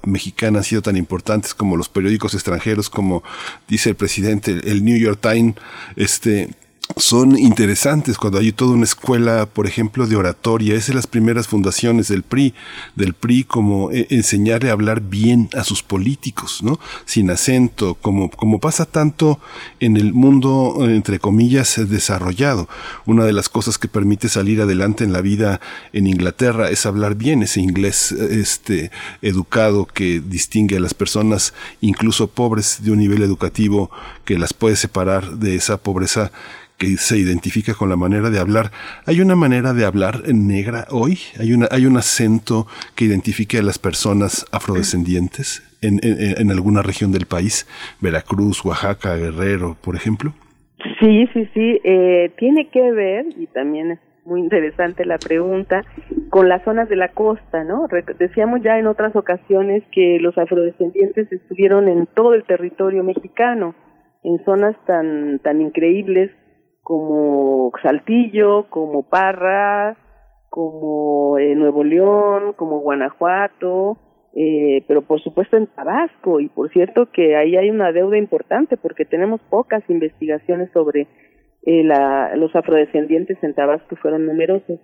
mexicana 0.05 0.59
han 0.59 0.63
sido 0.63 0.81
tan 0.81 0.97
importantes 0.97 1.53
como 1.53 1.77
los 1.77 1.89
periódicos 1.89 2.33
extranjeros, 2.33 2.89
como 2.89 3.23
dice 3.67 3.89
el 3.89 3.95
presidente, 3.95 4.51
el 4.63 4.83
New 4.83 4.97
York 4.97 5.19
Times, 5.21 5.55
este, 5.95 6.49
son 6.97 7.37
interesantes 7.37 8.17
cuando 8.17 8.39
hay 8.39 8.51
toda 8.51 8.73
una 8.73 8.83
escuela, 8.83 9.47
por 9.47 9.65
ejemplo, 9.65 10.05
de 10.05 10.15
oratoria. 10.15 10.75
Es 10.75 10.87
de 10.87 10.93
las 10.93 11.07
primeras 11.07 11.47
fundaciones 11.47 12.07
del 12.07 12.21
PRI, 12.21 12.53
del 12.95 13.13
PRI 13.13 13.43
como 13.43 13.91
eh, 13.91 14.07
enseñarle 14.11 14.69
a 14.69 14.73
hablar 14.73 15.01
bien 15.01 15.49
a 15.55 15.63
sus 15.63 15.81
políticos, 15.81 16.61
¿no? 16.61 16.79
Sin 17.05 17.31
acento, 17.31 17.95
como, 17.95 18.29
como 18.29 18.59
pasa 18.59 18.85
tanto 18.85 19.39
en 19.79 19.97
el 19.97 20.13
mundo, 20.13 20.77
entre 20.81 21.19
comillas, 21.19 21.81
desarrollado. 21.89 22.69
Una 23.05 23.25
de 23.25 23.33
las 23.33 23.49
cosas 23.49 23.77
que 23.77 23.87
permite 23.87 24.29
salir 24.29 24.61
adelante 24.61 25.03
en 25.03 25.11
la 25.11 25.21
vida 25.21 25.59
en 25.91 26.05
Inglaterra 26.05 26.69
es 26.69 26.85
hablar 26.85 27.15
bien 27.15 27.41
ese 27.43 27.61
inglés, 27.61 28.11
este, 28.11 28.91
educado 29.21 29.85
que 29.85 30.21
distingue 30.21 30.77
a 30.77 30.81
las 30.81 30.93
personas, 30.93 31.53
incluso 31.81 32.27
pobres, 32.27 32.83
de 32.83 32.91
un 32.91 32.99
nivel 32.99 33.23
educativo 33.23 33.89
que 34.23 34.37
las 34.37 34.53
puede 34.53 34.75
separar 34.75 35.37
de 35.37 35.55
esa 35.55 35.77
pobreza 35.77 36.31
que 36.77 36.87
se 36.97 37.17
identifica 37.17 37.73
con 37.73 37.89
la 37.89 37.95
manera 37.95 38.29
de 38.29 38.39
hablar. 38.39 38.71
¿Hay 39.05 39.21
una 39.21 39.35
manera 39.35 39.73
de 39.73 39.85
hablar 39.85 40.23
en 40.25 40.47
negra 40.47 40.85
hoy? 40.91 41.17
¿Hay, 41.39 41.53
una, 41.53 41.67
hay 41.71 41.85
un 41.85 41.97
acento 41.97 42.67
que 42.95 43.05
identifique 43.05 43.57
a 43.57 43.63
las 43.63 43.79
personas 43.79 44.45
afrodescendientes 44.51 45.63
en, 45.81 45.99
en, 46.03 46.51
alguna 46.51 46.81
región 46.81 47.11
del 47.11 47.25
país? 47.25 47.67
Veracruz, 48.01 48.63
Oaxaca, 48.65 49.15
Guerrero, 49.15 49.77
por 49.81 49.95
ejemplo. 49.95 50.33
Sí, 50.99 51.27
sí, 51.33 51.49
sí. 51.53 51.79
Eh, 51.83 52.31
tiene 52.37 52.69
que 52.69 52.91
ver, 52.91 53.25
y 53.37 53.47
también 53.47 53.91
es 53.91 53.99
muy 54.25 54.41
interesante 54.41 55.05
la 55.05 55.17
pregunta, 55.17 55.83
con 56.29 56.49
las 56.49 56.63
zonas 56.63 56.89
de 56.89 56.95
la 56.95 57.09
costa, 57.09 57.63
¿no? 57.63 57.87
Decíamos 58.19 58.61
ya 58.63 58.77
en 58.79 58.87
otras 58.87 59.15
ocasiones 59.15 59.83
que 59.91 60.17
los 60.19 60.37
afrodescendientes 60.37 61.31
estuvieron 61.31 61.87
en 61.87 62.07
todo 62.07 62.33
el 62.33 62.43
territorio 62.43 63.03
mexicano, 63.03 63.75
en 64.23 64.43
zonas 64.43 64.75
tan, 64.85 65.39
tan 65.39 65.61
increíbles 65.61 66.31
como 66.85 67.71
Saltillo, 67.81 68.69
como 68.69 69.09
Parra, 69.09 69.97
como 70.51 71.39
eh, 71.39 71.55
Nuevo 71.55 71.83
León, 71.83 72.53
como 72.53 72.79
Guanajuato, 72.79 73.97
eh, 74.35 74.83
pero 74.87 75.01
por 75.01 75.19
supuesto 75.19 75.57
en 75.57 75.65
Tabasco. 75.65 76.39
Y 76.39 76.47
por 76.49 76.71
cierto 76.71 77.09
que 77.11 77.35
ahí 77.35 77.57
hay 77.57 77.71
una 77.71 77.91
deuda 77.91 78.19
importante 78.19 78.77
porque 78.77 79.03
tenemos 79.03 79.41
pocas 79.49 79.81
investigaciones 79.89 80.69
sobre 80.73 81.07
eh, 81.65 81.83
los 82.35 82.55
afrodescendientes 82.55 83.43
en 83.43 83.55
Tabasco, 83.55 83.95
fueron 83.95 84.27
numerosos. 84.27 84.79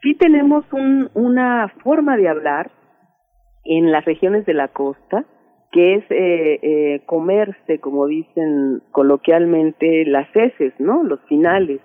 Sí 0.00 0.14
tenemos 0.14 0.64
un, 0.72 1.10
una 1.14 1.74
forma 1.82 2.16
de 2.16 2.28
hablar 2.28 2.70
en 3.64 3.90
las 3.90 4.04
regiones 4.04 4.46
de 4.46 4.54
la 4.54 4.68
costa, 4.68 5.24
que 5.72 5.94
es 5.94 6.04
eh, 6.10 6.58
eh, 6.62 7.02
comerse, 7.06 7.80
como 7.80 8.06
dicen 8.06 8.82
coloquialmente, 8.92 10.04
las 10.04 10.28
heces, 10.36 10.74
¿no? 10.78 11.02
Los 11.02 11.20
finales. 11.28 11.80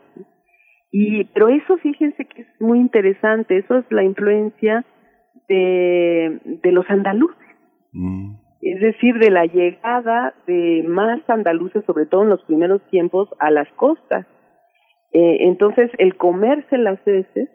Y, 0.92 1.24
pero 1.26 1.48
eso 1.48 1.78
fíjense 1.78 2.26
que 2.26 2.42
es 2.42 2.48
muy 2.62 2.80
interesante, 2.80 3.58
eso 3.58 3.78
es 3.78 3.86
la 3.90 4.04
influencia 4.04 4.86
de, 5.48 6.40
de 6.44 6.72
los 6.72 6.88
andaluces. 6.90 7.38
Mm. 7.94 8.36
Es 8.62 8.82
decir, 8.82 9.18
de 9.20 9.32
la 9.32 9.46
llegada 9.46 10.34
de 10.46 10.84
más 10.88 11.22
andaluces, 11.30 11.86
sobre 11.86 12.06
todo 12.06 12.24
en 12.24 12.30
los 12.30 12.44
primeros 12.44 12.82
tiempos, 12.90 13.30
a 13.40 13.52
las 13.52 13.70
costas. 13.74 14.26
Eh, 15.14 15.38
entonces, 15.42 15.90
el 15.98 16.18
comerse 16.18 16.78
las 16.78 17.00
heces 17.08 17.50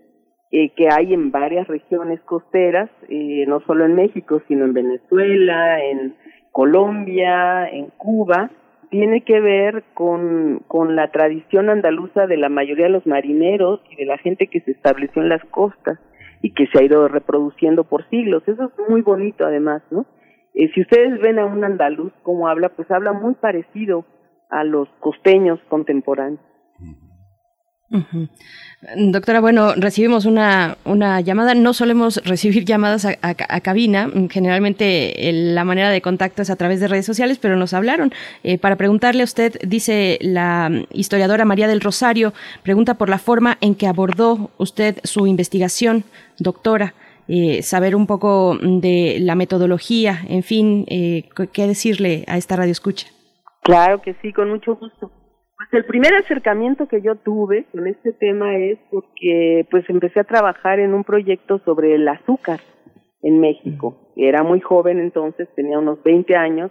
eh, 0.52 0.70
que 0.76 0.88
hay 0.90 1.14
en 1.14 1.30
varias 1.30 1.66
regiones 1.66 2.20
costeras, 2.20 2.90
eh, 3.08 3.46
no 3.48 3.60
solo 3.60 3.86
en 3.86 3.94
México, 3.94 4.42
sino 4.46 4.66
en 4.66 4.74
Venezuela, 4.74 5.82
en 5.82 6.14
Colombia, 6.50 7.66
en 7.68 7.86
Cuba, 7.96 8.50
tiene 8.90 9.22
que 9.22 9.40
ver 9.40 9.82
con, 9.94 10.62
con 10.68 10.94
la 10.94 11.10
tradición 11.10 11.70
andaluza 11.70 12.26
de 12.26 12.36
la 12.36 12.50
mayoría 12.50 12.84
de 12.84 12.92
los 12.92 13.06
marineros 13.06 13.80
y 13.90 13.96
de 13.96 14.04
la 14.04 14.18
gente 14.18 14.48
que 14.48 14.60
se 14.60 14.72
estableció 14.72 15.22
en 15.22 15.30
las 15.30 15.42
costas 15.46 15.98
y 16.42 16.52
que 16.52 16.66
se 16.66 16.78
ha 16.78 16.84
ido 16.84 17.08
reproduciendo 17.08 17.84
por 17.84 18.06
siglos. 18.10 18.42
Eso 18.46 18.64
es 18.64 18.90
muy 18.90 19.00
bonito 19.00 19.46
además, 19.46 19.82
¿no? 19.90 20.04
Eh, 20.52 20.70
si 20.74 20.82
ustedes 20.82 21.18
ven 21.22 21.38
a 21.38 21.46
un 21.46 21.64
andaluz 21.64 22.12
cómo 22.22 22.48
habla, 22.48 22.68
pues 22.68 22.90
habla 22.90 23.14
muy 23.14 23.32
parecido 23.34 24.04
a 24.50 24.64
los 24.64 24.86
costeños 25.00 25.58
contemporáneos. 25.70 26.40
Doctora, 28.96 29.40
bueno, 29.40 29.74
recibimos 29.76 30.24
una, 30.24 30.76
una 30.84 31.20
llamada. 31.20 31.54
No 31.54 31.72
solemos 31.72 32.16
recibir 32.24 32.64
llamadas 32.64 33.06
a, 33.06 33.60
cabina. 33.60 34.10
Generalmente 34.28 35.14
la 35.32 35.64
manera 35.64 35.90
de 35.90 36.02
contacto 36.02 36.42
es 36.42 36.50
a 36.50 36.56
través 36.56 36.80
de 36.80 36.88
redes 36.88 37.06
sociales, 37.06 37.38
pero 37.38 37.56
nos 37.56 37.74
hablaron. 37.74 38.12
Eh, 38.42 38.58
para 38.58 38.76
preguntarle 38.76 39.22
a 39.22 39.24
usted, 39.24 39.56
dice 39.64 40.18
la 40.20 40.70
historiadora 40.92 41.44
María 41.44 41.68
del 41.68 41.80
Rosario, 41.80 42.32
pregunta 42.64 42.94
por 42.94 43.08
la 43.08 43.18
forma 43.18 43.56
en 43.60 43.76
que 43.76 43.86
abordó 43.86 44.50
usted 44.58 44.98
su 45.04 45.26
investigación, 45.26 46.04
doctora. 46.38 46.94
Eh, 47.28 47.62
saber 47.62 47.94
un 47.94 48.08
poco 48.08 48.58
de 48.60 49.18
la 49.20 49.36
metodología, 49.36 50.18
en 50.28 50.42
fin, 50.42 50.84
eh, 50.88 51.28
qué 51.52 51.68
decirle 51.68 52.24
a 52.26 52.36
esta 52.36 52.56
radio 52.56 52.72
escucha. 52.72 53.06
Claro 53.62 54.02
que 54.02 54.14
sí, 54.20 54.32
con 54.32 54.50
mucho 54.50 54.74
gusto. 54.74 55.12
Pues 55.70 55.84
el 55.84 55.86
primer 55.86 56.14
acercamiento 56.14 56.88
que 56.88 57.02
yo 57.02 57.16
tuve 57.16 57.66
con 57.72 57.86
este 57.86 58.12
tema 58.12 58.56
es 58.56 58.78
porque 58.90 59.66
pues 59.70 59.88
empecé 59.88 60.20
a 60.20 60.24
trabajar 60.24 60.80
en 60.80 60.92
un 60.94 61.04
proyecto 61.04 61.58
sobre 61.60 61.94
el 61.94 62.08
azúcar 62.08 62.60
en 63.22 63.38
México. 63.38 64.12
Era 64.16 64.42
muy 64.42 64.60
joven 64.60 64.98
entonces, 64.98 65.48
tenía 65.54 65.78
unos 65.78 66.02
20 66.02 66.34
años, 66.36 66.70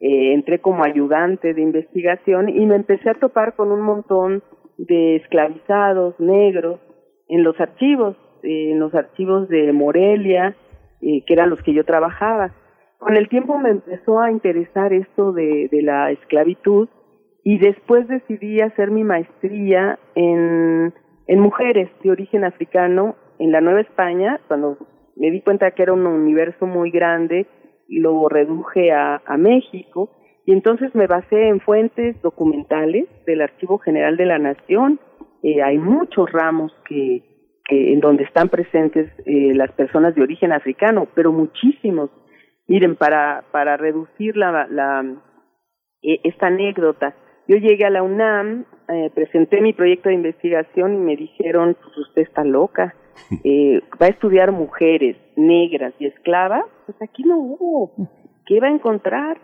eh, 0.00 0.32
entré 0.32 0.60
como 0.60 0.84
ayudante 0.84 1.52
de 1.52 1.60
investigación 1.60 2.48
y 2.48 2.64
me 2.64 2.76
empecé 2.76 3.10
a 3.10 3.14
topar 3.14 3.54
con 3.56 3.70
un 3.72 3.82
montón 3.82 4.42
de 4.78 5.16
esclavizados 5.16 6.18
negros 6.18 6.80
en 7.28 7.44
los 7.44 7.60
archivos, 7.60 8.16
eh, 8.42 8.70
en 8.70 8.80
los 8.80 8.94
archivos 8.94 9.48
de 9.48 9.72
Morelia, 9.72 10.56
eh, 11.02 11.22
que 11.26 11.34
eran 11.34 11.50
los 11.50 11.62
que 11.62 11.74
yo 11.74 11.84
trabajaba. 11.84 12.54
Con 12.98 13.16
el 13.16 13.28
tiempo 13.28 13.58
me 13.58 13.70
empezó 13.70 14.20
a 14.20 14.30
interesar 14.30 14.92
esto 14.92 15.32
de, 15.32 15.68
de 15.70 15.82
la 15.82 16.10
esclavitud 16.10 16.88
y 17.44 17.58
después 17.58 18.06
decidí 18.08 18.60
hacer 18.60 18.90
mi 18.90 19.04
maestría 19.04 19.98
en, 20.14 20.92
mujeres 21.28 21.88
de 22.02 22.10
origen 22.10 22.44
africano 22.44 23.14
en 23.38 23.52
la 23.52 23.60
Nueva 23.60 23.80
España, 23.80 24.40
cuando 24.48 24.76
me 25.16 25.30
di 25.30 25.40
cuenta 25.40 25.70
que 25.70 25.82
era 25.82 25.92
un 25.92 26.06
universo 26.06 26.66
muy 26.66 26.90
grande, 26.90 27.46
lo 27.88 28.28
reduje 28.28 28.92
a, 28.92 29.22
a 29.24 29.36
México 29.36 30.10
y 30.44 30.52
entonces 30.52 30.94
me 30.94 31.06
basé 31.06 31.48
en 31.48 31.60
fuentes 31.60 32.20
documentales 32.22 33.06
del 33.26 33.42
Archivo 33.42 33.78
General 33.78 34.16
de 34.16 34.26
la 34.26 34.38
Nación. 34.38 34.98
Eh, 35.42 35.62
hay 35.62 35.78
muchos 35.78 36.30
ramos 36.32 36.72
que, 36.86 37.22
que 37.64 37.92
en 37.92 38.00
donde 38.00 38.24
están 38.24 38.48
presentes 38.48 39.10
eh, 39.26 39.54
las 39.54 39.70
personas 39.72 40.14
de 40.14 40.22
origen 40.22 40.52
africano, 40.52 41.08
pero 41.14 41.32
muchísimos. 41.32 42.10
Miren, 42.66 42.96
para 42.96 43.44
para 43.52 43.76
reducir 43.76 44.36
la, 44.36 44.66
la 44.68 45.04
eh, 46.02 46.20
esta 46.24 46.48
anécdota, 46.48 47.14
yo 47.50 47.56
llegué 47.56 47.84
a 47.84 47.90
la 47.90 48.04
UNAM, 48.04 48.64
eh, 48.88 49.10
presenté 49.12 49.60
mi 49.60 49.72
proyecto 49.72 50.08
de 50.08 50.14
investigación 50.14 50.94
y 50.94 50.98
me 50.98 51.16
dijeron, 51.16 51.76
pues 51.82 51.98
usted 51.98 52.22
está 52.22 52.44
loca, 52.44 52.94
eh, 53.44 53.80
va 54.00 54.06
a 54.06 54.10
estudiar 54.10 54.52
mujeres 54.52 55.16
negras 55.34 55.92
y 55.98 56.06
esclavas, 56.06 56.64
pues 56.86 56.96
aquí 57.02 57.24
no 57.24 57.38
hubo, 57.38 57.90
¿qué 58.46 58.60
va 58.60 58.68
a 58.68 58.70
encontrar? 58.70 59.40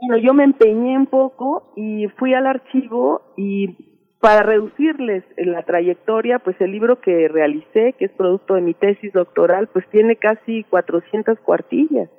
Bueno, 0.00 0.16
yo 0.20 0.34
me 0.34 0.42
empeñé 0.42 0.98
un 0.98 1.06
poco 1.06 1.72
y 1.76 2.08
fui 2.18 2.34
al 2.34 2.48
archivo 2.48 3.22
y 3.36 4.08
para 4.20 4.42
reducirles 4.42 5.22
la 5.36 5.62
trayectoria, 5.62 6.40
pues 6.40 6.60
el 6.60 6.72
libro 6.72 7.00
que 7.00 7.28
realicé, 7.28 7.92
que 7.92 8.06
es 8.06 8.12
producto 8.12 8.54
de 8.54 8.62
mi 8.62 8.74
tesis 8.74 9.12
doctoral, 9.12 9.68
pues 9.68 9.88
tiene 9.90 10.16
casi 10.16 10.64
400 10.64 11.38
cuartillas. 11.38 12.10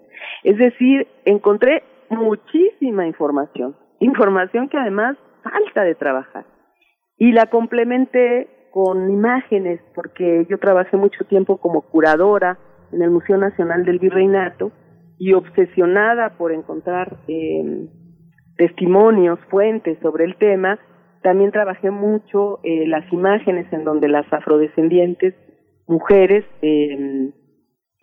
Es 0.44 0.58
decir, 0.58 1.08
encontré 1.26 1.84
muchísima 2.10 3.06
información 3.06 3.76
información 4.00 4.70
que 4.70 4.78
además 4.78 5.18
falta 5.44 5.84
de 5.84 5.96
trabajar. 5.96 6.46
Y 7.18 7.32
la 7.32 7.48
complementé 7.48 8.70
con 8.72 9.10
imágenes, 9.10 9.82
porque 9.96 10.46
yo 10.50 10.60
trabajé 10.60 10.98
mucho 10.98 11.26
tiempo 11.26 11.58
como 11.58 11.82
curadora 11.82 12.60
en 12.92 13.02
el 13.02 13.10
Museo 13.10 13.38
Nacional 13.38 13.86
del 13.86 14.00
Virreinato 14.00 14.72
y 15.18 15.34
obsesionada 15.34 16.38
por 16.38 16.52
encontrar 16.52 17.18
eh, 17.28 17.88
testimonios, 18.56 19.40
fuentes 19.50 19.98
sobre 20.02 20.26
el 20.26 20.36
tema, 20.38 20.80
también 21.24 21.52
trabajé 21.52 21.90
mucho 21.92 22.60
eh, 22.64 22.86
las 22.88 23.12
imágenes 23.12 23.72
en 23.74 23.84
donde 23.84 24.08
las 24.08 24.32
afrodescendientes 24.32 25.34
mujeres 25.88 26.46
eh, 26.62 27.32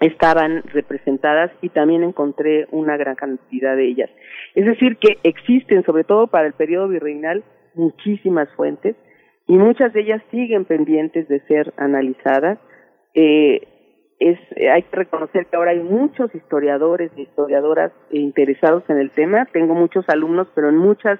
estaban 0.01 0.63
representadas 0.65 1.51
y 1.63 1.69
también 1.69 2.03
encontré 2.03 2.67
una 2.71 2.97
gran 2.97 3.15
cantidad 3.15 3.77
de 3.77 3.87
ellas. 3.87 4.11
Es 4.55 4.67
decir, 4.67 4.97
que 4.99 5.19
existen, 5.23 5.85
sobre 5.85 6.05
todo 6.05 6.27
para 6.27 6.47
el 6.47 6.53
periodo 6.53 6.89
virreinal, 6.89 7.45
muchísimas 7.75 8.49
fuentes 8.55 8.97
y 9.47 9.55
muchas 9.55 9.93
de 9.93 10.01
ellas 10.01 10.23
siguen 10.31 10.65
pendientes 10.65 11.29
de 11.29 11.41
ser 11.41 11.73
analizadas. 11.77 12.59
Eh, 13.15 13.69
es, 14.19 14.39
hay 14.73 14.83
que 14.83 14.97
reconocer 14.97 15.47
que 15.47 15.57
ahora 15.57 15.73
hay 15.73 15.81
muchos 15.81 16.35
historiadores 16.35 17.11
e 17.17 17.23
historiadoras 17.23 17.93
interesados 18.11 18.85
en 18.89 18.99
el 18.99 19.11
tema. 19.11 19.47
Tengo 19.53 19.75
muchos 19.75 20.09
alumnos, 20.09 20.49
pero 20.55 20.69
en 20.69 20.77
muchas 20.77 21.19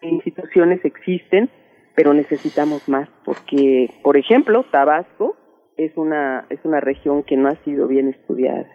instituciones 0.00 0.84
existen, 0.84 1.50
pero 1.94 2.14
necesitamos 2.14 2.88
más, 2.88 3.08
porque, 3.24 3.90
por 4.02 4.16
ejemplo, 4.16 4.64
Tabasco 4.70 5.36
es 5.78 5.92
una, 5.96 6.46
es 6.50 6.58
una 6.64 6.80
región 6.80 7.22
que 7.22 7.36
no 7.36 7.48
ha 7.48 7.56
sido 7.64 7.86
bien 7.86 8.08
estudiada. 8.08 8.66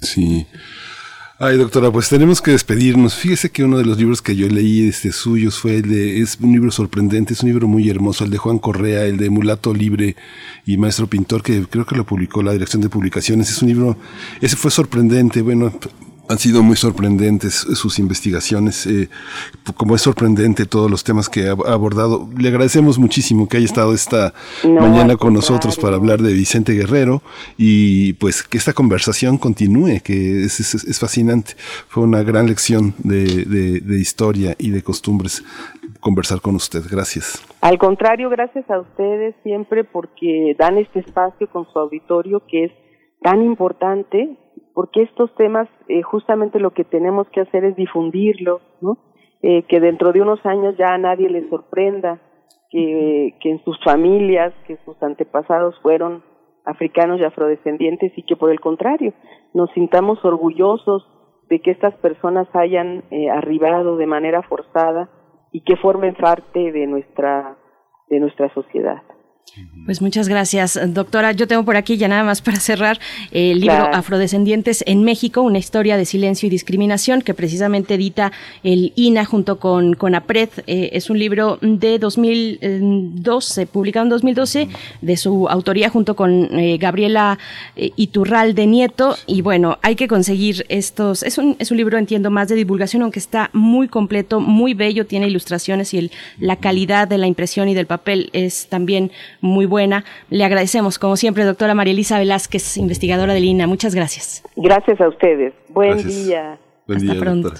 Sí. 0.00 0.46
Ay, 1.38 1.56
doctora, 1.56 1.90
pues 1.90 2.08
tenemos 2.08 2.40
que 2.40 2.52
despedirnos. 2.52 3.16
Fíjese 3.16 3.50
que 3.50 3.64
uno 3.64 3.78
de 3.78 3.84
los 3.84 3.98
libros 3.98 4.22
que 4.22 4.36
yo 4.36 4.46
leí 4.48 4.88
este 4.88 5.10
suyos 5.10 5.58
fue 5.58 5.76
el 5.76 5.88
de, 5.88 6.20
es 6.20 6.38
un 6.40 6.52
libro 6.52 6.70
sorprendente, 6.70 7.32
es 7.32 7.42
un 7.42 7.48
libro 7.48 7.66
muy 7.66 7.88
hermoso, 7.90 8.22
el 8.22 8.30
de 8.30 8.38
Juan 8.38 8.58
Correa, 8.58 9.06
el 9.06 9.16
de 9.16 9.28
Mulato 9.28 9.74
Libre 9.74 10.14
y 10.66 10.76
Maestro 10.76 11.08
Pintor, 11.08 11.42
que 11.42 11.66
creo 11.68 11.84
que 11.84 11.96
lo 11.96 12.04
publicó 12.04 12.44
la 12.44 12.52
Dirección 12.52 12.80
de 12.80 12.90
Publicaciones. 12.90 13.50
Es 13.50 13.60
un 13.60 13.68
libro, 13.68 13.96
ese 14.40 14.54
fue 14.54 14.70
sorprendente, 14.70 15.42
bueno, 15.42 15.72
han 16.28 16.38
sido 16.38 16.62
muy 16.62 16.76
sorprendentes 16.76 17.54
sus 17.54 17.98
investigaciones, 17.98 18.86
eh, 18.86 19.08
como 19.76 19.94
es 19.94 20.02
sorprendente 20.02 20.66
todos 20.66 20.90
los 20.90 21.04
temas 21.04 21.28
que 21.28 21.48
ha 21.48 21.52
abordado. 21.52 22.28
Le 22.36 22.48
agradecemos 22.48 22.98
muchísimo 22.98 23.48
que 23.48 23.58
haya 23.58 23.66
estado 23.66 23.92
esta 23.92 24.32
mañana 24.64 25.16
con 25.16 25.34
nosotros 25.34 25.76
para 25.78 25.96
hablar 25.96 26.20
de 26.20 26.32
Vicente 26.32 26.72
Guerrero 26.72 27.22
y 27.58 28.14
pues 28.14 28.42
que 28.42 28.56
esta 28.56 28.72
conversación 28.72 29.36
continúe, 29.36 30.00
que 30.02 30.44
es, 30.44 30.60
es, 30.60 30.98
fascinante. 30.98 31.54
Fue 31.88 32.04
una 32.04 32.22
gran 32.22 32.46
lección 32.46 32.94
de, 32.98 33.44
de, 33.44 33.80
de 33.80 34.00
historia 34.00 34.54
y 34.58 34.70
de 34.70 34.82
costumbres 34.82 35.42
conversar 36.00 36.40
con 36.40 36.54
usted. 36.54 36.82
Gracias. 36.90 37.44
Al 37.60 37.78
contrario, 37.78 38.30
gracias 38.30 38.68
a 38.70 38.80
ustedes 38.80 39.34
siempre 39.42 39.84
porque 39.84 40.54
dan 40.58 40.78
este 40.78 41.00
espacio 41.00 41.48
con 41.50 41.66
su 41.72 41.78
auditorio 41.78 42.42
que 42.46 42.64
es 42.64 42.72
tan 43.22 43.42
importante 43.42 44.36
porque 44.74 45.02
estos 45.02 45.34
temas 45.34 45.68
eh, 45.88 46.02
justamente 46.02 46.60
lo 46.60 46.70
que 46.72 46.84
tenemos 46.84 47.28
que 47.28 47.40
hacer 47.40 47.64
es 47.64 47.76
difundirlos, 47.76 48.62
¿no? 48.80 48.98
Eh, 49.42 49.64
que 49.64 49.80
dentro 49.80 50.12
de 50.12 50.22
unos 50.22 50.44
años 50.46 50.76
ya 50.78 50.94
a 50.94 50.98
nadie 50.98 51.28
le 51.28 51.48
sorprenda 51.48 52.20
que, 52.70 53.34
que 53.40 53.50
en 53.50 53.64
sus 53.64 53.78
familias, 53.84 54.54
que 54.66 54.78
sus 54.84 55.00
antepasados 55.02 55.78
fueron 55.82 56.22
africanos 56.64 57.20
y 57.20 57.24
afrodescendientes 57.24 58.12
y 58.16 58.22
que 58.22 58.36
por 58.36 58.50
el 58.50 58.60
contrario 58.60 59.12
nos 59.52 59.70
sintamos 59.72 60.24
orgullosos 60.24 61.06
de 61.48 61.60
que 61.60 61.72
estas 61.72 61.94
personas 61.96 62.48
hayan 62.54 63.04
eh, 63.10 63.30
arribado 63.30 63.96
de 63.96 64.06
manera 64.06 64.42
forzada 64.42 65.10
y 65.50 65.62
que 65.62 65.76
formen 65.76 66.14
parte 66.14 66.72
de 66.72 66.86
nuestra 66.86 67.56
de 68.08 68.20
nuestra 68.20 68.52
sociedad. 68.54 69.02
Pues 69.84 70.00
muchas 70.00 70.28
gracias, 70.28 70.80
doctora. 70.94 71.32
Yo 71.32 71.46
tengo 71.46 71.62
por 71.64 71.76
aquí 71.76 71.98
ya 71.98 72.08
nada 72.08 72.24
más 72.24 72.40
para 72.40 72.58
cerrar 72.58 72.98
el 73.32 73.60
libro 73.60 73.90
Afrodescendientes 73.92 74.82
en 74.86 75.04
México, 75.04 75.42
una 75.42 75.58
historia 75.58 75.98
de 75.98 76.06
silencio 76.06 76.46
y 76.46 76.50
discriminación 76.50 77.20
que 77.20 77.34
precisamente 77.34 77.94
edita 77.94 78.32
el 78.62 78.94
INA 78.96 79.26
junto 79.26 79.58
con, 79.58 79.94
con 79.94 80.14
APRED. 80.14 80.48
Eh, 80.66 80.90
es 80.92 81.10
un 81.10 81.18
libro 81.18 81.58
de 81.60 81.98
2012, 81.98 83.66
publicado 83.66 84.06
en 84.06 84.10
2012, 84.10 84.68
de 85.02 85.16
su 85.18 85.48
autoría 85.48 85.90
junto 85.90 86.16
con 86.16 86.58
eh, 86.58 86.78
Gabriela 86.78 87.38
eh, 87.76 87.90
Iturralde 87.96 88.66
Nieto. 88.66 89.16
Y 89.26 89.42
bueno, 89.42 89.78
hay 89.82 89.96
que 89.96 90.08
conseguir 90.08 90.64
estos. 90.70 91.22
Es 91.24 91.36
un, 91.36 91.56
es 91.58 91.70
un 91.70 91.76
libro, 91.76 91.98
entiendo, 91.98 92.30
más 92.30 92.48
de 92.48 92.54
divulgación, 92.54 93.02
aunque 93.02 93.18
está 93.18 93.50
muy 93.52 93.88
completo, 93.88 94.40
muy 94.40 94.72
bello, 94.72 95.04
tiene 95.04 95.26
ilustraciones 95.26 95.92
y 95.92 95.98
el, 95.98 96.12
la 96.38 96.56
calidad 96.56 97.06
de 97.06 97.18
la 97.18 97.26
impresión 97.26 97.68
y 97.68 97.74
del 97.74 97.86
papel 97.86 98.30
es 98.32 98.68
también 98.68 99.10
muy 99.42 99.66
buena. 99.66 100.04
Le 100.30 100.44
agradecemos, 100.44 100.98
como 100.98 101.16
siempre, 101.16 101.44
doctora 101.44 101.74
María 101.74 101.92
Elisa 101.92 102.18
Velázquez, 102.18 102.78
investigadora 102.78 103.34
del 103.34 103.44
INA. 103.44 103.66
Muchas 103.66 103.94
gracias. 103.94 104.42
Gracias 104.56 104.98
a 105.00 105.08
ustedes. 105.08 105.52
Buen 105.68 106.06
día. 106.06 106.58
Hasta 106.88 107.14
pronto. 107.18 107.52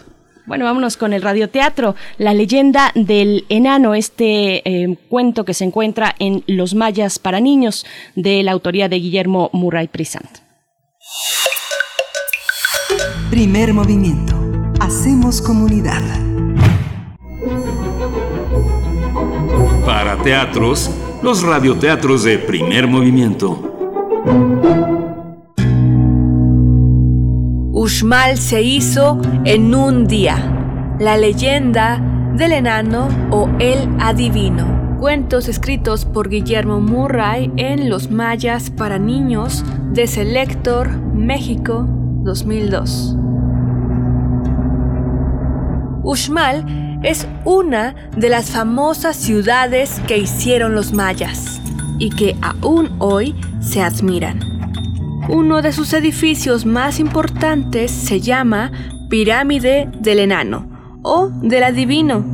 Bueno, 0.47 0.65
vámonos 0.65 0.97
con 0.97 1.13
el 1.13 1.23
radioteatro, 1.23 1.95
la 2.19 2.35
leyenda 2.35 2.91
del 2.97 3.45
enano, 3.49 3.95
este 3.95 4.69
eh, 4.69 4.97
cuento 5.09 5.45
que 5.45 5.55
se 5.55 5.65
encuentra 5.65 6.17
en 6.19 6.43
Los 6.49 6.75
Mayas 6.75 7.21
para 7.21 7.41
niños, 7.41 7.87
de 8.17 8.43
la 8.43 8.51
autoría 8.51 8.89
de 8.89 8.97
Guillermo 8.97 9.51
Murray 9.53 9.87
Prisant. 9.87 10.39
Primer 13.31 13.73
movimiento. 13.73 14.35
Hacemos 14.81 15.41
comunidad. 15.41 16.03
Para 19.87 20.17
teatros 20.23 20.91
los 21.23 21.43
radioteatros 21.43 22.25
de 22.25 22.39
primer 22.39 22.89
movimiento. 22.89 23.69
Uxmal 27.73 28.39
se 28.39 28.63
hizo 28.63 29.21
en 29.45 29.75
un 29.75 30.07
día. 30.07 30.97
La 30.99 31.17
leyenda 31.17 32.01
del 32.37 32.53
enano 32.53 33.09
o 33.31 33.49
el 33.61 33.89
adivino. 34.01 34.97
Cuentos 34.99 35.49
escritos 35.49 36.05
por 36.05 36.29
Guillermo 36.29 36.81
Murray 36.81 37.53
en 37.57 37.89
Los 37.89 38.11
Mayas 38.11 38.71
para 38.71 38.99
Niños 38.99 39.65
de 39.93 40.07
Selector, 40.07 40.91
México, 41.13 41.87
2002. 42.25 43.17
Uxmal 46.05 46.92
es 47.03 47.27
una 47.45 47.95
de 48.17 48.29
las 48.29 48.51
famosas 48.51 49.17
ciudades 49.17 50.01
que 50.07 50.19
hicieron 50.19 50.75
los 50.75 50.93
mayas 50.93 51.61
y 51.99 52.11
que 52.11 52.37
aún 52.41 52.91
hoy 52.99 53.35
se 53.61 53.83
admiran. 53.83 54.41
Uno 55.29 55.63
de 55.63 55.73
sus 55.73 55.93
edificios 55.93 56.67
más 56.67 56.99
importantes 56.99 57.91
se 57.91 58.21
llama 58.21 58.73
Pirámide 59.09 59.89
del 60.01 60.19
Enano 60.19 60.69
o 61.03 61.29
del 61.29 61.65
Adivino, 61.65 62.25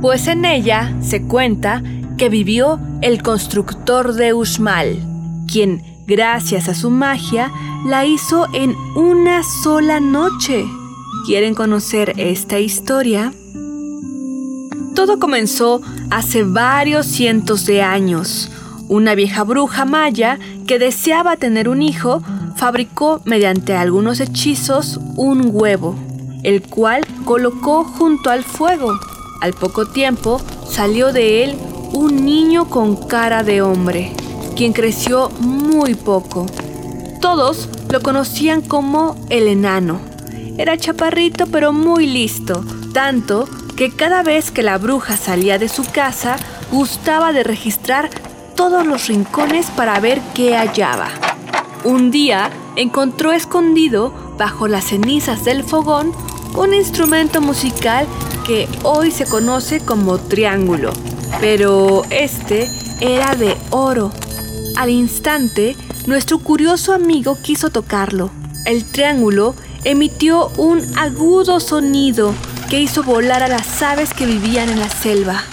pues 0.00 0.26
en 0.28 0.44
ella 0.44 0.94
se 1.00 1.26
cuenta 1.26 1.82
que 2.18 2.28
vivió 2.28 2.78
el 3.00 3.22
constructor 3.22 4.14
de 4.14 4.32
Uxmal, 4.32 4.98
quien, 5.46 5.82
gracias 6.06 6.68
a 6.68 6.74
su 6.74 6.90
magia, 6.90 7.50
la 7.86 8.06
hizo 8.06 8.46
en 8.54 8.74
una 8.96 9.42
sola 9.42 10.00
noche. 10.00 10.64
¿Quieren 11.26 11.54
conocer 11.54 12.14
esta 12.16 12.58
historia? 12.58 13.32
Todo 14.94 15.18
comenzó 15.18 15.80
hace 16.10 16.44
varios 16.44 17.06
cientos 17.06 17.64
de 17.66 17.82
años. 17.82 18.50
Una 18.88 19.14
vieja 19.14 19.42
bruja 19.42 19.84
maya 19.84 20.38
que 20.66 20.78
deseaba 20.78 21.36
tener 21.36 21.68
un 21.68 21.80
hijo 21.82 22.22
fabricó 22.56 23.22
mediante 23.24 23.74
algunos 23.74 24.20
hechizos 24.20 25.00
un 25.16 25.50
huevo, 25.52 25.96
el 26.42 26.62
cual 26.62 27.02
colocó 27.24 27.84
junto 27.84 28.30
al 28.30 28.44
fuego. 28.44 28.98
Al 29.40 29.54
poco 29.54 29.86
tiempo 29.86 30.40
salió 30.68 31.12
de 31.12 31.42
él 31.44 31.56
un 31.92 32.24
niño 32.24 32.68
con 32.68 32.96
cara 32.96 33.42
de 33.42 33.62
hombre, 33.62 34.12
quien 34.56 34.72
creció 34.72 35.30
muy 35.40 35.94
poco. 35.94 36.46
Todos 37.20 37.68
lo 37.90 38.02
conocían 38.02 38.60
como 38.60 39.16
el 39.30 39.48
enano. 39.48 40.00
Era 40.58 40.76
chaparrito 40.76 41.46
pero 41.46 41.72
muy 41.72 42.06
listo, 42.06 42.64
tanto 42.92 43.48
que 43.76 43.90
cada 43.90 44.22
vez 44.22 44.50
que 44.50 44.62
la 44.62 44.78
bruja 44.78 45.16
salía 45.16 45.58
de 45.58 45.68
su 45.68 45.84
casa, 45.84 46.36
gustaba 46.70 47.32
de 47.32 47.42
registrar 47.42 48.10
todos 48.54 48.86
los 48.86 49.08
rincones 49.08 49.66
para 49.70 49.98
ver 50.00 50.20
qué 50.34 50.56
hallaba. 50.56 51.08
Un 51.84 52.10
día 52.10 52.50
encontró 52.76 53.32
escondido 53.32 54.12
bajo 54.38 54.68
las 54.68 54.84
cenizas 54.84 55.44
del 55.44 55.64
fogón 55.64 56.12
un 56.54 56.74
instrumento 56.74 57.40
musical 57.40 58.06
que 58.46 58.68
hoy 58.82 59.10
se 59.10 59.24
conoce 59.24 59.80
como 59.80 60.18
triángulo, 60.18 60.92
pero 61.40 62.02
este 62.10 62.68
era 63.00 63.34
de 63.34 63.56
oro. 63.70 64.12
Al 64.76 64.90
instante, 64.90 65.76
nuestro 66.06 66.38
curioso 66.38 66.92
amigo 66.92 67.38
quiso 67.42 67.70
tocarlo. 67.70 68.30
El 68.66 68.84
triángulo 68.84 69.54
emitió 69.84 70.48
un 70.56 70.82
agudo 70.96 71.58
sonido 71.58 72.34
que 72.72 72.80
hizo 72.80 73.02
volar 73.02 73.42
a 73.42 73.48
las 73.48 73.82
aves 73.82 74.14
que 74.14 74.24
vivían 74.24 74.70
en 74.70 74.80
la 74.80 74.88
selva. 74.88 75.44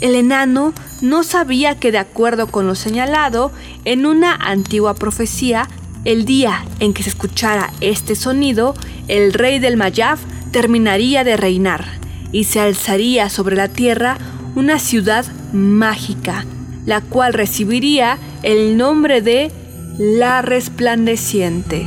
El 0.00 0.14
enano 0.14 0.72
no 1.02 1.22
sabía 1.22 1.78
que 1.78 1.92
de 1.92 1.98
acuerdo 1.98 2.46
con 2.46 2.66
lo 2.66 2.74
señalado 2.74 3.52
en 3.84 4.06
una 4.06 4.34
antigua 4.34 4.94
profecía, 4.94 5.68
el 6.06 6.24
día 6.24 6.64
en 6.80 6.94
que 6.94 7.02
se 7.02 7.10
escuchara 7.10 7.74
este 7.82 8.14
sonido, 8.16 8.74
el 9.06 9.34
rey 9.34 9.58
del 9.58 9.76
Mayaf 9.76 10.18
terminaría 10.50 11.24
de 11.24 11.36
reinar 11.36 11.84
y 12.32 12.44
se 12.44 12.60
alzaría 12.60 13.28
sobre 13.28 13.54
la 13.54 13.68
tierra 13.68 14.16
una 14.54 14.78
ciudad 14.78 15.26
mágica, 15.52 16.46
la 16.86 17.02
cual 17.02 17.34
recibiría 17.34 18.16
el 18.42 18.78
nombre 18.78 19.20
de 19.20 19.52
la 19.98 20.40
resplandeciente. 20.40 21.86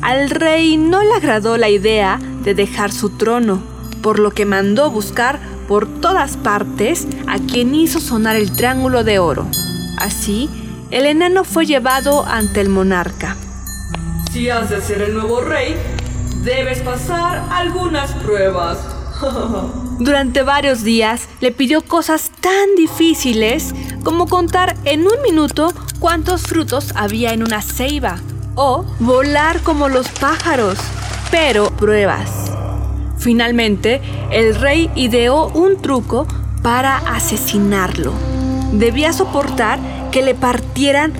Al 0.00 0.30
rey 0.30 0.78
no 0.78 1.02
le 1.02 1.12
agradó 1.12 1.58
la 1.58 1.68
idea 1.68 2.18
de 2.42 2.54
dejar 2.54 2.92
su 2.92 3.10
trono, 3.10 3.60
por 4.02 4.18
lo 4.18 4.30
que 4.30 4.46
mandó 4.46 4.90
buscar 4.90 5.40
por 5.66 5.86
todas 5.86 6.36
partes 6.36 7.06
a 7.26 7.38
quien 7.38 7.74
hizo 7.74 8.00
sonar 8.00 8.36
el 8.36 8.52
triángulo 8.52 9.04
de 9.04 9.18
oro. 9.18 9.46
Así, 9.98 10.48
el 10.90 11.06
enano 11.06 11.44
fue 11.44 11.66
llevado 11.66 12.24
ante 12.24 12.60
el 12.60 12.68
monarca. 12.70 13.36
Si 14.32 14.48
has 14.48 14.70
de 14.70 14.80
ser 14.80 15.02
el 15.02 15.14
nuevo 15.14 15.40
rey, 15.40 15.76
debes 16.42 16.80
pasar 16.80 17.44
algunas 17.50 18.12
pruebas. 18.12 18.78
Durante 19.98 20.42
varios 20.42 20.84
días 20.84 21.28
le 21.40 21.50
pidió 21.50 21.82
cosas 21.82 22.30
tan 22.40 22.76
difíciles 22.76 23.74
como 24.04 24.28
contar 24.28 24.76
en 24.84 25.00
un 25.02 25.20
minuto 25.22 25.72
cuántos 25.98 26.42
frutos 26.42 26.92
había 26.94 27.32
en 27.32 27.42
una 27.42 27.60
ceiba 27.62 28.16
o 28.54 28.84
volar 29.00 29.60
como 29.62 29.88
los 29.88 30.08
pájaros 30.08 30.78
pero 31.30 31.70
pruebas. 31.70 32.52
Finalmente, 33.18 34.00
el 34.30 34.54
rey 34.54 34.90
ideó 34.94 35.48
un 35.48 35.80
truco 35.80 36.26
para 36.62 36.96
asesinarlo. 36.98 38.12
Debía 38.72 39.12
soportar 39.12 39.78
que 40.10 40.22
le 40.22 40.34
partieran 40.34 41.12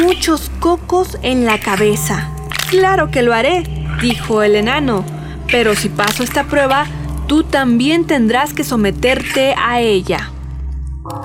muchos 0.00 0.50
cocos 0.60 1.18
en 1.22 1.44
la 1.44 1.58
cabeza. 1.58 2.30
Claro 2.68 3.10
que 3.10 3.22
lo 3.22 3.34
haré, 3.34 3.64
dijo 4.00 4.42
el 4.42 4.54
enano, 4.54 5.04
pero 5.50 5.74
si 5.74 5.88
paso 5.88 6.22
esta 6.22 6.44
prueba, 6.44 6.86
tú 7.26 7.42
también 7.42 8.06
tendrás 8.06 8.52
que 8.54 8.64
someterte 8.64 9.54
a 9.56 9.80
ella. 9.80 10.30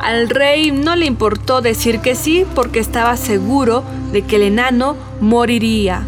Al 0.01 0.29
rey 0.29 0.71
no 0.71 0.95
le 0.95 1.05
importó 1.05 1.61
decir 1.61 1.99
que 1.99 2.15
sí 2.15 2.45
porque 2.55 2.79
estaba 2.79 3.17
seguro 3.17 3.83
de 4.11 4.21
que 4.23 4.37
el 4.37 4.43
enano 4.43 4.95
moriría. 5.19 6.03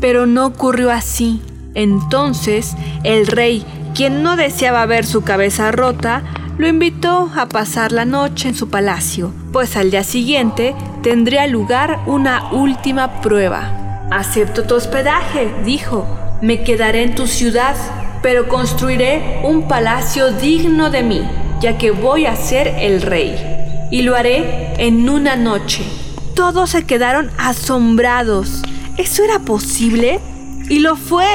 Pero 0.00 0.26
no 0.26 0.46
ocurrió 0.46 0.90
así. 0.90 1.42
Entonces 1.74 2.74
el 3.04 3.26
rey, 3.26 3.64
quien 3.94 4.22
no 4.22 4.36
deseaba 4.36 4.86
ver 4.86 5.04
su 5.06 5.22
cabeza 5.22 5.72
rota, 5.72 6.22
lo 6.58 6.68
invitó 6.68 7.30
a 7.34 7.46
pasar 7.48 7.92
la 7.92 8.04
noche 8.04 8.48
en 8.48 8.54
su 8.54 8.68
palacio, 8.68 9.32
pues 9.52 9.76
al 9.76 9.90
día 9.90 10.04
siguiente 10.04 10.74
tendría 11.02 11.46
lugar 11.46 12.00
una 12.06 12.52
última 12.52 13.20
prueba. 13.22 14.06
Acepto 14.10 14.64
tu 14.64 14.74
hospedaje, 14.74 15.52
dijo, 15.64 16.06
me 16.42 16.62
quedaré 16.62 17.04
en 17.04 17.14
tu 17.14 17.26
ciudad, 17.26 17.74
pero 18.22 18.48
construiré 18.48 19.40
un 19.44 19.66
palacio 19.66 20.30
digno 20.32 20.90
de 20.90 21.02
mí, 21.02 21.22
ya 21.60 21.78
que 21.78 21.90
voy 21.90 22.26
a 22.26 22.36
ser 22.36 22.68
el 22.78 23.00
rey, 23.00 23.88
y 23.90 24.02
lo 24.02 24.14
haré 24.14 24.74
en 24.78 25.08
una 25.08 25.36
noche. 25.36 25.84
Todos 26.34 26.70
se 26.70 26.84
quedaron 26.84 27.30
asombrados. 27.38 28.62
¿Eso 28.98 29.24
era 29.24 29.38
posible? 29.38 30.20
Y 30.68 30.80
lo 30.80 30.96
fue, 30.96 31.26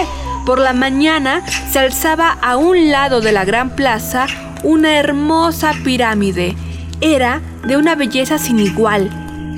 por 0.48 0.60
la 0.60 0.72
mañana 0.72 1.44
se 1.70 1.80
alzaba 1.80 2.38
a 2.42 2.56
un 2.56 2.90
lado 2.90 3.20
de 3.20 3.34
la 3.34 3.44
gran 3.44 3.72
plaza 3.72 4.28
una 4.64 4.98
hermosa 4.98 5.74
pirámide. 5.84 6.56
Era 7.02 7.42
de 7.68 7.76
una 7.76 7.96
belleza 7.96 8.38
sin 8.38 8.58
igual, 8.58 9.10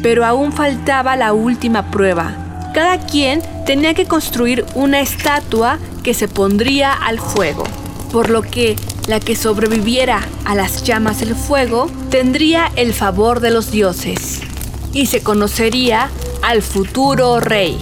pero 0.02 0.26
aún 0.26 0.52
faltaba 0.52 1.16
la 1.16 1.34
última 1.34 1.92
prueba. 1.92 2.72
Cada 2.74 2.98
quien 2.98 3.44
tenía 3.68 3.94
que 3.94 4.08
construir 4.08 4.66
una 4.74 5.00
estatua 5.00 5.78
que 6.02 6.16
se 6.16 6.28
pondría 6.28 6.92
al 6.92 7.20
fuego, 7.20 7.66
por 8.12 8.32
lo 8.32 8.42
que 8.42 8.76
la 9.08 9.20
que 9.20 9.36
sobreviviera 9.36 10.22
a 10.44 10.56
las 10.56 10.84
llamas 10.84 11.20
del 11.20 11.36
fuego 11.36 11.86
tendría 12.10 12.72
el 12.76 12.96
favor 12.96 13.42
de 13.42 13.52
los 13.52 13.70
dioses 13.70 14.42
y 14.92 15.06
se 15.06 15.22
conocería 15.22 16.10
al 16.42 16.64
futuro 16.64 17.40
rey. 17.40 17.78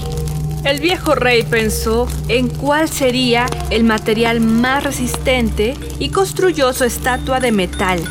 El 0.67 0.81
viejo 0.81 1.15
rey 1.15 1.43
pensó 1.43 2.09
en 2.27 2.49
cuál 2.49 2.89
sería 2.89 3.45
el 3.69 3.85
material 3.85 4.41
más 4.41 4.83
resistente 4.83 5.75
y 5.97 6.09
construyó 6.09 6.73
su 6.73 6.83
estatua 6.83 7.39
de 7.39 7.53
metal, 7.53 8.03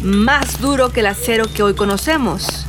más 0.00 0.58
duro 0.58 0.88
que 0.88 1.00
el 1.00 1.06
acero 1.06 1.52
que 1.52 1.62
hoy 1.62 1.74
conocemos. 1.74 2.64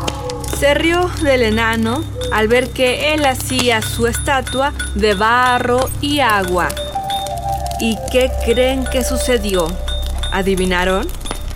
Se 0.59 0.73
rió 0.73 1.09
del 1.23 1.43
enano 1.43 2.03
al 2.33 2.49
ver 2.49 2.71
que 2.71 3.13
él 3.13 3.25
hacía 3.25 3.81
su 3.81 4.07
estatua 4.07 4.73
de 4.95 5.13
barro 5.13 5.89
y 6.01 6.19
agua. 6.19 6.67
¿Y 7.79 7.95
qué 8.11 8.29
creen 8.43 8.83
que 8.91 9.05
sucedió? 9.05 9.67
¿Adivinaron? 10.33 11.07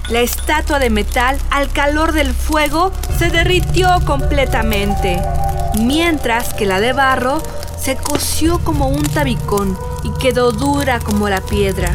La 0.08 0.22
estatua 0.22 0.80
de 0.80 0.90
metal 0.90 1.38
al 1.52 1.70
calor 1.70 2.14
del 2.14 2.34
fuego 2.34 2.94
se 3.20 3.30
derritió 3.30 3.90
completamente, 4.06 5.22
mientras 5.82 6.54
que 6.54 6.66
la 6.66 6.80
de 6.80 6.94
barro 6.94 7.44
se 7.84 7.98
coció 7.98 8.60
como 8.64 8.88
un 8.88 9.04
tabicón 9.04 9.78
y 10.04 10.12
quedó 10.18 10.54
dura 10.54 11.00
como 11.00 11.28
la 11.28 11.42
piedra. 11.42 11.92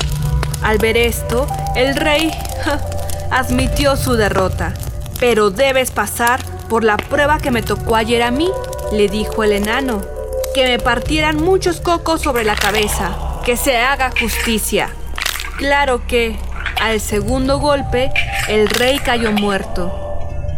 Al 0.62 0.76
ver 0.76 0.98
esto, 0.98 1.46
el 1.76 1.96
rey 1.96 2.30
admitió 3.30 3.96
su 3.96 4.12
derrota. 4.12 4.74
Pero 5.18 5.50
debes 5.50 5.90
pasar 5.90 6.44
por 6.68 6.84
la 6.84 6.98
prueba 6.98 7.38
que 7.38 7.50
me 7.50 7.62
tocó 7.62 7.96
ayer 7.96 8.22
a 8.22 8.30
mí, 8.30 8.50
le 8.92 9.08
dijo 9.08 9.42
el 9.42 9.52
enano. 9.52 10.02
Que 10.54 10.66
me 10.66 10.78
partieran 10.78 11.42
muchos 11.42 11.80
cocos 11.80 12.20
sobre 12.20 12.44
la 12.44 12.54
cabeza, 12.54 13.16
que 13.46 13.56
se 13.56 13.78
haga 13.78 14.10
justicia. 14.20 14.90
Claro 15.56 16.06
que, 16.06 16.36
al 16.82 17.00
segundo 17.00 17.60
golpe, 17.60 18.12
el 18.48 18.68
rey 18.68 18.98
cayó 18.98 19.32
muerto. 19.32 19.90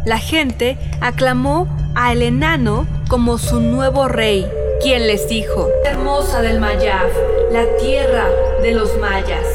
La 0.04 0.18
gente 0.18 0.76
aclamó 1.00 1.68
al 1.94 2.22
enano 2.22 2.86
como 3.08 3.38
su 3.38 3.60
nuevo 3.60 4.08
rey 4.08 4.50
quien 4.80 5.06
les 5.06 5.28
dijo, 5.28 5.68
hermosa 5.84 6.40
del 6.40 6.58
Mayaf, 6.58 7.12
la 7.52 7.64
tierra 7.76 8.26
de 8.62 8.72
los 8.72 8.96
mayas, 8.98 9.46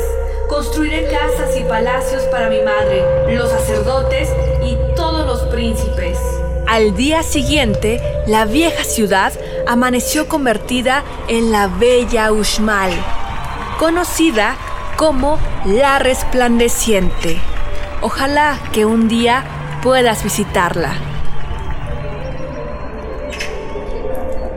construiré 0.47 1.07
casas 1.07 1.57
y 1.57 1.63
palacios 1.63 2.23
para 2.25 2.49
mi 2.49 2.61
madre, 2.61 3.35
los 3.35 3.49
sacerdotes 3.49 4.29
y 4.63 4.77
todos 4.95 5.25
los 5.25 5.41
príncipes. 5.51 6.19
Al 6.67 6.95
día 6.95 7.23
siguiente, 7.23 8.01
la 8.27 8.45
vieja 8.45 8.83
ciudad 8.83 9.33
amaneció 9.65 10.27
convertida 10.27 11.03
en 11.27 11.51
la 11.51 11.67
bella 11.67 12.31
Uxmal, 12.31 12.91
conocida 13.79 14.55
como 14.95 15.39
la 15.65 15.97
resplandeciente. 15.97 17.39
Ojalá 18.01 18.59
que 18.71 18.85
un 18.85 19.07
día 19.07 19.43
puedas 19.81 20.23
visitarla. 20.23 21.14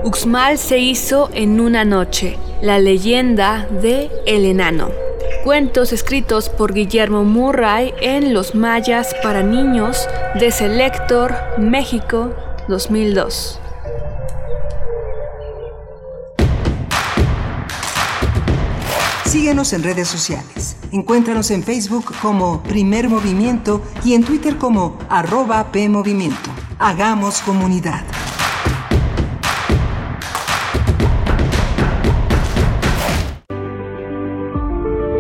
Uxmal 0.09 0.57
se 0.57 0.79
hizo 0.79 1.29
en 1.35 1.61
una 1.61 1.85
noche, 1.85 2.39
la 2.63 2.79
leyenda 2.79 3.69
de 3.71 4.11
El 4.25 4.47
Enano. 4.47 4.89
Cuentos 5.45 5.93
escritos 5.93 6.49
por 6.49 6.73
Guillermo 6.73 7.25
Murray 7.25 7.93
en 8.01 8.33
Los 8.33 8.55
Mayas 8.55 9.15
para 9.23 9.43
Niños 9.43 10.09
de 10.41 10.51
Selector, 10.51 11.35
México, 11.59 12.35
2002. 12.69 13.61
Síguenos 19.27 19.75
en 19.75 19.83
redes 19.83 20.09
sociales. 20.09 20.79
Encuéntranos 20.91 21.51
en 21.51 21.63
Facebook 21.63 22.15
como 22.23 22.63
Primer 22.63 23.11
Movimiento 23.11 23.83
y 24.03 24.15
en 24.15 24.25
Twitter 24.25 24.57
como 24.57 24.97
arroba 25.11 25.71
PMovimiento. 25.71 26.49
Hagamos 26.79 27.43
comunidad. 27.43 28.05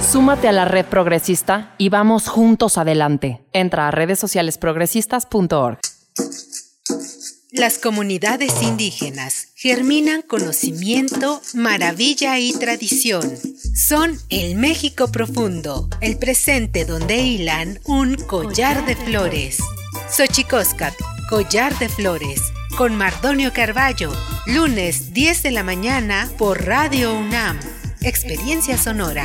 súmate 0.00 0.48
a 0.48 0.52
la 0.52 0.64
red 0.64 0.86
progresista 0.86 1.74
y 1.78 1.88
vamos 1.88 2.28
juntos 2.28 2.78
adelante. 2.78 3.40
Entra 3.52 3.88
a 3.88 3.90
redes 3.90 4.18
sociales 4.18 4.58
progresistas.org. 4.58 5.78
Las 7.52 7.78
comunidades 7.78 8.62
indígenas 8.62 9.48
germinan 9.54 10.20
conocimiento, 10.20 11.40
maravilla 11.54 12.38
y 12.38 12.52
tradición. 12.52 13.22
Son 13.74 14.18
el 14.28 14.56
México 14.56 15.10
profundo, 15.10 15.88
el 16.02 16.18
presente 16.18 16.84
donde 16.84 17.18
hilan 17.18 17.80
un 17.84 18.16
collar 18.16 18.84
de 18.84 18.94
flores. 18.94 19.58
Xochicóscat, 20.10 20.94
collar 21.30 21.78
de 21.78 21.88
flores, 21.88 22.42
con 22.76 22.94
Mardonio 22.94 23.52
Carballo, 23.54 24.12
lunes 24.46 25.14
10 25.14 25.42
de 25.42 25.50
la 25.52 25.62
mañana 25.62 26.28
por 26.36 26.66
Radio 26.66 27.14
UNAM. 27.14 27.58
Experiencia 28.02 28.76
sonora. 28.76 29.24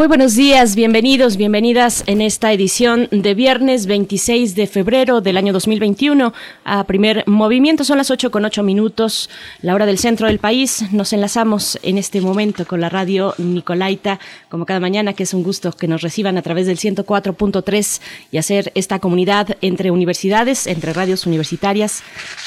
Muy 0.00 0.08
buenos 0.08 0.34
días, 0.34 0.76
bienvenidos, 0.76 1.36
bienvenidas 1.36 2.04
en 2.06 2.22
esta 2.22 2.54
edición 2.54 3.06
de 3.10 3.34
viernes 3.34 3.84
26 3.84 4.54
de 4.54 4.66
febrero 4.66 5.20
del 5.20 5.36
año 5.36 5.52
2021 5.52 6.32
a 6.64 6.84
primer 6.84 7.22
movimiento. 7.26 7.84
Son 7.84 7.98
las 7.98 8.10
8 8.10 8.30
con 8.30 8.46
8 8.46 8.62
minutos, 8.62 9.28
la 9.60 9.74
hora 9.74 9.84
del 9.84 9.98
centro 9.98 10.28
del 10.28 10.38
país. 10.38 10.90
Nos 10.90 11.12
enlazamos 11.12 11.78
en 11.82 11.98
este 11.98 12.22
momento 12.22 12.64
con 12.66 12.80
la 12.80 12.88
radio 12.88 13.34
Nicolaita, 13.36 14.18
como 14.48 14.64
cada 14.64 14.80
mañana, 14.80 15.12
que 15.12 15.24
es 15.24 15.34
un 15.34 15.42
gusto 15.42 15.70
que 15.72 15.86
nos 15.86 16.00
reciban 16.00 16.38
a 16.38 16.42
través 16.42 16.66
del 16.66 16.78
104.3 16.78 18.00
y 18.32 18.38
hacer 18.38 18.72
esta 18.74 19.00
comunidad 19.00 19.58
entre 19.60 19.90
universidades, 19.90 20.66
entre 20.66 20.94
radios 20.94 21.26
universitarias, 21.26 22.02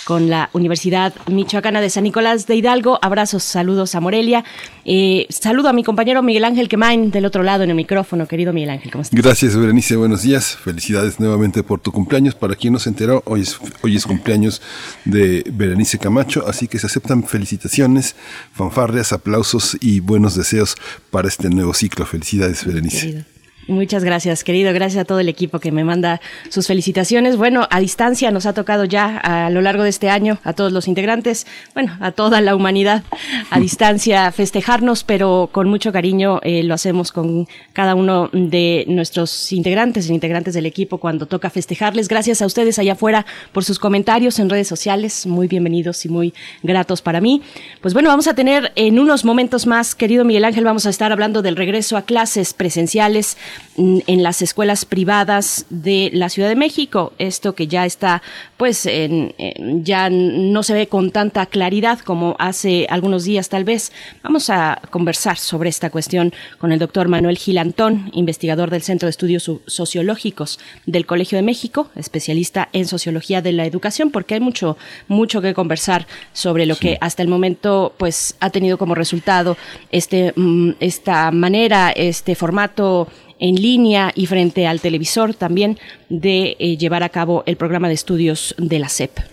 con 0.06 0.28
la 0.28 0.50
Universidad 0.54 1.14
Michoacana 1.28 1.82
de 1.82 1.92
San 1.92 2.06
Nicolás 2.06 2.48
de 2.48 2.56
Hidalgo. 2.56 2.98
Abrazos, 3.04 3.44
saludos 3.44 3.94
a 3.94 4.00
Morelia. 4.00 4.44
Eh, 4.86 5.28
saludo 5.30 5.70
a 5.70 5.74
mi 5.74 5.84
compañero 5.84 6.24
Miguel 6.24 6.46
Ángel 6.46 6.68
Quemain 6.68 7.12
del 7.12 7.28
otro 7.28 7.43
lado 7.46 7.64
en 7.64 7.70
el 7.70 7.76
micrófono, 7.76 8.28
querido 8.28 8.54
Miguel 8.54 8.72
Ángel. 8.72 8.92
¿Cómo 8.92 9.02
estás? 9.02 9.20
Gracias, 9.20 9.56
Berenice. 9.56 9.96
Buenos 9.96 10.22
días. 10.24 10.56
Felicidades 10.56 11.20
nuevamente 11.20 11.64
por 11.64 11.80
tu 11.80 11.92
cumpleaños. 11.92 12.36
Para 12.36 12.56
quien 12.56 12.74
no 12.74 12.80
se 12.80 12.90
enteró, 12.90 13.24
hoy 13.26 13.42
es, 13.42 13.58
hoy 13.82 13.96
es 13.96 14.06
cumpleaños 14.06 14.62
de 15.06 15.44
Berenice 15.52 16.00
Camacho, 16.00 16.46
así 16.48 16.68
que 16.68 16.80
se 16.80 16.88
aceptan 16.88 17.24
felicitaciones, 17.24 18.16
fanfarrias, 18.54 19.14
aplausos 19.14 19.78
y 19.82 20.00
buenos 20.00 20.36
deseos 20.36 20.76
para 21.12 21.28
este 21.28 21.50
nuevo 21.50 21.74
ciclo. 21.74 22.06
Felicidades, 22.06 22.66
Berenice. 22.66 23.00
Querido. 23.00 23.33
Muchas 23.68 24.04
gracias, 24.04 24.44
querido. 24.44 24.74
Gracias 24.74 25.02
a 25.02 25.06
todo 25.06 25.22
el 25.22 25.30
equipo 25.30 25.60
que 25.60 25.72
me 25.72 25.86
manda 25.86 26.20
sus 26.50 26.68
felicitaciones. 26.68 27.38
Bueno, 27.38 27.66
a 27.72 27.80
distancia 27.80 28.30
nos 28.30 28.46
ha 28.46 28.54
tocado 28.54 28.84
ya 28.84 29.18
a 29.18 29.50
lo 29.50 29.62
largo 29.62 29.84
de 29.84 29.90
este 29.90 30.10
año 30.10 30.38
a 30.44 30.52
todos 30.52 30.74
los 30.74 30.90
integrantes, 30.90 31.48
bueno, 31.74 31.96
a 32.02 32.12
toda 32.12 32.42
la 32.42 32.58
humanidad, 32.58 33.04
a 33.50 33.60
distancia 33.62 34.32
festejarnos, 34.34 35.06
pero 35.06 35.50
con 35.52 35.70
mucho 35.70 35.94
cariño 35.94 36.42
eh, 36.44 36.64
lo 36.64 36.74
hacemos 36.74 37.14
con 37.14 37.48
cada 37.72 37.96
uno 37.96 38.30
de 38.34 38.84
nuestros 38.90 39.54
integrantes, 39.54 40.10
integrantes 40.10 40.54
del 40.54 40.66
equipo 40.66 40.98
cuando 40.98 41.26
toca 41.26 41.50
festejarles. 41.50 42.10
Gracias 42.10 42.42
a 42.42 42.46
ustedes 42.46 42.80
allá 42.80 42.94
afuera 42.94 43.26
por 43.54 43.64
sus 43.64 43.80
comentarios 43.80 44.40
en 44.40 44.50
redes 44.50 44.68
sociales, 44.68 45.26
muy 45.26 45.48
bienvenidos 45.48 46.04
y 46.06 46.10
muy 46.10 46.34
gratos 46.64 47.02
para 47.02 47.22
mí. 47.22 47.42
Pues 47.80 47.94
bueno, 47.94 48.10
vamos 48.10 48.28
a 48.28 48.34
tener 48.34 48.74
en 48.76 49.00
unos 49.00 49.24
momentos 49.24 49.68
más, 49.68 49.96
querido 49.96 50.26
Miguel 50.26 50.44
Ángel, 50.44 50.66
vamos 50.66 50.86
a 50.86 50.90
estar 50.90 51.14
hablando 51.14 51.42
del 51.42 51.56
regreso 51.56 51.96
a 51.96 52.02
clases 52.02 52.54
presenciales 52.54 53.38
en 53.76 54.24
las 54.24 54.42
escuelas 54.42 54.86
privadas 54.86 55.66
de 55.70 56.12
la 56.14 56.30
Ciudad 56.30 56.50
de 56.50 56.56
México. 56.56 57.14
Esto 57.18 57.56
que 57.56 57.68
ya 57.68 57.86
está, 57.86 58.22
pues, 58.58 58.86
en, 58.86 59.34
en, 59.38 59.84
ya 59.84 60.10
no 60.10 60.64
se 60.64 60.74
ve 60.74 60.88
con 60.88 61.12
tanta 61.12 61.46
claridad 61.48 62.00
como 62.00 62.36
hace 62.40 62.86
algunos 62.90 63.24
días 63.24 63.50
tal 63.50 63.64
vez. 63.64 63.92
Vamos 64.22 64.50
a 64.50 64.80
conversar 64.92 65.38
sobre 65.38 65.70
esta 65.70 65.90
cuestión 65.90 66.34
con 66.60 66.72
el 66.72 66.80
doctor 66.80 67.08
Manuel 67.08 67.38
Gilantón, 67.38 68.12
investigador 68.14 68.70
del 68.70 68.84
Centro 68.84 69.08
de 69.08 69.12
Estudios 69.12 69.50
Sociológicos 69.66 70.60
del 70.86 71.06
Colegio 71.06 71.38
de 71.38 71.42
México, 71.42 71.90
especialista 71.96 72.70
en 72.74 72.88
sociología 72.88 73.42
de 73.42 73.54
la 73.54 73.66
educación, 73.66 74.12
porque 74.12 74.36
hay 74.36 74.40
mucho, 74.40 74.78
mucho 75.08 75.42
que 75.42 75.54
conversar 75.54 76.08
sobre 76.32 76.66
lo 76.66 76.76
sí. 76.76 76.82
que 76.82 76.98
hasta 77.02 77.24
el 77.24 77.28
momento, 77.28 77.94
pues, 77.98 78.36
ha 78.40 78.50
tenido 78.50 78.78
como 78.78 78.94
resultado 78.96 79.58
este, 79.92 80.34
esta 80.80 81.32
manera, 81.32 81.92
este 81.92 82.36
formato 82.36 83.08
en 83.44 83.56
línea 83.56 84.14
y 84.16 84.26
frente 84.26 84.68
al 84.68 84.80
televisor 84.80 85.34
también 85.34 85.78
de 86.08 86.56
eh, 86.60 86.78
llevar 86.78 87.04
a 87.04 87.10
cabo 87.10 87.44
el 87.46 87.58
programa 87.58 87.90
de 87.90 87.94
estudios 87.94 88.56
de 88.58 88.80
la. 88.80 88.88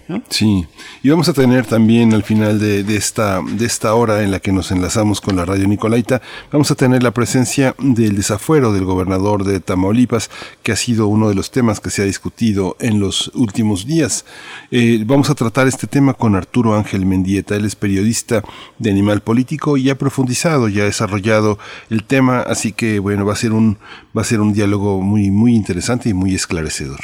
¿no? 0.08 0.22
Sí, 0.30 0.66
y 1.02 1.10
vamos 1.10 1.28
a 1.28 1.32
tener 1.32 1.66
también 1.66 2.12
al 2.12 2.22
final 2.22 2.58
de, 2.58 2.82
de, 2.82 2.96
esta, 2.96 3.40
de 3.42 3.66
esta 3.66 3.94
hora 3.94 4.22
en 4.22 4.30
la 4.30 4.40
que 4.40 4.52
nos 4.52 4.72
enlazamos 4.72 5.20
con 5.20 5.36
la 5.36 5.44
radio 5.44 5.68
Nicolaita, 5.68 6.22
vamos 6.50 6.70
a 6.70 6.74
tener 6.74 7.02
la 7.02 7.12
presencia 7.12 7.74
del 7.78 8.16
desafuero 8.16 8.72
del 8.72 8.84
gobernador 8.84 9.44
de 9.44 9.60
Tamaulipas, 9.60 10.30
que 10.62 10.72
ha 10.72 10.76
sido 10.76 11.06
uno 11.06 11.28
de 11.28 11.34
los 11.34 11.50
temas 11.50 11.78
que 11.78 11.90
se 11.90 12.02
ha 12.02 12.06
discutido 12.06 12.76
en 12.80 12.98
los 12.98 13.30
últimos 13.34 13.86
días. 13.86 14.24
Eh, 14.70 15.02
vamos 15.06 15.30
a 15.30 15.34
tratar 15.34 15.68
este 15.68 15.86
tema 15.86 16.14
con 16.14 16.34
Arturo 16.34 16.74
Ángel 16.74 17.06
Mendieta, 17.06 17.54
él 17.54 17.64
es 17.64 17.76
periodista 17.76 18.42
de 18.78 18.90
Animal 18.90 19.20
Político 19.20 19.76
y 19.76 19.90
ha 19.90 19.98
profundizado, 19.98 20.68
ya 20.68 20.82
ha 20.82 20.86
desarrollado 20.86 21.58
el 21.90 22.02
tema, 22.04 22.40
así 22.40 22.72
que 22.72 22.98
bueno, 22.98 23.24
va 23.24 23.34
a 23.34 23.36
ser 23.36 23.52
un, 23.52 23.78
va 24.16 24.22
a 24.22 24.24
ser 24.24 24.40
un 24.40 24.52
diálogo 24.52 25.00
muy, 25.00 25.30
muy 25.30 25.54
interesante 25.54 26.08
y 26.08 26.14
muy 26.14 26.34
esclarecedor. 26.34 27.00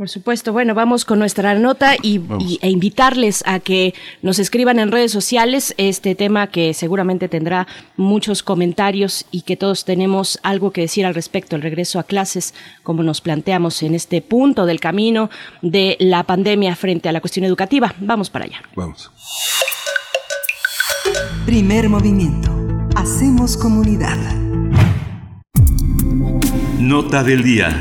Por 0.00 0.08
supuesto, 0.08 0.54
bueno, 0.54 0.74
vamos 0.74 1.04
con 1.04 1.18
nuestra 1.18 1.54
nota 1.54 1.94
y, 2.00 2.22
y, 2.38 2.58
e 2.62 2.70
invitarles 2.70 3.42
a 3.44 3.60
que 3.60 3.92
nos 4.22 4.38
escriban 4.38 4.78
en 4.78 4.90
redes 4.90 5.12
sociales 5.12 5.74
este 5.76 6.14
tema 6.14 6.46
que 6.46 6.72
seguramente 6.72 7.28
tendrá 7.28 7.66
muchos 7.98 8.42
comentarios 8.42 9.26
y 9.30 9.42
que 9.42 9.58
todos 9.58 9.84
tenemos 9.84 10.38
algo 10.42 10.70
que 10.70 10.80
decir 10.80 11.04
al 11.04 11.14
respecto, 11.14 11.54
el 11.54 11.60
regreso 11.60 11.98
a 11.98 12.04
clases, 12.04 12.54
como 12.82 13.02
nos 13.02 13.20
planteamos 13.20 13.82
en 13.82 13.94
este 13.94 14.22
punto 14.22 14.64
del 14.64 14.80
camino 14.80 15.28
de 15.60 15.98
la 16.00 16.22
pandemia 16.22 16.76
frente 16.76 17.10
a 17.10 17.12
la 17.12 17.20
cuestión 17.20 17.44
educativa. 17.44 17.94
Vamos 18.00 18.30
para 18.30 18.46
allá. 18.46 18.62
Vamos. 18.74 19.10
Primer 21.44 21.90
movimiento. 21.90 22.50
Hacemos 22.96 23.54
comunidad. 23.58 24.16
Nota 26.80 27.22
del 27.22 27.42
día. 27.42 27.78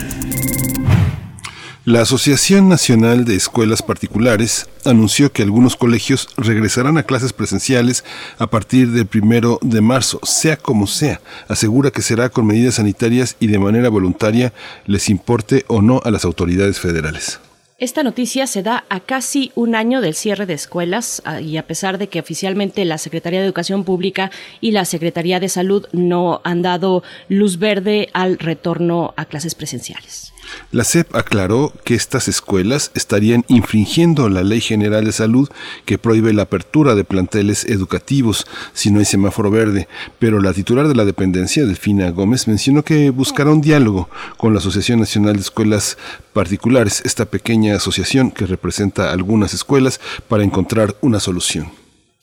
La 1.86 2.02
Asociación 2.02 2.68
Nacional 2.68 3.24
de 3.24 3.36
Escuelas 3.36 3.82
Particulares 3.82 4.70
anunció 4.84 5.32
que 5.32 5.41
algunos 5.41 5.78
colegios 5.78 6.28
regresarán 6.36 6.97
a 6.97 7.04
clases 7.04 7.32
presenciales 7.32 8.04
a 8.39 8.47
partir 8.47 8.91
del 8.91 9.06
primero 9.06 9.58
de 9.62 9.80
marzo, 9.80 10.20
sea 10.24 10.58
como 10.58 10.86
sea. 10.86 11.22
Asegura 11.47 11.91
que 11.91 12.02
será 12.02 12.28
con 12.28 12.45
medidas 12.45 12.76
sanitarias 12.76 13.38
y 13.39 13.47
de 13.47 13.58
manera 13.58 13.88
voluntaria, 13.88 14.52
les 14.86 15.08
importe 15.10 15.64
o 15.68 15.82
no 15.82 16.02
a 16.04 16.12
las 16.12 16.26
autoridades 16.26 16.82
federales. 16.82 17.39
Esta 17.80 18.04
noticia 18.04 18.46
se 18.46 18.62
da 18.62 18.84
a 18.90 19.00
casi 19.00 19.54
un 19.56 19.74
año 19.74 20.02
del 20.02 20.14
cierre 20.14 20.46
de 20.46 20.54
escuelas 20.54 21.24
y 21.42 21.56
a 21.56 21.66
pesar 21.66 21.98
de 21.98 22.10
que 22.10 22.20
oficialmente 22.20 22.84
la 22.84 22.98
Secretaría 22.98 23.40
de 23.40 23.46
Educación 23.46 23.86
Pública 23.86 24.32
y 24.60 24.72
la 24.72 24.84
Secretaría 24.84 25.40
de 25.40 25.48
Salud 25.48 25.86
no 25.94 26.42
han 26.44 26.62
dado 26.62 27.04
luz 27.30 27.58
verde 27.58 28.10
al 28.12 28.38
retorno 28.38 29.14
a 29.16 29.24
clases 29.24 29.56
presenciales. 29.56 30.29
La 30.72 30.84
SEP 30.84 31.16
aclaró 31.16 31.74
que 31.84 31.95
estas 31.95 32.28
escuelas 32.28 32.91
estarían 32.93 33.43
infringiendo 33.47 34.30
la 34.30 34.43
Ley 34.43 34.62
General 34.62 35.04
de 35.04 35.12
Salud 35.12 35.50
que 35.86 35.97
prohíbe 35.97 36.34
la 36.34 36.43
apertura 36.43 36.95
de 36.95 37.04
planteles 37.04 37.66
educativos 37.66 38.45
si 38.74 38.91
no 38.91 39.00
hay 39.00 39.06
semáforo 39.06 39.52
verde, 39.52 39.88
pero 40.20 40.39
la 40.39 40.54
titular 40.54 40.88
de 40.88 40.95
la 40.95 41.06
dependencia, 41.06 41.66
Delfina 41.66 42.10
Gómez, 42.12 42.47
mencionó 42.47 42.84
que 42.84 43.10
buscará 43.10 43.52
un 43.52 43.62
diálogo 43.62 44.10
con 44.38 44.54
la 44.54 44.60
Asociación 44.60 45.00
Nacional 45.00 45.36
de 45.36 45.41
Escuelas 45.41 45.97
Particulares, 46.34 47.02
esta 47.06 47.26
pequeña 47.26 47.76
asociación 47.76 48.32
que 48.32 48.45
representa 48.45 49.12
algunas 49.12 49.54
escuelas, 49.54 50.00
para 50.28 50.43
encontrar 50.43 50.95
una 51.02 51.20
solución. 51.20 51.72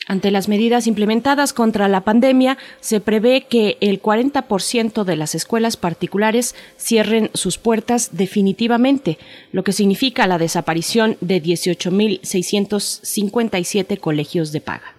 Ante 0.09 0.31
las 0.31 0.49
medidas 0.49 0.87
implementadas 0.87 1.53
contra 1.53 1.89
la 1.89 2.03
pandemia, 2.03 2.59
se 2.81 3.01
prevé 3.01 3.49
que 3.49 3.77
el 3.81 4.01
40% 4.01 5.03
de 5.03 5.17
las 5.17 5.35
escuelas 5.35 5.77
particulares 5.77 6.55
cierren 6.79 7.29
sus 7.35 7.59
puertas 7.59 8.11
definitivamente, 8.13 9.19
lo 9.51 9.65
que 9.65 9.73
significa 9.73 10.29
la 10.29 10.39
desaparición 10.39 11.17
de 11.21 11.43
18.657 11.43 13.99
colegios 13.99 14.53
de 14.53 14.61
paga. 14.61 14.95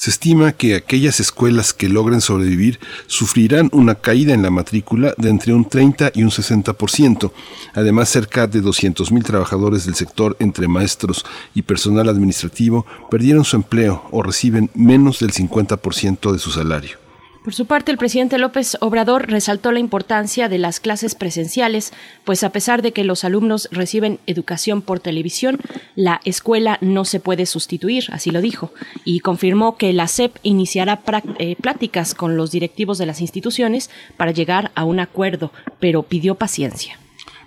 Se 0.00 0.08
estima 0.08 0.52
que 0.52 0.76
aquellas 0.76 1.20
escuelas 1.20 1.74
que 1.74 1.90
logren 1.90 2.22
sobrevivir 2.22 2.80
sufrirán 3.06 3.68
una 3.70 3.96
caída 3.96 4.32
en 4.32 4.40
la 4.40 4.48
matrícula 4.48 5.12
de 5.18 5.28
entre 5.28 5.52
un 5.52 5.68
30 5.68 6.12
y 6.14 6.22
un 6.22 6.30
60%. 6.30 7.30
Además, 7.74 8.08
cerca 8.08 8.46
de 8.46 8.62
200.000 8.62 9.22
trabajadores 9.22 9.84
del 9.84 9.96
sector, 9.96 10.38
entre 10.40 10.68
maestros 10.68 11.26
y 11.54 11.60
personal 11.60 12.08
administrativo, 12.08 12.86
perdieron 13.10 13.44
su 13.44 13.56
empleo 13.56 14.02
o 14.10 14.22
reciben 14.22 14.70
menos 14.72 15.18
del 15.18 15.32
50% 15.32 16.32
de 16.32 16.38
su 16.38 16.50
salario. 16.50 16.99
Por 17.50 17.56
su 17.56 17.66
parte, 17.66 17.90
el 17.90 17.98
presidente 17.98 18.38
López 18.38 18.76
Obrador 18.80 19.28
resaltó 19.28 19.72
la 19.72 19.80
importancia 19.80 20.48
de 20.48 20.56
las 20.56 20.78
clases 20.78 21.16
presenciales, 21.16 21.92
pues 22.22 22.44
a 22.44 22.52
pesar 22.52 22.80
de 22.80 22.92
que 22.92 23.02
los 23.02 23.24
alumnos 23.24 23.68
reciben 23.72 24.20
educación 24.28 24.82
por 24.82 25.00
televisión, 25.00 25.58
la 25.96 26.20
escuela 26.24 26.78
no 26.80 27.04
se 27.04 27.18
puede 27.18 27.46
sustituir, 27.46 28.04
así 28.12 28.30
lo 28.30 28.40
dijo, 28.40 28.72
y 29.04 29.18
confirmó 29.18 29.76
que 29.76 29.92
la 29.92 30.06
SEP 30.06 30.36
iniciará 30.44 31.02
eh, 31.40 31.56
pláticas 31.56 32.14
con 32.14 32.36
los 32.36 32.52
directivos 32.52 32.98
de 32.98 33.06
las 33.06 33.20
instituciones 33.20 33.90
para 34.16 34.30
llegar 34.30 34.70
a 34.76 34.84
un 34.84 35.00
acuerdo, 35.00 35.50
pero 35.80 36.04
pidió 36.04 36.36
paciencia. 36.36 37.00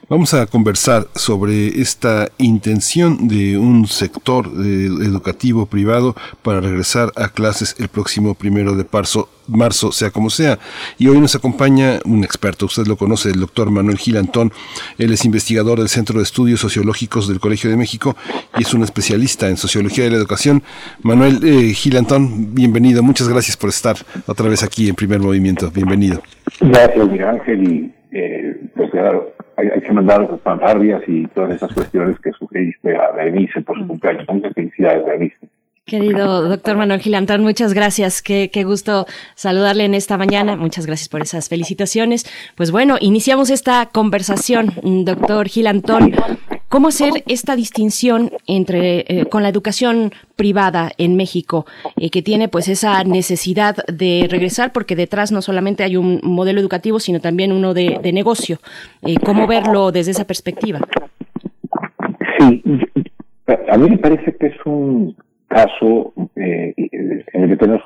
Vamos 0.10 0.34
a 0.34 0.46
conversar 0.48 1.06
sobre 1.16 1.68
esta 1.80 2.28
intención 2.38 3.30
de 3.30 3.58
un 3.58 3.88
sector 3.88 4.48
eh, 4.48 4.88
educativo 5.02 5.66
privado 5.66 6.14
para 6.42 6.60
regresar 6.60 7.14
a 7.16 7.30
clases 7.30 7.78
el 7.80 7.88
próximo 7.88 8.34
primero 8.34 8.76
de 8.76 8.86
marzo, 8.92 9.30
marzo, 9.48 9.94
sea 9.94 10.12
como 10.12 10.30
sea. 10.30 10.60
Y 11.00 11.08
hoy 11.08 11.22
nos 11.22 11.36
acompaña 11.36 12.00
un 12.04 12.26
experto, 12.26 12.66
usted 12.66 12.86
lo 12.86 12.98
conoce, 12.98 13.30
el 13.30 13.40
doctor 13.40 13.72
Manuel 13.72 13.98
Gilantón. 13.98 14.52
Él 14.98 15.14
es 15.14 15.24
investigador 15.24 15.80
del 15.80 15.88
Centro 15.88 16.18
de 16.18 16.24
Estudios 16.24 16.60
Sociológicos 16.60 17.30
del 17.30 17.40
Colegio 17.40 17.70
de 17.70 17.78
México 17.78 18.18
y 18.58 18.64
es 18.64 18.74
un 18.74 18.84
especialista 18.84 19.48
en 19.48 19.56
sociología 19.56 20.04
de 20.04 20.10
la 20.10 20.18
educación. 20.18 20.64
Manuel 21.02 21.40
eh, 21.46 21.74
Gilantón, 21.74 22.54
bienvenido. 22.54 23.04
Muchas 23.04 23.30
gracias 23.30 23.56
por 23.56 23.70
estar 23.70 23.96
otra 24.28 24.50
vez 24.50 24.64
aquí 24.64 24.90
en 24.90 24.96
Primer 24.96 25.22
Movimiento. 25.22 25.72
Bienvenido. 25.72 26.22
Gracias, 26.60 27.08
Miguel 27.08 27.28
Ángel. 27.30 27.64
Y 27.64 27.94
eh, 28.12 28.60
pues 28.76 28.92
claro, 28.92 29.34
hay, 29.58 29.70
hay, 29.70 29.82
que 29.82 29.92
mandar 29.92 30.28
fanfarrias 30.44 31.02
y 31.08 31.28
todas 31.28 31.56
esas 31.56 31.74
cuestiones 31.74 32.20
que 32.20 32.32
sugeriste 32.32 32.96
a 32.96 33.12
Berenice 33.12 33.62
por 33.62 33.78
su 33.78 33.88
cumpleaños. 33.88 34.28
Muchas 34.30 34.54
felicidades, 34.54 35.06
Berenice. 35.06 35.38
Querido 35.86 36.48
doctor 36.48 36.78
Manuel 36.78 37.02
Gilantón, 37.02 37.44
muchas 37.44 37.74
gracias. 37.74 38.22
Qué, 38.22 38.50
gusto 38.66 39.06
saludarle 39.36 39.84
en 39.84 39.96
esta 39.96 40.18
mañana. 40.18 40.56
Muchas 40.56 40.86
gracias 40.86 41.10
por 41.10 41.22
esas 41.22 41.50
felicitaciones. 41.50 42.26
Pues 42.56 42.72
bueno, 42.72 42.96
iniciamos 43.02 43.50
esta 43.50 43.88
conversación, 43.88 44.72
doctor 45.04 45.50
Gilantón. 45.50 46.14
¿Cómo 46.70 46.88
hacer 46.88 47.12
esta 47.28 47.58
distinción 47.58 48.32
entre 48.48 49.00
eh, 49.10 49.26
con 49.26 49.44
la 49.44 49.50
educación 49.50 50.14
privada 50.38 50.90
en 50.98 51.18
México, 51.18 51.66
eh, 51.98 52.10
que 52.10 52.22
tiene 52.22 52.48
pues 52.48 52.70
esa 52.70 53.04
necesidad 53.04 53.76
de 53.86 54.28
regresar, 54.30 54.72
porque 54.72 54.96
detrás 54.96 55.34
no 55.34 55.42
solamente 55.42 55.84
hay 55.84 55.98
un 55.98 56.22
modelo 56.24 56.62
educativo, 56.62 57.02
sino 57.02 57.20
también 57.20 57.52
uno 57.52 57.74
de, 57.74 58.00
de 58.02 58.14
negocio? 58.14 58.60
Eh, 59.02 59.18
¿Cómo 59.24 59.48
verlo 59.48 59.92
desde 59.92 60.12
esa 60.12 60.26
perspectiva? 60.26 60.80
Sí, 62.40 62.64
a 63.70 63.78
mí 63.78 63.90
me 63.90 63.98
parece 63.98 64.34
que 64.40 64.48
es 64.48 64.56
un 64.66 65.16
caso 65.54 66.14
eh, 66.36 66.74
en 66.78 67.44
el 67.44 67.50
que 67.50 67.58
tenemos 67.58 67.84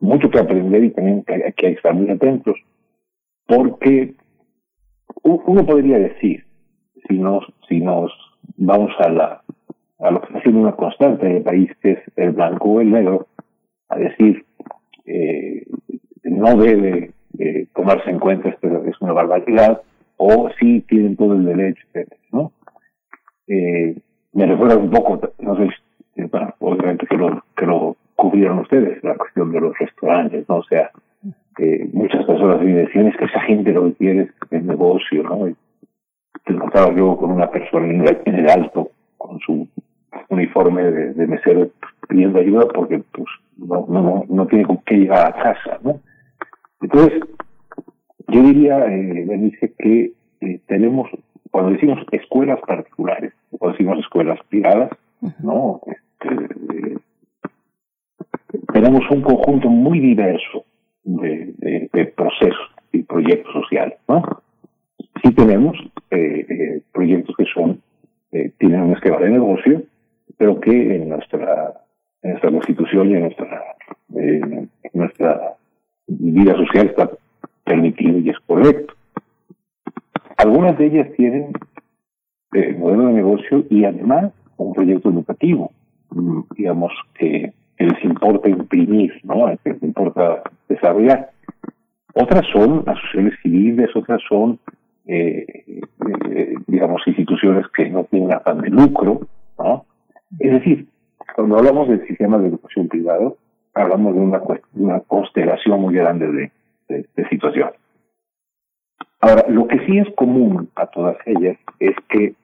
mucho 0.00 0.30
que 0.30 0.38
aprender 0.38 0.84
y 0.84 0.90
también 0.90 1.24
que 1.24 1.34
hay 1.34 1.52
que 1.52 1.68
estar 1.72 1.94
muy 1.94 2.10
atentos, 2.10 2.56
porque 3.46 4.14
uno 5.22 5.66
podría 5.66 5.98
decir, 5.98 6.44
si 7.08 7.18
nos, 7.18 7.44
si 7.68 7.80
nos 7.80 8.12
vamos 8.56 8.92
a 8.98 9.08
la 9.08 9.42
a 9.98 10.10
lo 10.10 10.20
que 10.20 10.28
está 10.28 10.42
siendo 10.42 10.62
una 10.62 10.72
constante 10.72 11.26
en 11.26 11.36
el 11.36 11.42
país, 11.42 11.70
que 11.82 11.92
es 11.92 11.98
el 12.16 12.30
blanco 12.30 12.70
o 12.70 12.80
el 12.80 12.90
negro, 12.90 13.26
a 13.90 13.98
decir, 13.98 14.46
eh, 15.04 15.66
no 16.24 16.56
debe 16.56 17.12
eh, 17.38 17.66
tomarse 17.74 18.08
en 18.08 18.18
cuenta, 18.18 18.48
esto 18.48 18.84
es 18.86 19.00
una 19.00 19.12
barbaridad, 19.12 19.82
o 20.16 20.48
sí 20.58 20.80
tienen 20.88 21.16
todo 21.16 21.34
el 21.34 21.44
derecho, 21.44 21.86
¿no? 22.32 22.52
Eh, 23.46 23.94
me 24.32 24.46
recuerda 24.46 24.76
un 24.76 24.90
poco, 24.90 25.20
no 25.38 25.56
sé 25.56 25.68
bueno, 26.16 26.54
obviamente 26.58 27.06
que 27.06 27.16
lo, 27.16 27.42
que 27.56 27.66
lo 27.66 27.96
cubrieron 28.16 28.60
ustedes, 28.60 29.02
la 29.02 29.16
cuestión 29.16 29.52
de 29.52 29.60
los 29.60 29.78
restaurantes, 29.78 30.48
¿no? 30.48 30.56
O 30.56 30.64
sea, 30.64 30.90
que 31.56 31.88
muchas 31.92 32.24
personas 32.26 32.60
me 32.60 32.72
decían, 32.72 33.06
es 33.06 33.16
que 33.16 33.24
esa 33.24 33.40
gente 33.40 33.72
lo 33.72 33.84
que 33.84 33.94
quiere 33.94 34.20
es 34.22 34.30
el 34.50 34.66
negocio, 34.66 35.22
¿no? 35.22 35.48
Y 35.48 35.56
te 36.44 36.52
notaba 36.52 36.94
yo 36.94 37.16
con 37.16 37.32
una 37.32 37.50
persona 37.50 37.86
en 37.86 38.34
el 38.34 38.50
alto, 38.50 38.90
con 39.16 39.38
su 39.40 39.68
uniforme 40.28 40.82
de, 40.82 41.26
mesero, 41.26 41.70
pidiendo 42.08 42.38
ayuda 42.40 42.66
porque, 42.74 43.02
pues, 43.12 43.26
no, 43.56 43.86
no, 43.88 44.24
no 44.28 44.46
tiene 44.46 44.64
con 44.64 44.78
qué 44.78 44.96
llegar 44.96 45.26
a 45.26 45.32
casa, 45.32 45.78
¿no? 45.82 46.00
Entonces, 46.80 47.20
yo 48.28 48.42
diría, 48.42 48.78
eh, 48.86 49.24
Benice, 49.26 49.72
que 49.78 50.12
eh, 50.40 50.60
tenemos, 50.66 51.08
cuando 51.50 51.72
decimos 51.72 51.98
escuelas 52.12 52.60
particulares, 52.66 53.32
cuando 53.50 53.76
decimos 53.76 53.98
escuelas 53.98 54.38
privadas, 54.48 54.90
¿no? 55.42 55.80
Este, 55.86 56.96
tenemos 58.72 59.02
un 59.10 59.22
conjunto 59.22 59.68
muy 59.68 60.00
diverso 60.00 60.64
de, 61.04 62.12
procesos 62.16 62.70
y 62.92 63.02
proyectos 63.02 63.52
sociales, 63.52 63.98
¿no? 64.08 64.22
Sí 65.22 65.32
tenemos 65.34 65.76
eh, 66.10 66.46
eh, 66.48 66.82
proyectos 66.92 67.34
que 67.36 67.44
son, 67.52 67.80
eh, 68.32 68.52
tienen 68.58 68.82
un 68.82 68.92
esquema 68.92 69.18
de 69.18 69.30
negocio, 69.30 69.82
pero 70.36 70.60
que 70.60 70.96
en 70.96 71.08
nuestra, 71.08 71.74
en 72.22 72.30
nuestra 72.30 72.50
constitución 72.50 73.10
y 73.10 73.14
en 73.14 73.20
nuestra, 73.22 73.62
nuestra 74.92 75.56
vida 76.06 76.54
social 76.54 76.86
está 76.86 77.10
permitido 77.64 78.18
y 78.18 78.30
es 78.30 78.38
correcto. 78.46 78.94
Algunas 80.36 80.76
de 80.78 80.86
ellas 80.86 81.08
tienen 81.16 81.52
eh, 82.54 82.74
modelo 82.78 83.06
de 83.06 83.12
negocio 83.12 83.64
y 83.70 83.84
además 83.84 84.32
un 84.64 84.74
proyecto 84.74 85.10
educativo, 85.10 85.72
digamos, 86.56 86.92
que, 87.14 87.52
que 87.76 87.84
les 87.84 88.04
importa 88.04 88.48
imprimir, 88.48 89.12
¿no? 89.24 89.46
que 89.62 89.70
les 89.72 89.82
importa 89.82 90.42
desarrollar. 90.68 91.30
Otras 92.14 92.44
son 92.52 92.82
asociaciones 92.86 93.34
civiles, 93.42 93.90
otras 93.94 94.20
son, 94.28 94.58
eh, 95.06 95.64
eh, 96.30 96.54
digamos, 96.66 97.02
instituciones 97.06 97.66
que 97.74 97.88
no 97.88 98.04
tienen 98.04 98.32
afán 98.32 98.60
de 98.60 98.70
lucro, 98.70 99.20
¿no? 99.58 99.84
Es 100.38 100.52
decir, 100.52 100.86
cuando 101.34 101.58
hablamos 101.58 101.88
del 101.88 102.06
sistema 102.06 102.38
de 102.38 102.48
educación 102.48 102.88
privado, 102.88 103.36
hablamos 103.74 104.14
de 104.14 104.20
una, 104.20 104.42
una 104.74 105.00
constelación 105.00 105.80
muy 105.80 105.94
grande 105.94 106.26
de, 106.30 106.52
de, 106.88 107.06
de 107.14 107.28
situaciones. 107.28 107.74
Ahora, 109.20 109.44
lo 109.48 109.68
que 109.68 109.78
sí 109.86 109.98
es 109.98 110.08
común 110.14 110.68
a 110.74 110.86
todas 110.86 111.16
ellas 111.26 111.56
es 111.78 111.94
que 112.08 112.34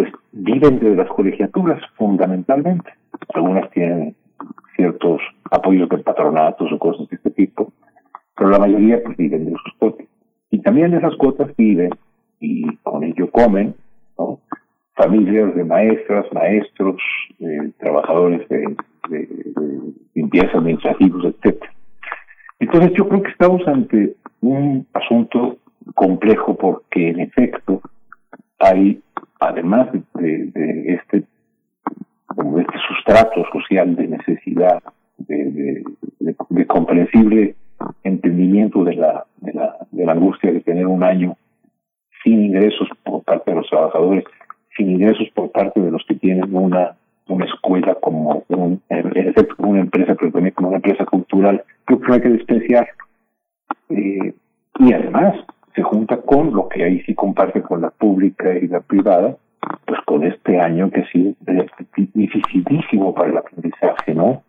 pues 0.00 0.12
viven 0.32 0.78
de 0.78 0.96
las 0.96 1.08
colegiaturas 1.08 1.78
fundamentalmente. 1.96 2.90
Algunas 3.34 3.70
tienen 3.70 4.16
ciertos 4.74 5.20
apoyos 5.50 5.90
de 5.90 5.98
patronatos 5.98 6.72
o 6.72 6.78
cosas 6.78 7.06
de 7.08 7.16
este 7.16 7.30
tipo, 7.30 7.70
pero 8.34 8.48
la 8.48 8.58
mayoría 8.58 9.02
pues 9.04 9.16
viven 9.18 9.44
de 9.44 9.50
sus 9.50 9.74
cuotas. 9.78 10.06
Y 10.50 10.60
también 10.62 10.92
de 10.92 10.98
esas 10.98 11.14
cuotas 11.16 11.54
viven 11.54 11.90
y 12.40 12.76
con 12.78 13.04
ello 13.04 13.30
comen, 13.30 13.74
¿no? 14.18 14.40
Familias 14.94 15.54
de 15.54 15.64
maestras, 15.64 16.24
maestros, 16.32 16.96
eh, 17.38 17.70
trabajadores 17.78 18.48
de, 18.48 18.76
de, 19.10 19.28
limpieza, 20.14 20.58
administrativos, 20.58 21.26
etcétera. 21.26 21.72
Entonces 22.58 22.92
yo 22.94 23.06
creo 23.06 23.22
que 23.22 23.30
estamos 23.30 23.66
ante 23.68 24.14
un 24.40 24.86
asunto 24.94 25.58
complejo 25.94 26.56
porque 26.56 27.10
en 27.10 27.20
efecto 27.20 27.82
hay 28.58 29.02
además 29.40 29.88
de, 29.92 30.46
de 30.46 30.94
este 30.94 31.24
de 32.36 32.60
este 32.60 32.78
sustrato 32.88 33.44
social 33.52 33.96
de 33.96 34.08
necesidad 34.08 34.82
de, 35.18 35.84
comprensible 36.66 37.56
entendimiento 38.04 38.84
de 38.84 38.94
la, 38.94 39.24
de 39.38 39.52
la 39.52 39.76
de 39.90 40.06
la 40.06 40.12
angustia 40.12 40.52
de 40.52 40.60
tener 40.60 40.86
un 40.86 41.02
año 41.02 41.36
sin 42.22 42.44
ingresos 42.44 42.88
por 43.02 43.24
parte 43.24 43.50
de 43.50 43.56
los 43.56 43.68
trabajadores 43.68 44.24
sin 44.76 44.90
ingresos 44.90 45.28
por 45.34 45.50
parte 45.50 45.80
de 45.80 45.90
los 45.90 46.04
que 46.06 46.14
tienen 46.14 46.54
una 46.54 46.96
una 47.26 47.46
escuela 47.46 47.94
como 47.96 48.44
un, 48.48 48.82
una 49.58 49.80
empresa 49.80 50.14
pero 50.14 50.32
también 50.32 50.54
como 50.54 50.68
una 50.68 50.76
empresa 50.76 51.04
cultural 51.06 51.64
creo 51.86 52.00
que 52.00 52.08
no 52.08 52.14
hay 52.14 52.20
que 52.20 52.28
despreciar 52.28 52.88
eh, 53.88 54.34
y 54.78 54.92
además 54.92 55.34
se 55.74 55.82
junta 55.82 56.18
con 56.18 56.52
lo 56.52 56.68
que 56.68 56.84
ahí 56.84 57.00
sí 57.02 57.14
comparte 57.14 57.62
con 57.62 57.80
la 57.80 57.90
pública 57.90 58.52
y 58.56 58.66
la 58.66 58.80
privada, 58.80 59.36
pues 59.86 60.00
con 60.06 60.24
este 60.24 60.58
año 60.58 60.90
que 60.90 61.00
ha 61.00 61.10
sido 61.10 61.34
dificilísimo 62.14 63.14
para 63.14 63.30
el 63.30 63.36
aprendizaje, 63.36 64.14
¿no? 64.14 64.42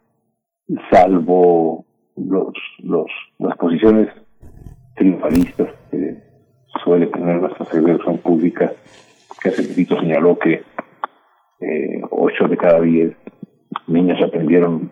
Salvo 0.89 1.85
los, 2.15 2.53
los, 2.79 3.11
las 3.39 3.57
posiciones 3.57 4.09
triunfalistas 4.95 5.69
que 5.89 6.17
suele 6.83 7.07
tener 7.07 7.41
nuestra 7.41 7.65
televisión 7.65 8.17
pública, 8.19 8.71
que 9.41 9.49
hace 9.49 9.63
poquito 9.63 9.99
señaló 9.99 10.37
que 10.39 10.63
eh, 11.59 12.01
ocho 12.09 12.47
de 12.47 12.57
cada 12.57 12.79
diez 12.81 13.15
niños 13.87 14.21
aprendieron 14.21 14.91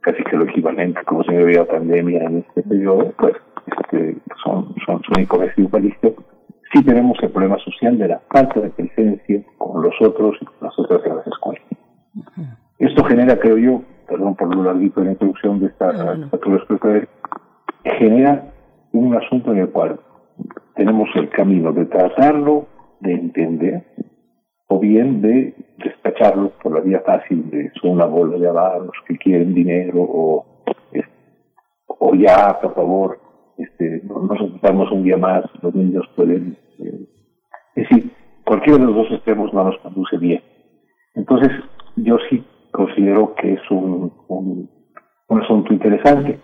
casi 0.00 0.22
que 0.24 0.36
lo 0.36 0.44
equivalente 0.44 1.02
como 1.04 1.22
se 1.24 1.32
veía 1.32 1.64
pandemia 1.66 2.24
en 2.24 2.38
este 2.38 2.62
periodo, 2.62 3.12
pues 3.18 3.34
este, 3.78 4.16
son, 4.42 4.74
son, 4.86 5.02
son 5.02 5.22
inconexionistas, 5.22 6.12
sí 6.72 6.84
tenemos 6.84 7.16
el 7.22 7.30
problema 7.30 7.58
social 7.58 7.98
de 7.98 8.08
la 8.08 8.20
falta 8.30 8.60
de 8.60 8.70
presencia 8.70 9.42
con 9.58 9.82
los 9.82 9.94
otros 10.00 10.36
y 10.40 10.44
con 10.44 10.54
las 10.60 10.78
otras 10.78 11.04
en 11.04 11.16
las 11.16 11.26
escuelas. 11.26 11.62
Esto 12.78 13.04
genera, 13.04 13.38
creo 13.38 13.58
yo, 13.58 13.82
perdón 14.08 14.34
por 14.36 14.54
lo 14.54 14.64
larguito 14.64 15.00
de 15.00 15.06
la 15.06 15.12
introducción 15.12 15.60
de 15.60 15.66
esta, 15.66 15.92
no, 15.92 16.14
no. 16.14 16.30
genera 17.98 18.52
un 18.92 19.14
asunto 19.14 19.52
en 19.52 19.58
el 19.58 19.70
cual 19.70 20.00
tenemos 20.74 21.08
el 21.14 21.28
camino 21.28 21.72
de 21.72 21.86
tratarlo, 21.86 22.66
de 23.00 23.12
entender, 23.12 23.84
o 24.68 24.78
bien 24.78 25.20
de 25.20 25.54
despacharlo 25.78 26.52
por 26.62 26.72
la 26.72 26.80
vía 26.80 27.02
fácil 27.04 27.50
de 27.50 27.70
son 27.80 27.92
una 27.92 28.06
bola 28.06 28.38
de 28.38 28.48
avaros 28.48 28.92
que 29.06 29.16
quieren 29.18 29.52
dinero 29.54 30.00
o, 30.02 30.46
o 31.86 32.14
ya, 32.14 32.58
por 32.60 32.74
favor, 32.74 33.18
este, 33.62 34.02
nos 34.04 34.40
ocupamos 34.40 34.90
un 34.92 35.04
día 35.04 35.16
más, 35.16 35.44
los 35.62 35.74
niños 35.74 36.04
pueden... 36.16 36.56
Eh, 36.78 37.06
es 37.76 37.88
decir, 37.88 38.10
cualquiera 38.44 38.78
de 38.78 38.86
los 38.86 38.96
dos 38.96 39.12
extremos 39.12 39.52
no 39.54 39.64
nos 39.64 39.78
conduce 39.78 40.18
bien. 40.18 40.42
Entonces, 41.14 41.50
yo 41.96 42.18
sí 42.28 42.44
considero 42.72 43.34
que 43.34 43.54
es 43.54 43.70
un, 43.70 44.12
un, 44.28 44.68
asunto 45.42 45.72
interesante. 45.72 46.38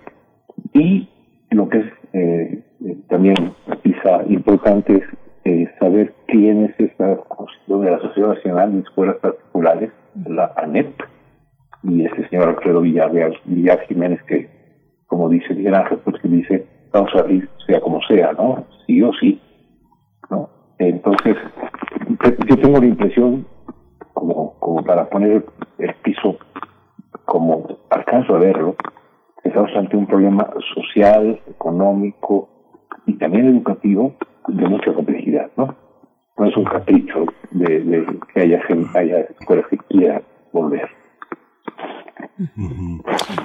Y 0.73 1.09
lo 1.51 1.69
que 1.69 1.79
es 1.79 1.87
eh, 2.13 2.65
eh, 2.85 2.97
también 3.09 3.35
quizá 3.83 4.23
importante 4.29 4.95
es 4.95 5.05
eh, 5.45 5.69
saber 5.79 6.15
quién 6.27 6.65
es 6.65 6.81
esta 6.81 7.17
constitución 7.17 7.85
de 7.85 7.91
la 7.91 8.01
Sociedad 8.01 8.29
Nacional 8.35 8.73
de 8.73 8.81
Escuelas 8.81 9.17
Particulares, 9.17 9.91
la 10.27 10.53
ANEP, 10.57 10.95
y 11.83 12.05
este 12.05 12.29
señor 12.29 12.49
Alfredo 12.49 12.81
Villar, 12.81 13.13
Villar 13.45 13.81
Jiménez, 13.87 14.23
que, 14.25 14.49
como 15.07 15.29
dice 15.29 15.55
Miguel 15.55 15.75
Ángel, 15.75 15.99
pues 16.05 16.21
que 16.21 16.29
dice, 16.29 16.67
vamos 16.97 17.15
a 17.15 17.21
abrir 17.21 17.49
sea 17.67 17.81
como 17.81 18.01
sea, 18.03 18.33
¿no? 18.33 18.65
Sí 18.87 19.03
o 19.03 19.13
sí, 19.21 19.41
¿no? 20.31 20.49
Entonces, 20.79 21.37
yo 22.49 22.57
tengo 22.57 22.79
la 22.79 22.87
impresión, 22.87 23.47
como, 24.15 24.59
como 24.59 24.83
para 24.85 25.09
poner 25.09 25.45
el 25.79 25.95
piso, 26.03 26.39
como 27.25 27.67
alcanzo 27.91 28.37
a 28.37 28.39
verlo, 28.39 28.77
estamos 29.45 29.71
ante 29.77 29.97
un 29.97 30.07
problema 30.07 30.49
social, 30.75 31.41
económico 31.49 32.49
y 33.07 33.15
también 33.15 33.47
educativo 33.49 34.15
de 34.49 34.69
mucha 34.69 34.93
complejidad, 34.93 35.51
¿no? 35.57 35.75
No 36.39 36.47
es 36.47 36.57
un 36.57 36.65
capricho 36.65 37.27
de, 37.51 37.81
de 37.81 38.07
que 38.33 38.41
haya, 38.41 38.61
haya 38.95 39.21
escuelas 39.21 39.67
que 39.69 39.79
quieran 39.79 40.23
volver. 40.53 40.89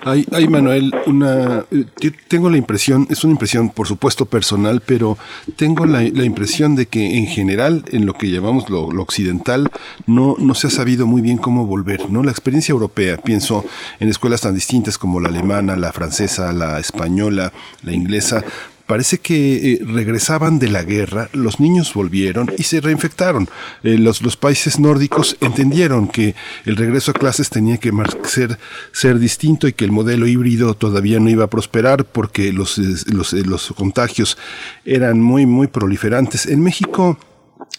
Hay, 0.06 0.26
hay, 0.32 0.48
Manuel, 0.48 0.94
una, 1.06 1.66
eh, 1.72 2.12
tengo 2.28 2.50
la 2.50 2.58
impresión, 2.58 3.08
es 3.10 3.24
una 3.24 3.32
impresión 3.32 3.70
por 3.70 3.88
supuesto 3.88 4.26
personal, 4.26 4.82
pero 4.86 5.18
tengo 5.56 5.86
la, 5.86 6.04
impresión 6.04 6.76
de 6.76 6.86
que 6.86 7.18
en 7.18 7.28
general, 7.28 7.84
en 7.92 8.06
lo 8.06 8.14
que 8.14 8.30
llamamos 8.30 8.70
lo, 8.70 8.88
occidental, 9.02 9.70
no, 10.08 10.36
no 10.40 10.56
se 10.56 10.68
ha 10.68 10.70
sabido 10.70 11.06
muy 11.06 11.22
bien 11.22 11.38
cómo 11.38 11.66
volver, 11.66 12.10
¿no? 12.10 12.24
La 12.24 12.32
experiencia 12.32 12.72
europea, 12.72 13.18
pienso 13.18 13.66
en 14.00 14.10
escuelas 14.10 14.42
tan 14.42 14.56
distintas 14.56 14.98
como 14.98 15.20
la 15.20 15.30
alemana, 15.30 15.76
la 15.76 15.92
francesa, 15.92 16.54
la 16.54 16.80
española, 16.80 17.52
la 17.84 17.94
inglesa, 17.94 18.44
parece 18.92 19.20
que 19.20 19.72
eh, 19.72 19.80
regresaban 19.86 20.60
de 20.60 20.68
la 20.68 20.84
guerra, 20.84 21.30
los 21.32 21.62
niños 21.62 21.94
volvieron 21.94 22.52
y 22.58 22.64
se 22.64 22.82
reinfectaron. 22.82 23.48
Eh, 23.84 23.98
los, 23.98 24.22
los, 24.22 24.36
países 24.36 24.80
nórdicos 24.80 25.38
entendieron 25.40 26.10
que 26.10 26.36
el 26.66 26.76
regreso 26.76 27.12
a 27.12 27.14
clases 27.14 27.50
tenía 27.50 27.78
que 27.78 27.94
ser, 28.26 28.60
ser 28.92 29.18
distinto 29.18 29.70
y 29.70 29.72
que 29.72 29.86
el 29.86 29.94
modelo 29.94 30.28
híbrido 30.28 30.74
todavía 30.74 31.22
no 31.22 31.30
iba 31.30 31.46
a 31.46 31.50
prosperar 31.50 32.04
porque 32.04 32.52
los, 32.52 32.78
los, 32.80 33.32
los 33.32 33.74
contagios 33.78 34.38
eran 34.84 35.22
muy, 35.22 35.46
muy 35.46 35.68
proliferantes. 35.68 36.46
En 36.46 36.62
México, 36.62 37.18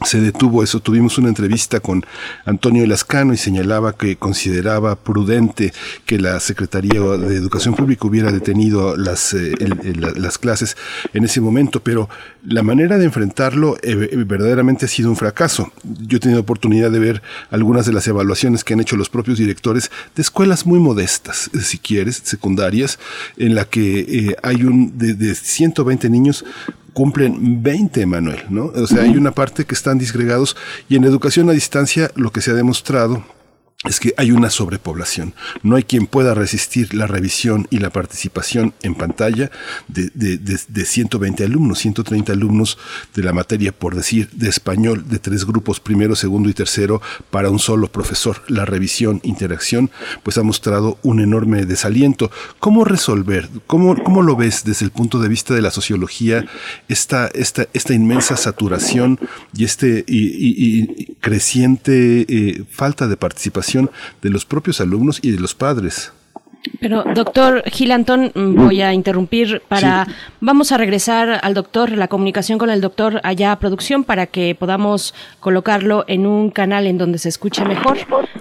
se 0.05 0.21
detuvo 0.21 0.63
eso. 0.63 0.81
Tuvimos 0.81 1.19
una 1.19 1.29
entrevista 1.29 1.81
con 1.81 2.05
Antonio 2.45 2.87
Lascano 2.87 3.33
y 3.33 3.37
señalaba 3.37 3.97
que 3.97 4.17
consideraba 4.17 4.97
prudente 4.97 5.73
que 6.07 6.19
la 6.19 6.41
Secretaría 6.41 7.01
de 7.01 7.37
Educación 7.37 7.75
Pública 7.75 8.07
hubiera 8.07 8.33
detenido 8.33 8.97
las, 8.97 9.35
eh, 9.35 9.55
las 10.17 10.39
clases 10.39 10.77
en 11.13 11.25
ese 11.25 11.41
momento, 11.41 11.81
pero 11.81 12.09
la 12.45 12.63
manera 12.63 12.99
de 12.99 13.05
enfrentarlo 13.05 13.77
eh, 13.83 13.95
verdaderamente 14.27 14.87
ha 14.87 14.89
sido 14.89 15.11
un 15.11 15.17
fracaso. 15.17 15.73
Yo 15.85 16.17
he 16.17 16.21
tenido 16.21 16.41
oportunidad 16.41 16.91
de 16.91 16.99
ver 16.99 17.23
algunas 17.51 17.87
de 17.87 17.93
las 17.93 18.07
evaluaciones 18.09 18.65
que 18.65 18.75
han 18.75 18.81
hecho 18.81 18.97
los 18.97 19.11
propios 19.11 19.39
directores 19.39 19.91
de 20.17 20.23
escuelas 20.23 20.67
muy 20.67 20.81
modestas, 20.81 21.51
si 21.63 21.79
quieres, 21.79 22.21
secundarias, 22.25 22.99
en 23.37 23.55
la 23.55 23.65
que 23.65 24.01
eh, 24.01 24.37
hay 24.43 24.65
un 24.65 24.99
de, 24.99 25.15
de 25.15 25.35
120 25.35 26.11
niños, 26.11 26.45
cumplen 26.93 27.63
20, 27.63 28.07
Manuel, 28.07 28.45
¿no? 28.51 28.67
O 28.67 28.87
sea, 28.87 29.03
hay 29.03 29.17
una 29.17 29.33
parte 29.33 29.65
que 29.65 29.75
están 29.75 29.99
disgregados 29.99 30.57
y 30.89 30.97
en 30.97 31.05
educación 31.05 31.49
a 31.49 31.53
distancia 31.53 32.11
lo 32.15 32.31
que 32.31 32.41
se 32.41 32.51
ha 32.51 32.55
demostrado 32.55 33.25
es 33.85 33.99
que 33.99 34.15
hay 34.17 34.31
una 34.31 34.49
sobrepoblación. 34.49 35.35
No 35.63 35.75
hay 35.75 35.83
quien 35.83 36.07
pueda 36.07 36.35
resistir 36.35 36.95
la 36.95 37.09
revisión 37.09 37.67
y 37.71 37.79
la 37.79 37.91
participación 37.91 38.75
en 38.83 38.95
pantalla 38.95 39.51
de, 39.89 40.11
de, 40.15 40.39
de, 40.39 40.85
120 40.85 41.45
alumnos, 41.45 41.81
130 41.81 42.33
alumnos 42.33 42.79
de 43.15 43.25
la 43.25 43.33
materia, 43.33 43.73
por 43.73 43.97
decir, 43.97 44.31
de 44.31 44.49
español, 44.49 45.09
de 45.09 45.19
tres 45.19 45.45
grupos, 45.45 45.81
primero, 45.81 46.15
segundo 46.15 46.49
y 46.49 46.55
tercero, 46.55 47.03
para 47.31 47.51
un 47.51 47.59
solo 47.59 47.91
profesor. 47.91 48.43
La 48.47 48.65
revisión, 48.65 49.21
interacción, 49.25 49.91
pues 50.23 50.39
ha 50.39 50.45
mostrado 50.45 50.99
un 51.03 51.19
enorme 51.21 51.67
desaliento. 51.67 52.31
¿Cómo 52.61 52.85
resolver? 52.85 53.49
¿Cómo, 53.67 54.01
cómo 54.05 54.23
lo 54.23 54.37
ves 54.37 54.63
desde 54.65 54.85
el 54.85 54.93
punto 54.93 55.19
de 55.19 55.29
vista 55.29 55.55
de 55.55 55.63
la 55.63 55.73
sociología 55.73 56.47
esta, 56.89 57.27
esta, 57.35 57.67
esta 57.73 57.95
inmensa 57.95 58.37
saturación 58.37 59.19
y 59.55 59.65
este 59.65 60.05
y, 60.07 61.15
creciente 61.21 62.27
eh, 62.29 62.65
falta 62.71 63.07
de 63.07 63.17
participación 63.17 63.72
de 64.21 64.31
los 64.31 64.45
propios 64.45 64.81
alumnos 64.81 65.19
y 65.23 65.31
de 65.31 65.41
los 65.41 65.55
padres. 65.55 66.13
Pero, 66.81 67.05
doctor 67.15 67.65
Gilantón, 67.67 68.31
mm, 68.35 68.55
voy 68.55 68.83
a 68.83 68.93
interrumpir 68.93 69.63
para... 69.69 70.07
Vamos 70.41 70.71
a 70.71 70.79
regresar 70.79 71.41
al 71.43 71.55
doctor, 71.55 71.91
la 71.91 72.09
comunicación 72.09 72.59
con 72.59 72.71
el 72.71 72.81
doctor 72.81 73.21
allá 73.25 73.53
a 73.53 73.59
producción 73.59 74.05
para 74.05 74.27
que 74.27 74.55
podamos 74.55 75.13
colocarlo 75.41 76.05
en 76.07 76.27
un 76.27 76.51
canal 76.51 76.87
en 76.87 76.99
donde 76.99 77.19
se 77.19 77.29
escuche 77.29 77.65
mejor. 77.65 77.99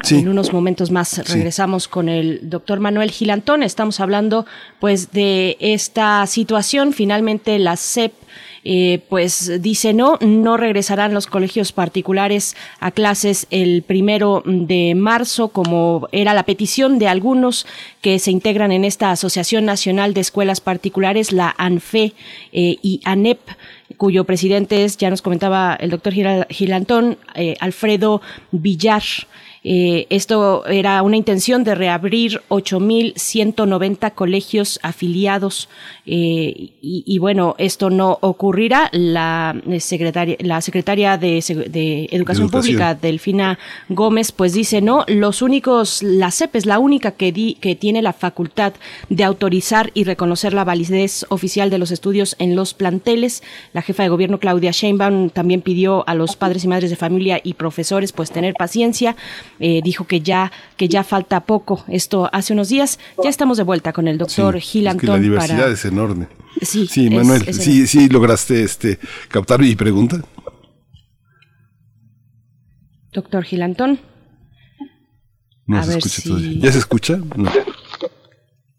En 0.10 0.28
unos 0.28 0.54
momentos 0.54 0.92
más 0.92 1.30
regresamos 1.30 1.88
con 1.88 2.10
el 2.10 2.50
doctor 2.50 2.80
Manuel 2.80 3.12
Gilantón. 3.12 3.64
Estamos 3.64 4.00
hablando, 4.00 4.46
pues, 4.80 5.12
de 5.12 5.58
esta 5.60 6.26
situación. 6.28 6.94
Finalmente, 6.94 7.58
la 7.58 7.76
CEP 7.76 8.14
eh, 8.64 9.02
pues 9.10 9.62
dice 9.62 9.94
no, 9.94 10.18
no 10.22 10.58
regresarán 10.58 11.14
los 11.14 11.28
colegios 11.28 11.72
particulares 11.72 12.56
a 12.80 12.92
clases 12.92 13.48
el 13.50 13.82
primero 13.82 14.44
de 14.46 14.94
marzo, 14.96 15.50
como 15.50 16.08
era 16.12 16.34
la 16.34 16.44
petición 16.44 17.00
de 17.00 17.08
algunos 17.08 17.66
que 18.02 18.20
se 18.20 18.32
integran 18.32 18.72
en 18.72 18.86
esta 18.86 19.12
Asociación 19.12 19.66
Nacional 19.66 20.14
de 20.14 20.22
Escuelas 20.22 20.62
Particulares, 20.62 21.32
la 21.32 21.54
ANFE 21.58 22.14
eh, 22.52 22.78
y 22.82 23.02
ANEP 23.04 23.40
cuyo 23.98 24.24
presidente 24.24 24.84
es, 24.84 24.98
ya 24.98 25.10
nos 25.10 25.22
comentaba 25.22 25.76
el 25.80 25.92
doctor 25.92 26.14
Gilantón, 26.50 27.18
eh, 27.36 27.56
Alfredo 27.60 28.22
Villar. 28.52 29.04
Eh, 29.64 30.08
esto 30.10 30.66
era 30.66 31.04
una 31.04 31.18
intención 31.18 31.64
de 31.64 31.76
reabrir 31.76 32.42
8.190 32.50 34.14
colegios 34.16 34.80
afiliados 34.82 35.70
eh, 36.08 36.72
y, 36.82 37.20
bueno, 37.20 37.56
esto 37.60 37.90
no 37.92 38.18
ocurrirá. 38.22 38.90
La 38.92 39.56
secretaria, 39.80 40.36
la 40.40 40.62
secretaria 40.62 41.18
de, 41.18 41.38
Educación, 42.12 42.50
Pública, 42.50 42.96
Delfina 42.96 43.60
Gómez, 43.90 44.32
pues 44.32 44.54
dice, 44.54 44.82
no, 44.82 45.06
los 45.08 45.42
únicos, 45.42 46.02
la 46.02 46.32
CEP 46.32 46.56
es 46.56 46.66
la 46.66 46.80
única 46.80 47.12
que, 47.12 47.32
di, 47.32 47.56
que 47.56 47.76
tiene 47.76 48.02
la 48.02 48.14
facultad 48.14 48.74
de 49.10 49.24
autorizar 49.24 49.92
y 49.94 50.06
reconocer 50.06 50.54
la 50.54 50.64
validez 50.64 51.26
oficial 51.30 51.70
de 51.70 51.78
los 51.78 51.92
estudios 51.92 52.36
en 52.40 52.56
los 52.56 52.74
planteles. 52.74 53.44
La 53.74 53.84
jefa 53.84 54.04
de 54.04 54.10
gobierno, 54.10 54.40
Claudia 54.40 54.72
Sheinbaum, 54.72 55.30
también 55.30 55.62
pidió 55.62 56.08
a 56.08 56.16
los 56.16 56.36
padres 56.36 56.64
y 56.64 56.68
madres 56.68 56.90
de 56.90 56.96
familia 56.96 57.40
y 57.44 57.54
profesores 57.54 58.12
pues 58.12 58.32
tener 58.32 58.56
paciencia 58.56 59.16
eh, 59.62 59.82
dijo 59.84 60.06
que 60.06 60.22
ya, 60.22 60.52
que 60.76 60.90
ya 60.90 61.04
falta 61.04 61.42
poco. 61.46 61.86
Esto 61.88 62.30
hace 62.34 62.54
unos 62.54 62.70
días. 62.70 63.00
Ya 63.24 63.30
estamos 63.30 63.58
de 63.58 63.64
vuelta 63.64 63.94
con 63.94 64.08
el 64.08 64.18
doctor 64.18 64.56
sí, 64.56 64.62
Gil 64.62 64.88
Antón. 64.88 65.10
la 65.10 65.20
diversidad 65.20 65.72
es 65.72 65.86
enorme. 65.86 66.28
Sí, 66.62 66.88
sí 66.88 67.10
Manuel, 67.10 67.54
sí, 67.54 67.88
sí 67.88 68.10
lograste 68.10 68.64
este 68.64 69.00
captar 69.30 69.62
mi 69.62 69.76
pregunta. 69.76 70.22
Doctor 73.14 73.44
Gilantón. 73.44 74.00
No 75.68 75.84
se 75.84 75.98
escucha 75.98 76.22
todavía. 76.24 76.60
¿Ya 76.60 76.72
se 76.72 76.80
escucha? 76.80 77.20
No. 77.36 77.52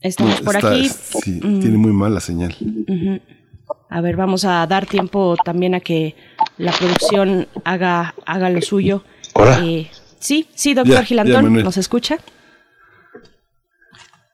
Estamos 0.01 0.41
por 0.41 0.57
aquí. 0.57 0.89
Sí, 0.89 1.41
tiene 1.41 1.77
muy 1.77 1.93
mala 1.93 2.21
señal. 2.21 2.57
A 3.89 4.01
ver, 4.01 4.17
vamos 4.17 4.45
a 4.45 4.67
dar 4.67 4.87
tiempo 4.87 5.37
también 5.45 5.75
a 5.75 5.81
que 5.81 6.17
la 6.59 6.73
producción 6.73 7.47
haga, 7.65 8.15
haga 8.27 8.51
lo 8.51 8.61
suyo. 8.63 9.05
Hola. 9.35 9.61
Eh, 9.65 9.91
Sí, 10.23 10.47
sí, 10.55 10.73
doctor 10.73 11.05
Gilantón, 11.05 11.53
¿nos 11.53 11.77
escucha? 11.77 12.19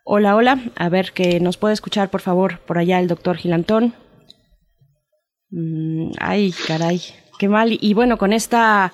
Hola, 0.04 0.36
hola. 0.36 0.60
A 0.76 0.90
ver, 0.90 1.12
que 1.12 1.40
nos 1.40 1.56
puede 1.56 1.72
escuchar, 1.72 2.10
por 2.10 2.20
favor, 2.20 2.58
por 2.60 2.76
allá 2.76 3.00
el 3.00 3.08
doctor 3.08 3.38
Gilantón. 3.38 3.94
Mm, 5.48 6.10
ay, 6.20 6.52
caray, 6.66 7.00
qué 7.38 7.48
mal. 7.48 7.78
Y 7.80 7.94
bueno, 7.94 8.18
con 8.18 8.34
esta 8.34 8.92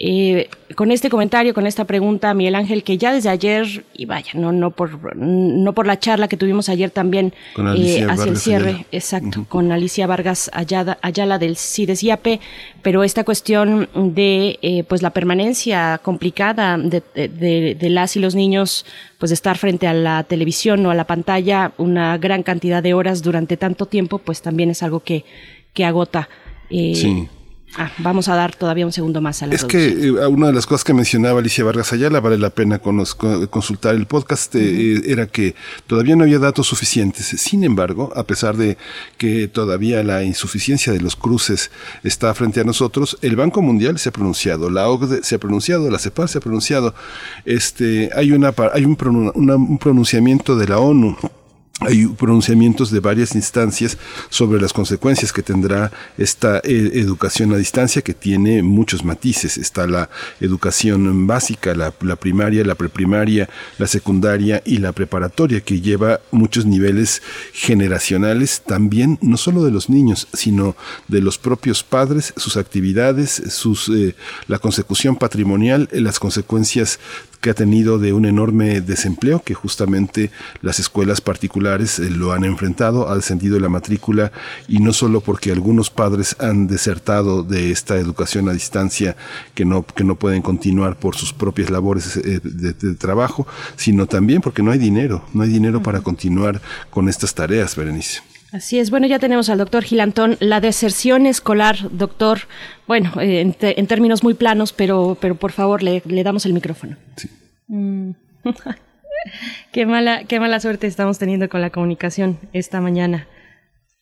eh, 0.00 0.48
con 0.76 0.92
este 0.92 1.10
comentario, 1.10 1.52
con 1.52 1.66
esta 1.66 1.84
pregunta, 1.84 2.32
Miguel 2.32 2.54
Ángel, 2.54 2.84
que 2.84 2.98
ya 2.98 3.12
desde 3.12 3.30
ayer, 3.30 3.84
y 3.94 4.04
vaya, 4.04 4.30
no, 4.34 4.52
no, 4.52 4.70
por, 4.70 5.16
no 5.16 5.72
por 5.72 5.88
la 5.88 5.98
charla 5.98 6.28
que 6.28 6.36
tuvimos 6.36 6.68
ayer 6.68 6.90
también 6.90 7.34
eh, 7.76 8.06
hacia 8.08 8.30
el 8.30 8.36
cierre, 8.36 8.86
exacto, 8.92 9.44
con 9.48 9.72
Alicia 9.72 10.06
Vargas 10.06 10.52
Ayala, 10.54 10.98
Ayala 11.02 11.38
del 11.38 11.56
CIDES 11.56 12.04
IAP, 12.04 12.40
pero 12.80 13.02
esta 13.02 13.24
cuestión 13.24 13.88
de 13.92 14.60
eh, 14.62 14.84
pues 14.84 15.02
la 15.02 15.10
permanencia 15.10 15.98
complicada 15.98 16.78
de, 16.78 17.02
de, 17.14 17.74
de, 17.74 17.90
las 17.90 18.14
y 18.14 18.20
los 18.20 18.36
niños, 18.36 18.86
pues 19.18 19.30
de 19.30 19.34
estar 19.34 19.58
frente 19.58 19.88
a 19.88 19.94
la 19.94 20.22
televisión 20.22 20.86
o 20.86 20.92
a 20.92 20.94
la 20.94 21.08
pantalla 21.08 21.72
una 21.76 22.18
gran 22.18 22.44
cantidad 22.44 22.84
de 22.84 22.94
horas 22.94 23.20
durante 23.22 23.56
tanto 23.56 23.86
tiempo, 23.86 24.18
pues 24.18 24.42
también 24.42 24.70
es 24.70 24.84
algo 24.84 25.00
que, 25.00 25.24
que 25.74 25.84
agota. 25.84 26.28
sí 26.70 27.28
Ah, 27.76 27.92
vamos 27.98 28.28
a 28.28 28.34
dar 28.34 28.54
todavía 28.54 28.86
un 28.86 28.92
segundo 28.92 29.20
más 29.20 29.42
a 29.42 29.46
la 29.46 29.54
Es 29.54 29.64
que 29.64 29.88
eh, 29.88 30.10
una 30.26 30.48
de 30.48 30.52
las 30.52 30.66
cosas 30.66 30.84
que 30.84 30.94
mencionaba 30.94 31.40
Alicia 31.40 31.64
Vargas 31.64 31.92
Ayala, 31.92 32.20
vale 32.20 32.38
la 32.38 32.50
pena 32.50 32.78
consultar 32.78 33.94
el 33.94 34.06
podcast, 34.06 34.54
eh, 34.54 35.02
era 35.06 35.26
que 35.26 35.54
todavía 35.86 36.16
no 36.16 36.24
había 36.24 36.38
datos 36.38 36.66
suficientes. 36.66 37.26
Sin 37.26 37.64
embargo, 37.64 38.10
a 38.16 38.24
pesar 38.24 38.56
de 38.56 38.78
que 39.18 39.48
todavía 39.48 40.02
la 40.02 40.24
insuficiencia 40.24 40.92
de 40.92 41.00
los 41.00 41.14
cruces 41.14 41.70
está 42.02 42.34
frente 42.34 42.60
a 42.60 42.64
nosotros, 42.64 43.18
el 43.22 43.36
Banco 43.36 43.60
Mundial 43.60 43.98
se 43.98 44.08
ha 44.08 44.12
pronunciado, 44.12 44.70
la 44.70 44.88
OCDE 44.88 45.22
se 45.22 45.34
ha 45.34 45.38
pronunciado, 45.38 45.90
la 45.90 45.98
CEPAL 45.98 46.28
se 46.28 46.38
ha 46.38 46.40
pronunciado, 46.40 46.94
este, 47.44 48.10
hay, 48.16 48.32
una, 48.32 48.54
hay 48.72 48.84
un, 48.84 48.96
un 49.34 49.78
pronunciamiento 49.78 50.56
de 50.56 50.68
la 50.68 50.78
ONU 50.78 51.16
hay 51.80 52.06
pronunciamientos 52.06 52.90
de 52.90 52.98
varias 52.98 53.36
instancias 53.36 53.98
sobre 54.30 54.60
las 54.60 54.72
consecuencias 54.72 55.32
que 55.32 55.44
tendrá 55.44 55.92
esta 56.16 56.58
eh, 56.58 56.90
educación 56.94 57.52
a 57.52 57.56
distancia 57.56 58.02
que 58.02 58.14
tiene 58.14 58.64
muchos 58.64 59.04
matices. 59.04 59.56
Está 59.56 59.86
la 59.86 60.10
educación 60.40 61.28
básica, 61.28 61.74
la, 61.76 61.92
primaria, 62.16 62.64
la 62.64 62.74
preprimaria, 62.74 63.48
la 63.78 63.86
secundaria 63.86 64.60
y 64.64 64.78
la 64.78 64.90
preparatoria 64.92 65.60
que 65.60 65.80
lleva 65.80 66.20
muchos 66.32 66.66
niveles 66.66 67.22
generacionales 67.52 68.62
también, 68.66 69.18
no 69.22 69.36
solo 69.36 69.62
de 69.62 69.70
los 69.70 69.88
niños, 69.88 70.26
sino 70.32 70.74
de 71.06 71.20
los 71.20 71.38
propios 71.38 71.84
padres, 71.84 72.34
sus 72.36 72.56
actividades, 72.56 73.30
sus, 73.50 73.88
eh, 73.88 74.16
la 74.48 74.58
consecución 74.58 75.14
patrimonial, 75.14 75.88
las 75.92 76.18
consecuencias 76.18 76.98
que 77.40 77.50
ha 77.50 77.54
tenido 77.54 78.00
de 78.00 78.12
un 78.12 78.26
enorme 78.26 78.80
desempleo 78.80 79.40
que 79.44 79.54
justamente 79.54 80.32
las 80.60 80.80
escuelas 80.80 81.20
particulares 81.20 81.67
eh, 81.76 82.10
lo 82.10 82.32
han 82.32 82.44
enfrentado, 82.44 83.08
ha 83.08 83.14
descendido 83.14 83.58
la 83.60 83.68
matrícula 83.68 84.32
y 84.66 84.78
no 84.78 84.92
solo 84.92 85.20
porque 85.20 85.52
algunos 85.52 85.90
padres 85.90 86.36
han 86.38 86.66
desertado 86.66 87.42
de 87.42 87.70
esta 87.70 87.96
educación 87.96 88.48
a 88.48 88.52
distancia 88.52 89.16
que 89.54 89.64
no, 89.64 89.84
que 89.84 90.04
no 90.04 90.16
pueden 90.16 90.42
continuar 90.42 90.96
por 90.96 91.16
sus 91.16 91.32
propias 91.32 91.70
labores 91.70 92.16
eh, 92.16 92.40
de, 92.42 92.94
trabajo, 92.94 93.46
sino 93.76 94.06
también 94.06 94.40
porque 94.40 94.62
no 94.62 94.70
hay 94.70 94.78
dinero, 94.78 95.24
no 95.34 95.42
hay 95.42 95.50
dinero 95.50 95.82
para 95.82 96.00
continuar 96.00 96.60
con 96.90 97.08
estas 97.08 97.34
tareas, 97.34 97.76
Berenice. 97.76 98.20
Así 98.52 98.78
es. 98.78 98.90
Bueno, 98.90 99.06
ya 99.06 99.18
tenemos 99.18 99.50
al 99.50 99.58
doctor 99.58 99.84
Gilantón. 99.84 100.36
La 100.40 100.60
deserción 100.60 101.26
escolar, 101.26 101.76
doctor, 101.90 102.40
bueno, 102.86 103.12
eh, 103.20 103.40
en, 103.60 103.86
términos 103.86 104.22
muy 104.22 104.32
planos, 104.32 104.72
pero, 104.72 105.18
pero 105.20 105.34
por 105.34 105.52
favor, 105.52 105.82
le, 105.82 106.02
damos 106.24 106.46
el 106.46 106.54
micrófono. 106.54 106.96
Sí. 107.16 107.28
Mm. 107.68 108.12
qué, 109.72 109.86
mala, 109.86 110.24
qué 110.24 110.40
mala 110.40 110.60
suerte 110.60 110.86
estamos 110.86 111.18
teniendo 111.18 111.48
con 111.48 111.60
la 111.60 111.70
comunicación 111.70 112.38
esta 112.52 112.80
mañana. 112.80 113.26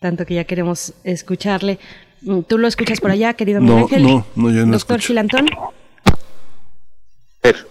Tanto 0.00 0.26
que 0.26 0.34
ya 0.34 0.44
queremos 0.44 0.94
escucharle. 1.04 1.78
Mm, 2.22 2.40
¿Tú 2.42 2.58
lo 2.58 2.68
escuchas 2.68 3.00
por 3.00 3.10
allá, 3.10 3.34
querido 3.34 3.60
no, 3.60 3.78
Ángel? 3.78 4.02
No, 4.02 4.26
no, 4.36 4.50
yo 4.50 4.66
no 4.66 4.72
Doctor 4.72 5.00
Gilantón. 5.00 5.46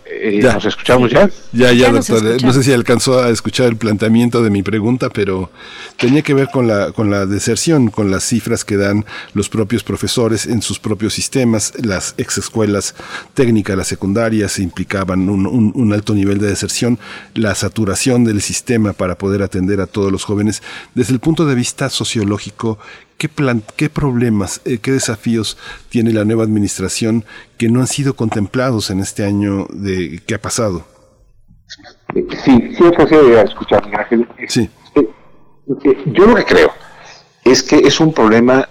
Eh, 0.06 0.39
¿Nos 0.41 0.65
escuchamos 0.65 1.11
ya? 1.11 1.30
Ya, 1.52 1.72
ya, 1.72 1.91
doctor. 1.91 2.43
No 2.43 2.53
sé 2.53 2.64
si 2.64 2.72
alcanzó 2.72 3.22
a 3.22 3.30
escuchar 3.30 3.68
el 3.68 3.77
planteamiento 3.77 4.43
de 4.43 4.49
mi 4.49 4.64
pregunta, 4.64 5.10
pero 5.10 5.49
tenía 5.97 6.22
que 6.22 6.34
ver 6.34 6.49
con 6.52 6.68
la, 6.68 6.91
con 6.91 7.10
la 7.10 7.26
deserción, 7.26 7.89
con 7.89 8.11
las 8.11 8.23
cifras 8.23 8.64
que 8.64 8.77
dan 8.77 9.06
los 9.34 9.49
propios 9.49 9.84
profesores 9.84 10.45
en 10.45 10.61
sus 10.61 10.80
propios 10.80 11.14
sistemas. 11.14 11.73
Las 11.84 12.15
ex 12.18 12.38
escuelas 12.38 12.95
técnicas, 13.34 13.77
las 13.77 13.88
secundarias, 13.88 14.60
implicaban 14.60 15.30
un, 15.30 15.45
un, 15.76 15.93
alto 15.93 16.14
nivel 16.14 16.39
de 16.39 16.47
deserción, 16.47 16.99
la 17.34 17.56
saturación 17.56 18.23
del 18.23 18.41
sistema 18.41 18.93
para 18.93 19.18
poder 19.18 19.41
atender 19.41 19.81
a 19.81 19.88
todos 19.88 20.11
los 20.11 20.23
jóvenes. 20.23 20.61
Desde 20.93 21.14
el 21.14 21.19
punto 21.19 21.45
de 21.45 21.56
vista 21.56 21.89
sociológico, 21.89 22.80
¿Qué, 23.17 23.29
plan, 23.29 23.63
qué 23.77 23.89
problemas, 23.89 24.61
eh, 24.65 24.79
qué 24.79 24.91
desafíos 24.91 25.57
tiene 25.89 26.11
la 26.11 26.25
nueva 26.25 26.43
administración 26.43 27.23
que 27.57 27.69
no 27.69 27.79
han 27.79 27.87
sido 27.87 28.15
contemplados 28.15 28.89
en 28.89 28.99
este 28.99 29.23
año 29.23 29.67
de 29.69 30.19
que 30.27 30.35
ha 30.35 30.41
pasado? 30.41 30.85
Sí, 32.13 32.25
sí 32.43 32.83
es 32.83 33.09
de 33.09 33.41
escuchar, 33.41 33.83
Ángel. 33.95 34.27
Sí. 34.49 34.69
Eh, 34.95 35.07
eh, 35.85 36.03
yo 36.07 36.25
lo 36.25 36.35
que 36.35 36.43
creo 36.43 36.71
es 37.45 37.63
que 37.63 37.77
es 37.77 38.01
un 38.01 38.13
problema, 38.13 38.67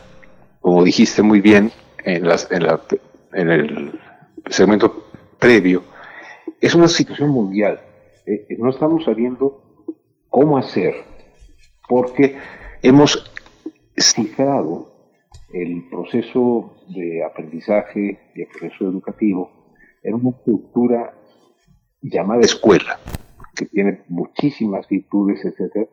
como 0.60 0.84
dijiste 0.84 1.22
muy 1.22 1.40
bien 1.40 1.72
en, 2.04 2.28
las, 2.28 2.50
en, 2.50 2.64
la, 2.64 2.82
en 3.32 3.50
el 3.50 4.00
segmento 4.50 5.08
previo, 5.38 5.84
es 6.60 6.74
una 6.74 6.88
situación 6.88 7.30
mundial. 7.30 7.80
no 8.58 8.68
estamos 8.68 9.04
sabiendo 9.04 9.88
cómo 10.28 10.58
hacer, 10.58 10.94
porque 11.88 12.36
hemos 12.82 13.30
cifrado 13.96 14.94
el 15.52 15.88
proceso 15.88 16.76
de 16.88 17.24
aprendizaje 17.24 18.18
y 18.34 18.42
el 18.42 18.48
proceso 18.48 18.86
educativo 18.86 19.50
en 20.02 20.14
una 20.14 20.30
estructura 20.30 21.14
llamada 22.00 22.42
escuela, 22.42 22.98
que 23.54 23.66
tiene 23.66 24.02
muchísimas 24.08 24.86
virtudes, 24.88 25.44
etcétera, 25.44 25.86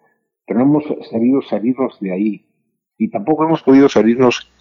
pero 0.45 0.59
no 0.59 0.65
hemos 0.65 1.09
sabido 1.09 1.41
salirnos 1.41 1.99
de 1.99 2.11
ahí. 2.11 2.45
Y 2.97 3.09
tampoco 3.09 3.45
hemos 3.45 3.63
podido 3.63 3.87
salirnos 3.87 4.51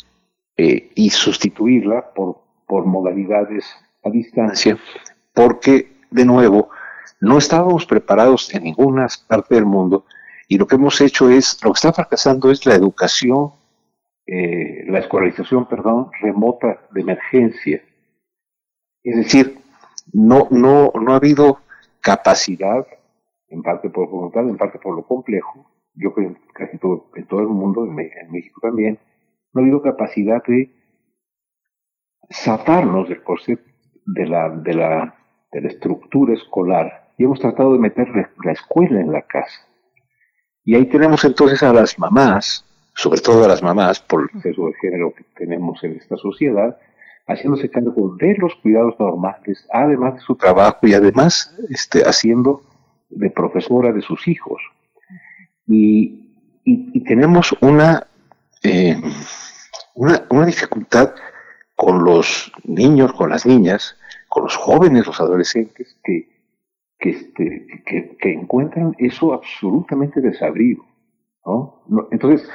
eh, 0.56 0.90
y 0.94 1.10
sustituirla 1.10 2.12
por, 2.14 2.42
por 2.66 2.86
modalidades 2.86 3.64
a 4.04 4.10
distancia, 4.10 4.78
porque, 5.34 5.96
de 6.10 6.24
nuevo, 6.24 6.70
no 7.20 7.38
estábamos 7.38 7.86
preparados 7.86 8.54
en 8.54 8.64
ninguna 8.64 9.06
parte 9.26 9.54
del 9.54 9.66
mundo 9.66 10.04
y 10.50 10.58
lo 10.58 10.66
que 10.66 10.74
hemos 10.74 11.00
hecho 11.00 11.30
es, 11.30 11.62
lo 11.62 11.70
que 11.70 11.76
está 11.76 11.92
fracasando 11.92 12.50
es 12.50 12.66
la 12.66 12.74
educación, 12.74 13.52
eh, 14.26 14.84
la 14.88 14.98
escolarización, 14.98 15.68
perdón, 15.68 16.10
remota 16.20 16.88
de 16.90 17.02
emergencia. 17.02 17.80
Es 19.04 19.16
decir, 19.16 19.60
no, 20.12 20.48
no, 20.50 20.90
no 20.92 21.12
ha 21.12 21.16
habido 21.16 21.60
capacidad, 22.00 22.84
en 23.46 23.62
parte 23.62 23.90
por 23.90 24.10
voluntad, 24.10 24.42
en 24.48 24.56
parte 24.56 24.80
por 24.80 24.96
lo 24.96 25.06
complejo, 25.06 25.70
yo 25.94 26.12
creo 26.14 26.34
que 26.34 26.40
casi 26.52 26.78
todo, 26.78 27.12
en 27.14 27.28
todo 27.28 27.42
el 27.42 27.46
mundo, 27.46 27.84
en, 27.84 27.94
México 27.94 28.60
también, 28.60 28.98
no 29.52 29.60
ha 29.60 29.62
habido 29.62 29.82
capacidad 29.82 30.42
de 30.48 30.74
zafarnos 32.28 33.08
del 33.08 33.22
corset 33.22 33.60
de 34.04 34.26
la, 34.26 34.50
de 34.50 34.74
la, 34.74 35.14
de 35.52 35.60
la 35.60 35.68
estructura 35.68 36.34
escolar 36.34 37.12
y 37.16 37.22
hemos 37.22 37.38
tratado 37.38 37.72
de 37.72 37.78
meter 37.78 38.08
la 38.42 38.50
escuela 38.50 39.00
en 39.00 39.12
la 39.12 39.22
casa. 39.22 39.69
Y 40.64 40.74
ahí 40.74 40.86
tenemos 40.86 41.24
entonces 41.24 41.62
a 41.62 41.72
las 41.72 41.98
mamás, 41.98 42.64
sobre 42.94 43.20
todo 43.20 43.44
a 43.44 43.48
las 43.48 43.62
mamás, 43.62 44.00
por 44.00 44.30
el 44.32 44.42
sexo 44.42 44.66
de 44.66 44.74
género 44.74 45.14
que 45.14 45.24
tenemos 45.36 45.82
en 45.84 45.96
esta 45.96 46.16
sociedad, 46.16 46.78
haciéndose 47.26 47.70
cargo 47.70 48.16
de 48.16 48.34
los 48.38 48.54
cuidados 48.56 48.94
normales, 48.98 49.66
además 49.72 50.14
de 50.14 50.20
su 50.20 50.34
trabajo 50.36 50.86
y 50.86 50.94
además 50.94 51.54
este, 51.68 52.02
haciendo 52.02 52.62
de 53.08 53.30
profesora 53.30 53.92
de 53.92 54.02
sus 54.02 54.26
hijos. 54.28 54.60
Y, 55.66 56.26
tenemos 57.06 57.52
una, 57.60 58.06
eh, 58.62 58.96
una, 59.94 60.24
una 60.30 60.46
dificultad 60.46 61.12
con 61.74 62.04
los 62.04 62.52
niños, 62.62 63.12
con 63.14 63.30
las 63.30 63.46
niñas, 63.46 63.96
con 64.28 64.44
los 64.44 64.54
jóvenes, 64.54 65.06
los 65.06 65.18
adolescentes, 65.18 65.96
que 66.04 66.29
que, 67.00 67.10
este, 67.10 67.66
que, 68.20 68.32
encuentran 68.32 68.94
eso 68.98 69.32
absolutamente 69.32 70.20
desabrido. 70.20 70.84
¿no? 71.44 71.82
Entonces, 72.10 72.48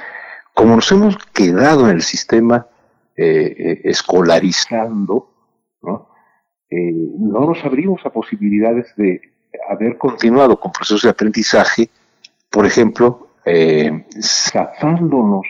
como 0.54 0.76
nos 0.76 0.90
hemos 0.92 1.16
quedado 1.26 1.88
en 1.88 1.96
el 1.96 2.02
sistema 2.02 2.66
eh, 3.16 3.54
eh, 3.58 3.80
escolarizando, 3.84 5.30
¿no? 5.82 6.08
Eh, 6.70 6.92
no 7.18 7.46
nos 7.46 7.64
abrimos 7.64 8.04
a 8.04 8.10
posibilidades 8.10 8.94
de 8.96 9.20
haber 9.68 9.96
continuado 9.98 10.58
con 10.58 10.72
procesos 10.72 11.02
de 11.02 11.10
aprendizaje, 11.10 11.88
por 12.50 12.66
ejemplo, 12.66 13.28
eh, 13.44 14.04
zafándonos 14.20 15.46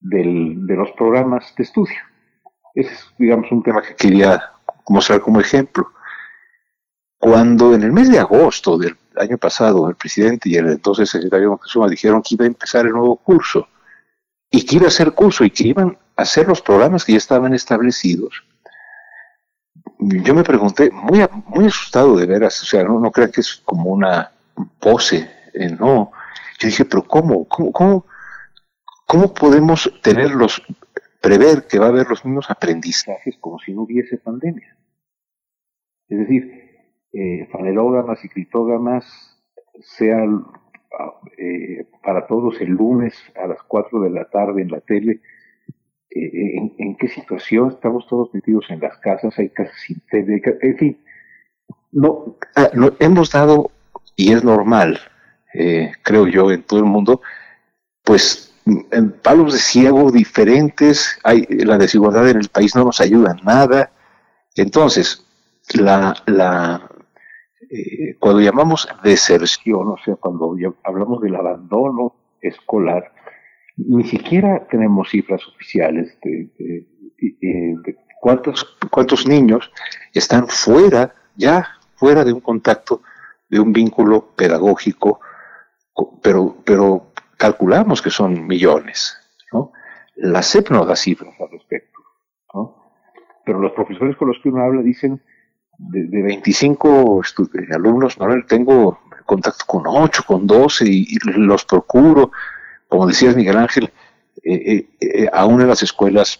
del, 0.00 0.66
de 0.66 0.76
los 0.76 0.90
programas 0.92 1.54
de 1.56 1.62
estudio. 1.62 1.96
Ese 2.74 2.92
es, 2.92 3.14
digamos, 3.18 3.50
un 3.52 3.62
tema 3.62 3.82
que 3.82 3.94
quería 3.94 4.42
mostrar 4.88 5.20
como 5.20 5.40
ejemplo. 5.40 5.86
Cuando 7.20 7.74
en 7.74 7.82
el 7.82 7.92
mes 7.92 8.10
de 8.10 8.18
agosto 8.18 8.76
del 8.76 8.96
año 9.14 9.38
pasado 9.38 9.88
el 9.88 9.94
presidente 9.94 10.48
y 10.48 10.56
el 10.56 10.68
entonces 10.68 11.08
secretario 11.08 11.50
Moctezuma 11.50 11.86
dijeron 11.88 12.22
que 12.22 12.34
iba 12.34 12.44
a 12.44 12.48
empezar 12.48 12.86
el 12.86 12.92
nuevo 12.92 13.16
curso 13.16 13.68
y 14.50 14.64
que 14.64 14.76
iba 14.76 14.86
a 14.86 14.88
hacer 14.88 15.12
curso 15.12 15.44
y 15.44 15.50
que 15.50 15.68
iban 15.68 15.98
a 16.16 16.22
hacer 16.22 16.48
los 16.48 16.62
programas 16.62 17.04
que 17.04 17.12
ya 17.12 17.18
estaban 17.18 17.54
establecidos, 17.54 18.42
yo 20.00 20.34
me 20.34 20.42
pregunté, 20.42 20.90
muy, 20.90 21.20
muy 21.46 21.66
asustado 21.66 22.16
de 22.16 22.26
veras, 22.26 22.62
o 22.62 22.64
sea, 22.64 22.82
no, 22.84 22.98
no 22.98 23.10
crea 23.10 23.30
que 23.30 23.42
es 23.42 23.56
como 23.64 23.90
una 23.90 24.32
pose, 24.78 25.30
eh, 25.52 25.70
no. 25.70 26.12
Yo 26.58 26.68
dije, 26.68 26.84
pero 26.86 27.02
¿cómo? 27.02 27.46
¿Cómo, 27.46 27.70
cómo, 27.70 28.06
cómo 29.06 29.34
podemos 29.34 29.92
tenerlos, 30.02 30.62
prever 31.20 31.66
que 31.66 31.78
va 31.78 31.86
a 31.86 31.88
haber 31.90 32.08
los 32.08 32.24
mismos 32.24 32.50
aprendizajes 32.50 33.36
como 33.40 33.58
si 33.58 33.72
no 33.72 33.82
hubiese 33.82 34.16
pandemia? 34.16 34.74
Es 36.08 36.18
decir, 36.18 36.59
eh, 37.12 37.48
fanerógamas 37.50 38.24
y 38.24 38.28
criptógamas 38.28 39.04
sean 39.80 40.44
eh, 41.38 41.86
para 42.02 42.26
todos 42.26 42.60
el 42.60 42.70
lunes 42.70 43.14
a 43.42 43.46
las 43.46 43.62
4 43.62 44.00
de 44.00 44.10
la 44.10 44.28
tarde 44.28 44.62
en 44.62 44.70
la 44.70 44.80
tele. 44.80 45.20
Eh, 46.10 46.56
en, 46.78 46.96
qué 46.96 47.08
situación 47.08 47.70
estamos 47.70 48.06
todos 48.08 48.34
metidos 48.34 48.66
en 48.68 48.80
las 48.80 48.98
casas, 48.98 49.38
hay 49.38 49.48
casas 49.50 49.76
sin 49.86 50.02
en 50.10 50.76
fin, 50.76 50.98
no, 51.92 52.36
ah, 52.56 52.70
no, 52.74 52.92
hemos 52.98 53.30
dado, 53.30 53.70
y 54.16 54.32
es 54.32 54.42
normal, 54.42 54.98
eh, 55.54 55.92
creo 56.02 56.26
yo, 56.26 56.50
en 56.50 56.62
todo 56.62 56.80
el 56.80 56.86
mundo, 56.86 57.20
pues 58.02 58.52
en 58.66 59.12
palos 59.12 59.52
de 59.52 59.58
ciego 59.60 60.10
diferentes, 60.10 61.18
hay, 61.24 61.42
la 61.48 61.78
desigualdad 61.78 62.28
en 62.28 62.38
el 62.38 62.48
país 62.48 62.74
no 62.74 62.84
nos 62.84 63.00
ayuda 63.00 63.36
en 63.38 63.44
nada. 63.44 63.90
Entonces, 64.54 65.24
la, 65.74 66.14
la, 66.26 66.89
eh, 67.70 68.16
cuando 68.18 68.40
llamamos 68.40 68.88
deserción, 69.04 69.88
o 69.88 69.96
sea, 70.04 70.16
cuando 70.16 70.56
hablamos 70.82 71.20
del 71.22 71.36
abandono 71.36 72.16
escolar, 72.40 73.12
ni 73.76 74.02
siquiera 74.04 74.66
tenemos 74.68 75.08
cifras 75.10 75.40
oficiales 75.46 76.18
de, 76.22 76.84
cuántos, 78.20 78.76
cuántos 78.90 79.26
niños 79.26 79.70
están 80.12 80.48
fuera, 80.48 81.14
ya 81.36 81.68
fuera 81.94 82.24
de 82.24 82.32
un 82.32 82.40
contacto, 82.40 83.02
de 83.48 83.60
un 83.60 83.72
vínculo 83.72 84.32
pedagógico, 84.34 85.20
pero, 86.22 86.56
pero 86.64 87.12
calculamos 87.36 88.02
que 88.02 88.10
son 88.10 88.48
millones. 88.48 89.16
¿no? 89.52 89.72
La 90.16 90.42
CEP 90.42 90.70
no 90.70 90.84
da 90.84 90.96
cifras 90.96 91.34
al 91.40 91.50
respecto. 91.50 92.00
¿no? 92.52 92.76
Pero 93.44 93.60
los 93.60 93.72
profesores 93.72 94.16
con 94.16 94.28
los 94.28 94.38
que 94.42 94.48
uno 94.48 94.64
habla 94.64 94.82
dicen, 94.82 95.22
de, 95.88 96.22
25 96.22 97.22
alumnos, 97.72 98.18
no 98.18 98.44
tengo 98.46 99.00
contacto 99.24 99.64
con 99.66 99.84
8, 99.86 100.22
con 100.26 100.46
12 100.46 100.84
y, 100.86 101.18
los 101.36 101.64
procuro. 101.64 102.32
Como 102.88 103.06
decías 103.06 103.36
Miguel 103.36 103.56
Ángel, 103.56 103.90
eh, 104.42 104.54
eh, 104.54 104.88
eh, 105.00 105.28
aún 105.32 105.60
en 105.60 105.68
las 105.68 105.82
escuelas 105.82 106.38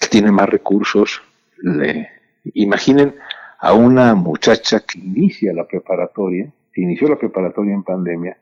que 0.00 0.08
tienen 0.08 0.34
más 0.34 0.48
recursos, 0.48 1.22
le, 1.58 2.08
imaginen 2.54 3.14
a 3.60 3.72
una 3.72 4.14
muchacha 4.14 4.80
que 4.80 4.98
inicia 4.98 5.52
la 5.52 5.66
preparatoria, 5.66 6.52
que 6.72 6.82
inició 6.82 7.08
la 7.08 7.18
preparatoria 7.18 7.74
en 7.74 7.84
pandemia, 7.84 8.36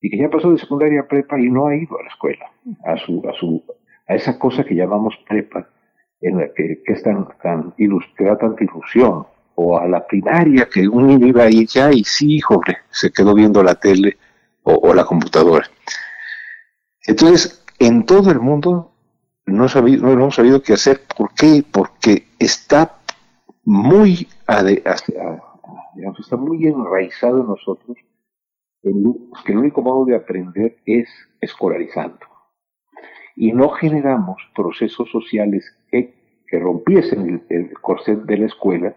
y 0.00 0.10
que 0.10 0.16
ya 0.16 0.30
pasó 0.30 0.50
de 0.50 0.58
secundaria 0.58 1.00
a 1.00 1.06
prepa 1.08 1.38
y 1.38 1.50
no 1.50 1.66
ha 1.66 1.76
ido 1.76 1.98
a 1.98 2.02
la 2.02 2.08
escuela, 2.08 2.50
a 2.84 2.96
su, 2.96 3.22
a 3.28 3.32
su, 3.34 3.62
a 4.06 4.14
esa 4.14 4.38
cosa 4.38 4.64
que 4.64 4.74
llamamos 4.74 5.14
prepa, 5.28 5.68
en 6.20 6.38
la 6.38 6.48
que, 6.54 6.82
que 6.84 6.92
es 6.94 7.02
tan, 7.02 7.28
tan 7.42 7.74
que 7.76 8.24
da 8.24 8.38
tanta 8.38 8.64
ilusión, 8.64 9.26
o 9.56 9.78
a 9.78 9.86
la 9.86 10.06
primaria, 10.06 10.68
que 10.68 10.88
un 10.88 11.06
niño 11.06 11.26
iba 11.26 11.44
ahí 11.44 11.66
ya 11.66 11.92
y 11.92 12.04
sí, 12.04 12.40
joder, 12.40 12.78
se 12.90 13.10
quedó 13.10 13.34
viendo 13.34 13.62
la 13.62 13.74
tele 13.74 14.16
o, 14.62 14.94
la 14.94 15.04
computadora. 15.04 15.66
Entonces, 17.06 17.64
en 17.78 18.06
todo 18.06 18.30
el 18.30 18.40
mundo 18.40 18.92
no, 19.46 19.68
sabido, 19.68 20.10
hemos 20.10 20.34
sabido 20.34 20.62
qué 20.62 20.72
hacer. 20.72 21.02
¿Por 21.16 21.34
qué? 21.34 21.62
Porque 21.70 22.28
está 22.38 22.96
muy, 23.64 24.26
está 26.06 26.36
muy 26.36 26.66
enraizado 26.66 27.40
en 27.40 27.46
nosotros 27.46 27.96
que 29.44 29.52
el 29.52 29.58
único 29.58 29.82
modo 29.82 30.04
de 30.04 30.16
aprender 30.16 30.76
es 30.84 31.08
escolarizando. 31.40 32.18
Y 33.36 33.52
no 33.52 33.70
generamos 33.70 34.36
procesos 34.54 35.10
sociales 35.10 35.64
que, 35.90 36.22
rompiesen 36.52 37.44
el, 37.48 37.72
corset 37.80 38.20
de 38.20 38.36
la 38.38 38.46
escuela 38.46 38.94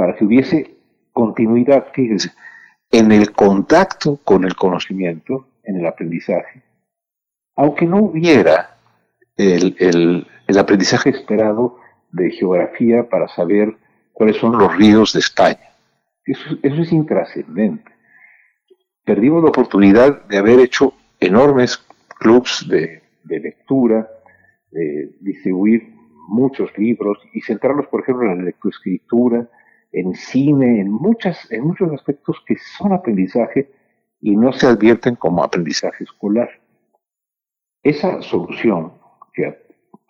para 0.00 0.16
que 0.16 0.24
hubiese 0.24 0.78
continuidad, 1.12 1.88
fíjense, 1.92 2.30
en 2.90 3.12
el 3.12 3.32
contacto 3.32 4.18
con 4.24 4.44
el 4.44 4.56
conocimiento, 4.56 5.46
en 5.62 5.76
el 5.76 5.86
aprendizaje, 5.86 6.62
aunque 7.54 7.84
no 7.84 7.98
hubiera 7.98 8.78
el, 9.36 10.26
el 10.48 10.58
aprendizaje 10.58 11.10
esperado 11.10 11.76
de 12.12 12.30
geografía 12.30 13.10
para 13.10 13.28
saber 13.28 13.76
cuáles 14.14 14.38
son 14.38 14.56
los 14.56 14.74
ríos 14.74 15.12
de 15.12 15.20
España. 15.20 15.68
Eso, 16.24 16.56
es 16.62 16.92
intrascendente. 16.92 17.92
Perdimos 19.04 19.42
la 19.42 19.50
oportunidad 19.50 20.24
de 20.28 20.38
haber 20.38 20.60
hecho 20.60 20.94
enormes 21.18 21.76
clubs 22.18 22.66
de, 22.66 23.02
lectura, 23.28 24.08
de 24.70 25.10
distribuir 25.20 25.92
muchos 26.26 26.70
libros 26.78 27.18
y 27.34 27.42
centrarlos, 27.42 27.86
por 27.88 28.00
ejemplo, 28.00 28.32
en 28.32 28.38
la 28.38 28.44
lectoescritura, 28.44 29.46
en 29.92 30.14
cine, 30.14 30.80
en, 30.80 30.90
muchas, 30.90 31.50
en 31.50 31.64
muchos 31.64 31.92
aspectos 31.92 32.36
que 32.46 32.56
son 32.78 32.92
aprendizaje 32.92 33.70
y 34.20 34.36
no 34.36 34.52
se 34.52 34.66
advierten 34.66 35.16
como 35.16 35.42
aprendizaje 35.42 36.04
escolar. 36.04 36.48
Esa 37.82 38.20
solución, 38.22 38.92
que 39.32 39.46
a, 39.46 39.56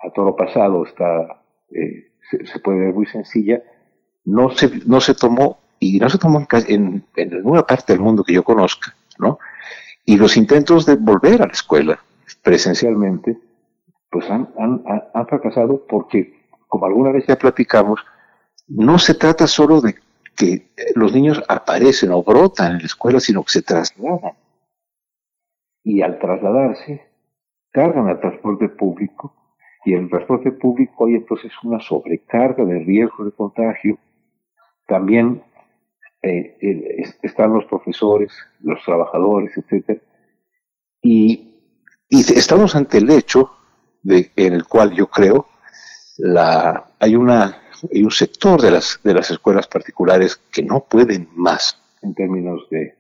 a 0.01 0.11
todo 0.13 0.35
pasado 0.37 0.85
está 0.85 1.41
eh, 1.71 2.11
se, 2.31 2.61
puede 2.61 2.81
ver 2.81 2.95
muy 2.95 3.07
sencilla, 3.07 3.63
no 4.25 4.51
se, 4.51 4.71
no 4.87 5.01
se 5.01 5.15
tomó, 5.15 5.59
y 5.79 5.99
no 5.99 6.09
se 6.09 6.19
tomó 6.19 6.47
en, 6.69 7.05
en, 7.17 7.31
ninguna 7.31 7.67
parte 7.67 7.93
del 7.93 8.03
mundo 8.03 8.23
que 8.23 8.35
yo 8.35 8.43
conozca, 8.43 8.95
¿no? 9.19 9.39
Y 10.05 10.17
los 10.17 10.37
intentos 10.37 10.87
de 10.87 10.97
volver 10.97 11.43
a 11.43 11.47
la 11.47 11.53
escuela 11.53 11.99
presencialmente, 12.43 13.39
pues 14.11 14.29
han, 14.31 14.49
han, 14.59 14.83
han 15.15 15.27
fracasado 15.27 15.85
porque, 15.89 16.35
como 16.69 16.87
alguna 16.87 17.13
vez 17.13 17.27
ya 17.27 17.37
platicamos, 17.37 18.01
no 18.71 18.99
se 18.99 19.15
trata 19.15 19.47
solo 19.47 19.81
de 19.81 19.97
que 20.37 20.71
los 20.95 21.13
niños 21.13 21.43
aparecen 21.49 22.13
o 22.13 22.23
brotan 22.23 22.73
en 22.73 22.79
la 22.79 22.85
escuela, 22.85 23.21
sino 23.21 23.43
que 23.43 23.51
se 23.51 23.63
trasladan. 23.63 24.33
Y 25.83 26.03
al 26.03 26.19
trasladarse, 26.19 27.03
cargan 27.73 28.09
al 28.09 28.21
transporte 28.21 28.69
público 28.69 29.35
y 29.85 29.95
el 29.95 30.09
transporte 30.09 30.53
público 30.53 31.07
hay 31.07 31.15
entonces 31.15 31.53
una 31.63 31.81
sobrecarga 31.81 32.65
de 32.65 32.81
riesgo 32.81 33.25
de 33.25 33.33
contagio. 33.33 33.99
También 34.87 35.43
eh, 36.23 37.03
están 37.23 37.55
los 37.55 37.65
profesores, 37.65 38.33
los 38.61 38.83
trabajadores, 38.85 39.53
etc. 39.57 40.01
Y, 41.03 41.55
y, 42.09 42.21
estamos 42.39 42.77
ante 42.77 42.99
el 42.99 43.11
hecho 43.11 43.51
de, 44.03 44.31
en 44.37 44.53
el 44.53 44.67
cual 44.67 44.93
yo 44.93 45.07
creo 45.07 45.47
la, 46.19 46.93
hay, 46.99 47.17
una, 47.17 47.60
hay 47.93 48.03
un 48.03 48.11
sector 48.11 48.61
de 48.61 48.71
las, 48.71 49.01
de 49.03 49.15
las 49.15 49.31
escuelas 49.31 49.67
particulares 49.67 50.37
que 50.53 50.63
no 50.63 50.81
pueden 50.81 51.29
más 51.35 51.81
en 52.03 52.15
términos 52.15 52.67
de 52.71 52.95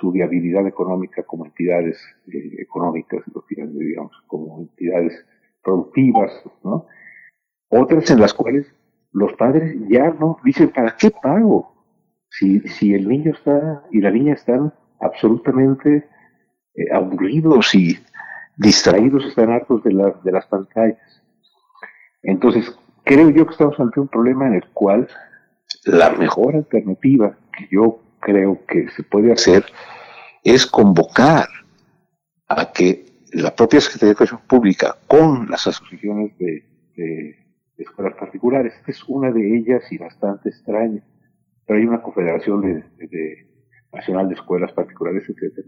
su 0.00 0.10
viabilidad 0.10 0.66
económica 0.66 1.22
como 1.22 1.46
entidades 1.46 1.98
eh, 2.26 2.56
económicas, 2.58 3.22
digamos, 3.56 4.12
como 4.26 4.60
entidades 4.60 5.24
productivas, 5.62 6.32
¿no? 6.64 6.86
Otras 7.68 8.10
en 8.10 8.20
las 8.20 8.34
cuales 8.34 8.66
los 9.12 9.32
padres 9.34 9.76
ya 9.88 10.10
no 10.10 10.38
dicen, 10.44 10.70
¿para 10.70 10.96
qué 10.96 11.10
pago? 11.10 11.72
Si, 12.28 12.60
si 12.60 12.94
el 12.94 13.08
niño 13.08 13.32
está 13.32 13.84
y 13.90 14.00
la 14.00 14.10
niña 14.10 14.34
están 14.34 14.72
absolutamente 15.00 16.08
eh, 16.74 16.92
aburridos 16.92 17.74
y 17.74 17.98
distraídos, 18.56 19.24
están 19.26 19.50
hartos 19.50 19.82
de, 19.84 19.90
de 20.24 20.32
las 20.32 20.46
pantallas. 20.46 21.22
Entonces, 22.22 22.74
creo 23.04 23.30
yo 23.30 23.46
que 23.46 23.52
estamos 23.52 23.78
ante 23.78 24.00
un 24.00 24.08
problema 24.08 24.46
en 24.46 24.54
el 24.54 24.64
cual 24.72 25.08
la 25.84 26.10
mejor 26.10 26.56
alternativa 26.56 27.36
que 27.56 27.68
yo 27.70 28.00
creo 28.20 28.64
que 28.66 28.88
se 28.90 29.02
puede 29.02 29.32
hacer 29.32 29.64
es 30.44 30.66
convocar 30.66 31.46
a 32.48 32.72
que 32.72 33.06
la 33.32 33.54
propia 33.54 33.80
Secretaría 33.80 34.08
de 34.08 34.12
Educación 34.12 34.40
Pública 34.46 34.96
con 35.06 35.48
las 35.50 35.66
asociaciones 35.66 36.36
de, 36.38 36.68
escuelas 37.78 38.14
particulares. 38.14 38.74
Esta 38.76 38.92
es 38.92 39.02
una 39.08 39.32
de 39.32 39.56
ellas 39.56 39.82
y 39.90 39.98
bastante 39.98 40.50
extraña. 40.50 41.02
Pero 41.66 41.80
hay 41.80 41.86
una 41.86 42.00
confederación 42.00 42.60
de, 42.60 43.46
nacional 43.92 44.28
de 44.28 44.34
escuelas 44.34 44.72
particulares, 44.72 45.24
etc. 45.28 45.66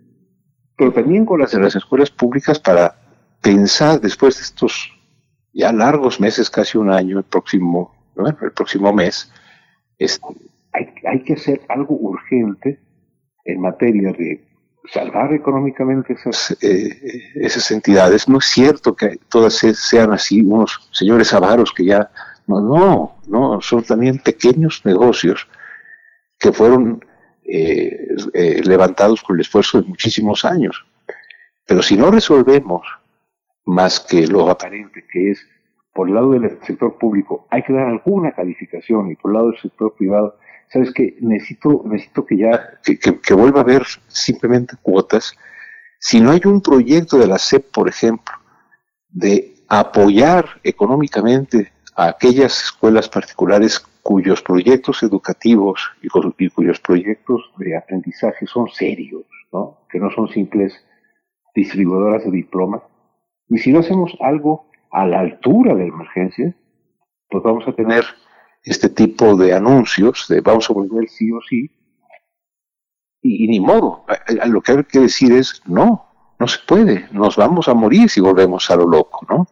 Pero 0.76 0.92
también 0.92 1.24
con 1.24 1.40
las 1.40 1.50
de 1.50 1.60
las 1.60 1.74
escuelas 1.74 2.10
públicas 2.10 2.60
para 2.60 2.94
pensar 3.40 4.00
después 4.00 4.36
de 4.36 4.42
estos 4.42 4.92
ya 5.54 5.72
largos 5.72 6.20
meses, 6.20 6.50
casi 6.50 6.76
un 6.76 6.90
año, 6.90 7.18
el 7.18 7.24
próximo, 7.24 7.94
el 8.16 8.52
próximo 8.52 8.92
mes, 8.92 9.32
hay, 10.72 10.94
hay 11.08 11.22
que 11.22 11.34
hacer 11.34 11.62
algo 11.68 11.94
urgente 11.94 12.80
en 13.44 13.60
materia 13.60 14.12
de 14.12 14.44
salvar 14.92 15.32
económicamente 15.32 16.14
esas, 16.14 16.56
eh, 16.62 17.30
esas 17.36 17.70
entidades. 17.70 18.28
No 18.28 18.38
es 18.38 18.46
cierto 18.46 18.94
que 18.94 19.18
todas 19.28 19.54
sean 19.54 20.12
así 20.12 20.40
unos 20.40 20.88
señores 20.92 21.32
avaros 21.32 21.72
que 21.72 21.84
ya... 21.86 22.10
No, 22.46 22.60
no, 22.60 23.16
no, 23.26 23.60
son 23.62 23.82
también 23.84 24.18
pequeños 24.18 24.82
negocios 24.84 25.48
que 26.38 26.52
fueron 26.52 27.02
eh, 27.42 28.08
eh, 28.34 28.60
levantados 28.62 29.22
con 29.22 29.36
el 29.36 29.40
esfuerzo 29.40 29.80
de 29.80 29.88
muchísimos 29.88 30.44
años. 30.44 30.84
Pero 31.66 31.82
si 31.82 31.96
no 31.96 32.10
resolvemos 32.10 32.86
más 33.64 34.00
que 34.00 34.26
lo 34.26 34.48
aparente, 34.50 35.04
que 35.10 35.30
es 35.30 35.46
por 35.92 36.08
el 36.08 36.14
lado 36.14 36.32
del 36.32 36.58
sector 36.62 36.98
público, 36.98 37.46
hay 37.50 37.62
que 37.62 37.72
dar 37.72 37.86
alguna 37.86 38.32
calificación 38.32 39.10
y 39.10 39.16
por 39.16 39.30
el 39.30 39.34
lado 39.36 39.50
del 39.50 39.60
sector 39.60 39.94
privado 39.94 40.36
sabes 40.68 40.92
que 40.92 41.16
necesito, 41.20 41.82
necesito 41.84 42.26
que 42.26 42.36
ya, 42.36 42.80
que, 42.82 43.34
vuelva 43.34 43.60
a 43.60 43.62
haber 43.62 43.84
simplemente 44.08 44.76
cuotas. 44.82 45.36
Si 46.00 46.20
no 46.20 46.32
hay 46.32 46.40
un 46.44 46.60
proyecto 46.60 47.16
de 47.16 47.28
la 47.28 47.38
SEP, 47.38 47.70
por 47.72 47.88
ejemplo, 47.88 48.34
de 49.08 49.54
apoyar 49.68 50.46
económicamente 50.64 51.72
a 51.94 52.08
aquellas 52.08 52.64
escuelas 52.64 53.08
particulares 53.08 53.78
cuyos 54.02 54.42
proyectos 54.42 55.02
educativos 55.02 55.92
y, 56.02 56.08
cuyos 56.08 56.80
proyectos 56.80 57.50
de 57.56 57.76
aprendizaje 57.76 58.46
son 58.46 58.68
serios, 58.68 59.24
¿no? 59.52 59.86
que 59.88 59.98
no 59.98 60.10
son 60.10 60.28
simples 60.28 60.84
distribuidoras 61.54 62.24
de 62.24 62.30
diplomas. 62.32 62.82
Y 63.54 63.58
si 63.58 63.70
no 63.70 63.78
hacemos 63.78 64.16
algo 64.20 64.66
a 64.90 65.06
la 65.06 65.20
altura 65.20 65.74
de 65.74 65.86
la 65.86 65.94
emergencia, 65.94 66.52
pues 67.30 67.44
vamos 67.44 67.62
a 67.68 67.72
tener 67.72 68.04
este 68.64 68.88
tipo 68.88 69.36
de 69.36 69.54
anuncios 69.54 70.26
de 70.28 70.40
vamos 70.40 70.68
a 70.68 70.72
volver 70.72 71.08
sí 71.08 71.30
o 71.30 71.40
sí, 71.48 71.70
y, 73.22 73.46
ni 73.46 73.60
modo. 73.60 74.04
Lo 74.46 74.60
que 74.60 74.72
hay 74.72 74.84
que 74.84 74.98
decir 74.98 75.30
es 75.30 75.62
no, 75.66 76.04
no 76.40 76.48
se 76.48 76.58
puede, 76.66 77.06
nos 77.12 77.36
vamos 77.36 77.68
a 77.68 77.74
morir 77.74 78.10
si 78.10 78.20
volvemos 78.20 78.68
a 78.72 78.76
lo 78.76 78.88
loco, 78.88 79.24
¿no? 79.28 79.46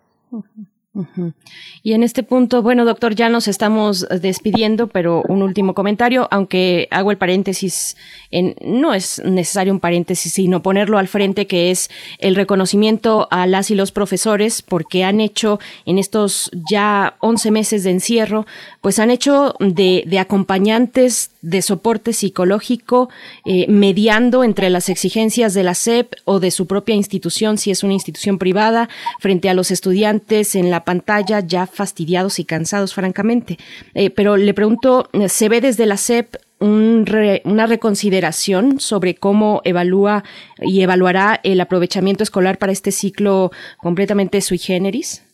Y 1.82 1.94
en 1.94 2.02
este 2.02 2.22
punto, 2.22 2.62
bueno, 2.62 2.84
doctor, 2.84 3.14
ya 3.14 3.30
nos 3.30 3.48
estamos 3.48 4.06
despidiendo, 4.20 4.88
pero 4.88 5.22
un 5.26 5.42
último 5.42 5.72
comentario, 5.74 6.28
aunque 6.30 6.86
hago 6.90 7.10
el 7.10 7.16
paréntesis, 7.16 7.96
en, 8.30 8.56
no 8.62 8.92
es 8.92 9.22
necesario 9.24 9.72
un 9.72 9.80
paréntesis, 9.80 10.34
sino 10.34 10.62
ponerlo 10.62 10.98
al 10.98 11.08
frente, 11.08 11.46
que 11.46 11.70
es 11.70 11.90
el 12.18 12.34
reconocimiento 12.34 13.26
a 13.30 13.46
las 13.46 13.70
y 13.70 13.74
los 13.74 13.90
profesores, 13.90 14.60
porque 14.60 15.02
han 15.02 15.20
hecho 15.20 15.58
en 15.86 15.98
estos 15.98 16.50
ya 16.70 17.16
11 17.20 17.50
meses 17.50 17.84
de 17.84 17.90
encierro, 17.90 18.46
pues 18.82 18.98
han 18.98 19.10
hecho 19.10 19.54
de, 19.60 20.04
acompañantes 20.18 21.30
de 21.40 21.62
soporte 21.62 22.12
psicológico, 22.12 23.08
eh, 23.46 23.66
mediando 23.68 24.44
entre 24.44 24.68
las 24.68 24.90
exigencias 24.90 25.54
de 25.54 25.62
la 25.62 25.74
SEP 25.74 26.12
o 26.24 26.38
de 26.38 26.50
su 26.50 26.66
propia 26.66 26.94
institución, 26.94 27.56
si 27.56 27.70
es 27.70 27.82
una 27.82 27.94
institución 27.94 28.38
privada, 28.38 28.90
frente 29.20 29.48
a 29.48 29.54
los 29.54 29.70
estudiantes 29.70 30.54
en 30.54 30.70
la 30.70 30.81
pantalla 30.84 31.40
ya 31.40 31.66
fastidiados 31.66 32.38
y 32.38 32.44
cansados, 32.44 32.94
francamente. 32.94 33.58
Eh, 33.94 34.10
pero 34.10 34.36
le 34.36 34.54
pregunto, 34.54 35.08
¿se 35.28 35.48
ve 35.48 35.60
desde 35.60 35.86
la 35.86 35.96
SEP 35.96 36.36
una 36.60 37.66
reconsideración 37.66 38.78
sobre 38.78 39.16
cómo 39.16 39.62
evalúa 39.64 40.22
y 40.60 40.82
evaluará 40.82 41.40
el 41.42 41.60
aprovechamiento 41.60 42.22
escolar 42.22 42.58
para 42.58 42.70
este 42.72 42.92
ciclo 42.92 43.50
completamente 43.78 44.40
sui 44.40 44.58
generis? 44.58 45.24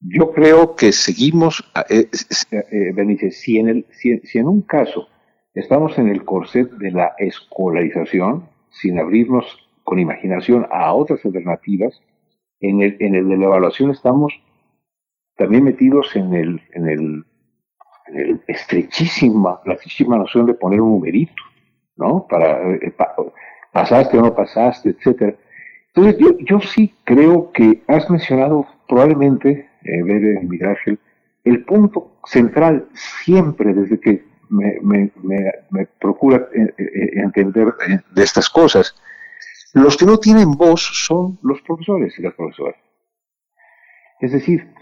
Yo 0.00 0.32
creo 0.32 0.74
que 0.74 0.90
seguimos, 0.90 1.64
eh, 1.88 2.08
eh 2.50 3.30
si 3.30 3.58
en, 3.58 4.48
un 4.48 4.62
caso 4.62 5.08
Estamos 5.54 5.98
en 5.98 6.08
el 6.08 6.24
corset 6.24 6.70
de 6.78 6.90
la 6.92 7.12
escolarización, 7.18 8.48
sin 8.70 8.98
abrirnos 8.98 9.44
con 9.84 9.98
imaginación 9.98 10.66
a 10.70 10.94
otras 10.94 11.22
alternativas. 11.26 12.00
En 12.60 12.80
el 12.80 12.96
de 13.28 13.36
la 13.36 13.44
evaluación 13.44 13.90
estamos 13.90 14.32
también 15.36 15.64
metidos 15.64 16.14
en 16.16 16.34
el, 16.34 16.62
en 16.72 16.88
el, 16.88 17.24
en 18.06 18.16
el 18.16 18.40
estrechísima, 18.46 19.60
la 19.64 19.74
estrechísima 19.74 20.16
noción 20.16 20.46
de 20.46 20.54
poner 20.54 20.80
un 20.80 20.92
numerito, 20.92 21.42
¿no? 21.96 22.26
Para, 22.28 22.74
eh, 22.74 22.94
pasaste 23.72 24.18
o 24.18 24.22
no 24.22 24.34
pasaste, 24.34 24.90
etcétera. 24.90 25.34
Entonces, 25.94 26.18
yo, 26.18 26.38
yo 26.38 26.60
sí 26.60 26.94
creo 27.04 27.52
que 27.52 27.82
has 27.86 28.08
mencionado 28.08 28.66
probablemente, 28.88 29.68
eh, 29.84 30.02
Miguel 30.02 30.68
Ángel, 30.70 30.98
el 31.44 31.64
punto 31.64 32.12
central 32.24 32.88
siempre 32.94 33.74
desde 33.74 33.98
que 33.98 34.24
me, 34.48 35.10
me, 35.22 35.86
procura 36.00 36.48
eh, 36.54 36.74
eh, 36.76 37.10
entender 37.14 37.74
de 38.10 38.22
estas 38.22 38.48
cosas. 38.48 38.94
Los 39.72 39.96
que 39.96 40.04
no 40.04 40.18
tienen 40.18 40.52
voz 40.52 40.82
son 40.82 41.38
los 41.42 41.60
profesores 41.62 42.18
y 42.18 42.22
las 42.22 42.34
profesoras. 42.34 42.76
Es 44.20 44.32
decir, 44.32 44.72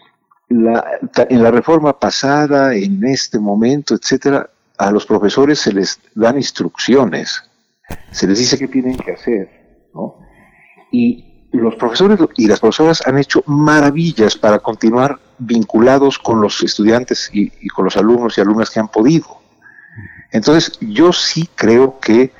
en 0.51 1.43
la 1.43 1.51
reforma 1.51 1.99
pasada, 1.99 2.75
en 2.75 3.05
este 3.07 3.39
momento, 3.39 3.95
etcétera, 3.95 4.51
a 4.77 4.91
los 4.91 5.07
profesores 5.07 5.61
se 5.61 5.73
les 5.73 6.01
dan 6.15 6.37
instrucciones, 6.37 7.43
se 8.11 8.27
les 8.27 8.39
dice 8.39 8.59
qué 8.59 8.67
tienen 8.67 8.97
que 8.97 9.13
hacer, 9.13 9.89
¿no? 9.95 10.19
Y 10.91 11.47
los 11.53 11.77
profesores 11.77 12.19
y 12.37 12.47
las 12.47 12.61
profesoras 12.61 13.07
han 13.07 13.19
hecho 13.19 13.43
maravillas 13.47 14.37
para 14.37 14.59
continuar 14.59 15.19
vinculados 15.39 16.19
con 16.19 16.41
los 16.41 16.63
estudiantes 16.63 17.31
y 17.33 17.69
con 17.69 17.85
los 17.85 17.97
alumnos 17.97 18.37
y 18.37 18.41
alumnas 18.41 18.71
que 18.71 18.81
han 18.81 18.89
podido. 18.89 19.41
Entonces, 20.33 20.79
yo 20.81 21.13
sí 21.13 21.49
creo 21.55 21.99
que 22.01 22.33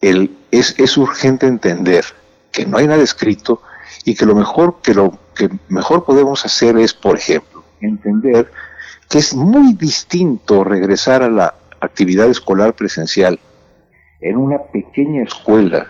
el, 0.00 0.36
es, 0.50 0.74
es 0.78 0.96
urgente 0.96 1.46
entender 1.46 2.04
que 2.50 2.66
no 2.66 2.78
hay 2.78 2.86
nada 2.86 3.02
escrito 3.02 3.60
y 4.04 4.14
que 4.14 4.26
lo 4.26 4.34
mejor 4.34 4.76
que 4.82 4.94
lo 4.94 5.18
que 5.34 5.50
mejor 5.68 6.04
podemos 6.04 6.44
hacer 6.44 6.78
es, 6.78 6.94
por 6.94 7.16
ejemplo, 7.16 7.64
entender 7.80 8.50
que 9.08 9.18
es 9.18 9.34
muy 9.34 9.74
distinto 9.74 10.64
regresar 10.64 11.22
a 11.22 11.30
la 11.30 11.54
actividad 11.80 12.28
escolar 12.28 12.74
presencial 12.74 13.38
en 14.20 14.36
una 14.36 14.58
pequeña 14.58 15.22
escuela 15.22 15.86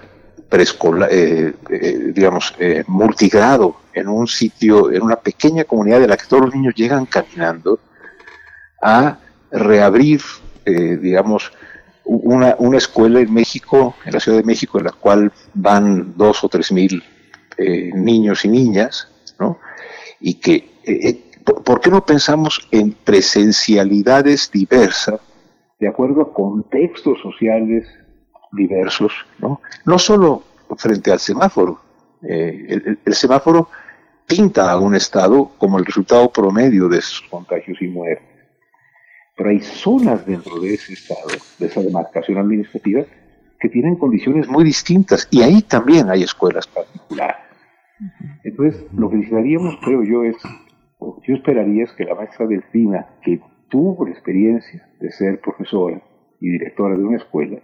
preescolar, 0.49 1.09
eh, 1.13 1.55
eh, 1.71 2.13
digamos, 2.15 2.55
eh, 2.59 2.85
multigrado, 2.87 3.77
en 3.93 4.09
un 4.09 4.27
sitio, 4.27 4.93
en 4.93 5.03
una 5.03 5.17
pequeña 5.17 5.65
comunidad 5.65 6.01
de 6.01 6.09
la 6.09 6.17
que 6.17 6.27
todos 6.29 6.45
los 6.47 6.55
niños 6.55 6.75
llegan 6.75 7.07
caminando, 7.07 7.81
a 8.83 9.19
reabrir 9.51 10.21
eh, 10.67 10.99
digamos, 11.01 11.53
una, 12.05 12.57
una, 12.59 12.79
escuela 12.79 13.21
en 13.21 13.33
México, 13.33 13.95
en 14.05 14.15
la 14.15 14.19
Ciudad 14.21 14.39
de 14.39 14.45
México, 14.45 14.79
en 14.79 14.85
la 14.87 14.91
cual 14.91 15.33
van 15.55 16.15
dos 16.17 16.43
o 16.43 16.49
tres 16.49 16.73
mil 16.73 17.05
eh, 17.59 17.91
niños 17.95 18.45
y 18.45 18.49
niñas, 18.49 19.09
¿no? 19.39 19.59
Y 20.21 20.35
que, 20.35 20.69
eh, 20.85 21.23
¿por 21.65 21.81
qué 21.81 21.91
no 21.91 22.05
pensamos 22.05 22.67
en 22.71 22.93
presencialidades 22.93 24.51
diversas, 24.51 25.21
de 25.79 25.89
acuerdo 25.89 26.23
a 26.23 26.33
contextos 26.33 27.21
sociales 27.21 27.87
diversos, 28.53 29.13
¿no? 29.39 29.61
No 29.85 29.99
solo 29.99 30.43
frente 30.79 31.13
al 31.13 31.19
semáforo. 31.19 31.81
el, 32.23 32.99
el 33.05 33.15
semáforo 33.15 33.69
pinta 34.27 34.71
a 34.71 34.79
un 34.79 34.95
Estado 34.95 35.51
como 35.59 35.79
el 35.79 35.85
resultado 35.85 36.33
promedio 36.33 36.89
de 36.89 37.03
sus 37.03 37.21
contagios 37.29 37.77
y 37.83 37.89
muertes 37.89 38.37
pero 39.37 39.51
hay 39.51 39.61
zonas 39.61 40.27
dentro 40.27 40.59
de 40.59 40.75
ese 40.75 40.95
estado, 40.95 41.29
de 41.59 41.67
esa 41.67 41.83
demarcación 41.83 42.39
administrativa, 42.39 43.05
que 43.61 43.69
tienen 43.69 43.97
condiciones 43.97 44.49
muy 44.49 44.65
distintas 44.65 45.29
y 45.31 45.43
ahí 45.43 45.63
también 45.63 46.09
hay 46.11 46.23
escuelas 46.23 46.67
particulares. 46.67 47.37
Entonces, 48.45 48.87
lo 48.93 49.09
que 49.09 49.17
necesitaríamos, 49.17 49.79
creo 49.83 50.03
yo, 50.03 50.25
es, 50.25 50.37
yo 51.27 51.35
esperaría 51.35 51.85
es 51.85 51.93
que 51.93 52.05
la 52.05 52.15
maestra 52.15 52.47
Delfina, 52.47 53.07
que 53.23 53.41
tuvo 53.69 54.05
la 54.05 54.13
experiencia 54.13 54.89
de 55.01 55.11
ser 55.11 55.41
profesora 55.41 56.03
y 56.41 56.51
directora 56.51 56.97
de 56.97 57.05
una 57.05 57.17
escuela, 57.17 57.59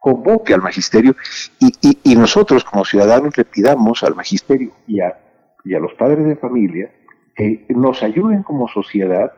convoque 0.00 0.52
al 0.52 0.60
magisterio 0.60 1.14
y, 1.58 1.72
y, 2.02 2.14
nosotros 2.14 2.62
como 2.64 2.84
ciudadanos 2.84 3.36
le 3.38 3.44
pidamos 3.44 4.02
al 4.02 4.14
magisterio 4.14 4.72
y 4.86 5.00
a, 5.00 5.18
y 5.64 5.74
a 5.74 5.78
los 5.78 5.94
padres 5.94 6.26
de 6.26 6.36
familia 6.36 6.90
que 7.34 7.64
nos 7.70 8.02
ayuden 8.02 8.42
como 8.42 8.68
sociedad 8.68 9.32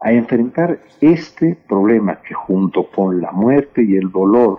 a 0.00 0.12
enfrentar 0.12 0.80
este 1.00 1.56
problema 1.68 2.20
que 2.22 2.34
junto 2.34 2.90
con 2.90 3.20
la 3.20 3.30
muerte 3.30 3.84
y 3.84 3.96
el 3.96 4.10
dolor 4.10 4.58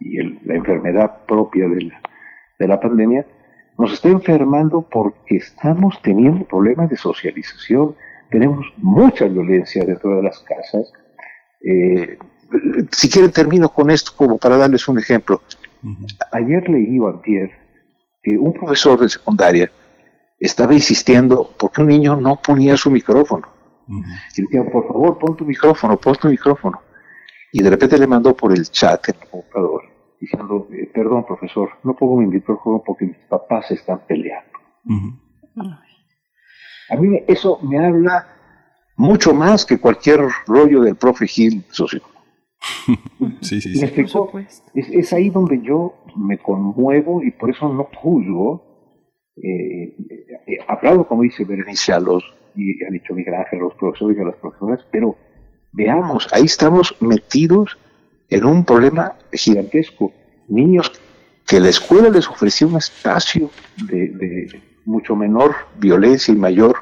y 0.00 0.16
la 0.46 0.54
enfermedad 0.54 1.24
propia 1.26 1.68
de 1.68 1.82
la, 1.82 2.00
de 2.58 2.68
la 2.68 2.80
pandemia, 2.80 3.26
nos 3.80 3.92
está 3.92 4.08
enfermando 4.08 4.82
porque 4.82 5.36
estamos 5.36 6.00
teniendo 6.02 6.44
problemas 6.44 6.90
de 6.90 6.96
socialización, 6.96 7.96
tenemos 8.30 8.66
mucha 8.76 9.24
violencia 9.24 9.84
dentro 9.84 10.16
de 10.16 10.22
las 10.22 10.38
casas. 10.40 10.92
Eh, 11.64 12.18
si 12.92 13.08
quieren 13.08 13.32
termino 13.32 13.68
con 13.68 13.90
esto 13.90 14.12
como 14.14 14.38
para 14.38 14.56
darles 14.56 14.86
un 14.86 14.98
ejemplo. 14.98 15.40
Ayer 16.32 16.68
leí 16.68 16.98
a 16.98 17.08
antier 17.08 17.50
que 18.22 18.36
un 18.36 18.52
profesor 18.52 19.00
de 19.00 19.08
secundaria 19.08 19.72
estaba 20.38 20.74
insistiendo 20.74 21.50
porque 21.58 21.80
un 21.80 21.88
niño 21.88 22.16
no 22.16 22.36
ponía 22.36 22.76
su 22.76 22.90
micrófono 22.90 23.48
y 24.36 24.42
le 24.42 24.46
decían, 24.46 24.70
por 24.70 24.86
favor, 24.86 25.18
pon 25.18 25.36
tu 25.36 25.44
micrófono, 25.44 25.96
pon 25.96 26.14
tu 26.16 26.28
micrófono. 26.28 26.80
Y 27.52 27.62
de 27.62 27.70
repente 27.70 27.98
le 27.98 28.06
mandó 28.06 28.36
por 28.36 28.52
el 28.52 28.68
chat 28.70 29.08
en 29.08 29.16
el 29.20 29.28
computador, 29.28 29.82
diciendo, 30.20 30.68
eh, 30.72 30.90
perdón, 30.92 31.24
profesor, 31.26 31.70
no 31.82 31.96
pongo 31.96 32.16
mi 32.20 32.26
micrófono 32.26 32.82
porque 32.84 33.06
mis 33.06 33.16
papás 33.28 33.70
están 33.70 34.00
peleando. 34.06 34.58
A 36.90 36.96
mí 36.96 37.22
eso 37.26 37.58
me 37.62 37.78
habla 37.84 38.28
mucho 38.96 39.32
más 39.32 39.64
que 39.64 39.78
cualquier 39.78 40.20
rollo 40.46 40.82
del 40.82 40.96
profe 40.96 41.26
Gil 41.26 41.64
socio. 41.70 42.02
sí, 43.40 43.60
sí, 43.60 43.74
sí. 43.74 43.86
Es, 44.74 44.88
es, 44.90 45.12
ahí 45.14 45.30
donde 45.30 45.62
yo 45.62 45.94
me 46.16 46.36
conmuevo 46.38 47.22
y 47.22 47.30
por 47.30 47.50
eso 47.50 47.72
no 47.72 47.84
juzgo. 47.84 48.68
Eh, 49.42 49.96
eh, 50.46 50.58
hablado, 50.68 51.06
como 51.06 51.22
dice 51.22 51.44
Berenice, 51.44 51.92
a 51.94 52.00
los 52.00 52.22
y 52.54 52.84
ha 52.84 52.90
dicho 52.90 53.14
Miguel 53.14 53.34
Ángel, 53.34 53.60
a 53.60 53.62
los 53.62 53.74
profesores 53.74 54.18
y 54.18 54.20
a 54.20 54.24
las 54.24 54.36
profesoras, 54.36 54.84
pero 54.90 55.16
veamos, 55.72 56.28
ahí 56.32 56.44
estamos 56.44 56.96
metidos 57.00 57.78
en 58.30 58.44
un 58.44 58.64
problema 58.64 59.14
gigantesco. 59.32 60.12
Niños 60.48 60.92
que 61.46 61.60
la 61.60 61.68
escuela 61.68 62.08
les 62.08 62.28
ofrecía 62.28 62.66
un 62.66 62.76
espacio 62.76 63.50
de, 63.88 64.62
mucho 64.84 65.14
menor 65.16 65.54
violencia 65.78 66.32
y 66.32 66.36
mayor 66.36 66.76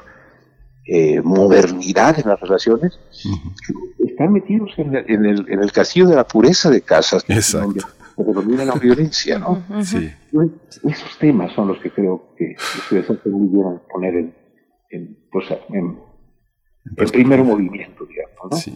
eh, 0.85 1.21
modernidad 1.21 2.17
en 2.19 2.29
las 2.29 2.39
relaciones, 2.39 2.99
están 3.99 4.33
metidos 4.33 4.71
en, 4.77 4.95
el, 4.95 5.45
en 5.47 5.61
el 5.61 5.71
castillo 5.71 6.07
de 6.07 6.15
la 6.15 6.23
pureza 6.23 6.69
de 6.69 6.81
casas, 6.81 7.25
donde 7.51 7.81
predomina 8.15 8.65
la 8.65 8.73
violencia, 8.75 9.37
¿no? 9.39 9.63
Sí. 9.83 10.11
Esos 10.83 11.17
temas 11.19 11.53
son 11.53 11.67
los 11.67 11.79
que 11.79 11.91
creo 11.91 12.33
que 12.37 12.55
ustedes 12.79 13.09
hacen 13.09 13.31
muy 13.31 13.47
bien 13.49 13.81
poner 13.91 14.15
en, 14.15 14.35
en, 14.89 15.17
pues, 15.31 15.45
en, 15.69 15.97
el 16.97 17.11
primer 17.11 17.43
movimiento, 17.43 18.05
digamos, 18.05 18.51
¿no? 18.51 18.57
Sí. 18.57 18.73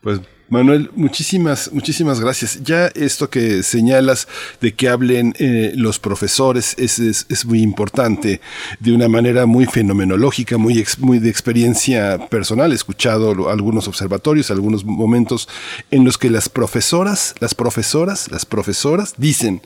Pues 0.00 0.20
Manuel, 0.50 0.90
muchísimas, 0.94 1.70
muchísimas 1.72 2.20
gracias. 2.20 2.62
Ya 2.62 2.86
esto 2.94 3.28
que 3.28 3.62
señalas 3.62 4.28
de 4.62 4.72
que 4.72 4.88
hablen 4.88 5.34
eh, 5.38 5.72
los 5.74 5.98
profesores 5.98 6.74
es, 6.78 6.98
es, 6.98 7.44
muy 7.44 7.60
importante, 7.60 8.40
de 8.80 8.92
una 8.94 9.08
manera 9.08 9.44
muy 9.44 9.66
fenomenológica, 9.66 10.56
muy, 10.56 10.86
muy 10.98 11.18
de 11.18 11.28
experiencia 11.28 12.28
personal. 12.30 12.72
He 12.72 12.76
escuchado 12.76 13.50
algunos 13.50 13.88
observatorios, 13.88 14.50
algunos 14.50 14.84
momentos 14.86 15.48
en 15.90 16.04
los 16.04 16.16
que 16.16 16.30
las 16.30 16.48
profesoras, 16.48 17.34
las 17.40 17.54
profesoras, 17.54 18.30
las 18.30 18.46
profesoras 18.46 19.14
dicen, 19.18 19.60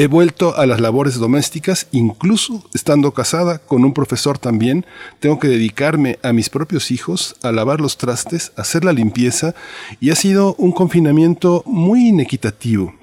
He 0.00 0.06
vuelto 0.06 0.56
a 0.56 0.64
las 0.64 0.80
labores 0.80 1.16
domésticas, 1.16 1.88
incluso 1.90 2.62
estando 2.72 3.10
casada 3.10 3.58
con 3.58 3.84
un 3.84 3.92
profesor 3.92 4.38
también. 4.38 4.86
Tengo 5.18 5.40
que 5.40 5.48
dedicarme 5.48 6.20
a 6.22 6.32
mis 6.32 6.50
propios 6.50 6.92
hijos, 6.92 7.34
a 7.42 7.50
lavar 7.50 7.80
los 7.80 7.98
trastes, 7.98 8.52
a 8.56 8.60
hacer 8.60 8.84
la 8.84 8.92
limpieza, 8.92 9.56
y 9.98 10.10
ha 10.10 10.14
sido 10.14 10.54
un 10.54 10.70
confinamiento 10.70 11.64
muy 11.66 12.10
inequitativo. 12.10 12.94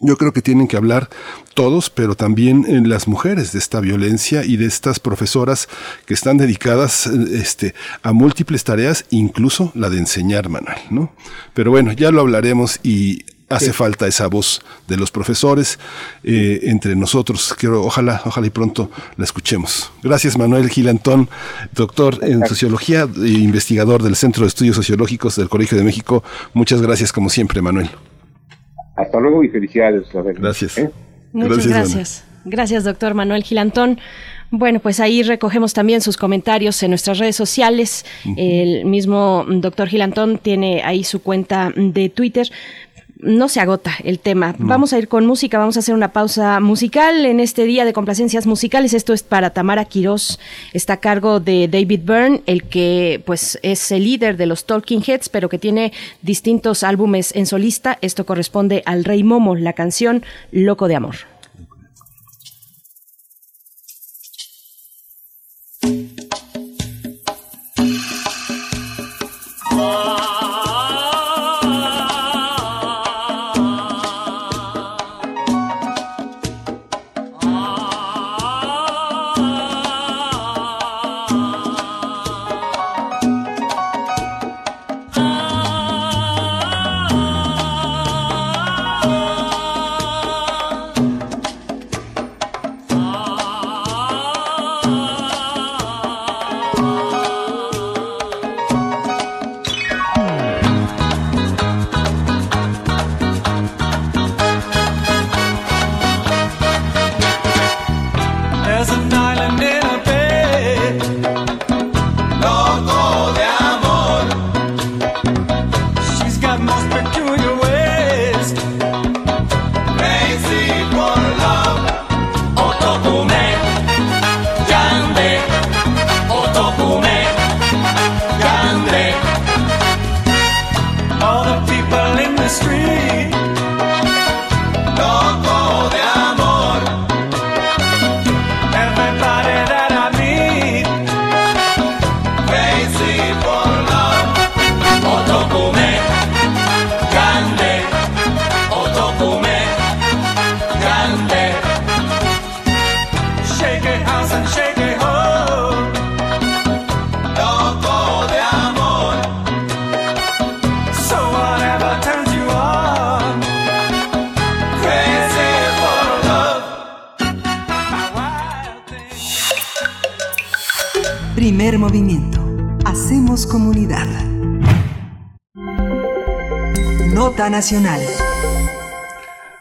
Yo 0.00 0.16
creo 0.16 0.32
que 0.32 0.42
tienen 0.42 0.66
que 0.66 0.76
hablar 0.76 1.08
todos, 1.54 1.88
pero 1.88 2.16
también 2.16 2.64
eh, 2.66 2.80
las 2.84 3.06
mujeres 3.06 3.52
de 3.52 3.60
esta 3.60 3.78
violencia 3.78 4.44
y 4.44 4.56
de 4.56 4.66
estas 4.66 4.98
profesoras 4.98 5.68
que 6.04 6.14
están 6.14 6.36
dedicadas 6.36 7.06
este, 7.06 7.74
a 8.02 8.12
múltiples 8.12 8.64
tareas, 8.64 9.04
incluso 9.10 9.70
la 9.76 9.88
de 9.88 9.98
enseñar, 9.98 10.48
Manuel, 10.48 10.78
¿no? 10.90 11.12
Pero 11.54 11.70
bueno, 11.70 11.92
ya 11.92 12.10
lo 12.10 12.22
hablaremos 12.22 12.80
y 12.82 13.24
hace 13.50 13.72
falta 13.72 14.06
esa 14.06 14.28
voz 14.28 14.62
de 14.88 14.96
los 14.96 15.10
profesores 15.10 15.78
eh, 16.22 16.60
entre 16.62 16.96
nosotros. 16.96 17.54
Quiero, 17.58 17.82
ojalá, 17.82 18.22
ojalá 18.24 18.46
y 18.46 18.50
pronto 18.50 18.90
la 19.16 19.24
escuchemos. 19.24 19.92
Gracias, 20.02 20.38
Manuel 20.38 20.70
Gilantón, 20.70 21.28
doctor 21.74 22.18
en 22.22 22.46
sociología 22.46 23.08
e 23.22 23.28
investigador 23.28 24.02
del 24.02 24.16
Centro 24.16 24.42
de 24.42 24.48
Estudios 24.48 24.76
Sociológicos 24.76 25.36
del 25.36 25.48
Colegio 25.48 25.76
de 25.76 25.84
México. 25.84 26.22
Muchas 26.54 26.80
gracias, 26.80 27.12
como 27.12 27.28
siempre, 27.28 27.60
Manuel. 27.60 27.90
Hasta 28.96 29.18
luego 29.18 29.42
y 29.42 29.48
felicidades. 29.48 30.04
Gracias. 30.12 30.78
¿Eh? 30.78 30.90
Muchas 31.32 31.66
gracias. 31.66 32.24
Gracias, 32.44 32.84
doctor 32.84 33.14
Manuel 33.14 33.42
Gilantón. 33.42 33.98
Bueno, 34.52 34.80
pues 34.80 34.98
ahí 34.98 35.22
recogemos 35.22 35.74
también 35.74 36.00
sus 36.00 36.16
comentarios 36.16 36.82
en 36.82 36.90
nuestras 36.90 37.18
redes 37.18 37.36
sociales. 37.36 38.04
El 38.36 38.84
mismo 38.84 39.46
doctor 39.48 39.86
Gilantón 39.88 40.38
tiene 40.38 40.82
ahí 40.82 41.04
su 41.04 41.22
cuenta 41.22 41.72
de 41.76 42.08
Twitter 42.08 42.50
no 43.22 43.48
se 43.48 43.60
agota 43.60 43.92
el 44.04 44.18
tema. 44.18 44.54
Vamos 44.58 44.92
a 44.92 44.98
ir 44.98 45.08
con 45.08 45.26
música, 45.26 45.58
vamos 45.58 45.76
a 45.76 45.80
hacer 45.80 45.94
una 45.94 46.12
pausa 46.12 46.60
musical 46.60 47.24
en 47.26 47.40
este 47.40 47.64
día 47.64 47.84
de 47.84 47.92
complacencias 47.92 48.46
musicales. 48.46 48.94
Esto 48.94 49.12
es 49.12 49.22
para 49.22 49.50
Tamara 49.50 49.84
Quirós, 49.84 50.38
está 50.72 50.94
a 50.94 50.96
cargo 50.98 51.40
de 51.40 51.68
David 51.68 52.00
Byrne, 52.04 52.42
el 52.46 52.64
que 52.64 53.22
pues 53.24 53.58
es 53.62 53.90
el 53.92 54.04
líder 54.04 54.36
de 54.36 54.46
los 54.46 54.64
Talking 54.64 55.02
Heads, 55.06 55.28
pero 55.28 55.48
que 55.48 55.58
tiene 55.58 55.92
distintos 56.22 56.82
álbumes 56.82 57.34
en 57.34 57.46
solista. 57.46 57.98
Esto 58.00 58.26
corresponde 58.26 58.82
al 58.86 59.04
Rey 59.04 59.22
Momo, 59.22 59.54
la 59.54 59.72
canción 59.72 60.22
Loco 60.50 60.88
de 60.88 60.96
Amor. 60.96 61.29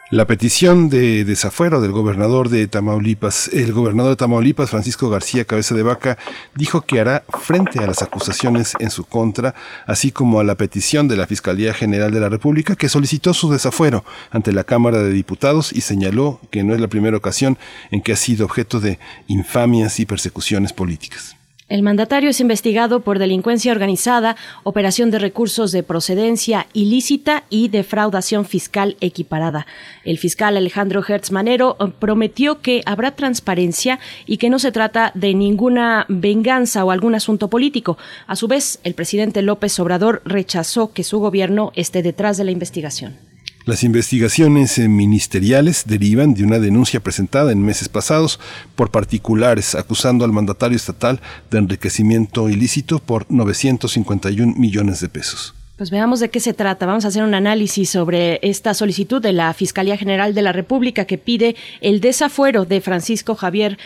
La 0.09 0.25
petición 0.25 0.89
de 0.89 1.23
desafuero 1.25 1.79
del 1.79 1.91
gobernador 1.91 2.49
de 2.49 2.67
Tamaulipas, 2.67 3.49
el 3.53 3.71
gobernador 3.71 4.13
de 4.13 4.15
Tamaulipas, 4.15 4.71
Francisco 4.71 5.11
García 5.11 5.45
Cabeza 5.45 5.75
de 5.75 5.83
Vaca, 5.83 6.17
dijo 6.55 6.81
que 6.81 6.99
hará 6.99 7.23
frente 7.39 7.77
a 7.77 7.85
las 7.85 8.01
acusaciones 8.01 8.73
en 8.79 8.89
su 8.89 9.03
contra, 9.03 9.53
así 9.85 10.11
como 10.11 10.39
a 10.39 10.43
la 10.43 10.55
petición 10.55 11.07
de 11.07 11.17
la 11.17 11.27
Fiscalía 11.27 11.75
General 11.75 12.11
de 12.11 12.19
la 12.19 12.29
República, 12.29 12.75
que 12.75 12.89
solicitó 12.89 13.35
su 13.35 13.51
desafuero 13.51 14.03
ante 14.31 14.53
la 14.53 14.63
Cámara 14.63 14.97
de 15.03 15.11
Diputados 15.11 15.71
y 15.71 15.81
señaló 15.81 16.41
que 16.49 16.63
no 16.63 16.73
es 16.73 16.81
la 16.81 16.87
primera 16.87 17.15
ocasión 17.15 17.59
en 17.91 18.01
que 18.01 18.13
ha 18.13 18.15
sido 18.15 18.45
objeto 18.45 18.79
de 18.79 18.97
infamias 19.27 19.99
y 19.99 20.07
persecuciones 20.07 20.73
políticas. 20.73 21.38
El 21.69 21.83
mandatario 21.83 22.31
es 22.31 22.39
investigado 22.39 23.01
por 23.01 23.19
delincuencia 23.19 23.71
organizada, 23.71 24.35
operación 24.63 25.11
de 25.11 25.19
recursos 25.19 25.71
de 25.71 25.83
procedencia 25.83 26.65
ilícita 26.73 27.43
y 27.51 27.67
defraudación 27.67 28.45
fiscal 28.45 28.97
equiparada. 29.01 29.67
El 30.03 30.17
fiscal 30.17 30.57
Alejandro 30.57 31.03
Hertz 31.07 31.31
Manero 31.31 31.77
eh, 31.79 31.93
prometió 31.99 32.61
que 32.61 32.81
habrá 32.87 33.11
transparencia 33.11 33.99
y 34.25 34.37
que 34.37 34.49
no 34.49 34.57
se 34.57 34.71
trata 34.71 35.11
de 35.13 35.35
ninguna 35.35 36.07
venganza 36.09 36.83
o 36.83 36.89
algún 36.89 37.13
asunto 37.13 37.49
político. 37.51 37.99
A 38.25 38.35
su 38.35 38.47
vez, 38.47 38.79
el 38.83 38.95
presidente 38.95 39.43
López 39.43 39.79
Obrador 39.79 40.23
rechazó 40.25 40.91
que 40.91 41.03
su 41.03 41.19
gobierno 41.19 41.71
esté 41.75 42.01
detrás 42.01 42.37
de 42.37 42.45
la 42.45 42.51
investigación. 42.51 43.28
Las 43.69 43.83
investigaciones 43.83 44.79
eh, 44.79 44.89
ministeriales 44.89 45.83
derivan 45.85 46.33
de 46.33 46.43
una 46.43 46.57
denuncia 46.57 47.01
presentada 47.01 47.51
en 47.51 47.63
meses 47.63 47.87
pasados 47.87 48.39
por 48.75 48.89
particulares 48.89 49.75
acusando 49.75 50.25
al 50.25 50.31
mandatario 50.31 50.75
estatal 50.75 51.21
de 51.51 51.59
enriquecimiento 51.59 52.49
ilícito 52.49 52.97
por 52.97 53.27
951 53.29 54.55
millones 54.57 55.01
de 55.01 55.09
pesos. 55.09 55.53
Pues 55.79 55.91
veamos 55.91 56.19
de 56.19 56.29
qué 56.29 56.41
se 56.41 56.53
trata. 56.53 56.85
Vamos 56.85 57.05
a 57.05 57.07
hacer 57.07 57.23
un 57.23 57.33
análisis 57.33 57.89
sobre 57.89 58.41
esta 58.41 58.73
solicitud 58.73 59.21
de 59.21 59.31
la 59.31 59.53
Fiscalía 59.53 59.95
General 59.95 60.33
de 60.33 60.41
la 60.41 60.51
República 60.51 61.05
que 61.05 61.17
pide 61.17 61.55
el 61.79 62.01
desafuero 62.01 62.65
de 62.65 62.81
Francisco 62.81 63.33
Javier 63.33 63.77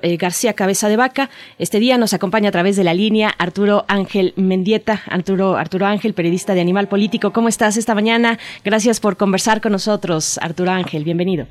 eh, 0.00 0.16
García 0.16 0.54
Cabeza 0.54 0.88
de 0.88 0.96
Vaca. 0.96 1.28
Este 1.58 1.78
día 1.78 1.98
nos 1.98 2.14
acompaña 2.14 2.48
a 2.48 2.52
través 2.52 2.76
de 2.76 2.84
la 2.84 2.94
línea 2.94 3.34
Arturo 3.36 3.84
Ángel 3.86 4.32
Mendieta. 4.36 5.02
Arturo, 5.10 5.58
Arturo 5.58 5.84
Ángel, 5.84 6.14
periodista 6.14 6.54
de 6.54 6.62
Animal 6.62 6.88
Político. 6.88 7.34
¿Cómo 7.34 7.50
estás 7.50 7.76
esta 7.76 7.94
mañana? 7.94 8.38
Gracias 8.64 8.98
por 8.98 9.18
conversar 9.18 9.60
con 9.60 9.72
nosotros, 9.72 10.38
Arturo 10.38 10.70
Ángel. 10.70 11.04
Bienvenido. 11.04 11.46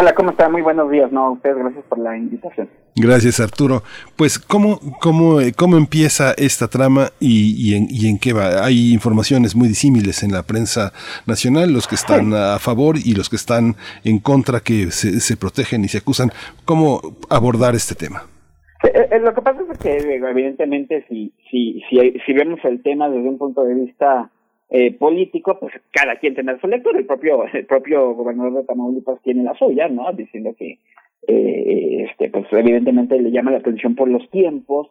Hola, 0.00 0.14
¿cómo 0.14 0.30
está? 0.30 0.48
Muy 0.48 0.62
buenos 0.62 0.90
días. 0.90 1.12
No, 1.12 1.32
ustedes 1.32 1.56
gracias 1.58 1.84
por 1.84 1.98
la 1.98 2.16
invitación. 2.16 2.68
Gracias, 2.96 3.40
Arturo. 3.40 3.82
Pues, 4.16 4.38
¿cómo, 4.38 4.80
cómo, 5.00 5.40
eh, 5.40 5.52
cómo 5.56 5.76
empieza 5.76 6.32
esta 6.32 6.68
trama 6.68 7.10
y, 7.20 7.54
y, 7.58 7.74
en, 7.74 7.88
y 7.90 8.08
en 8.08 8.18
qué 8.18 8.32
va? 8.32 8.64
Hay 8.64 8.92
informaciones 8.92 9.54
muy 9.54 9.68
disímiles 9.68 10.22
en 10.22 10.32
la 10.32 10.44
prensa 10.44 10.92
nacional, 11.26 11.72
los 11.72 11.86
que 11.86 11.94
están 11.94 12.32
a 12.32 12.58
favor 12.58 12.96
y 12.96 13.14
los 13.14 13.28
que 13.28 13.36
están 13.36 13.76
en 14.02 14.18
contra, 14.18 14.60
que 14.60 14.90
se, 14.90 15.20
se 15.20 15.36
protegen 15.36 15.84
y 15.84 15.88
se 15.88 15.98
acusan. 15.98 16.30
¿Cómo 16.64 17.00
abordar 17.28 17.74
este 17.74 17.94
tema? 17.94 18.22
Eh, 18.82 19.08
eh, 19.12 19.18
lo 19.20 19.34
que 19.34 19.42
pasa 19.42 19.60
es 19.70 19.78
que, 19.78 19.96
evidentemente, 19.96 21.04
si, 21.08 21.34
si, 21.50 21.82
si, 21.90 22.18
si 22.24 22.32
vemos 22.32 22.58
el 22.64 22.82
tema 22.82 23.10
desde 23.10 23.28
un 23.28 23.36
punto 23.38 23.62
de 23.62 23.74
vista 23.74 24.30
eh, 24.74 24.90
político, 24.94 25.58
pues 25.60 25.74
cada 25.90 26.16
quien 26.16 26.34
tiene 26.34 26.58
su 26.58 26.66
lectura. 26.66 26.98
El 26.98 27.04
propio, 27.04 27.44
el 27.52 27.66
propio 27.66 28.14
gobernador 28.14 28.54
de 28.54 28.64
Tamaulipas 28.64 29.20
tiene 29.22 29.42
la 29.42 29.54
suya, 29.54 29.88
¿no? 29.88 30.10
Diciendo 30.14 30.54
que, 30.58 30.78
eh, 31.28 32.06
este, 32.08 32.30
pues 32.30 32.46
evidentemente 32.52 33.20
le 33.20 33.30
llama 33.30 33.50
la 33.50 33.58
atención 33.58 33.94
por 33.94 34.08
los 34.08 34.28
tiempos 34.30 34.88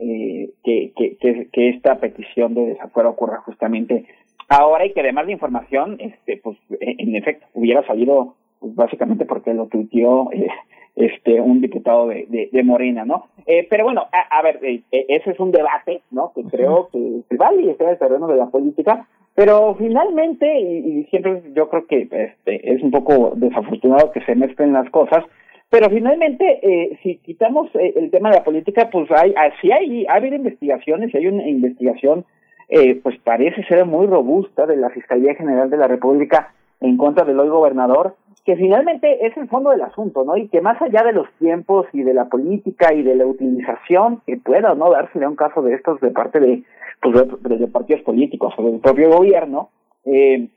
eh, 0.00 0.50
que, 0.64 0.92
que, 0.96 1.16
que, 1.16 1.48
que, 1.52 1.68
esta 1.68 2.00
petición 2.00 2.54
de 2.54 2.66
desafuero 2.66 3.10
ocurra 3.10 3.40
justamente 3.42 4.04
ahora 4.48 4.84
y 4.84 4.92
que 4.92 5.00
además 5.00 5.26
de 5.26 5.32
información, 5.32 5.96
este, 6.00 6.38
pues 6.38 6.58
en 6.80 7.14
efecto 7.14 7.46
hubiera 7.54 7.86
salido 7.86 8.34
pues, 8.58 8.74
básicamente 8.74 9.26
porque 9.26 9.54
lo 9.54 9.66
tuiteó 9.66 10.32
eh, 10.32 10.48
este 10.96 11.40
un 11.40 11.60
diputado 11.60 12.08
de, 12.08 12.26
de, 12.28 12.48
de 12.52 12.62
Morena, 12.62 13.04
¿no? 13.04 13.26
Eh, 13.46 13.66
pero 13.68 13.84
bueno, 13.84 14.06
a, 14.12 14.38
a 14.38 14.42
ver, 14.42 14.60
eh, 14.62 14.82
ese 14.90 15.30
es 15.30 15.40
un 15.40 15.50
debate, 15.50 16.02
¿no? 16.10 16.32
Que 16.34 16.42
creo 16.44 16.88
que, 16.92 17.36
vale 17.36 17.62
y 17.62 17.70
está 17.70 17.84
en 17.84 17.90
el 17.90 17.98
terreno 17.98 18.26
de 18.28 18.36
la 18.36 18.46
política, 18.46 19.08
pero 19.34 19.74
finalmente, 19.76 20.46
y, 20.60 21.04
siempre 21.04 21.42
yo 21.54 21.68
creo 21.68 21.86
que 21.86 22.02
este, 22.02 22.74
es 22.74 22.82
un 22.82 22.90
poco 22.90 23.32
desafortunado 23.36 24.12
que 24.12 24.20
se 24.22 24.34
mezclen 24.34 24.72
las 24.72 24.90
cosas, 24.90 25.24
pero 25.70 25.88
finalmente, 25.88 26.58
eh, 26.62 26.98
si 27.02 27.16
quitamos 27.18 27.70
eh, 27.76 27.94
el 27.96 28.10
tema 28.10 28.30
de 28.30 28.36
la 28.38 28.44
política, 28.44 28.90
pues 28.90 29.08
hay, 29.12 29.32
así 29.36 29.70
hay, 29.70 30.04
ha 30.06 30.14
habido 30.14 30.34
investigaciones, 30.34 31.14
y 31.14 31.16
hay 31.16 31.28
una 31.28 31.48
investigación, 31.48 32.24
eh, 32.68 32.96
pues 33.02 33.18
parece 33.22 33.62
ser 33.64 33.86
muy 33.86 34.06
robusta 34.06 34.66
de 34.66 34.76
la 34.76 34.90
Fiscalía 34.90 35.34
General 35.34 35.70
de 35.70 35.76
la 35.76 35.86
República 35.86 36.52
en 36.80 36.96
contra 36.96 37.24
del 37.24 37.38
hoy 37.38 37.48
gobernador, 37.48 38.16
que 38.44 38.56
finalmente 38.56 39.26
es 39.26 39.36
el 39.36 39.48
fondo 39.48 39.70
del 39.70 39.82
asunto, 39.82 40.24
¿no? 40.24 40.36
Y 40.36 40.48
que 40.48 40.60
más 40.60 40.80
allá 40.80 41.02
de 41.02 41.12
los 41.12 41.30
tiempos 41.38 41.86
y 41.92 42.02
de 42.02 42.14
la 42.14 42.26
política 42.26 42.94
y 42.94 43.02
de 43.02 43.14
la 43.14 43.26
utilización 43.26 44.22
que 44.26 44.36
pueda 44.36 44.72
o 44.72 44.74
no 44.74 44.90
darse 44.90 45.18
de 45.18 45.26
un 45.26 45.36
caso 45.36 45.62
de 45.62 45.74
estos 45.74 46.00
de 46.00 46.10
parte 46.10 46.40
de, 46.40 46.62
pues, 47.02 47.14
de, 47.42 47.56
de 47.58 47.66
partidos 47.68 48.02
políticos 48.02 48.54
o 48.56 48.62
del 48.62 48.80
propio 48.80 49.10
gobierno, 49.10 49.70
eh, 50.04 50.48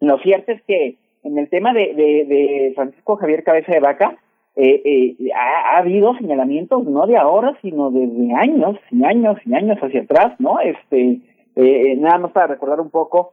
lo 0.00 0.18
cierto 0.18 0.52
es 0.52 0.62
que 0.62 0.98
en 1.22 1.38
el 1.38 1.48
tema 1.48 1.72
de, 1.72 1.94
de, 1.94 2.24
de 2.26 2.72
Francisco 2.74 3.16
Javier 3.16 3.44
Cabeza 3.44 3.72
de 3.72 3.80
Vaca, 3.80 4.16
eh, 4.54 4.82
eh, 4.84 5.30
ha, 5.34 5.76
ha, 5.76 5.78
habido 5.78 6.14
señalamientos 6.16 6.84
no 6.84 7.06
de 7.06 7.16
ahora, 7.16 7.56
sino 7.62 7.90
desde 7.90 8.34
años 8.34 8.76
y 8.90 9.02
años 9.04 9.38
y 9.46 9.54
años 9.54 9.78
hacia 9.78 10.02
atrás, 10.02 10.34
¿no? 10.38 10.60
Este, 10.60 11.20
eh, 11.56 11.96
nada 11.96 12.18
más 12.18 12.32
para 12.32 12.48
recordar 12.48 12.80
un 12.80 12.90
poco, 12.90 13.32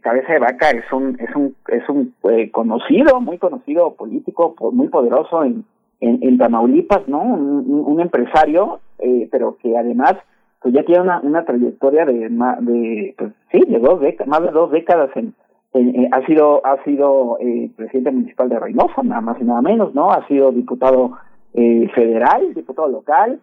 Cabeza 0.00 0.32
de 0.34 0.38
Vaca 0.38 0.70
es 0.70 0.90
un 0.92 1.16
es 1.20 1.34
un 1.34 1.54
es 1.68 1.88
un 1.88 2.14
eh, 2.30 2.50
conocido, 2.50 3.20
muy 3.20 3.38
conocido 3.38 3.94
político, 3.94 4.54
muy 4.72 4.88
poderoso 4.88 5.44
en, 5.44 5.64
en, 6.00 6.18
en 6.22 6.38
Tamaulipas, 6.38 7.06
¿no? 7.08 7.20
Un, 7.22 7.84
un 7.86 8.00
empresario, 8.00 8.80
eh, 8.98 9.28
pero 9.30 9.56
que 9.62 9.76
además 9.76 10.14
pues 10.60 10.74
ya 10.74 10.82
tiene 10.84 11.02
una, 11.02 11.20
una 11.20 11.44
trayectoria 11.44 12.06
de, 12.06 12.28
de 12.28 13.14
pues 13.18 13.32
sí, 13.52 13.60
de 13.68 13.78
dos 13.78 14.00
décadas, 14.00 14.28
más 14.28 14.42
de 14.42 14.50
dos 14.50 14.70
décadas 14.70 15.10
en, 15.16 15.34
eh, 15.74 16.08
ha 16.12 16.24
sido 16.24 16.64
ha 16.64 16.82
sido 16.84 17.38
eh, 17.40 17.70
presidente 17.76 18.12
municipal 18.12 18.48
de 18.48 18.60
Reynosa, 18.60 19.02
nada 19.02 19.20
más 19.20 19.40
y 19.40 19.44
nada 19.44 19.60
menos, 19.60 19.94
¿no? 19.94 20.10
Ha 20.10 20.26
sido 20.28 20.52
diputado 20.52 21.18
federal, 21.52 22.52
diputado 22.52 22.88
local, 22.88 23.38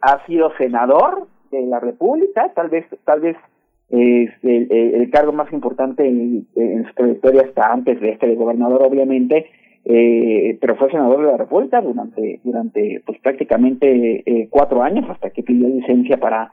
ha 0.00 0.26
sido 0.26 0.50
senador 0.58 1.28
de 1.52 1.64
la 1.64 1.78
República, 1.78 2.50
tal 2.56 2.70
vez 2.70 2.84
tal 3.04 3.20
vez 3.20 3.36
el, 3.94 4.68
el, 4.70 5.10
cargo 5.10 5.32
más 5.32 5.52
importante 5.52 6.06
en, 6.06 6.46
su 6.54 6.94
trayectoria 6.94 7.42
está 7.42 7.72
antes 7.72 8.00
de 8.00 8.10
este 8.10 8.26
de 8.26 8.34
gobernador, 8.34 8.82
obviamente, 8.82 9.46
eh, 9.84 10.58
pero 10.60 10.76
fue 10.76 10.90
senador 10.90 11.20
de 11.20 11.32
la 11.32 11.36
República 11.36 11.80
durante 11.80 12.40
durante 12.42 13.02
pues 13.04 13.18
prácticamente 13.20 14.22
eh, 14.24 14.48
cuatro 14.50 14.82
años 14.82 15.08
hasta 15.10 15.30
que 15.30 15.42
pidió 15.42 15.68
licencia 15.68 16.16
para 16.16 16.52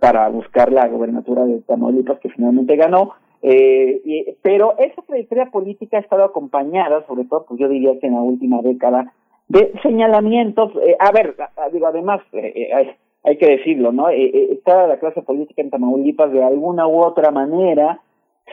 para 0.00 0.28
buscar 0.28 0.72
la 0.72 0.86
gobernatura 0.88 1.44
de 1.44 1.60
Tamaulipas 1.60 2.20
que 2.20 2.28
finalmente 2.30 2.76
ganó 2.76 3.14
eh, 3.42 4.00
y, 4.04 4.36
pero 4.42 4.76
esa 4.78 5.02
trayectoria 5.02 5.46
política 5.46 5.98
ha 5.98 6.00
estado 6.00 6.24
acompañada, 6.24 7.06
sobre 7.06 7.24
todo, 7.24 7.44
pues 7.46 7.60
yo 7.60 7.68
diría 7.68 7.98
que 8.00 8.06
en 8.06 8.14
la 8.14 8.22
última 8.22 8.62
década, 8.62 9.12
de 9.48 9.72
señalamientos. 9.82 10.72
Eh, 10.82 10.96
a 10.98 11.12
ver, 11.12 11.36
digo, 11.72 11.86
además, 11.86 12.20
eh, 12.32 12.96
hay, 13.28 13.36
que 13.36 13.46
decirlo, 13.46 13.92
¿no? 13.92 14.06
toda 14.64 14.86
la 14.86 14.98
clase 14.98 15.22
política 15.22 15.62
en 15.62 15.70
Tamaulipas, 15.70 16.32
de 16.32 16.42
alguna 16.42 16.86
u 16.86 17.02
otra 17.02 17.30
manera, 17.30 18.00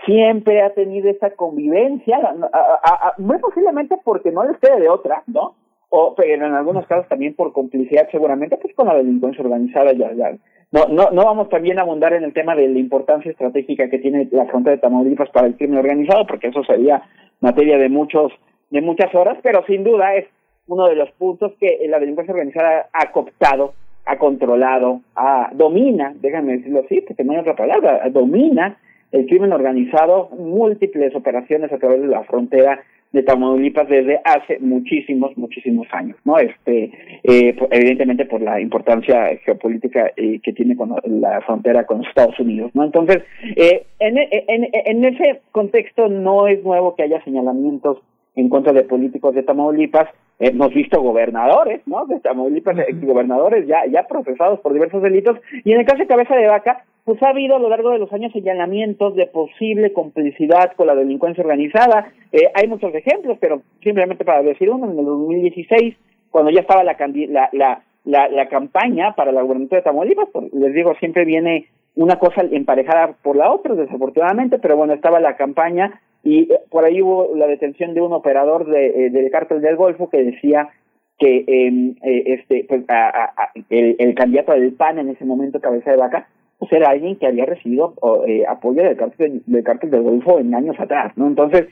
siempre 0.05 0.61
ha 0.61 0.73
tenido 0.73 1.09
esa 1.09 1.31
convivencia, 1.31 2.17
a, 2.51 3.13
muy 3.17 3.37
posiblemente 3.39 3.95
porque 4.03 4.31
no 4.31 4.43
les 4.43 4.57
quede 4.57 4.81
de 4.81 4.89
otra, 4.89 5.23
¿no? 5.27 5.55
O, 5.89 6.13
pero 6.15 6.45
en 6.45 6.53
algunos 6.53 6.85
casos 6.87 7.07
también 7.07 7.35
por 7.35 7.53
complicidad, 7.53 8.09
seguramente, 8.11 8.57
pues 8.57 8.73
con 8.75 8.87
la 8.87 8.95
delincuencia 8.95 9.43
organizada, 9.43 9.93
ya, 9.93 10.11
ya 10.13 10.35
no, 10.71 10.87
no, 10.87 11.11
no 11.11 11.23
vamos 11.23 11.49
también 11.49 11.79
a 11.79 11.83
abundar 11.83 12.13
en 12.13 12.23
el 12.23 12.33
tema 12.33 12.55
de 12.55 12.67
la 12.67 12.79
importancia 12.79 13.31
estratégica 13.31 13.89
que 13.89 13.99
tiene 13.99 14.27
la 14.31 14.45
frontera 14.45 14.75
de 14.75 14.81
Tamaulipas 14.81 15.29
para 15.29 15.47
el 15.47 15.55
crimen 15.55 15.79
organizado, 15.79 16.25
porque 16.27 16.47
eso 16.47 16.63
sería 16.63 17.03
materia 17.39 17.77
de 17.77 17.87
muchos, 17.87 18.33
de 18.71 18.81
muchas 18.81 19.13
horas, 19.15 19.37
pero 19.41 19.63
sin 19.67 19.83
duda 19.83 20.15
es 20.15 20.25
uno 20.67 20.87
de 20.87 20.95
los 20.95 21.09
puntos 21.11 21.53
que 21.59 21.79
la 21.87 21.99
delincuencia 21.99 22.33
organizada 22.33 22.89
ha 22.91 23.11
cooptado, 23.11 23.73
ha 24.05 24.17
controlado, 24.17 25.01
ha, 25.15 25.49
domina, 25.53 26.13
déjame 26.21 26.57
decirlo 26.57 26.81
así, 26.85 27.03
no 27.23 27.31
hay 27.33 27.39
otra 27.39 27.55
palabra, 27.55 28.07
domina 28.09 28.77
el 29.11 29.25
crimen 29.27 29.53
organizado, 29.53 30.29
múltiples 30.37 31.15
operaciones 31.15 31.71
a 31.71 31.77
través 31.77 32.01
de 32.01 32.07
la 32.07 32.23
frontera 32.23 32.81
de 33.13 33.23
Tamaulipas 33.23 33.87
desde 33.87 34.19
hace 34.25 34.59
muchísimos, 34.59 35.37
muchísimos 35.37 35.87
años, 35.93 36.17
¿no? 36.25 36.37
Este, 36.37 36.91
eh, 37.23 37.55
evidentemente 37.71 38.25
por 38.25 38.41
la 38.41 38.59
importancia 38.59 39.37
geopolítica 39.45 40.11
eh, 40.17 40.41
que 40.43 40.51
tiene 40.51 40.75
con 40.75 40.93
la 41.05 41.39
frontera 41.41 41.85
con 41.85 42.03
Estados 42.03 42.37
Unidos, 42.39 42.71
¿no? 42.73 42.83
Entonces, 42.83 43.23
eh, 43.55 43.85
en, 43.99 44.17
en, 44.17 44.67
en 44.73 45.05
ese 45.05 45.41
contexto 45.53 46.09
no 46.09 46.47
es 46.47 46.61
nuevo 46.63 46.95
que 46.95 47.03
haya 47.03 47.23
señalamientos 47.23 47.99
en 48.35 48.49
contra 48.49 48.73
de 48.73 48.83
políticos 48.83 49.33
de 49.33 49.43
Tamaulipas, 49.43 50.09
hemos 50.39 50.73
visto 50.73 51.01
gobernadores, 51.01 51.81
¿no? 51.85 52.05
De 52.05 52.19
Tamaulipas, 52.19 52.75
gobernadores 53.01 53.65
ya, 53.67 53.85
ya 53.89 54.03
procesados 54.07 54.59
por 54.59 54.73
diversos 54.73 55.01
delitos, 55.01 55.39
y 55.63 55.71
en 55.71 55.79
el 55.79 55.85
caso 55.85 55.99
de 55.99 56.07
Cabeza 56.07 56.35
de 56.35 56.47
Vaca, 56.47 56.83
pues 57.05 57.21
ha 57.21 57.29
habido 57.29 57.55
a 57.55 57.59
lo 57.59 57.69
largo 57.69 57.91
de 57.91 57.99
los 57.99 58.11
años 58.11 58.33
señalamientos 58.33 59.15
de 59.15 59.27
posible 59.27 59.93
complicidad 59.93 60.73
con 60.75 60.87
la 60.87 60.95
delincuencia 60.95 61.43
organizada. 61.43 62.11
Eh, 62.31 62.49
hay 62.53 62.67
muchos 62.67 62.93
ejemplos, 62.95 63.37
pero 63.39 63.61
simplemente 63.83 64.25
para 64.25 64.41
decir 64.41 64.69
uno, 64.71 64.91
en 64.91 64.97
el 64.97 65.05
2016, 65.05 65.95
cuando 66.31 66.49
ya 66.49 66.61
estaba 66.61 66.83
la, 66.83 66.97
la, 67.29 67.49
la, 67.53 67.83
la, 68.05 68.27
la 68.27 68.47
campaña 68.49 69.13
para 69.15 69.31
la 69.31 69.43
gobernatura 69.43 69.81
de 69.81 69.83
Tamaulipas, 69.83 70.29
pues, 70.33 70.51
les 70.51 70.73
digo, 70.73 70.95
siempre 70.95 71.25
viene 71.25 71.67
una 71.95 72.19
cosa 72.19 72.41
emparejada 72.41 73.15
por 73.21 73.35
la 73.35 73.51
otra, 73.51 73.75
desafortunadamente, 73.75 74.59
pero 74.59 74.77
bueno, 74.77 74.93
estaba 74.93 75.19
la 75.19 75.35
campaña 75.35 76.01
y 76.23 76.51
eh, 76.51 76.59
por 76.69 76.83
ahí 76.85 77.01
hubo 77.01 77.35
la 77.35 77.47
detención 77.47 77.93
de 77.93 78.01
un 78.01 78.13
operador 78.13 78.65
de, 78.67 78.87
eh, 78.87 79.09
del 79.09 79.31
cártel 79.31 79.61
del 79.61 79.75
Golfo 79.77 80.09
que 80.09 80.23
decía 80.23 80.69
que 81.17 81.45
eh, 81.47 81.95
eh, 82.03 82.23
este 82.25 82.65
pues 82.67 82.83
a, 82.89 83.51
el, 83.69 83.95
el, 83.99 84.15
candidato 84.15 84.51
del 84.51 84.73
PAN 84.73 84.99
en 84.99 85.09
ese 85.09 85.23
momento 85.23 85.61
cabeza 85.61 85.91
de 85.91 85.97
vaca 85.97 86.27
pues 86.59 86.71
era 86.73 86.89
alguien 86.89 87.15
que 87.17 87.27
había 87.27 87.45
recibido 87.45 87.93
eh, 88.27 88.43
apoyo 88.47 88.83
del 88.83 88.97
cártel 88.97 89.41
del 89.45 89.63
cártel 89.63 89.91
del 89.91 90.01
Golfo 90.01 90.39
en 90.39 90.53
años 90.53 90.75
atrás 90.79 91.13
no 91.15 91.27
entonces 91.27 91.67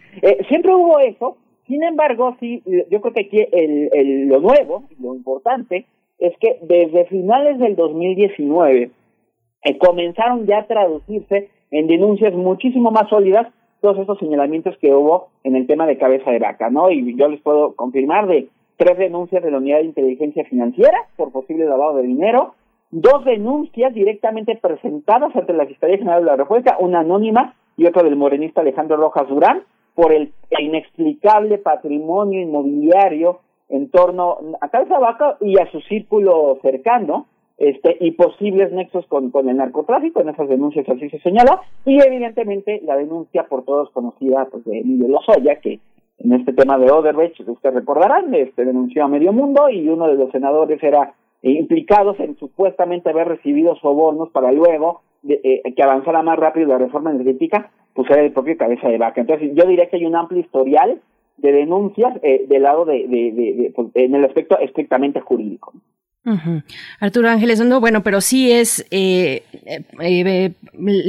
siempre 0.47 0.73
hubo 0.73 0.99
eso. 0.99 1.37
Sin 1.67 1.83
embargo 1.83 2.35
sí 2.39 2.61
yo 2.89 3.01
creo 3.01 3.13
que 3.13 3.21
aquí 3.21 3.39
el, 3.51 3.89
el 3.93 4.27
lo 4.27 4.39
nuevo 4.39 4.83
lo 4.99 5.15
importante 5.15 5.85
es 6.19 6.33
que 6.39 6.59
desde 6.61 7.05
finales 7.05 7.59
del 7.59 7.75
2019 7.75 8.91
comenzaron 9.79 10.45
ya 10.45 10.59
a 10.59 10.67
traducirse 10.67 11.49
en 11.71 11.87
denuncias 11.87 12.33
muchísimo 12.33 12.91
más 12.91 13.09
sólidas 13.09 13.47
todos 13.81 13.99
estos 13.99 14.19
señalamientos 14.19 14.77
que 14.77 14.93
hubo 14.93 15.29
en 15.43 15.55
el 15.55 15.67
tema 15.67 15.85
de 15.85 15.97
cabeza 15.97 16.31
de 16.31 16.39
vaca, 16.39 16.69
¿no? 16.69 16.89
Y 16.89 17.17
yo 17.17 17.27
les 17.27 17.41
puedo 17.41 17.75
confirmar 17.75 18.27
de 18.27 18.47
tres 18.77 18.97
denuncias 18.97 19.43
de 19.43 19.51
la 19.51 19.57
Unidad 19.57 19.79
de 19.79 19.85
Inteligencia 19.85 20.45
Financiera 20.45 20.97
por 21.17 21.31
posible 21.31 21.65
lavado 21.65 21.97
de 21.97 22.03
dinero, 22.03 22.55
dos 22.91 23.25
denuncias 23.25 23.93
directamente 23.93 24.55
presentadas 24.55 25.35
ante 25.35 25.51
la 25.53 25.65
Fiscalía 25.65 25.97
General 25.97 26.21
de 26.21 26.31
la 26.31 26.35
República, 26.37 26.77
una 26.79 26.99
anónima 26.99 27.55
y 27.75 27.85
otra 27.85 28.03
del 28.03 28.15
morenista 28.15 28.61
Alejandro 28.61 28.97
Rojas 28.97 29.27
Durán, 29.27 29.63
por 29.95 30.13
el 30.13 30.31
inexplicable 30.59 31.57
patrimonio 31.57 32.41
inmobiliario 32.41 33.39
en 33.69 33.89
torno 33.89 34.37
a 34.61 34.69
Cabeza 34.69 34.99
Vaca 34.99 35.37
y 35.41 35.59
a 35.59 35.69
su 35.71 35.81
círculo 35.81 36.57
cercano, 36.61 37.27
este, 37.57 37.97
y 37.99 38.11
posibles 38.11 38.71
nexos 38.71 39.05
con, 39.07 39.31
con 39.31 39.47
el 39.47 39.57
narcotráfico, 39.57 40.21
en 40.21 40.29
esas 40.29 40.49
denuncias 40.49 40.87
así 40.89 41.09
se 41.09 41.19
señala, 41.19 41.61
y 41.85 42.01
evidentemente 42.01 42.81
la 42.83 42.97
denuncia 42.97 43.43
por 43.43 43.63
todos 43.63 43.89
conocida 43.91 44.47
pues, 44.51 44.65
de 44.65 44.79
Emilio 44.79 45.07
Lozoya, 45.07 45.57
que 45.57 45.79
en 46.19 46.33
este 46.33 46.53
tema 46.53 46.77
de 46.77 46.91
Oderbech, 46.91 47.39
ustedes 47.47 47.75
recordarán, 47.75 48.33
este, 48.33 48.65
denunció 48.65 49.03
a 49.03 49.07
medio 49.07 49.33
mundo 49.33 49.69
y 49.69 49.87
uno 49.89 50.07
de 50.07 50.15
los 50.15 50.31
senadores 50.31 50.81
era 50.81 51.13
implicados 51.41 52.19
en 52.19 52.37
supuestamente 52.37 53.09
haber 53.09 53.27
recibido 53.27 53.75
sobornos 53.75 54.29
para 54.29 54.51
luego 54.51 55.01
de, 55.21 55.41
eh, 55.43 55.73
que 55.75 55.83
avanzara 55.83 56.23
más 56.23 56.39
rápido 56.39 56.67
la 56.67 56.77
reforma 56.77 57.11
energética, 57.11 57.71
pues 57.93 58.09
era 58.09 58.21
el 58.21 58.31
propio 58.31 58.57
cabeza 58.57 58.87
de 58.87 58.97
vaca. 58.97 59.21
Entonces 59.21 59.51
yo 59.53 59.65
diría 59.65 59.89
que 59.89 59.97
hay 59.97 60.05
un 60.05 60.15
amplio 60.15 60.39
historial 60.39 61.01
de 61.37 61.51
denuncias 61.51 62.13
eh, 62.21 62.45
del 62.47 62.63
lado 62.63 62.85
de, 62.85 63.07
de, 63.07 63.31
de, 63.31 63.73
pues, 63.75 63.89
en 63.95 64.15
el 64.15 64.23
aspecto 64.23 64.57
estrictamente 64.59 65.19
jurídico. 65.19 65.73
Arturo 67.01 67.29
Ángeles, 67.29 67.59
no, 67.59 67.81
bueno, 67.81 68.01
pero 68.01 68.21
sí 68.21 68.49
es, 68.49 68.85
eh, 68.91 69.43
eh, 69.65 69.83
eh, 69.99 70.53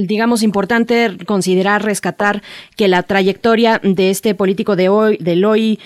digamos, 0.08 0.42
importante 0.42 1.16
considerar, 1.24 1.84
rescatar 1.84 2.42
que 2.76 2.88
la 2.88 3.04
trayectoria 3.04 3.80
de 3.84 4.10
este 4.10 4.34
político 4.34 4.74
de 4.74 4.88
hoy, 4.88 5.16
del 5.18 5.44
hoy 5.44 5.78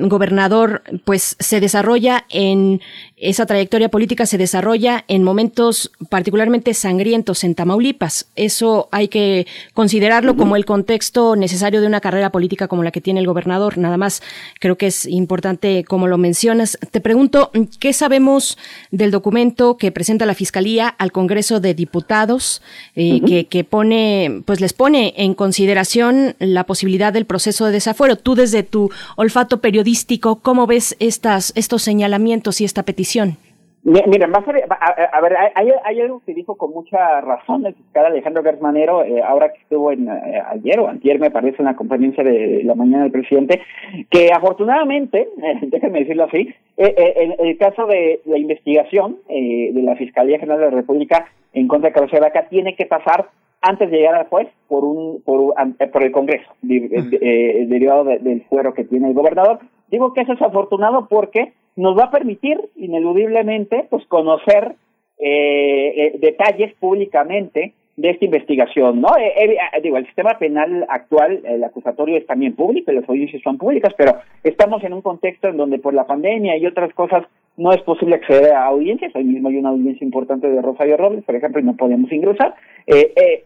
gobernador, 0.00 0.82
pues 1.04 1.36
se 1.38 1.60
desarrolla 1.60 2.24
en, 2.28 2.80
esa 3.20 3.44
trayectoria 3.44 3.90
política 3.90 4.24
se 4.24 4.38
desarrolla 4.38 5.04
en 5.06 5.22
momentos 5.22 5.92
particularmente 6.08 6.72
sangrientos 6.72 7.44
en 7.44 7.54
Tamaulipas. 7.54 8.30
Eso 8.34 8.88
hay 8.92 9.08
que 9.08 9.46
considerarlo 9.74 10.36
como 10.36 10.56
el 10.56 10.64
contexto 10.64 11.36
necesario 11.36 11.82
de 11.82 11.86
una 11.86 12.00
carrera 12.00 12.32
política 12.32 12.66
como 12.66 12.82
la 12.82 12.92
que 12.92 13.02
tiene 13.02 13.20
el 13.20 13.26
gobernador. 13.26 13.76
Nada 13.76 13.98
más 13.98 14.22
creo 14.58 14.78
que 14.78 14.86
es 14.86 15.04
importante, 15.04 15.84
como 15.84 16.08
lo 16.08 16.16
mencionas. 16.16 16.78
Te 16.90 17.02
pregunto, 17.02 17.50
¿qué 17.78 17.92
sabemos 17.92 18.56
del 18.90 19.10
documento 19.10 19.76
que 19.76 19.92
presenta 19.92 20.24
la 20.24 20.34
Fiscalía 20.34 20.88
al 20.88 21.12
Congreso 21.12 21.60
de 21.60 21.74
Diputados, 21.74 22.62
eh, 22.96 23.20
que, 23.26 23.46
que 23.46 23.64
pone, 23.64 24.42
pues 24.46 24.60
les 24.60 24.72
pone 24.72 25.12
en 25.18 25.34
consideración 25.34 26.36
la 26.38 26.64
posibilidad 26.64 27.12
del 27.12 27.26
proceso 27.26 27.66
de 27.66 27.72
desafuero? 27.72 28.16
Tú 28.16 28.34
desde 28.34 28.62
tu 28.62 28.90
olfato 29.16 29.60
periodístico, 29.60 30.36
¿cómo 30.36 30.66
ves 30.66 30.96
estas, 31.00 31.52
estos 31.54 31.82
señalamientos 31.82 32.62
y 32.62 32.64
esta 32.64 32.82
petición? 32.82 33.09
Miren, 33.82 34.30
va 34.30 34.40
a, 34.40 34.44
ser, 34.44 34.62
a, 34.68 35.20
ver, 35.22 35.36
hay, 35.54 35.72
hay, 35.84 36.00
algo 36.02 36.20
que 36.26 36.34
dijo 36.34 36.56
con 36.56 36.70
mucha 36.70 37.22
razón 37.22 37.64
el 37.64 37.74
fiscal 37.74 38.04
Alejandro 38.04 38.42
Gersmanero, 38.42 39.02
eh, 39.04 39.22
ahora 39.22 39.54
que 39.54 39.60
estuvo 39.60 39.90
en 39.90 40.06
eh, 40.06 40.42
ayer 40.50 40.78
o 40.80 40.88
antier, 40.88 41.18
me 41.18 41.30
parece, 41.30 41.56
en 41.60 41.64
la 41.64 41.76
conferencia 41.76 42.22
de 42.22 42.60
la 42.62 42.74
mañana 42.74 43.04
del 43.04 43.12
presidente, 43.12 43.62
que 44.10 44.32
afortunadamente, 44.34 45.20
eh, 45.42 45.58
déjenme 45.62 46.00
decirlo 46.00 46.24
así, 46.24 46.54
en 46.76 47.34
el 47.38 47.56
caso 47.56 47.86
de 47.86 48.20
la 48.26 48.36
investigación 48.38 49.16
de 49.28 49.82
la 49.82 49.96
Fiscalía 49.96 50.38
General 50.38 50.60
de 50.60 50.70
la 50.70 50.76
República 50.76 51.26
en 51.52 51.68
contra 51.68 51.88
de 51.88 51.94
Carlos 51.94 52.20
Vaca 52.20 52.48
tiene 52.48 52.74
que 52.74 52.86
pasar 52.86 53.28
antes 53.60 53.90
de 53.90 53.98
llegar 53.98 54.14
al 54.14 54.28
juez 54.28 54.48
por 54.66 54.84
un 54.84 55.20
por, 55.22 55.54
por 55.92 56.02
el 56.02 56.12
Congreso, 56.12 56.50
derivado 56.62 58.04
del 58.04 58.44
fuero 58.48 58.72
que 58.72 58.84
tiene 58.84 59.08
el 59.08 59.14
gobernador. 59.14 59.58
Digo 59.90 60.14
que 60.14 60.22
eso 60.22 60.32
es 60.32 60.40
afortunado 60.40 61.06
porque 61.10 61.52
nos 61.80 61.96
va 61.98 62.04
a 62.04 62.10
permitir 62.10 62.60
ineludiblemente 62.76 63.86
pues 63.88 64.04
conocer 64.06 64.74
eh, 65.18 65.92
eh, 65.96 66.18
detalles 66.20 66.74
públicamente 66.74 67.72
de 67.96 68.10
esta 68.10 68.24
investigación, 68.24 69.00
¿no? 69.00 69.08
Eh, 69.18 69.58
digo, 69.82 69.96
el 69.96 70.06
sistema 70.06 70.38
penal 70.38 70.86
actual, 70.88 71.40
el 71.44 71.64
acusatorio 71.64 72.18
es 72.18 72.26
también 72.26 72.54
público, 72.54 72.92
las 72.92 73.08
audiencias 73.08 73.42
son 73.42 73.56
públicas, 73.56 73.94
pero 73.96 74.16
estamos 74.44 74.84
en 74.84 74.92
un 74.92 75.00
contexto 75.00 75.48
en 75.48 75.56
donde 75.56 75.78
por 75.78 75.94
la 75.94 76.06
pandemia 76.06 76.56
y 76.56 76.66
otras 76.66 76.92
cosas 76.92 77.24
no 77.56 77.72
es 77.72 77.80
posible 77.82 78.16
acceder 78.16 78.52
a 78.52 78.66
audiencias. 78.66 79.14
Hoy 79.14 79.24
mismo 79.24 79.48
hay 79.48 79.56
una 79.56 79.70
audiencia 79.70 80.04
importante 80.04 80.48
de 80.50 80.62
Rosario 80.62 80.98
Robles, 80.98 81.24
por 81.24 81.34
ejemplo, 81.34 81.60
y 81.60 81.64
no 81.64 81.76
podemos 81.76 82.12
ingresar. 82.12 82.54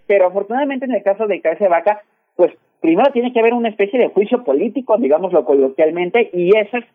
pero 0.06 0.26
afortunadamente 0.26 0.86
en 0.86 0.92
el 0.94 1.02
caso 1.02 1.26
de 1.26 1.40
Cabeza 1.40 1.68
Vaca, 1.68 2.02
pues 2.36 2.52
primero 2.80 3.12
tiene 3.12 3.32
que 3.32 3.40
haber 3.40 3.54
una 3.54 3.68
especie 3.68 3.98
de 3.98 4.08
juicio 4.08 4.44
político, 4.44 4.96
digámoslo 4.98 5.44
coloquialmente, 5.44 6.30
y 6.32 6.56
eso 6.56 6.78
es 6.78 6.84
eh, 6.84 6.84
eh, 6.84 6.94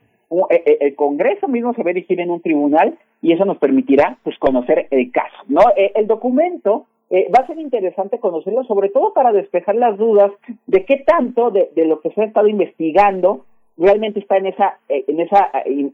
el 0.49 0.95
Congreso 0.95 1.47
mismo 1.47 1.73
se 1.73 1.83
va 1.83 1.91
a 1.91 1.93
dirigir 1.93 2.19
en 2.19 2.31
un 2.31 2.41
tribunal 2.41 2.97
y 3.21 3.33
eso 3.33 3.45
nos 3.45 3.57
permitirá 3.57 4.17
pues 4.23 4.37
conocer 4.37 4.87
el 4.91 5.11
caso. 5.11 5.37
¿no? 5.47 5.61
Eh, 5.75 5.91
el 5.95 6.07
documento 6.07 6.85
va 7.11 7.43
a 7.43 7.47
ser 7.47 7.57
interesante 7.57 8.19
conocerlo, 8.19 8.63
sobre 8.65 8.89
todo 8.89 9.13
para 9.13 9.31
despejar 9.31 9.75
las 9.75 9.97
dudas 9.97 10.31
de 10.67 10.85
qué 10.85 10.97
tanto 10.97 11.49
de, 11.49 11.71
lo 11.85 12.01
que 12.01 12.11
se 12.11 12.21
ha 12.21 12.25
estado 12.25 12.47
investigando 12.47 13.45
realmente 13.79 14.19
está 14.19 14.37
en 14.37 14.45
esa 14.45 14.77
en 14.89 15.19
esa 15.19 15.49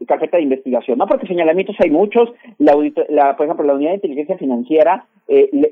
carpeta 0.06 0.36
de 0.36 0.42
investigación, 0.42 0.98
¿no? 0.98 1.06
Porque 1.06 1.26
señalamientos 1.26 1.76
hay 1.78 1.88
muchos. 1.88 2.30
La, 2.58 2.76
la 3.08 3.34
por 3.34 3.46
ejemplo, 3.46 3.64
la 3.64 3.74
unidad 3.74 3.90
de 3.92 3.96
inteligencia 3.96 4.36
financiera 4.36 5.06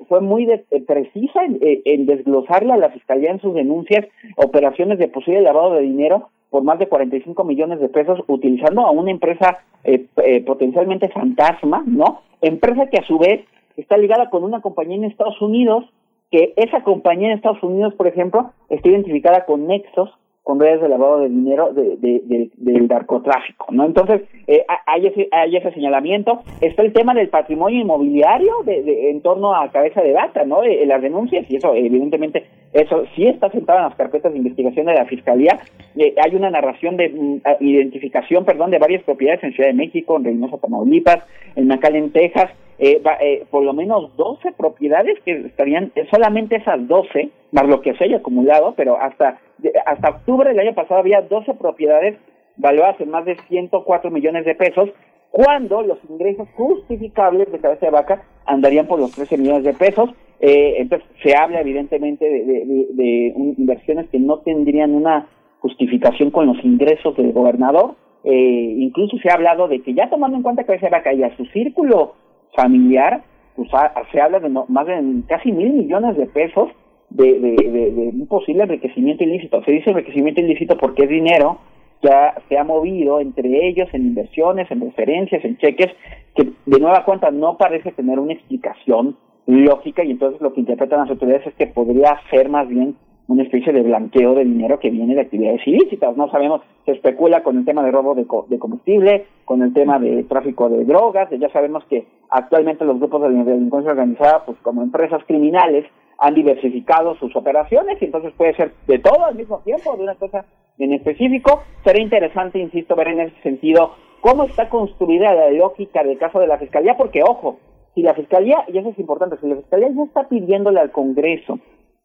fue 0.08 0.22
muy 0.22 0.48
precisa 0.86 1.44
en, 1.44 1.58
en 1.60 2.06
desglosarle 2.06 2.72
a 2.72 2.78
la 2.78 2.88
fiscalía 2.88 3.30
en 3.30 3.40
sus 3.40 3.52
denuncias 3.52 4.06
operaciones 4.36 4.98
de 4.98 5.08
posible 5.08 5.42
lavado 5.42 5.74
de 5.74 5.82
dinero 5.82 6.30
por 6.54 6.62
más 6.62 6.78
de 6.78 6.86
45 6.86 7.42
millones 7.42 7.80
de 7.80 7.88
pesos 7.88 8.20
utilizando 8.28 8.86
a 8.86 8.92
una 8.92 9.10
empresa 9.10 9.58
eh, 9.82 10.06
eh, 10.18 10.40
potencialmente 10.44 11.08
fantasma, 11.08 11.82
¿no? 11.84 12.20
Empresa 12.42 12.86
que 12.86 12.98
a 12.98 13.04
su 13.04 13.18
vez 13.18 13.44
está 13.76 13.96
ligada 13.96 14.30
con 14.30 14.44
una 14.44 14.60
compañía 14.60 14.98
en 14.98 15.02
Estados 15.02 15.42
Unidos, 15.42 15.84
que 16.30 16.52
esa 16.54 16.84
compañía 16.84 17.32
en 17.32 17.38
Estados 17.38 17.60
Unidos, 17.64 17.92
por 17.94 18.06
ejemplo, 18.06 18.52
está 18.68 18.88
identificada 18.88 19.46
con 19.46 19.66
nexos 19.66 20.10
con 20.44 20.60
redes 20.60 20.82
de 20.82 20.90
lavado 20.90 21.20
de 21.20 21.30
dinero 21.30 21.72
de, 21.72 21.96
de, 21.96 22.50
del 22.54 22.86
narcotráfico, 22.86 23.66
¿no? 23.70 23.86
Entonces, 23.86 24.22
eh, 24.46 24.64
hay, 24.86 25.06
ese, 25.06 25.26
hay 25.32 25.56
ese 25.56 25.72
señalamiento. 25.72 26.42
Está 26.60 26.82
el 26.82 26.92
tema 26.92 27.14
del 27.14 27.30
patrimonio 27.30 27.80
inmobiliario 27.80 28.62
de, 28.64 29.10
en 29.10 29.22
torno 29.22 29.54
a 29.54 29.70
cabeza 29.70 30.02
de 30.02 30.12
data, 30.12 30.44
¿no? 30.44 30.62
Eh, 30.62 30.84
las 30.84 31.00
denuncias, 31.00 31.50
y 31.50 31.56
eso, 31.56 31.74
evidentemente, 31.74 32.44
eso 32.74 33.04
sí 33.16 33.26
está 33.26 33.50
sentado 33.50 33.78
en 33.78 33.84
las 33.86 33.94
carpetas 33.94 34.32
de 34.32 34.38
investigación 34.38 34.86
de 34.86 34.94
la 34.94 35.06
Fiscalía. 35.06 35.58
Eh, 35.96 36.14
hay 36.22 36.34
una 36.34 36.50
narración 36.50 36.96
de 36.96 37.08
mm, 37.08 37.40
identificación, 37.60 38.44
perdón, 38.44 38.70
de 38.70 38.78
varias 38.78 39.02
propiedades 39.04 39.42
en 39.44 39.52
Ciudad 39.54 39.70
de 39.70 39.74
México, 39.74 40.16
en 40.16 40.24
Reynosa, 40.24 40.58
Tamaulipas, 40.58 41.24
en 41.56 41.68
McAllen, 41.68 42.10
Texas, 42.12 42.50
eh, 42.78 43.00
eh, 43.20 43.46
por 43.50 43.62
lo 43.62 43.72
menos 43.72 44.16
12 44.16 44.52
propiedades 44.52 45.18
que 45.24 45.46
estarían, 45.46 45.92
eh, 45.94 46.06
solamente 46.10 46.56
esas 46.56 46.86
12, 46.88 47.30
más 47.52 47.66
lo 47.68 47.80
que 47.80 47.94
se 47.94 48.04
haya 48.04 48.16
acumulado, 48.16 48.74
pero 48.76 49.00
hasta, 49.00 49.38
hasta 49.86 50.10
octubre 50.10 50.48
del 50.48 50.58
año 50.58 50.74
pasado 50.74 50.98
había 50.98 51.22
12 51.22 51.54
propiedades 51.54 52.18
valuadas 52.56 53.00
en 53.00 53.10
más 53.10 53.24
de 53.24 53.36
104 53.48 54.10
millones 54.10 54.44
de 54.44 54.56
pesos, 54.56 54.90
cuando 55.30 55.82
los 55.82 55.98
ingresos 56.08 56.48
justificables 56.54 57.50
de 57.50 57.58
cabeza 57.58 57.86
de 57.86 57.92
vaca 57.92 58.24
andarían 58.44 58.86
por 58.86 58.98
los 58.98 59.12
13 59.12 59.38
millones 59.38 59.64
de 59.64 59.74
pesos. 59.74 60.10
Eh, 60.46 60.82
entonces 60.82 61.08
se 61.22 61.34
habla 61.34 61.62
evidentemente 61.62 62.28
de, 62.28 62.86
de, 62.92 63.32
inversiones 63.56 64.10
que 64.10 64.18
no 64.18 64.40
tendrían 64.40 64.94
una 64.94 65.26
justificación 65.60 66.30
con 66.30 66.46
los 66.46 66.62
ingresos 66.62 67.16
del 67.16 67.32
gobernador. 67.32 67.94
Eh, 68.24 68.74
incluso 68.76 69.16
se 69.22 69.30
ha 69.30 69.36
hablado 69.36 69.68
de 69.68 69.80
que 69.80 69.94
ya 69.94 70.10
tomando 70.10 70.36
en 70.36 70.42
cuenta 70.42 70.64
cabeza 70.64 70.84
de 70.84 70.90
vaca 70.90 71.14
y 71.14 71.22
a 71.22 71.34
su 71.38 71.46
círculo 71.46 72.16
familiar, 72.54 73.22
pues 73.56 73.70
se 74.12 74.20
habla 74.20 74.38
de 74.38 74.50
más 74.50 74.86
de 74.86 75.22
casi 75.28 75.50
mil 75.50 75.72
millones 75.72 76.14
de 76.18 76.26
pesos 76.26 76.68
de, 77.08 77.40
de, 77.40 78.10
un 78.12 78.26
posible 78.26 78.64
enriquecimiento 78.64 79.24
ilícito. 79.24 79.64
Se 79.64 79.70
dice 79.70 79.92
enriquecimiento 79.92 80.42
ilícito 80.42 80.76
porque 80.76 81.04
es 81.04 81.08
dinero 81.08 81.56
que 82.02 82.10
se 82.50 82.58
ha 82.58 82.64
movido 82.64 83.20
entre 83.20 83.66
ellos 83.66 83.88
en 83.94 84.08
inversiones, 84.08 84.70
en 84.70 84.82
referencias, 84.82 85.42
en 85.42 85.56
cheques, 85.56 85.90
que 86.36 86.50
de 86.66 86.80
nueva 86.80 87.02
cuenta 87.06 87.30
no 87.30 87.56
parece 87.56 87.92
tener 87.92 88.18
una 88.18 88.34
explicación 88.34 89.16
lógica 89.46 90.04
y 90.04 90.12
entonces 90.12 90.40
lo 90.40 90.52
que 90.52 90.60
interpretan 90.60 91.00
las 91.00 91.10
autoridades 91.10 91.46
es 91.46 91.54
que 91.54 91.66
podría 91.66 92.18
ser 92.30 92.48
más 92.48 92.68
bien 92.68 92.96
una 93.26 93.42
especie 93.42 93.72
de 93.72 93.82
blanqueo 93.82 94.34
de 94.34 94.44
dinero 94.44 94.78
que 94.78 94.90
viene 94.90 95.14
de 95.14 95.22
actividades 95.22 95.66
ilícitas. 95.66 96.16
No 96.16 96.30
sabemos, 96.30 96.60
se 96.84 96.92
especula 96.92 97.42
con 97.42 97.58
el 97.58 97.64
tema 97.64 97.82
de 97.82 97.90
robo 97.90 98.14
de, 98.14 98.26
de 98.48 98.58
combustible, 98.58 99.26
con 99.44 99.62
el 99.62 99.72
tema 99.72 99.98
de 99.98 100.24
tráfico 100.24 100.68
de 100.68 100.84
drogas. 100.84 101.30
Ya 101.30 101.48
sabemos 101.50 101.84
que 101.86 102.06
actualmente 102.30 102.84
los 102.84 102.98
grupos 102.98 103.22
de 103.22 103.44
delincuencia 103.44 103.92
organizada, 103.92 104.44
pues 104.44 104.58
como 104.62 104.82
empresas 104.82 105.22
criminales, 105.26 105.86
han 106.18 106.34
diversificado 106.34 107.16
sus 107.16 107.34
operaciones 107.34 108.00
y 108.00 108.04
entonces 108.04 108.32
puede 108.36 108.54
ser 108.54 108.72
de 108.86 108.98
todo 108.98 109.24
al 109.24 109.34
mismo 109.34 109.60
tiempo, 109.60 109.96
de 109.96 110.04
una 110.04 110.14
cosa 110.14 110.44
en 110.78 110.92
específico. 110.92 111.62
Será 111.82 112.00
interesante, 112.00 112.58
insisto, 112.58 112.94
ver 112.94 113.08
en 113.08 113.20
ese 113.20 113.42
sentido 113.42 113.94
cómo 114.20 114.44
está 114.44 114.68
construida 114.68 115.34
la 115.34 115.50
lógica 115.50 116.02
del 116.04 116.18
caso 116.18 116.38
de 116.40 116.46
la 116.46 116.58
Fiscalía, 116.58 116.96
porque 116.96 117.22
ojo, 117.22 117.58
si 117.94 118.02
la 118.02 118.14
Fiscalía, 118.14 118.64
y 118.68 118.78
eso 118.78 118.90
es 118.90 118.98
importante, 118.98 119.36
si 119.40 119.48
la 119.48 119.56
Fiscalía 119.56 119.88
ya 119.94 120.02
está 120.02 120.28
pidiéndole 120.28 120.80
al 120.80 120.90
Congreso 120.90 121.58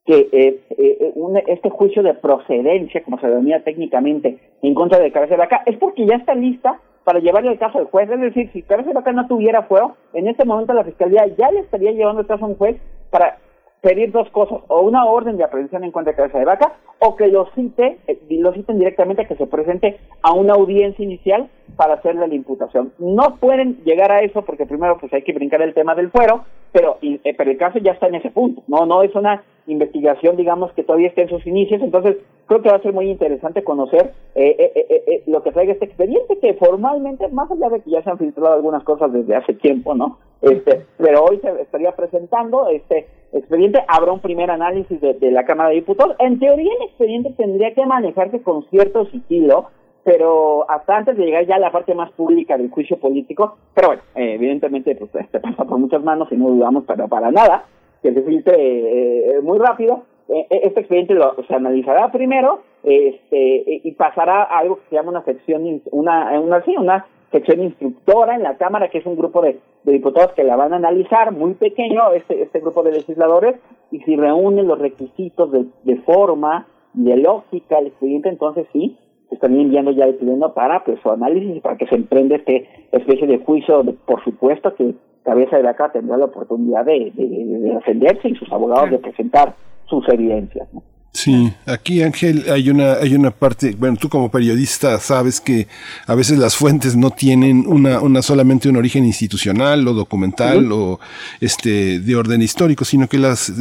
que 0.06 0.28
eh, 0.32 0.62
eh, 0.72 1.44
este 1.48 1.70
juicio 1.70 2.02
de 2.02 2.16
procedencia, 2.16 3.04
como 3.04 3.20
se 3.20 3.28
denomina 3.28 3.60
técnicamente, 3.64 4.40
en 4.62 4.74
contra 4.74 5.00
de 5.00 5.12
Cabeza 5.12 5.36
de 5.36 5.40
Vaca, 5.40 5.62
es 5.66 5.78
porque 5.78 6.06
ya 6.06 6.16
está 6.16 6.34
lista 6.34 6.80
para 7.04 7.20
llevarle 7.20 7.52
el 7.52 7.60
caso 7.60 7.80
al 7.80 7.86
juez. 7.86 8.10
Es 8.10 8.20
decir, 8.20 8.50
si 8.52 8.62
Cabeza 8.64 8.90
de 8.90 8.96
Vaca 8.96 9.12
no 9.12 9.28
tuviera 9.28 9.64
fuero, 9.64 9.96
en 10.14 10.28
este 10.28 10.46
momento 10.46 10.74
la 10.74 10.84
fiscalía 10.84 11.28
ya 11.38 11.52
le 11.52 11.60
estaría 11.60 11.92
llevando 11.92 12.22
el 12.22 12.28
caso 12.28 12.46
a 12.46 12.48
un 12.48 12.56
juez 12.56 12.78
para 13.10 13.38
pedir 13.82 14.12
dos 14.12 14.30
cosas, 14.32 14.60
o 14.68 14.82
una 14.82 15.06
orden 15.06 15.38
de 15.38 15.44
aprehensión 15.44 15.84
en 15.84 15.92
contra 15.92 16.12
de 16.12 16.18
Cabeza 16.18 16.40
de 16.40 16.46
Vaca, 16.46 16.74
o 17.00 17.16
que 17.16 17.28
lo 17.28 17.50
cite, 17.56 18.00
eh, 18.08 18.20
lo 18.30 18.52
citen 18.54 18.78
directamente 18.78 19.22
a 19.22 19.28
que 19.28 19.36
se 19.36 19.48
presente 19.48 20.00
a 20.22 20.34
una 20.34 20.54
audiencia 20.54 21.04
inicial 21.04 21.50
para 21.76 21.94
hacerle 21.94 22.28
la 22.28 22.36
imputación. 22.36 22.92
No 23.00 23.38
pueden 23.40 23.78
llegar 23.86 24.12
a 24.12 24.22
eso 24.22 24.42
porque 24.42 24.66
primero 24.66 24.98
pues 25.00 25.14
hay 25.14 25.22
que 25.22 25.34
brincar 25.34 25.62
el 25.62 25.74
tema 25.74 25.96
del 25.96 26.12
fuero, 26.12 26.44
pero, 26.72 26.98
eh, 27.02 27.20
pero 27.38 27.52
el 27.52 27.58
caso 27.58 27.80
ya 27.80 27.94
está 27.94 28.08
en 28.08 28.16
ese 28.16 28.32
punto. 28.32 28.64
No, 28.68 28.86
no 28.86 29.02
es 29.02 29.16
una 29.16 29.44
investigación, 29.68 30.36
digamos, 30.36 30.72
que 30.74 30.84
todavía 30.84 31.08
está 31.08 31.22
en 31.22 31.30
sus 31.30 31.46
inicios, 31.46 31.82
entonces 31.82 32.18
creo 32.48 32.62
que 32.62 32.70
va 32.70 32.78
a 32.78 32.82
ser 32.82 32.94
muy 32.94 33.10
interesante 33.10 33.64
conocer 33.64 34.14
eh, 34.36 34.56
eh, 34.58 35.04
eh, 35.08 35.24
lo 35.28 35.44
que 35.44 35.52
traiga 35.52 35.74
este 35.74 35.86
expediente, 35.86 36.40
que 36.40 36.56
formalmente, 36.56 37.28
más 37.30 37.50
allá 37.52 37.70
de 37.70 37.82
que 37.82 37.92
ya 37.92 38.04
se 38.04 38.10
han 38.10 38.18
filtrado 38.18 38.56
algunas 38.56 38.84
cosas 38.84 39.14
desde 39.14 39.36
hace 39.36 39.54
tiempo, 39.54 39.94
¿no? 39.94 40.18
Este, 40.42 40.86
pero 40.98 41.26
hoy 41.26 41.40
se 41.40 41.50
estaría 41.62 41.92
presentando 41.92 42.68
este 42.70 43.08
expediente, 43.34 43.84
habrá 43.88 44.12
un 44.12 44.20
primer 44.20 44.50
análisis 44.50 45.00
de, 45.00 45.14
de 45.14 45.32
la 45.32 45.46
Cámara 45.46 45.70
de 45.70 45.76
Diputados. 45.76 46.16
En 46.20 46.40
teoría 46.40 46.72
el 46.80 46.88
expediente 46.88 47.34
tendría 47.38 47.74
que 47.74 47.86
manejarse 47.86 48.42
con 48.42 48.64
cierto 48.70 49.06
sigilo, 49.06 49.68
pero 50.04 50.70
hasta 50.72 50.98
antes 50.98 51.18
de 51.18 51.26
llegar 51.26 51.46
ya 51.46 51.56
a 51.56 51.60
la 51.60 51.72
parte 51.72 51.94
más 51.94 52.12
pública 52.14 52.58
del 52.58 52.72
juicio 52.72 52.98
político, 52.98 53.58
pero 53.76 53.90
bueno, 53.90 54.02
evidentemente 54.16 54.96
pues 54.96 55.14
este 55.14 55.40
pasa 55.40 55.66
por 55.66 55.78
muchas 55.78 56.02
manos 56.04 56.30
y 56.32 56.38
no 56.38 56.50
dudamos 56.50 56.86
para, 56.86 57.08
para 57.08 57.32
nada 57.32 57.66
que 58.02 58.14
se 58.14 58.22
filtre 58.24 58.56
eh, 58.58 59.42
muy 59.42 59.60
rápido. 59.60 60.04
Eh, 60.28 60.48
este 60.50 60.82
expediente 60.82 61.14
lo, 61.14 61.36
se 61.48 61.56
analizará 61.56 62.12
primero 62.12 62.62
este, 62.84 63.82
y 63.84 63.92
pasará 63.94 64.44
a 64.44 64.60
algo 64.60 64.78
que 64.78 64.90
se 64.90 64.96
llama 64.96 65.12
una 65.12 65.24
sección, 65.24 65.82
una, 65.92 66.40
una, 66.40 66.64
una 66.78 67.06
sección 67.32 67.62
instructora 67.62 68.36
en 68.36 68.44
la 68.44 68.58
Cámara, 68.58 68.90
que 68.90 69.00
es 69.00 69.06
un 69.06 69.18
grupo 69.18 69.42
de, 69.42 69.60
diputados 69.84 70.34
que 70.34 70.44
la 70.44 70.56
van 70.56 70.74
a 70.74 70.78
analizar, 70.78 71.32
muy 71.32 71.56
pequeño, 71.56 72.12
este, 72.14 72.42
este 72.44 72.60
grupo 72.60 72.84
de 72.84 72.92
legisladores, 72.92 73.56
y 73.92 74.00
si 74.02 74.16
reúnen 74.16 74.68
los 74.68 74.80
requisitos 74.80 75.52
de, 75.52 75.66
de 75.84 75.96
forma 76.02 76.68
y 76.94 77.04
de 77.04 77.18
lógica 77.18 77.80
el 77.80 77.88
expediente, 77.88 78.30
entonces 78.30 78.68
sí, 78.72 78.98
están 79.32 79.60
enviando 79.60 79.92
ya 79.92 80.06
el 80.06 80.16
pleno 80.16 80.54
para 80.54 80.84
pues, 80.84 81.00
su 81.02 81.10
análisis 81.12 81.58
y 81.58 81.60
para 81.60 81.78
que 81.78 81.88
se 81.88 81.96
emprenda 81.96 82.36
este 82.36 82.68
especie 82.92 83.28
de 83.28 83.38
juicio, 83.40 83.84
por 84.06 84.24
supuesto 84.24 84.74
que 84.76 84.96
cabeza 85.24 85.58
de 85.58 85.64
vaca 85.64 85.92
tendrá 85.92 86.18
la 86.18 86.26
oportunidad 86.26 86.86
de, 86.86 87.12
defenderse 87.16 88.30
y 88.30 88.36
sus 88.36 88.52
abogados 88.52 88.92
de 88.92 89.00
presentar 89.00 89.56
sus 89.86 90.08
evidencias. 90.10 90.68
Sí, 91.12 91.52
aquí 91.66 92.04
Ángel 92.04 92.46
hay 92.52 92.70
una 92.70 92.94
hay 92.94 93.16
una 93.16 93.32
parte, 93.32 93.76
bueno, 93.78 93.98
tú 94.00 94.10
como 94.10 94.30
periodista 94.30 95.00
sabes 95.00 95.42
que 95.42 95.68
a 96.06 96.14
veces 96.14 96.38
las 96.38 96.56
fuentes 96.56 96.96
no 96.96 97.10
tienen 97.10 97.66
una 97.66 98.00
una 98.00 98.22
solamente 98.22 98.70
un 98.70 98.78
origen 98.78 99.04
institucional 99.06 99.88
o 99.88 99.94
documental 99.94 100.72
o 100.72 101.00
este 101.42 102.00
de 102.00 102.16
orden 102.16 102.44
histórico, 102.44 102.86
sino 102.86 103.08
que 103.08 103.18
las 103.18 103.52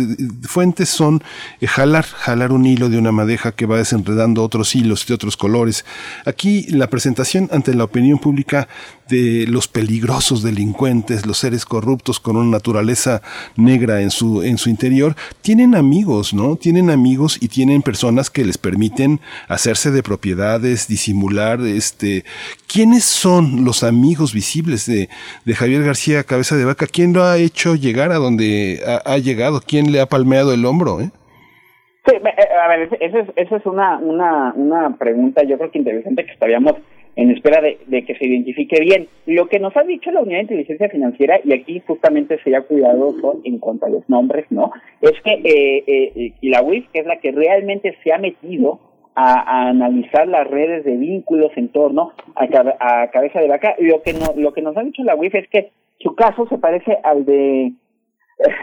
fuentes 0.47 0.91
son 0.91 1.23
eh, 1.61 1.67
jalar 1.67 2.05
jalar 2.05 2.53
un 2.53 2.67
hilo 2.67 2.91
de 2.91 2.99
una 2.99 3.13
madeja 3.13 3.53
que 3.53 3.65
va 3.65 3.79
desenredando 3.79 4.45
otros 4.45 4.77
hilos 4.77 5.07
de 5.07 5.15
otros 5.15 5.39
colores. 5.39 5.87
Aquí 6.27 6.67
la 6.71 6.89
presentación 6.89 7.49
ante 7.51 7.75
la 7.75 7.85
opinión 7.85 8.19
pública 8.19 8.69
de 9.09 9.47
los 9.49 9.69
peligrosos 9.69 10.43
delincuentes, 10.43 11.27
los 11.27 11.39
seres 11.39 11.65
corruptos 11.65 12.21
con 12.21 12.37
una 12.37 12.51
naturaleza 12.51 13.23
negra 13.57 14.03
en 14.03 14.11
su, 14.11 14.43
en 14.43 14.59
su 14.59 14.71
interior, 14.71 15.15
tienen 15.43 15.75
amigos, 15.75 16.35
¿no? 16.35 16.57
Tienen 16.57 16.91
amigos 16.91 17.39
y 17.41 17.49
tienen 17.49 17.83
personas 17.83 18.31
que 18.31 18.45
les 18.45 18.59
permiten 18.59 19.21
hacerse 19.49 19.91
de 19.91 20.03
propiedades, 20.03 20.89
disimular, 20.89 21.61
este, 21.61 22.25
¿quiénes 22.67 23.05
son 23.05 23.65
los 23.65 23.83
amigos 23.83 24.33
visibles 24.35 24.87
de, 24.87 25.09
de 25.45 25.55
Javier 25.55 25.83
García 25.85 26.25
Cabeza 26.25 26.57
de 26.57 26.65
Vaca? 26.65 26.87
¿Quién 26.87 27.13
lo 27.13 27.25
ha 27.25 27.39
hecho 27.39 27.75
llegar 27.75 28.13
a 28.13 28.17
donde 28.17 28.81
ha, 29.05 29.19
llegado? 29.19 29.61
¿Quién 29.67 29.93
le 29.93 30.01
ha 30.01 30.07
palmeado 30.07 30.53
el 30.53 30.65
hombro, 30.65 31.01
eh? 31.01 31.11
Sí, 32.07 32.15
a 32.17 32.69
ver, 32.69 32.89
esa 33.01 33.19
es, 33.19 33.29
esa 33.37 33.57
es 33.57 33.67
una, 33.67 33.99
una, 33.99 34.53
una 34.55 34.97
pregunta 34.97 35.43
yo 35.43 35.59
creo 35.59 35.71
que 35.71 35.79
interesante 35.79 36.25
que 36.25 36.33
estaríamos 36.33 36.77
en 37.19 37.33
espera 37.33 37.61
de, 37.61 38.05
que 38.05 38.15
se 38.15 38.27
identifique 38.27 38.81
bien. 38.81 39.09
Lo 39.27 39.49
que 39.49 39.59
nos 39.59 39.77
ha 39.77 39.83
dicho 39.83 40.13
la 40.13 40.21
Unidad 40.21 40.37
de 40.37 40.43
Inteligencia 40.43 40.89
Financiera, 40.89 41.41
y 41.43 41.53
aquí 41.53 41.83
justamente 41.85 42.39
sería 42.45 42.63
cuidadoso 42.63 43.41
en 43.43 43.59
cuanto 43.59 43.87
a 43.87 43.89
los 43.89 44.09
nombres, 44.09 44.47
¿no? 44.51 44.71
Es 45.01 45.21
que 45.25 45.33
eh, 45.33 45.85
eh, 45.85 46.33
la 46.43 46.63
UIF, 46.63 46.87
que 46.93 47.01
es 47.01 47.07
la 47.07 47.17
que 47.17 47.33
realmente 47.33 47.97
se 48.05 48.13
ha 48.13 48.19
metido 48.19 48.79
a, 49.17 49.69
analizar 49.69 50.29
las 50.29 50.47
redes 50.47 50.85
de 50.85 50.97
vínculos 50.97 51.51
en 51.57 51.71
torno 51.71 52.13
a, 52.37 53.09
cabeza 53.09 53.41
de 53.41 53.49
vaca, 53.49 53.75
lo 53.81 54.01
que, 54.03 54.13
no, 54.13 54.35
lo 54.37 54.53
que 54.53 54.63
nos 54.63 54.77
ha 54.77 54.85
dicho 54.85 55.03
la 55.03 55.17
UIF 55.17 55.35
es 55.35 55.49
que 55.49 55.73
su 55.99 56.15
caso 56.15 56.47
se 56.47 56.59
parece 56.59 56.99
al 57.03 57.25
de 57.25 57.73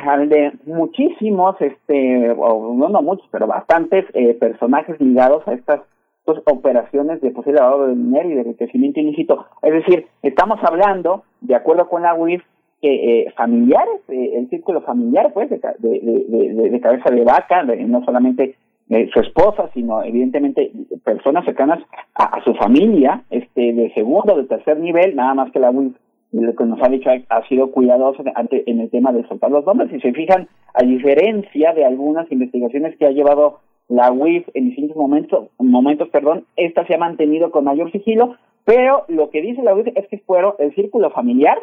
al 0.08 0.30
de 0.30 0.54
muchísimos, 0.66 1.60
este, 1.60 2.34
no 2.34 3.02
muchos, 3.02 3.28
pero 3.30 3.48
bastantes 3.48 4.06
eh, 4.14 4.34
personajes 4.34 4.98
ligados 5.02 5.46
a 5.46 5.54
estas 5.54 5.82
operaciones 6.28 7.22
de 7.22 7.32
posible 7.32 7.60
lavado 7.60 7.88
de 7.88 7.96
dinero 7.96 8.30
y 8.30 8.34
de 8.34 8.42
enriquecimiento 8.42 9.00
ilícito. 9.00 9.46
Es 9.62 9.74
decir, 9.74 10.08
estamos 10.24 10.60
hablando, 10.64 11.24
de 11.42 11.56
acuerdo 11.56 11.88
con 11.88 12.02
la 12.02 12.16
UIF, 12.16 12.44
que 12.82 13.22
eh, 13.22 13.34
familiares, 13.38 14.02
eh, 14.10 14.34
el 14.36 14.50
círculo 14.50 14.82
familiar, 14.82 15.32
pues, 15.34 15.50
de, 15.50 15.60
de, 15.80 16.70
de, 16.70 16.80
cabeza 16.82 17.10
de 17.10 17.24
vaca, 17.24 17.64
no 17.64 18.04
solamente 18.04 18.56
eh, 18.90 19.10
su 19.14 19.20
esposa, 19.20 19.70
sino 19.74 20.04
evidentemente 20.04 20.72
personas 21.04 21.46
cercanas 21.46 21.80
a, 22.16 22.44
su 22.44 22.54
familia, 22.56 23.24
este, 23.30 23.74
de 23.74 23.94
segundo, 23.94 24.36
de 24.36 24.44
tercer 24.44 24.80
nivel, 24.80 25.16
nada 25.16 25.34
más 25.34 25.52
que 25.52 25.60
la 25.60 25.72
UIF 25.72 25.96
lo 26.32 26.54
que 26.54 26.66
nos 26.66 26.82
ha 26.82 26.90
dicho 26.90 27.10
ha, 27.30 27.48
sido 27.48 27.72
cuidadoso 27.72 28.24
ante, 28.36 28.70
en 28.70 28.82
el 28.82 28.90
tema 28.90 29.14
de 29.14 29.26
soltar 29.28 29.52
los 29.52 29.66
nombres. 29.66 29.90
Si 29.92 30.00
se 30.02 30.12
fijan, 30.12 30.48
a 30.74 30.84
diferencia 30.84 31.74
de 31.74 31.86
algunas 31.86 32.30
investigaciones 32.32 32.98
que 32.98 33.06
ha 33.06 33.12
llevado 33.12 33.60
la 33.88 34.12
UIF 34.12 34.48
en 34.54 34.70
distintos 34.70 34.98
momentos, 34.98 35.50
momentos, 35.60 36.10
perdón, 36.10 36.46
esta 36.56 36.86
se 36.88 36.96
ha 36.96 36.98
mantenido 36.98 37.52
con 37.52 37.66
mayor 37.66 37.92
sigilo, 37.92 38.36
pero 38.64 39.06
lo 39.08 39.30
que 39.30 39.42
dice 39.42 39.62
la 39.64 39.76
UIF 39.76 39.88
es 39.96 40.08
que 40.08 40.18
fueron 40.20 40.54
el 40.60 40.74
círculo 40.74 41.12
familiar 41.12 41.60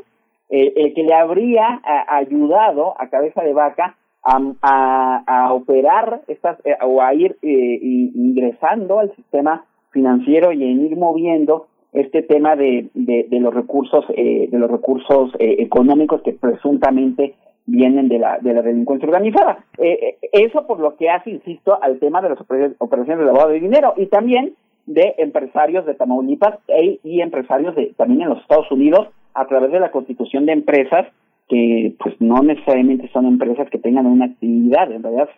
eh, 0.55 0.73
el 0.77 0.93
que 0.93 1.03
le 1.03 1.15
habría 1.15 1.81
ayudado 2.09 2.95
a 3.01 3.09
cabeza 3.09 3.43
de 3.43 3.55
vaca 3.55 3.97
a, 4.23 5.23
a, 5.27 5.55
operar 5.55 6.21
estas 6.29 6.59
eh, 6.67 6.77
o 6.85 7.01
a 7.01 7.15
ir 7.15 7.39
eh, 7.41 7.79
ingresando 7.81 8.99
al 8.99 9.17
sistema 9.17 9.65
financiero 9.93 10.53
y 10.53 10.63
en 10.63 10.85
ir 10.85 10.97
moviendo 10.99 11.69
este 11.95 12.23
tema 12.23 12.55
de, 12.55 12.91
de, 12.93 13.29
de 13.31 13.41
los 13.41 13.55
recursos 13.55 14.07
de 14.09 14.49
los 14.53 14.71
recursos 14.71 15.33
económicos 15.39 16.21
que 16.21 16.33
presuntamente 16.35 17.35
vienen 17.67 18.09
de 18.09 18.19
la, 18.19 18.39
de 18.39 18.55
la 18.55 18.63
delincuencia 18.63 19.07
organizada. 19.07 19.65
Eh, 19.79 20.17
eh, 20.23 20.29
eso 20.33 20.67
por 20.67 20.81
lo 20.81 20.97
que 20.97 21.11
hace, 21.11 21.31
insisto, 21.31 21.79
al 21.83 21.99
tema 21.99 22.21
de 22.21 22.31
las 22.31 22.41
operaciones 22.41 23.19
de 23.19 23.25
lavado 23.25 23.51
de 23.51 23.61
dinero 23.61 23.95
y 23.97 24.07
también 24.07 24.55
de 24.87 25.15
empresarios 25.19 25.87
de 25.87 25.95
Tamaulipas 25.95 26.59
e, 26.69 26.99
y 27.05 27.21
empresarios 27.21 27.75
de, 27.77 27.93
también 27.97 28.23
en 28.23 28.31
los 28.31 28.41
Estados 28.41 28.71
Unidos 28.71 29.09
a 29.35 29.47
través 29.47 29.71
de 29.71 29.81
la 29.81 29.93
constitución 29.93 30.45
de 30.47 30.53
empresas 30.53 31.07
que 31.49 31.95
pues 31.99 32.15
no 32.21 32.43
necesariamente 32.43 33.09
son 33.13 33.27
empresas 33.27 33.69
que 33.71 33.79
tengan 33.79 34.07
una 34.07 34.27
actividad, 34.27 34.91
en 34.91 35.03
realidad 35.03 35.29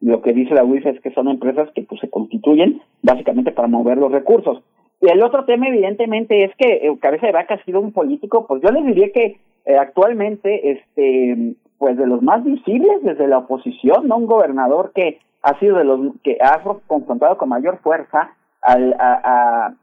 lo 0.00 0.22
que 0.22 0.32
dice 0.32 0.54
la 0.54 0.64
UIF 0.64 0.86
es 0.86 1.00
que 1.00 1.12
son 1.12 1.28
empresas 1.28 1.68
que 1.74 1.82
pues 1.82 2.00
se 2.00 2.10
constituyen 2.10 2.80
básicamente 3.02 3.52
para 3.52 3.68
mover 3.68 3.98
los 3.98 4.12
recursos. 4.12 4.62
Y 5.00 5.10
el 5.10 5.22
otro 5.22 5.44
tema 5.44 5.68
evidentemente 5.68 6.44
es 6.44 6.52
que 6.56 6.86
eh, 6.86 6.96
Cabeza 7.00 7.26
de 7.26 7.32
Vaca 7.32 7.54
ha 7.54 7.64
sido 7.64 7.80
un 7.80 7.92
político, 7.92 8.46
pues 8.46 8.62
yo 8.62 8.70
les 8.70 8.84
diría 8.86 9.10
que 9.12 9.36
actualmente 9.66 10.72
este 10.72 11.56
pues 11.78 11.96
de 11.96 12.06
los 12.06 12.22
más 12.22 12.44
visibles 12.44 13.02
desde 13.02 13.28
la 13.28 13.38
oposición, 13.38 14.08
¿no? 14.08 14.16
Un 14.16 14.26
gobernador 14.26 14.92
que 14.94 15.20
ha 15.42 15.58
sido 15.58 15.76
de 15.76 15.84
los 15.84 16.00
que 16.22 16.38
ha 16.40 16.62
confrontado 16.86 17.36
con 17.36 17.48
mayor 17.48 17.78
fuerza 17.78 18.30
al, 18.62 18.94
a, 18.98 19.74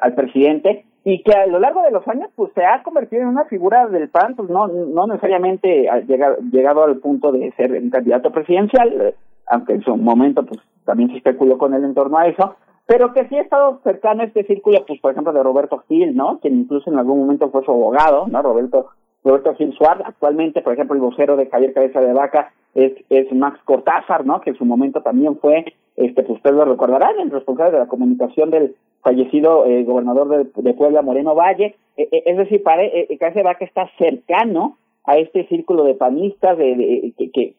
al 0.00 0.14
presidente 0.14 0.86
y 1.04 1.22
que 1.22 1.32
a 1.32 1.46
lo 1.46 1.58
largo 1.58 1.82
de 1.82 1.90
los 1.90 2.06
años 2.08 2.30
pues 2.34 2.52
se 2.54 2.64
ha 2.64 2.82
convertido 2.82 3.22
en 3.22 3.28
una 3.28 3.44
figura 3.44 3.86
del 3.88 4.08
PAN, 4.08 4.34
pues 4.36 4.48
no, 4.50 4.68
no 4.68 5.06
necesariamente 5.06 5.88
ha 5.88 6.00
llegado, 6.00 6.36
llegado 6.50 6.84
al 6.84 6.96
punto 6.98 7.32
de 7.32 7.52
ser 7.52 7.72
un 7.72 7.90
candidato 7.90 8.30
presidencial, 8.32 9.14
aunque 9.46 9.74
en 9.74 9.82
su 9.82 9.96
momento 9.96 10.44
pues 10.44 10.60
también 10.84 11.10
se 11.10 11.18
especuló 11.18 11.58
con 11.58 11.74
él 11.74 11.84
en 11.84 11.94
torno 11.94 12.18
a 12.18 12.26
eso, 12.26 12.56
pero 12.86 13.12
que 13.12 13.28
sí 13.28 13.36
ha 13.36 13.42
estado 13.42 13.80
cercano 13.82 14.22
a 14.22 14.26
este 14.26 14.44
círculo, 14.44 14.84
pues 14.86 15.00
por 15.00 15.12
ejemplo 15.12 15.32
de 15.32 15.42
Roberto 15.42 15.84
Gil, 15.88 16.16
¿no? 16.16 16.38
Quien 16.40 16.58
incluso 16.58 16.90
en 16.90 16.98
algún 16.98 17.20
momento 17.20 17.50
fue 17.50 17.64
su 17.64 17.70
abogado, 17.70 18.26
¿no? 18.28 18.42
Roberto 18.42 18.88
Roberto 19.24 19.54
Gil 19.54 19.72
Suárez, 19.74 20.04
actualmente, 20.06 20.62
por 20.62 20.72
ejemplo, 20.72 20.94
el 20.94 21.02
vocero 21.02 21.36
de 21.36 21.46
Javier 21.46 21.72
Cabeza 21.72 22.00
de 22.00 22.12
Vaca 22.12 22.52
es, 22.74 22.92
es 23.10 23.32
Max 23.32 23.60
Cortázar, 23.64 24.24
¿no? 24.24 24.40
Que 24.40 24.50
en 24.50 24.56
su 24.56 24.64
momento 24.64 25.02
también 25.02 25.36
fue, 25.38 25.64
este, 25.96 26.22
pues 26.22 26.38
ustedes 26.38 26.56
lo 26.56 26.64
recordarán, 26.64 27.18
el 27.20 27.30
responsable 27.30 27.72
de 27.72 27.78
la 27.80 27.88
comunicación 27.88 28.50
del 28.50 28.74
fallecido 29.02 29.66
eh, 29.66 29.84
gobernador 29.84 30.28
de, 30.28 30.62
de, 30.62 30.74
Puebla, 30.74 31.02
Moreno 31.02 31.34
Valle. 31.34 31.74
E, 31.96 32.08
e, 32.10 32.22
es 32.26 32.36
decir, 32.36 32.62
para, 32.62 32.84
eh, 32.84 33.08
Cabeza 33.18 33.40
de 33.40 33.44
Vaca 33.44 33.64
está 33.64 33.90
cercano 33.98 34.78
a 35.04 35.16
este 35.16 35.46
círculo 35.48 35.84
de 35.84 35.94
panistas 35.94 36.56
de, 36.56 37.12
que, 37.16 37.30
que, 37.30 37.54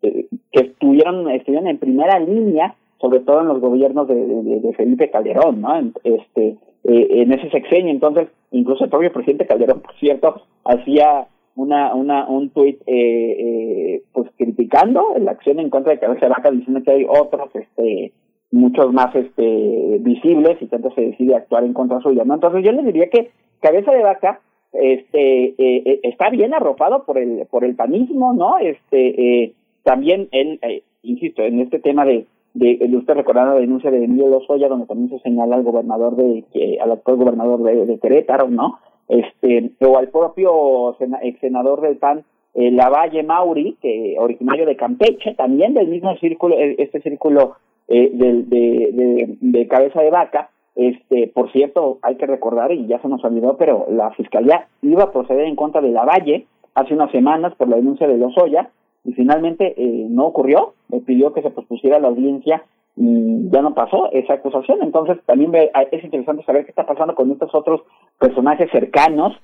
que, 0.00 0.26
estuvieron, 0.52 1.30
estuvieron 1.30 1.68
en 1.68 1.78
primera 1.78 2.18
línea, 2.18 2.74
sobre 3.00 3.20
todo 3.20 3.40
en 3.40 3.48
los 3.48 3.60
gobiernos 3.60 4.06
de 4.08 4.74
Felipe 4.76 5.10
Calderón, 5.10 5.60
¿no? 5.60 5.92
Este, 6.04 6.56
eh, 6.84 7.06
en 7.10 7.32
ese 7.32 7.50
sexenio. 7.50 7.92
Entonces, 7.92 8.28
incluso 8.50 8.84
el 8.84 8.90
propio 8.90 9.12
presidente 9.12 9.46
Calderón, 9.46 9.80
por 9.80 9.94
cierto, 9.96 10.42
hacía 10.64 11.26
una, 11.54 11.94
una 11.94 12.26
un 12.28 12.50
tuit 12.50 12.80
eh, 12.86 12.86
eh, 12.86 14.02
pues 14.12 14.30
criticando 14.36 15.14
la 15.18 15.32
acción 15.32 15.60
en 15.60 15.70
contra 15.70 15.92
de 15.92 15.98
Cabeza 15.98 16.26
de 16.26 16.30
Vaca, 16.30 16.50
diciendo 16.50 16.82
que 16.82 16.90
hay 16.90 17.06
otros 17.08 17.50
este 17.54 18.12
muchos 18.50 18.92
más 18.92 19.14
este 19.14 19.98
visibles 20.00 20.60
y 20.60 20.66
tanto 20.66 20.90
se 20.94 21.00
decide 21.00 21.34
actuar 21.34 21.64
en 21.64 21.72
contra 21.72 22.00
suya. 22.00 22.24
¿no? 22.24 22.34
Entonces 22.34 22.64
yo 22.64 22.72
les 22.72 22.84
diría 22.84 23.08
que 23.08 23.30
Cabeza 23.60 23.92
de 23.92 24.02
Vaca 24.02 24.40
este 24.72 25.44
eh, 25.48 25.54
eh, 25.58 26.00
está 26.02 26.30
bien 26.30 26.54
arropado 26.54 27.04
por 27.04 27.18
el 27.18 27.46
por 27.50 27.64
el 27.64 27.76
panismo, 27.76 28.32
¿no? 28.32 28.58
Este 28.58 29.42
eh, 29.42 29.52
también 29.82 30.28
él, 30.32 30.58
eh, 30.62 30.82
insisto, 31.02 31.42
en 31.42 31.60
este 31.60 31.78
tema 31.78 32.04
de 32.04 32.26
de, 32.54 32.96
usted 32.96 33.14
recordar 33.14 33.48
la 33.48 33.54
denuncia 33.54 33.90
de 33.90 34.04
Emilio 34.04 34.28
Lozoya, 34.28 34.68
donde 34.68 34.86
también 34.86 35.10
se 35.10 35.18
señala 35.20 35.56
al 35.56 35.62
gobernador 35.62 36.16
de, 36.16 36.44
que, 36.52 36.78
al 36.80 36.92
actual 36.92 37.16
gobernador 37.16 37.62
de, 37.62 37.86
de 37.86 37.98
Querétaro, 37.98 38.48
¿no? 38.48 38.78
Este, 39.08 39.72
o 39.80 39.98
al 39.98 40.08
propio 40.08 40.94
sena, 40.98 41.20
senador 41.40 41.80
del 41.80 41.96
PAN, 41.96 42.24
eh, 42.54 42.70
Lavalle 42.70 43.22
Mauri, 43.22 43.76
que 43.80 44.16
originario 44.18 44.66
de 44.66 44.76
Campeche, 44.76 45.34
también 45.34 45.74
del 45.74 45.88
mismo 45.88 46.14
círculo, 46.16 46.56
eh, 46.58 46.76
este 46.78 47.00
círculo 47.00 47.56
eh, 47.88 48.10
de, 48.12 48.42
de, 48.42 48.90
de, 48.92 49.36
de 49.40 49.68
cabeza 49.68 50.00
de 50.02 50.10
vaca, 50.10 50.50
este, 50.74 51.28
por 51.28 51.50
cierto, 51.52 51.98
hay 52.02 52.16
que 52.16 52.26
recordar, 52.26 52.72
y 52.72 52.86
ya 52.86 53.00
se 53.00 53.08
nos 53.08 53.24
olvidó, 53.24 53.56
pero 53.56 53.86
la 53.90 54.10
fiscalía 54.12 54.66
iba 54.80 55.04
a 55.04 55.12
proceder 55.12 55.46
en 55.46 55.56
contra 55.56 55.80
de 55.80 55.90
Lavalle 55.90 56.46
hace 56.74 56.94
unas 56.94 57.10
semanas 57.10 57.54
por 57.56 57.68
la 57.68 57.76
denuncia 57.76 58.06
de 58.06 58.16
Lozoya, 58.16 58.70
y 59.04 59.12
finalmente 59.14 59.74
eh, 59.76 60.06
no 60.08 60.26
ocurrió, 60.26 60.74
le 60.88 61.00
pidió 61.00 61.32
que 61.32 61.42
se 61.42 61.50
pospusiera 61.50 61.98
la 61.98 62.08
audiencia 62.08 62.64
y 62.96 63.48
ya 63.50 63.62
no 63.62 63.74
pasó 63.74 64.10
esa 64.12 64.34
acusación. 64.34 64.78
Entonces 64.82 65.18
también 65.26 65.52
es 65.54 66.04
interesante 66.04 66.44
saber 66.44 66.64
qué 66.64 66.70
está 66.70 66.86
pasando 66.86 67.14
con 67.14 67.30
estos 67.30 67.54
otros 67.54 67.82
personajes 68.18 68.70
cercanos 68.70 69.34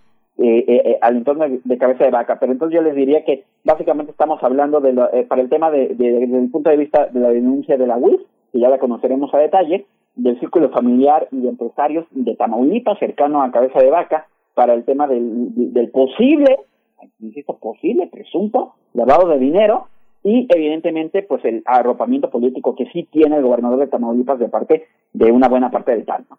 eh, 0.41 0.65
eh, 0.69 0.99
al 1.01 1.17
entorno 1.17 1.47
de, 1.49 1.79
cabeza 1.79 2.05
de 2.05 2.13
vaca. 2.13 2.39
Pero 2.39 2.53
entonces 2.53 2.77
yo 2.77 2.83
les 2.83 2.95
diría 2.95 3.25
que 3.25 3.45
básicamente 3.65 4.13
estamos 4.13 4.41
hablando 4.43 4.81
de 4.81 4.93
lo, 4.93 5.13
eh, 5.13 5.25
para 5.25 5.43
el 5.43 5.49
tema 5.49 5.71
de, 5.71 5.89
desde 5.89 6.39
el 6.39 6.51
punto 6.51 6.71
de 6.71 6.77
vista 6.77 7.07
de 7.07 7.19
la 7.19 7.31
denuncia 7.31 7.77
de 7.77 7.87
la 7.87 7.97
UIF, 7.97 8.21
que 8.53 8.61
ya 8.61 8.69
la 8.69 8.79
conoceremos 8.79 9.35
a 9.35 9.39
detalle, 9.39 9.87
del 10.15 10.39
círculo 10.39 10.71
familiar 10.71 11.27
y 11.33 11.41
de 11.41 11.49
empresarios 11.49 12.07
de 12.13 12.37
Tamaulipas, 12.37 12.99
cercano 13.01 13.43
a 13.43 13.51
cabeza 13.51 13.81
de 13.81 13.91
vaca, 13.91 14.29
para 14.55 14.75
el 14.75 14.85
tema 14.85 15.09
del, 15.09 15.73
del 15.73 15.91
posible 15.91 16.57
insisto, 17.21 17.59
posible, 17.59 18.09
presunto, 18.09 18.75
lavado 18.95 19.29
de 19.29 19.39
dinero 19.39 19.89
y 20.23 20.47
evidentemente 20.51 21.23
pues 21.23 21.45
el 21.45 21.63
arropamiento 21.65 22.31
político 22.31 22.75
que 22.75 22.87
sí 22.93 23.09
tiene 23.11 23.37
el 23.37 23.43
gobernador 23.43 23.79
de 23.79 23.87
Tamaulipas 23.87 24.39
de 24.39 24.49
parte 24.49 24.87
de 25.13 25.33
una 25.33 25.49
buena 25.49 25.71
parte 25.71 25.93
del 25.93 26.05
PAN. 26.05 26.27
¿no? 26.29 26.39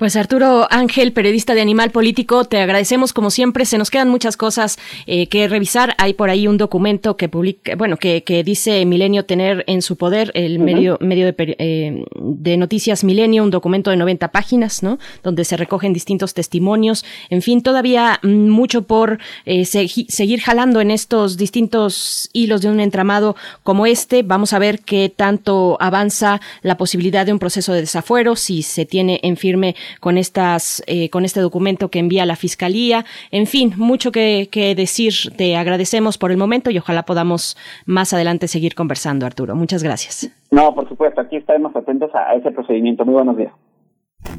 Pues 0.00 0.16
Arturo 0.16 0.66
Ángel, 0.70 1.12
periodista 1.12 1.52
de 1.52 1.60
Animal 1.60 1.90
Político, 1.90 2.46
te 2.46 2.56
agradecemos 2.56 3.12
como 3.12 3.30
siempre. 3.30 3.66
Se 3.66 3.76
nos 3.76 3.90
quedan 3.90 4.08
muchas 4.08 4.38
cosas 4.38 4.78
eh, 5.06 5.26
que 5.26 5.46
revisar. 5.46 5.94
Hay 5.98 6.14
por 6.14 6.30
ahí 6.30 6.48
un 6.48 6.56
documento 6.56 7.18
que 7.18 7.28
publica, 7.28 7.76
bueno, 7.76 7.98
que, 7.98 8.24
que 8.24 8.42
dice 8.42 8.86
Milenio 8.86 9.26
tener 9.26 9.62
en 9.66 9.82
su 9.82 9.96
poder 9.96 10.30
el 10.32 10.56
uh 10.56 10.60
-huh. 10.62 10.64
medio 10.64 10.98
medio 11.02 11.26
de, 11.26 11.34
eh, 11.58 12.04
de, 12.18 12.56
noticias 12.56 13.04
Milenio, 13.04 13.42
un 13.42 13.50
documento 13.50 13.90
de 13.90 13.98
90 13.98 14.28
páginas, 14.28 14.82
¿no? 14.82 14.98
Donde 15.22 15.44
se 15.44 15.58
recogen 15.58 15.92
distintos 15.92 16.32
testimonios. 16.32 17.04
En 17.28 17.42
fin, 17.42 17.60
todavía 17.60 18.20
mucho 18.22 18.86
por 18.86 19.18
eh, 19.44 19.66
se 19.66 19.86
seguir 20.08 20.40
jalando 20.40 20.80
en 20.80 20.92
estos 20.92 21.36
distintos 21.36 22.30
hilos 22.32 22.62
de 22.62 22.70
un 22.70 22.80
entramado 22.80 23.36
como 23.62 23.84
este. 23.84 24.22
Vamos 24.22 24.54
a 24.54 24.58
ver 24.58 24.80
qué 24.80 25.12
tanto 25.14 25.76
avanza 25.78 26.40
la 26.62 26.78
posibilidad 26.78 27.26
de 27.26 27.34
un 27.34 27.38
proceso 27.38 27.74
de 27.74 27.82
desafuero, 27.82 28.34
si 28.34 28.62
se 28.62 28.86
tiene 28.86 29.20
en 29.22 29.36
firme 29.36 29.74
con 29.98 30.18
estas, 30.18 30.82
eh, 30.86 31.10
con 31.10 31.24
este 31.24 31.40
documento 31.40 31.88
que 31.88 31.98
envía 31.98 32.26
la 32.26 32.36
fiscalía. 32.36 33.04
En 33.30 33.46
fin, 33.46 33.74
mucho 33.76 34.12
que, 34.12 34.48
que, 34.50 34.74
decir. 34.74 35.14
Te 35.36 35.56
agradecemos 35.56 36.18
por 36.18 36.30
el 36.30 36.36
momento 36.36 36.70
y 36.70 36.78
ojalá 36.78 37.04
podamos 37.04 37.56
más 37.86 38.12
adelante 38.12 38.48
seguir 38.48 38.74
conversando, 38.74 39.26
Arturo. 39.26 39.54
Muchas 39.54 39.82
gracias. 39.82 40.30
No, 40.50 40.74
por 40.74 40.88
supuesto, 40.88 41.20
aquí 41.20 41.36
estaremos 41.36 41.74
atentos 41.74 42.10
a 42.14 42.34
ese 42.34 42.50
procedimiento. 42.50 43.04
Muy 43.04 43.14
buenos 43.14 43.36
días. 43.36 43.52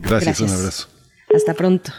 Gracias, 0.01 0.39
gracias. 0.39 0.41
un 0.41 0.57
abrazo. 0.57 0.87
Hasta 1.33 1.53
pronto. 1.53 1.91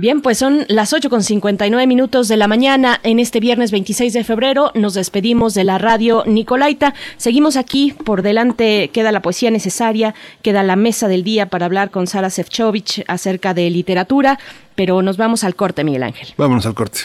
Bien, 0.00 0.22
pues 0.22 0.38
son 0.38 0.64
las 0.68 0.94
8 0.94 1.10
con 1.10 1.22
59 1.22 1.86
minutos 1.86 2.26
de 2.26 2.38
la 2.38 2.48
mañana 2.48 2.98
en 3.02 3.18
este 3.18 3.38
viernes 3.38 3.70
26 3.70 4.14
de 4.14 4.24
febrero. 4.24 4.72
Nos 4.74 4.94
despedimos 4.94 5.52
de 5.52 5.62
la 5.62 5.76
radio 5.76 6.24
Nicolaita. 6.26 6.94
Seguimos 7.18 7.58
aquí. 7.58 7.92
Por 8.06 8.22
delante 8.22 8.88
queda 8.94 9.12
la 9.12 9.20
poesía 9.20 9.50
necesaria, 9.50 10.14
queda 10.40 10.62
la 10.62 10.74
mesa 10.74 11.06
del 11.06 11.22
día 11.22 11.50
para 11.50 11.66
hablar 11.66 11.90
con 11.90 12.06
Sara 12.06 12.30
Sefcovic 12.30 13.04
acerca 13.08 13.52
de 13.52 13.68
literatura. 13.68 14.38
Pero 14.74 15.02
nos 15.02 15.18
vamos 15.18 15.44
al 15.44 15.54
corte, 15.54 15.84
Miguel 15.84 16.04
Ángel. 16.04 16.28
Vámonos 16.38 16.64
al 16.64 16.72
corte. 16.72 17.00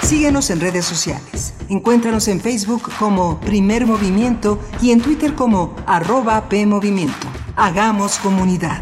Síguenos 0.00 0.48
en 0.48 0.60
redes 0.60 0.86
sociales. 0.86 1.56
Encuéntranos 1.68 2.26
en 2.28 2.40
Facebook 2.40 2.90
como 2.98 3.38
Primer 3.40 3.84
Movimiento 3.84 4.58
y 4.80 4.92
en 4.92 5.02
Twitter 5.02 5.34
como 5.34 5.76
arroba 5.86 6.48
PMovimiento. 6.48 7.26
Hagamos 7.54 8.16
comunidad. 8.16 8.80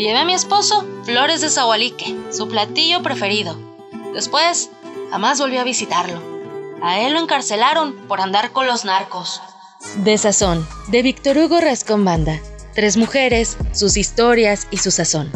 Llevé 0.00 0.18
a 0.18 0.24
mi 0.24 0.32
esposo 0.32 0.86
flores 1.04 1.40
de 1.40 1.50
zahualique, 1.50 2.16
su 2.30 2.48
platillo 2.48 3.02
preferido. 3.02 3.58
Después, 4.14 4.70
jamás 5.10 5.38
volví 5.38 5.58
a 5.58 5.64
visitarlo. 5.64 6.22
A 6.82 7.00
él 7.00 7.12
lo 7.12 7.20
encarcelaron 7.20 7.94
por 8.08 8.20
andar 8.20 8.52
con 8.52 8.66
los 8.66 8.84
narcos. 8.84 9.40
De 9.96 10.16
Sazón, 10.16 10.66
de 10.88 11.02
Víctor 11.02 11.36
Hugo 11.38 11.60
Rascón 11.60 12.04
Banda. 12.04 12.40
Tres 12.74 12.96
mujeres, 12.96 13.56
sus 13.72 13.96
historias 13.96 14.66
y 14.70 14.78
su 14.78 14.90
sazón. 14.90 15.30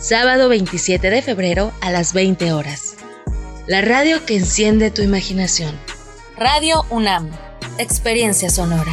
Sábado 0.00 0.48
27 0.48 1.10
de 1.10 1.20
febrero 1.20 1.72
a 1.80 1.90
las 1.90 2.14
20 2.14 2.52
horas. 2.52 2.96
La 3.66 3.82
radio 3.82 4.24
que 4.24 4.36
enciende 4.36 4.90
tu 4.90 5.02
imaginación. 5.02 5.78
Radio 6.36 6.86
UNAM. 6.88 7.30
Experiencia 7.76 8.48
sonora. 8.48 8.92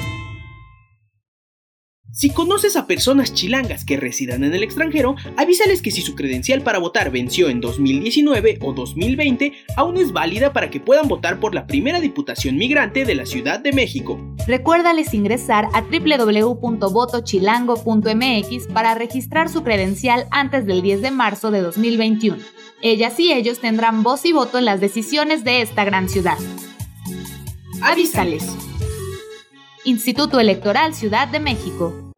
Si 2.21 2.29
conoces 2.29 2.75
a 2.75 2.85
personas 2.85 3.33
chilangas 3.33 3.83
que 3.83 3.97
residan 3.97 4.43
en 4.43 4.53
el 4.53 4.61
extranjero, 4.61 5.15
avísales 5.37 5.81
que 5.81 5.89
si 5.89 6.03
su 6.03 6.13
credencial 6.13 6.61
para 6.61 6.77
votar 6.77 7.09
venció 7.09 7.49
en 7.49 7.61
2019 7.61 8.59
o 8.61 8.73
2020, 8.73 9.53
aún 9.75 9.97
es 9.97 10.11
válida 10.11 10.53
para 10.53 10.69
que 10.69 10.79
puedan 10.79 11.07
votar 11.07 11.39
por 11.39 11.55
la 11.55 11.65
primera 11.65 11.99
diputación 11.99 12.57
migrante 12.57 13.05
de 13.05 13.15
la 13.15 13.25
Ciudad 13.25 13.59
de 13.59 13.73
México. 13.73 14.19
Recuérdales 14.45 15.15
ingresar 15.15 15.67
a 15.73 15.81
www.votochilango.mx 15.81 18.67
para 18.71 18.93
registrar 18.93 19.49
su 19.49 19.63
credencial 19.63 20.27
antes 20.29 20.67
del 20.67 20.83
10 20.83 21.01
de 21.01 21.09
marzo 21.09 21.49
de 21.49 21.61
2021. 21.61 22.37
Ellas 22.83 23.19
y 23.19 23.33
ellos 23.33 23.57
tendrán 23.57 24.03
voz 24.03 24.25
y 24.25 24.31
voto 24.31 24.59
en 24.59 24.65
las 24.65 24.79
decisiones 24.79 25.43
de 25.43 25.63
esta 25.63 25.85
gran 25.85 26.07
ciudad. 26.07 26.37
Avísales. 27.81 28.45
Instituto 29.85 30.39
Electoral 30.39 30.93
Ciudad 30.93 31.27
de 31.27 31.39
México. 31.39 32.10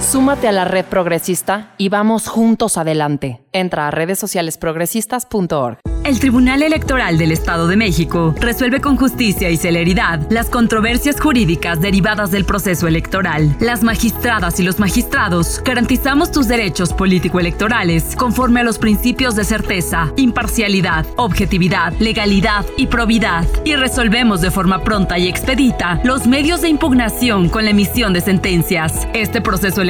súmate 0.00 0.48
a 0.48 0.52
la 0.52 0.64
red 0.64 0.84
progresista 0.84 1.72
y 1.76 1.88
vamos 1.88 2.26
juntos 2.26 2.76
adelante. 2.76 3.40
Entra 3.52 3.88
a 3.88 3.90
redes 3.90 4.18
sociales 4.18 4.58
progresistas.org. 4.58 5.78
El 6.04 6.18
Tribunal 6.18 6.62
Electoral 6.62 7.18
del 7.18 7.30
Estado 7.30 7.68
de 7.68 7.76
México 7.76 8.34
resuelve 8.40 8.80
con 8.80 8.96
justicia 8.96 9.50
y 9.50 9.56
celeridad 9.56 10.20
las 10.30 10.48
controversias 10.48 11.20
jurídicas 11.20 11.80
derivadas 11.80 12.30
del 12.30 12.46
proceso 12.46 12.88
electoral. 12.88 13.54
Las 13.60 13.82
magistradas 13.82 14.58
y 14.60 14.62
los 14.62 14.78
magistrados 14.78 15.60
garantizamos 15.62 16.32
tus 16.32 16.48
derechos 16.48 16.94
político-electorales 16.94 18.16
conforme 18.16 18.60
a 18.60 18.64
los 18.64 18.78
principios 18.78 19.36
de 19.36 19.44
certeza, 19.44 20.12
imparcialidad, 20.16 21.04
objetividad, 21.16 21.92
legalidad 21.98 22.64
y 22.78 22.86
probidad. 22.86 23.44
Y 23.64 23.76
resolvemos 23.76 24.40
de 24.40 24.50
forma 24.50 24.82
pronta 24.82 25.18
y 25.18 25.28
expedita 25.28 26.00
los 26.02 26.26
medios 26.26 26.62
de 26.62 26.70
impugnación 26.70 27.50
con 27.50 27.64
la 27.64 27.72
emisión 27.72 28.14
de 28.14 28.22
sentencias. 28.22 29.06
Este 29.12 29.42
proceso 29.42 29.82
electoral 29.82 29.89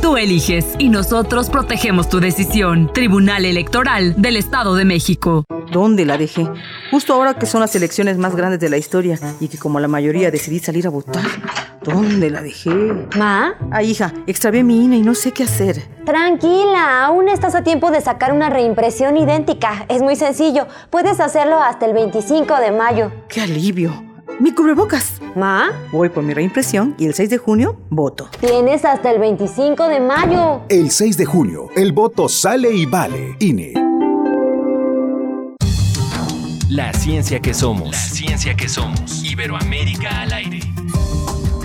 tú 0.00 0.16
eliges 0.16 0.66
y 0.78 0.88
nosotros 0.88 1.50
protegemos 1.50 2.08
tu 2.08 2.20
decisión. 2.20 2.92
Tribunal 2.92 3.44
Electoral 3.44 4.14
del 4.16 4.36
Estado 4.36 4.74
de 4.74 4.84
México. 4.84 5.44
¿Dónde 5.72 6.04
la 6.04 6.16
dejé? 6.16 6.46
Justo 6.90 7.14
ahora 7.14 7.34
que 7.34 7.46
son 7.46 7.60
las 7.60 7.74
elecciones 7.74 8.18
más 8.18 8.36
grandes 8.36 8.60
de 8.60 8.68
la 8.68 8.76
historia 8.76 9.18
y 9.40 9.48
que 9.48 9.58
como 9.58 9.80
la 9.80 9.88
mayoría 9.88 10.30
decidí 10.30 10.58
salir 10.58 10.86
a 10.86 10.90
votar. 10.90 11.24
¿Dónde 11.82 12.30
la 12.30 12.42
dejé? 12.42 12.70
¿Ma? 13.16 13.54
Ay, 13.72 13.90
hija, 13.90 14.12
extravié 14.26 14.62
mi 14.62 14.84
INE 14.84 14.98
y 14.98 15.02
no 15.02 15.14
sé 15.14 15.32
qué 15.32 15.44
hacer. 15.44 15.82
Tranquila, 16.04 17.04
aún 17.04 17.28
estás 17.28 17.54
a 17.54 17.64
tiempo 17.64 17.90
de 17.90 18.00
sacar 18.00 18.32
una 18.32 18.50
reimpresión 18.50 19.16
idéntica. 19.16 19.86
Es 19.88 20.02
muy 20.02 20.14
sencillo. 20.14 20.68
Puedes 20.90 21.18
hacerlo 21.20 21.60
hasta 21.60 21.86
el 21.86 21.94
25 21.94 22.54
de 22.60 22.70
mayo. 22.70 23.12
¡Qué 23.28 23.40
alivio! 23.40 24.11
Mi 24.40 24.52
cubrebocas. 24.52 25.20
¿Ma? 25.36 25.70
Voy 25.92 26.08
por 26.08 26.22
mi 26.22 26.34
reimpresión 26.34 26.94
y 26.98 27.06
el 27.06 27.14
6 27.14 27.30
de 27.30 27.38
junio 27.38 27.76
voto. 27.90 28.28
Tienes 28.40 28.84
hasta 28.84 29.10
el 29.10 29.18
25 29.18 29.88
de 29.88 30.00
mayo. 30.00 30.62
El 30.68 30.90
6 30.90 31.16
de 31.16 31.24
junio, 31.24 31.68
el 31.76 31.92
voto 31.92 32.28
sale 32.28 32.72
y 32.72 32.86
vale. 32.86 33.36
INE. 33.38 33.74
La 36.68 36.92
ciencia 36.94 37.40
que 37.40 37.52
somos. 37.52 37.90
La 37.90 37.98
ciencia 37.98 38.54
que 38.54 38.68
somos. 38.68 39.22
Iberoamérica 39.24 40.22
al 40.22 40.32
aire. 40.32 40.71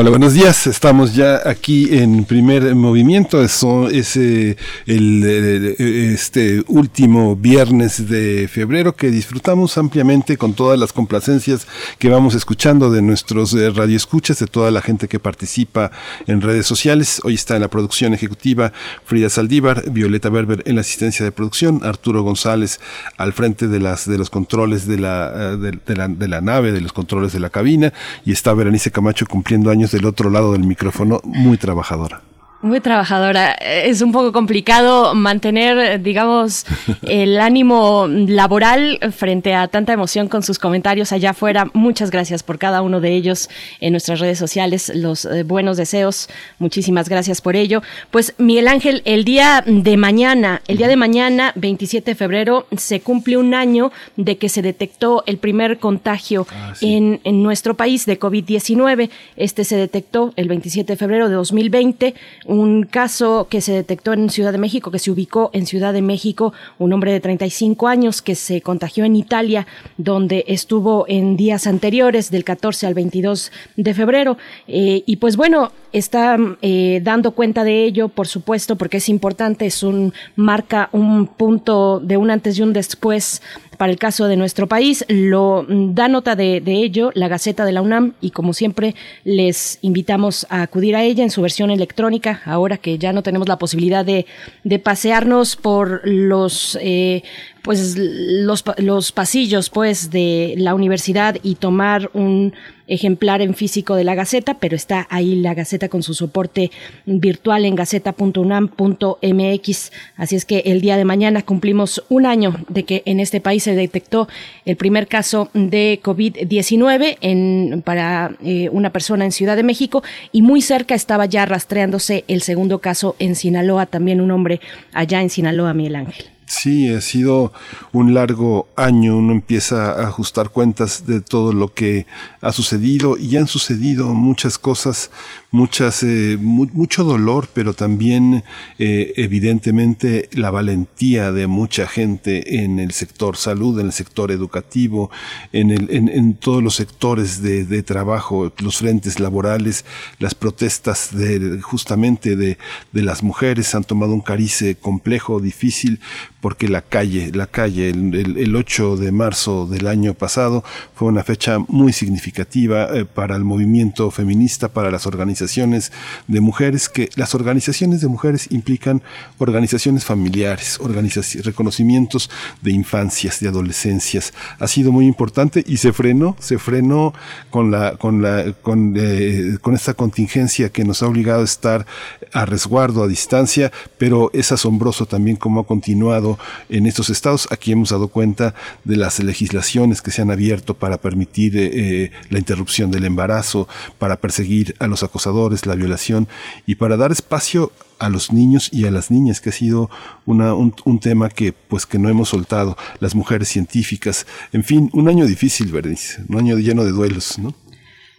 Hola, 0.00 0.10
buenos 0.10 0.34
días. 0.34 0.68
Estamos 0.68 1.16
ya 1.16 1.40
aquí 1.44 1.98
en 1.98 2.24
primer 2.24 2.72
movimiento. 2.76 3.42
Eso 3.42 3.88
es 3.88 4.16
eh, 4.16 4.56
el, 4.86 5.24
eh, 5.26 6.12
este 6.14 6.62
último 6.68 7.34
viernes 7.34 8.08
de 8.08 8.46
febrero 8.46 8.94
que 8.94 9.10
disfrutamos 9.10 9.76
ampliamente 9.76 10.36
con 10.36 10.54
todas 10.54 10.78
las 10.78 10.92
complacencias 10.92 11.66
que 11.98 12.10
vamos 12.10 12.36
escuchando 12.36 12.92
de 12.92 13.02
nuestros 13.02 13.52
eh, 13.54 13.70
radioescuchas, 13.70 14.38
de 14.38 14.46
toda 14.46 14.70
la 14.70 14.82
gente 14.82 15.08
que 15.08 15.18
participa 15.18 15.90
en 16.28 16.42
redes 16.42 16.64
sociales. 16.64 17.20
Hoy 17.24 17.34
está 17.34 17.56
en 17.56 17.62
la 17.62 17.68
producción 17.68 18.14
ejecutiva 18.14 18.72
Frida 19.04 19.28
Saldívar, 19.28 19.90
Violeta 19.90 20.28
Berber 20.28 20.62
en 20.64 20.76
la 20.76 20.82
asistencia 20.82 21.24
de 21.24 21.32
producción, 21.32 21.80
Arturo 21.82 22.22
González 22.22 22.78
al 23.16 23.32
frente 23.32 23.66
de 23.66 23.80
las 23.80 24.08
de 24.08 24.16
los 24.16 24.30
controles 24.30 24.86
de 24.86 24.98
la, 24.98 25.56
de, 25.56 25.96
la, 25.96 26.06
de 26.06 26.28
la 26.28 26.40
nave, 26.40 26.70
de 26.70 26.82
los 26.82 26.92
controles 26.92 27.32
de 27.32 27.40
la 27.40 27.50
cabina 27.50 27.92
y 28.24 28.30
está 28.30 28.54
Berenice 28.54 28.92
Camacho 28.92 29.26
cumpliendo 29.26 29.72
años 29.72 29.87
del 29.92 30.06
otro 30.06 30.30
lado 30.30 30.52
del 30.52 30.64
micrófono, 30.64 31.20
muy 31.24 31.56
trabajadora. 31.56 32.22
Muy 32.60 32.80
trabajadora. 32.80 33.52
Es 33.52 34.02
un 34.02 34.10
poco 34.10 34.32
complicado 34.32 35.14
mantener, 35.14 36.02
digamos, 36.02 36.66
el 37.02 37.38
ánimo 37.38 38.08
laboral 38.08 38.98
frente 39.16 39.54
a 39.54 39.68
tanta 39.68 39.92
emoción 39.92 40.26
con 40.26 40.42
sus 40.42 40.58
comentarios 40.58 41.12
allá 41.12 41.30
afuera. 41.30 41.70
Muchas 41.72 42.10
gracias 42.10 42.42
por 42.42 42.58
cada 42.58 42.82
uno 42.82 43.00
de 43.00 43.12
ellos 43.14 43.48
en 43.78 43.92
nuestras 43.92 44.18
redes 44.18 44.38
sociales. 44.40 44.90
Los 44.92 45.24
eh, 45.24 45.44
buenos 45.44 45.76
deseos. 45.76 46.28
Muchísimas 46.58 47.08
gracias 47.08 47.40
por 47.40 47.54
ello. 47.54 47.80
Pues 48.10 48.34
Miguel 48.38 48.66
Ángel, 48.66 49.02
el 49.04 49.24
día 49.24 49.62
de 49.64 49.96
mañana, 49.96 50.60
el 50.66 50.78
día 50.78 50.88
de 50.88 50.96
mañana, 50.96 51.52
27 51.54 52.10
de 52.10 52.14
febrero, 52.16 52.66
se 52.76 52.98
cumple 53.00 53.36
un 53.36 53.54
año 53.54 53.92
de 54.16 54.36
que 54.36 54.48
se 54.48 54.62
detectó 54.62 55.22
el 55.26 55.38
primer 55.38 55.78
contagio 55.78 56.44
ah, 56.50 56.74
sí. 56.74 56.96
en, 56.96 57.20
en 57.22 57.40
nuestro 57.40 57.76
país 57.76 58.04
de 58.04 58.18
COVID-19. 58.18 59.10
Este 59.36 59.62
se 59.62 59.76
detectó 59.76 60.32
el 60.34 60.48
27 60.48 60.94
de 60.94 60.96
febrero 60.96 61.28
de 61.28 61.36
2020 61.36 62.14
un 62.48 62.84
caso 62.84 63.46
que 63.48 63.60
se 63.60 63.72
detectó 63.72 64.14
en 64.14 64.30
Ciudad 64.30 64.52
de 64.52 64.58
México, 64.58 64.90
que 64.90 64.98
se 64.98 65.10
ubicó 65.10 65.50
en 65.52 65.66
Ciudad 65.66 65.92
de 65.92 66.00
México, 66.00 66.54
un 66.78 66.92
hombre 66.94 67.12
de 67.12 67.20
35 67.20 67.86
años 67.86 68.22
que 68.22 68.34
se 68.34 68.62
contagió 68.62 69.04
en 69.04 69.16
Italia, 69.16 69.66
donde 69.98 70.44
estuvo 70.48 71.04
en 71.08 71.36
días 71.36 71.66
anteriores, 71.66 72.30
del 72.30 72.44
14 72.44 72.86
al 72.86 72.94
22 72.94 73.52
de 73.76 73.94
febrero. 73.94 74.38
Eh, 74.66 75.02
y 75.04 75.16
pues 75.16 75.36
bueno, 75.36 75.72
está 75.92 76.38
eh, 76.62 77.00
dando 77.02 77.32
cuenta 77.32 77.64
de 77.64 77.84
ello, 77.84 78.08
por 78.08 78.26
supuesto, 78.26 78.76
porque 78.76 78.96
es 78.96 79.10
importante, 79.10 79.66
es 79.66 79.82
un 79.82 80.14
marca 80.34 80.88
un 80.92 81.26
punto 81.26 82.00
de 82.00 82.16
un 82.16 82.30
antes 82.30 82.58
y 82.58 82.62
un 82.62 82.72
después 82.72 83.42
para 83.78 83.90
el 83.90 83.98
caso 83.98 84.26
de 84.26 84.36
nuestro 84.36 84.66
país. 84.66 85.04
Lo 85.08 85.64
da 85.68 86.08
nota 86.08 86.36
de, 86.36 86.60
de, 86.60 86.74
ello 86.82 87.10
la 87.14 87.28
Gaceta 87.28 87.64
de 87.64 87.72
la 87.72 87.80
UNAM 87.80 88.12
y 88.20 88.32
como 88.32 88.52
siempre 88.52 88.94
les 89.24 89.78
invitamos 89.80 90.46
a 90.50 90.62
acudir 90.62 90.94
a 90.96 91.02
ella 91.02 91.24
en 91.24 91.30
su 91.30 91.40
versión 91.40 91.70
electrónica, 91.70 92.42
ahora 92.44 92.76
que 92.76 92.98
ya 92.98 93.12
no 93.12 93.22
tenemos 93.22 93.48
la 93.48 93.58
posibilidad 93.58 94.04
de, 94.04 94.26
de 94.64 94.78
pasearnos 94.78 95.56
por 95.56 96.06
los 96.06 96.76
eh, 96.82 97.22
pues 97.62 97.96
los, 97.96 98.64
los 98.78 99.12
pasillos 99.12 99.70
pues 99.70 100.10
de 100.10 100.54
la 100.58 100.74
universidad 100.74 101.36
y 101.42 101.54
tomar 101.54 102.10
un 102.14 102.54
ejemplar 102.88 103.42
en 103.42 103.54
físico 103.54 103.94
de 103.94 104.04
la 104.04 104.14
Gaceta, 104.14 104.54
pero 104.54 104.74
está 104.74 105.06
ahí 105.10 105.36
la 105.36 105.54
Gaceta 105.54 105.88
con 105.88 106.02
su 106.02 106.14
soporte 106.14 106.70
virtual 107.06 107.64
en 107.64 107.76
gaceta.unam.mx. 107.76 109.92
Así 110.16 110.36
es 110.36 110.44
que 110.44 110.58
el 110.66 110.80
día 110.80 110.96
de 110.96 111.04
mañana 111.04 111.42
cumplimos 111.42 112.02
un 112.08 112.26
año 112.26 112.56
de 112.68 112.84
que 112.84 113.02
en 113.04 113.20
este 113.20 113.40
país 113.40 113.62
se 113.62 113.74
detectó 113.74 114.28
el 114.64 114.76
primer 114.76 115.06
caso 115.06 115.50
de 115.54 116.00
COVID-19 116.02 117.18
en, 117.20 117.82
para 117.84 118.32
eh, 118.42 118.68
una 118.72 118.90
persona 118.90 119.24
en 119.24 119.32
Ciudad 119.32 119.56
de 119.56 119.62
México 119.62 120.02
y 120.32 120.42
muy 120.42 120.62
cerca 120.62 120.94
estaba 120.94 121.26
ya 121.26 121.46
rastreándose 121.46 122.24
el 122.28 122.42
segundo 122.42 122.80
caso 122.80 123.16
en 123.18 123.34
Sinaloa, 123.34 123.86
también 123.86 124.20
un 124.20 124.30
hombre 124.30 124.60
allá 124.92 125.22
en 125.22 125.30
Sinaloa, 125.30 125.74
Miguel 125.74 125.96
Ángel. 125.96 126.37
Sí, 126.48 126.88
ha 126.88 127.02
sido 127.02 127.52
un 127.92 128.14
largo 128.14 128.68
año, 128.74 129.18
uno 129.18 129.32
empieza 129.32 129.92
a 129.92 130.08
ajustar 130.08 130.48
cuentas 130.48 131.04
de 131.06 131.20
todo 131.20 131.52
lo 131.52 131.74
que 131.74 132.06
ha 132.40 132.52
sucedido 132.52 133.18
y 133.18 133.36
han 133.36 133.46
sucedido 133.46 134.14
muchas 134.14 134.56
cosas 134.56 135.10
muchas, 135.50 136.02
eh, 136.02 136.36
mucho 136.40 137.04
dolor, 137.04 137.48
pero 137.54 137.72
también 137.72 138.44
eh, 138.78 139.14
evidentemente 139.16 140.28
la 140.32 140.50
valentía 140.50 141.32
de 141.32 141.46
mucha 141.46 141.86
gente 141.86 142.62
en 142.62 142.78
el 142.78 142.92
sector 142.92 143.36
salud, 143.36 143.80
en 143.80 143.86
el 143.86 143.92
sector 143.92 144.30
educativo, 144.30 145.10
en, 145.52 145.70
el, 145.70 145.88
en, 145.90 146.08
en 146.08 146.34
todos 146.34 146.62
los 146.62 146.74
sectores 146.74 147.40
de, 147.40 147.64
de, 147.64 147.82
trabajo, 147.82 148.52
los 148.58 148.78
frentes 148.78 149.20
laborales, 149.20 149.86
las 150.18 150.34
protestas 150.34 151.16
de, 151.16 151.60
justamente 151.62 152.36
de, 152.36 152.58
de 152.92 153.02
las 153.02 153.22
mujeres 153.22 153.74
han 153.74 153.84
tomado 153.84 154.12
un 154.12 154.20
carice 154.20 154.74
complejo, 154.74 155.40
difícil, 155.40 156.00
porque 156.42 156.68
la 156.68 156.82
calle, 156.82 157.32
la 157.32 157.46
calle, 157.46 157.88
el, 157.88 158.14
el, 158.14 158.36
el 158.36 158.54
8 158.54 158.96
de 158.98 159.12
marzo 159.12 159.66
del 159.66 159.86
año 159.86 160.12
pasado 160.12 160.62
fue 160.94 161.08
una 161.08 161.24
fecha 161.24 161.58
muy 161.68 161.92
significativa 161.92 162.84
eh, 162.94 163.06
para 163.06 163.34
el 163.34 163.44
movimiento 163.44 164.10
feminista, 164.10 164.68
para 164.68 164.90
las 164.90 165.06
organizaciones 165.06 165.37
organizaciones 165.38 165.92
de 166.26 166.40
mujeres, 166.40 166.88
que 166.88 167.08
las 167.14 167.34
organizaciones 167.34 168.00
de 168.00 168.08
mujeres 168.08 168.48
implican 168.50 169.02
organizaciones 169.38 170.04
familiares, 170.04 170.78
organizaciones, 170.80 171.46
reconocimientos 171.46 172.28
de 172.60 172.72
infancias, 172.72 173.40
de 173.40 173.48
adolescencias. 173.48 174.32
Ha 174.58 174.66
sido 174.66 174.90
muy 174.90 175.06
importante 175.06 175.62
y 175.66 175.76
se 175.76 175.92
frenó, 175.92 176.36
se 176.40 176.58
frenó 176.58 177.14
con 177.50 177.70
la, 177.70 177.96
con 177.96 178.20
la, 178.20 178.52
con, 178.62 178.94
eh, 178.96 179.58
con 179.60 179.74
esta 179.74 179.94
contingencia 179.94 180.70
que 180.70 180.84
nos 180.84 181.02
ha 181.02 181.06
obligado 181.06 181.42
a 181.42 181.44
estar 181.44 181.86
a 182.32 182.44
resguardo, 182.44 183.04
a 183.04 183.08
distancia, 183.08 183.70
pero 183.96 184.30
es 184.32 184.50
asombroso 184.50 185.06
también 185.06 185.36
cómo 185.36 185.60
ha 185.60 185.66
continuado 185.66 186.38
en 186.68 186.86
estos 186.86 187.10
estados. 187.10 187.46
Aquí 187.50 187.72
hemos 187.72 187.90
dado 187.90 188.08
cuenta 188.08 188.54
de 188.84 188.96
las 188.96 189.20
legislaciones 189.20 190.02
que 190.02 190.10
se 190.10 190.22
han 190.22 190.30
abierto 190.30 190.74
para 190.74 190.98
permitir 190.98 191.56
eh, 191.56 191.70
eh 191.74 192.10
la 192.30 192.38
interrupción 192.38 192.90
del 192.90 193.04
embarazo, 193.04 193.68
para 193.98 194.16
perseguir 194.16 194.74
a 194.78 194.86
los 194.86 195.02
acosadores 195.02 195.27
la 195.66 195.74
violación 195.74 196.28
y 196.66 196.76
para 196.76 196.96
dar 196.96 197.12
espacio 197.12 197.72
a 197.98 198.08
los 198.08 198.32
niños 198.32 198.70
y 198.72 198.86
a 198.86 198.90
las 198.90 199.10
niñas, 199.10 199.40
que 199.40 199.50
ha 199.50 199.52
sido 199.52 199.90
un, 200.26 201.00
tema 201.00 201.28
que 201.28 201.52
pues 201.52 201.86
que 201.86 201.98
no 201.98 202.08
hemos 202.08 202.28
soltado, 202.28 202.76
las 203.00 203.14
mujeres 203.14 203.48
científicas, 203.48 204.26
en 204.52 204.64
fin, 204.64 204.90
un 204.92 205.08
año 205.08 205.26
difícil, 205.26 205.70
Bernice, 205.72 206.22
un 206.28 206.38
año 206.38 206.58
lleno 206.58 206.84
de 206.84 206.92
duelos, 206.92 207.38
¿no? 207.38 207.54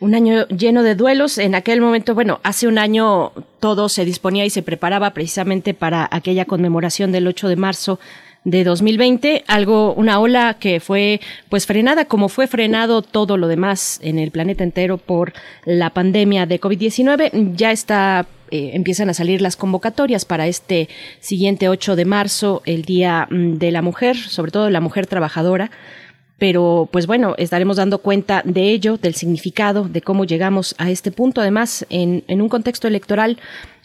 Un 0.02 0.16
año 0.16 0.48
lleno 0.48 0.82
de 0.82 0.96
duelos. 0.96 1.38
En 1.38 1.56
aquel 1.56 1.82
momento, 1.82 2.16
bueno, 2.16 2.40
hace 2.44 2.68
un 2.68 2.78
año 2.78 3.34
todo 3.60 3.90
se 3.90 4.06
disponía 4.06 4.46
y 4.46 4.50
se 4.50 4.62
preparaba 4.62 5.14
precisamente 5.14 5.74
para 5.74 6.08
aquella 6.10 6.46
conmemoración 6.46 7.12
del 7.12 7.28
8 7.28 7.50
de 7.50 7.56
marzo 7.58 8.00
de 8.44 8.64
2020, 8.64 9.44
algo, 9.48 9.94
una 9.94 10.20
ola 10.20 10.56
que 10.60 10.80
fue 10.80 11.20
pues 11.50 11.66
frenada 11.66 12.06
como 12.06 12.30
fue 12.30 12.48
frenado 12.48 13.02
todo 13.02 13.38
lo 13.38 13.48
demás 13.48 14.00
en 14.02 14.18
el 14.18 14.32
planeta 14.32 14.64
entero 14.64 14.98
por 14.98 15.34
la 15.66 15.92
pandemia 15.92 16.46
de 16.46 16.60
COVID-19. 16.60 17.56
Ya 17.56 17.72
está 17.72 18.28
eh, 18.52 18.72
empiezan 18.74 19.10
a 19.10 19.14
salir 19.14 19.42
las 19.42 19.56
convocatorias 19.56 20.26
para 20.26 20.48
este 20.48 20.90
siguiente 21.20 21.70
8 21.70 21.96
de 21.96 22.06
marzo, 22.06 22.64
el 22.66 22.84
Día 22.84 23.28
mm, 23.30 23.58
de 23.58 23.72
la 23.72 23.82
Mujer, 23.82 24.18
sobre 24.18 24.52
todo 24.52 24.70
la 24.70 24.82
mujer 24.82 25.06
trabajadora. 25.06 25.70
Pero, 26.40 26.88
pues 26.92 27.06
bueno, 27.06 27.36
estaremos 27.38 27.78
dando 27.78 28.00
cuenta 28.00 28.42
de 28.46 28.72
ello, 28.72 28.98
del 28.98 29.14
significado, 29.14 29.90
de 29.90 30.02
cómo 30.02 30.24
llegamos 30.24 30.74
a 30.78 30.90
este 30.90 31.12
punto. 31.12 31.42
Además, 31.42 31.86
en, 31.90 32.24
en 32.28 32.42
un 32.42 32.48
contexto 32.48 32.88
electoral 32.88 33.38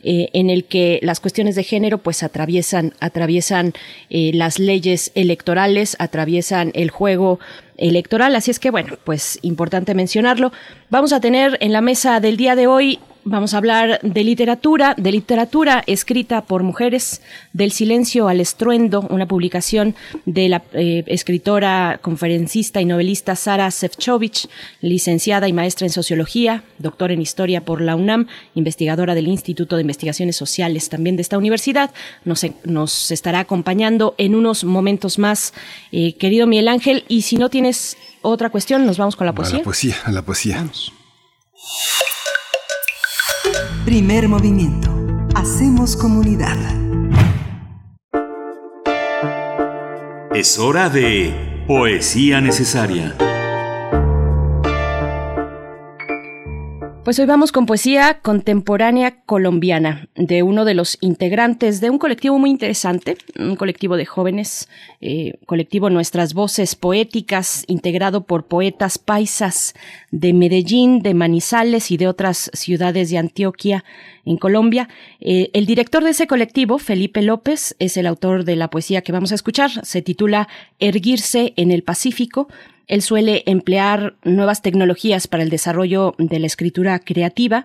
eh, 0.05 0.29
en 0.35 0.51
el 0.51 0.65
que 0.65 1.01
las 1.03 1.19
cuestiones 1.19 1.57
de 1.57 1.65
género 1.65 1.99
pues 1.99 2.23
atraviesan, 2.23 2.93
atraviesan 3.01 3.73
eh, 4.11 4.33
las 4.35 4.59
leyes 4.59 5.11
electorales, 5.15 5.97
atraviesan 5.99 6.71
el 6.75 6.91
juego 6.91 7.41
electoral. 7.77 8.37
Así 8.37 8.51
es 8.51 8.59
que, 8.59 8.71
bueno, 8.71 8.99
pues 9.05 9.39
importante 9.43 9.95
mencionarlo. 9.95 10.53
Vamos 10.91 11.13
a 11.13 11.21
tener 11.21 11.57
en 11.61 11.73
la 11.73 11.81
mesa 11.81 12.21
del 12.21 12.37
día 12.37 12.55
de 12.57 12.67
hoy 12.67 12.99
Vamos 13.27 13.55
a 13.55 13.57
hablar 13.57 14.01
de 14.03 14.23
literatura, 14.23 14.95
de 14.99 15.11
literatura 15.11 15.83
escrita 15.87 16.45
por 16.45 16.63
mujeres, 16.63 17.23
del 17.55 17.73
silencio 17.73 18.29
al 18.29 18.39
estruendo, 18.39 19.01
una 19.09 19.27
publicación 19.27 19.95
de 20.27 20.51
la 20.51 20.63
eh, 20.75 21.05
escritora, 21.07 22.01
conferencista 22.03 22.83
y 22.83 22.85
novelista 22.85 23.35
Sara 23.35 23.71
Sefcovic, 23.71 24.51
licenciada 24.83 25.49
y 25.49 25.55
maestra 25.55 25.87
en 25.87 25.91
sociología, 25.91 26.65
doctor 26.79 27.13
en 27.13 27.23
historia 27.23 27.65
por 27.65 27.81
la 27.81 27.97
UNAM, 27.97 28.27
investigadora 28.55 29.15
del 29.15 29.29
Instituto 29.29 29.77
de 29.77 29.83
Investigaciones 29.83 30.37
Sociales 30.37 30.91
también 30.91 31.17
de 31.17 31.23
esta 31.23 31.39
universidad. 31.39 31.93
Nos, 32.27 32.45
nos 32.65 33.11
estará 33.11 33.39
acompañando 33.39 34.15
en 34.19 34.35
unos 34.35 34.65
momentos 34.65 35.19
más, 35.19 35.55
eh, 35.93 36.13
querido 36.17 36.47
Miguel 36.47 36.69
Ángel. 36.69 37.05
Y 37.09 37.23
si 37.23 37.39
no 37.39 37.49
tienes 37.49 37.97
otra 38.25 38.51
cuestión, 38.51 38.87
nos 38.87 38.99
vamos 38.99 39.17
con 39.17 39.27
la 39.27 39.33
poesía. 39.33 39.57
A 39.57 39.59
la 39.59 39.65
poesía, 39.65 39.97
a 40.05 40.13
la 40.13 40.23
poesía. 40.23 40.57
Vamos. 40.57 40.93
Primer 43.85 44.29
movimiento. 44.29 44.91
Hacemos 45.35 45.97
comunidad. 45.97 46.57
Es 50.35 50.59
hora 50.59 50.89
de 50.89 51.65
Poesía 51.67 52.41
Necesaria. 52.41 53.15
Pues 57.05 57.19
hoy 57.19 57.27
vamos 57.27 57.53
con 57.53 57.67
poesía 57.67 58.21
contemporánea 58.23 59.21
colombiana 59.27 60.09
de 60.15 60.43
uno 60.43 60.65
de 60.65 60.73
los 60.73 60.97
integrantes 61.03 61.83
de 61.83 61.91
un 61.91 61.99
colectivo 61.99 62.39
muy 62.39 62.49
interesante, 62.49 63.19
un 63.39 63.57
colectivo 63.57 63.99
de 63.99 64.07
jóvenes, 64.07 64.71
eh, 65.03 65.35
colectivo 65.45 65.91
Nuestras 65.91 66.33
Voces 66.33 66.75
Poéticas, 66.75 67.65
integrado 67.67 68.23
por 68.23 68.47
poetas 68.47 68.97
paisas 68.97 69.75
de 70.15 70.33
Medellín, 70.33 71.01
de 71.01 71.13
Manizales 71.13 71.91
y 71.91 71.97
de 71.97 72.07
otras 72.07 72.49
ciudades 72.53 73.11
de 73.11 73.19
Antioquia 73.19 73.85
en 74.25 74.37
Colombia. 74.37 74.89
Eh, 75.21 75.51
el 75.55 75.67
director 75.67 76.05
de 76.05 76.11
ese 76.11 76.29
colectivo, 76.29 76.79
Felipe 76.79 77.21
López, 77.21 77.75
es 77.81 77.97
el 77.97 78.07
autor 78.07 78.45
de 78.45 78.55
la 78.55 78.71
poesía 78.71 79.03
que 79.03 79.11
vamos 79.11 79.33
a 79.33 79.35
escuchar. 79.35 79.85
Se 79.85 80.03
titula 80.03 80.49
Erguirse 80.79 81.53
en 81.57 81.73
el 81.73 81.83
Pacífico 81.83 82.47
él 82.87 83.03
suele 83.03 83.43
emplear 83.47 84.15
nuevas 84.25 84.63
tecnologías 84.63 85.27
para 85.27 85.43
el 85.43 85.51
desarrollo 85.51 86.15
de 86.19 86.39
la 86.39 86.47
escritura 86.47 86.99
creativa. 86.99 87.65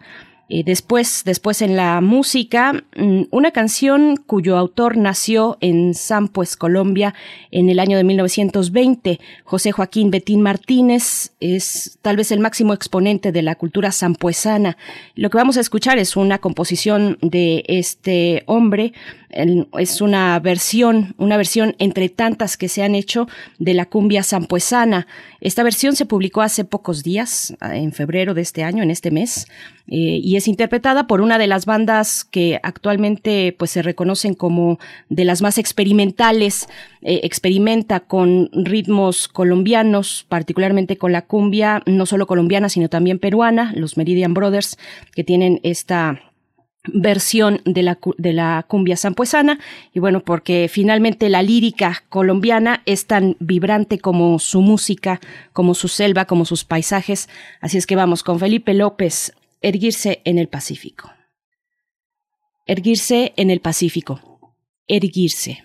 Eh, 0.51 0.63
después, 0.63 1.21
después 1.25 1.61
en 1.61 1.75
la 1.75 2.01
música, 2.01 2.83
mm, 2.95 3.25
una 3.29 3.51
canción 3.51 4.17
cuyo 4.17 4.57
autor 4.57 4.97
nació 4.97 5.59
en 5.61 5.93
Sampues, 5.93 6.57
Colombia, 6.57 7.13
en 7.51 7.69
el 7.69 7.79
año 7.79 7.97
de 7.97 8.03
1920. 8.03 9.19
José 9.43 9.71
Joaquín 9.71 10.09
Betín 10.09 10.41
Martínez 10.41 11.33
es 11.39 11.99
tal 12.01 12.17
vez 12.17 12.31
el 12.31 12.39
máximo 12.39 12.73
exponente 12.73 13.31
de 13.31 13.43
la 13.43 13.55
cultura 13.55 13.91
sampuesana. 13.91 14.75
Lo 15.13 15.29
que 15.29 15.37
vamos 15.37 15.57
a 15.57 15.61
escuchar 15.61 15.99
es 15.99 16.15
una 16.15 16.39
composición 16.39 17.19
de 17.21 17.63
este 17.67 18.41
hombre, 18.47 18.93
es 19.29 20.01
una 20.01 20.39
versión, 20.39 21.13
una 21.17 21.37
versión 21.37 21.75
entre 21.77 22.09
tantas 22.09 22.57
que 22.57 22.67
se 22.67 22.81
han 22.81 22.95
hecho 22.95 23.27
de 23.59 23.75
la 23.75 23.85
cumbia 23.85 24.23
sampuesana. 24.23 25.05
Esta 25.41 25.63
versión 25.63 25.95
se 25.95 26.05
publicó 26.05 26.41
hace 26.41 26.65
pocos 26.65 27.03
días, 27.03 27.55
en 27.61 27.93
febrero 27.93 28.33
de 28.33 28.41
este 28.41 28.63
año, 28.63 28.83
en 28.83 28.91
este 28.91 29.09
mes, 29.09 29.47
eh, 29.87 30.19
y 30.21 30.35
es 30.35 30.47
interpretada 30.47 31.07
por 31.07 31.21
una 31.21 31.37
de 31.37 31.47
las 31.47 31.65
bandas 31.65 32.25
que 32.25 32.59
actualmente 32.61 33.55
pues 33.57 33.71
se 33.71 33.81
reconocen 33.81 34.33
como 34.33 34.79
de 35.09 35.25
las 35.25 35.41
más 35.41 35.57
experimentales, 35.57 36.67
eh, 37.01 37.21
experimenta 37.23 38.01
con 38.01 38.49
ritmos 38.53 39.27
colombianos, 39.27 40.25
particularmente 40.27 40.97
con 40.97 41.11
la 41.11 41.23
cumbia, 41.23 41.83
no 41.85 42.05
solo 42.05 42.27
colombiana, 42.27 42.69
sino 42.69 42.89
también 42.89 43.19
peruana, 43.19 43.71
los 43.75 43.97
Meridian 43.97 44.33
Brothers, 44.33 44.77
que 45.15 45.23
tienen 45.23 45.59
esta 45.63 46.21
versión 46.85 47.61
de 47.65 47.83
la, 47.83 47.99
de 48.17 48.33
la 48.33 48.65
cumbia 48.67 48.95
sampuesana. 48.95 49.59
Y 49.93 49.99
bueno 49.99 50.21
porque 50.21 50.69
finalmente 50.71 51.29
la 51.29 51.41
lírica 51.41 52.03
colombiana 52.09 52.81
es 52.85 53.05
tan 53.05 53.35
vibrante 53.39 53.99
como 53.99 54.39
su 54.39 54.61
música 54.61 55.19
como 55.53 55.73
su 55.73 55.87
selva 55.87 56.25
como 56.25 56.45
sus 56.45 56.63
paisajes. 56.63 57.29
Así 57.61 57.77
es 57.77 57.85
que 57.85 57.95
vamos 57.95 58.23
con 58.23 58.39
Felipe 58.39 58.73
López 58.73 59.33
erguirse 59.61 60.21
en 60.25 60.37
el 60.37 60.47
Pacífico. 60.47 61.11
Erguirse 62.65 63.33
en 63.35 63.49
el 63.49 63.61
Pacífico. 63.61 64.55
Erguirse. 64.87 65.63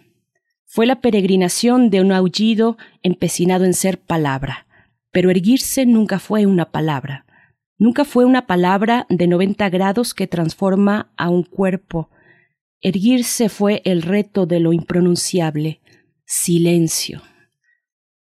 Fue 0.67 0.87
la 0.87 1.01
peregrinación 1.01 1.91
de 1.91 2.01
un 2.01 2.11
aullido 2.11 2.77
empecinado 3.03 3.65
en 3.65 3.75
ser 3.75 4.01
palabra, 4.01 4.67
pero 5.13 5.31
erguirse 5.31 5.87
nunca 5.87 6.19
fue 6.19 6.47
una 6.47 6.73
palabra. 6.73 7.25
Nunca 7.85 8.07
fue 8.07 8.25
una 8.25 8.47
palabra 8.47 9.05
de 9.11 9.27
90 9.27 9.69
grados 9.69 10.15
que 10.15 10.27
transforma 10.27 11.13
a 11.19 11.29
un 11.29 11.43
cuerpo. 11.43 12.09
Erguirse 12.81 13.51
fue 13.51 13.83
el 13.85 14.01
reto 14.01 14.47
de 14.47 14.59
lo 14.59 14.73
impronunciable, 14.73 15.83
silencio. 16.25 17.21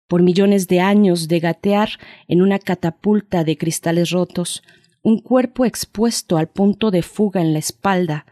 Por 0.07 0.21
millones 0.21 0.69
de 0.69 0.79
años 0.79 1.27
de 1.27 1.41
gatear 1.41 1.89
en 2.29 2.41
una 2.41 2.57
catapulta 2.57 3.43
de 3.43 3.57
cristales 3.57 4.11
rotos, 4.11 4.63
un 5.01 5.19
cuerpo 5.19 5.65
expuesto 5.65 6.37
al 6.37 6.47
punto 6.47 6.89
de 6.89 7.01
fuga 7.01 7.41
en 7.41 7.51
la 7.51 7.59
espalda, 7.59 8.25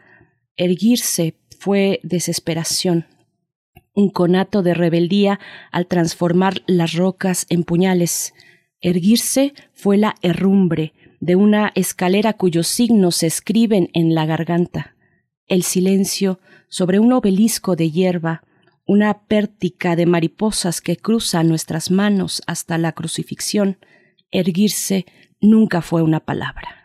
erguirse 0.56 1.34
fue 1.60 2.00
desesperación, 2.02 3.04
un 3.92 4.08
conato 4.08 4.62
de 4.62 4.72
rebeldía 4.72 5.40
al 5.72 5.88
transformar 5.88 6.62
las 6.66 6.94
rocas 6.94 7.44
en 7.50 7.64
puñales. 7.64 8.32
Erguirse 8.80 9.52
fue 9.74 9.98
la 9.98 10.14
herrumbre 10.22 10.94
de 11.20 11.36
una 11.36 11.72
escalera 11.74 12.32
cuyos 12.34 12.68
signos 12.68 13.16
se 13.16 13.26
escriben 13.26 13.90
en 13.92 14.14
la 14.14 14.26
garganta. 14.26 14.94
El 15.46 15.62
silencio 15.62 16.40
sobre 16.68 16.98
un 16.98 17.12
obelisco 17.12 17.76
de 17.76 17.90
hierba, 17.90 18.42
una 18.86 19.22
pértica 19.26 19.96
de 19.96 20.06
mariposas 20.06 20.80
que 20.80 20.96
cruza 20.96 21.42
nuestras 21.42 21.90
manos 21.90 22.42
hasta 22.46 22.78
la 22.78 22.92
crucifixión. 22.92 23.78
Erguirse 24.30 25.06
nunca 25.40 25.82
fue 25.82 26.02
una 26.02 26.20
palabra. 26.20 26.77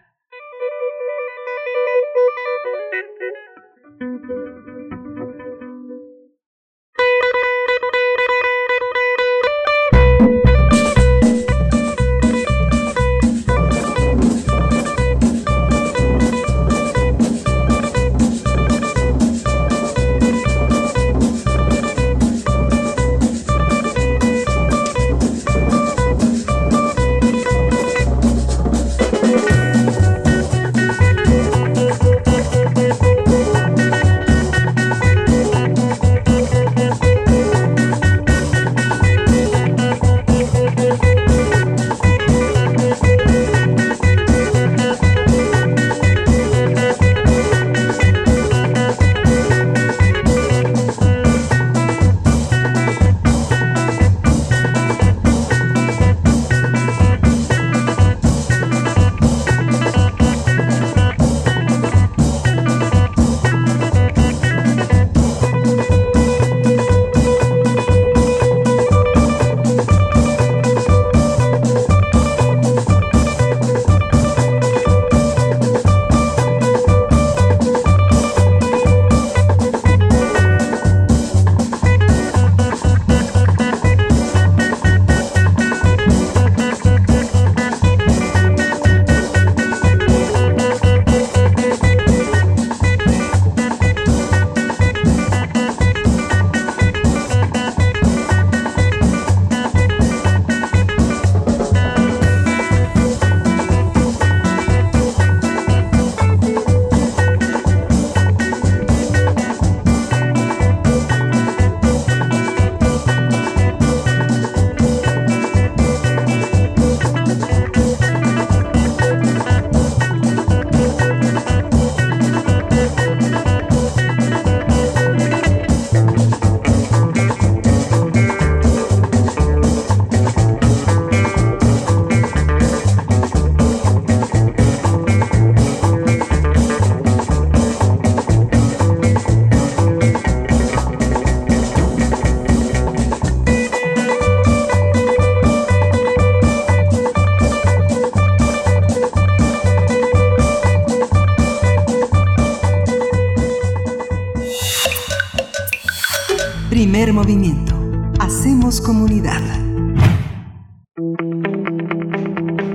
Primer 156.93 157.11
movimiento. 157.11 157.73
Hacemos 158.19 158.79
comunidad. 158.79 159.41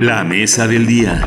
La 0.00 0.24
mesa 0.24 0.66
del 0.66 0.88
día. 0.88 1.24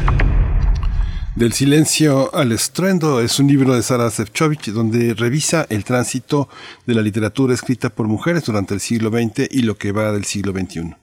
Del 1.37 1.53
silencio 1.53 2.35
al 2.35 2.51
estruendo 2.51 3.21
es 3.21 3.39
un 3.39 3.47
libro 3.47 3.73
de 3.73 3.81
Sara 3.81 4.11
Sefcovic 4.11 4.73
donde 4.73 5.13
revisa 5.13 5.65
el 5.69 5.85
tránsito 5.85 6.49
de 6.85 6.95
la 6.95 7.01
literatura 7.01 7.53
escrita 7.53 7.89
por 7.91 8.09
mujeres 8.09 8.43
durante 8.43 8.73
el 8.73 8.81
siglo 8.81 9.09
XX 9.09 9.47
y 9.49 9.61
lo 9.61 9.77
que 9.77 9.93
va 9.93 10.11
del 10.11 10.25
siglo 10.25 10.51
XXI. 10.51 10.93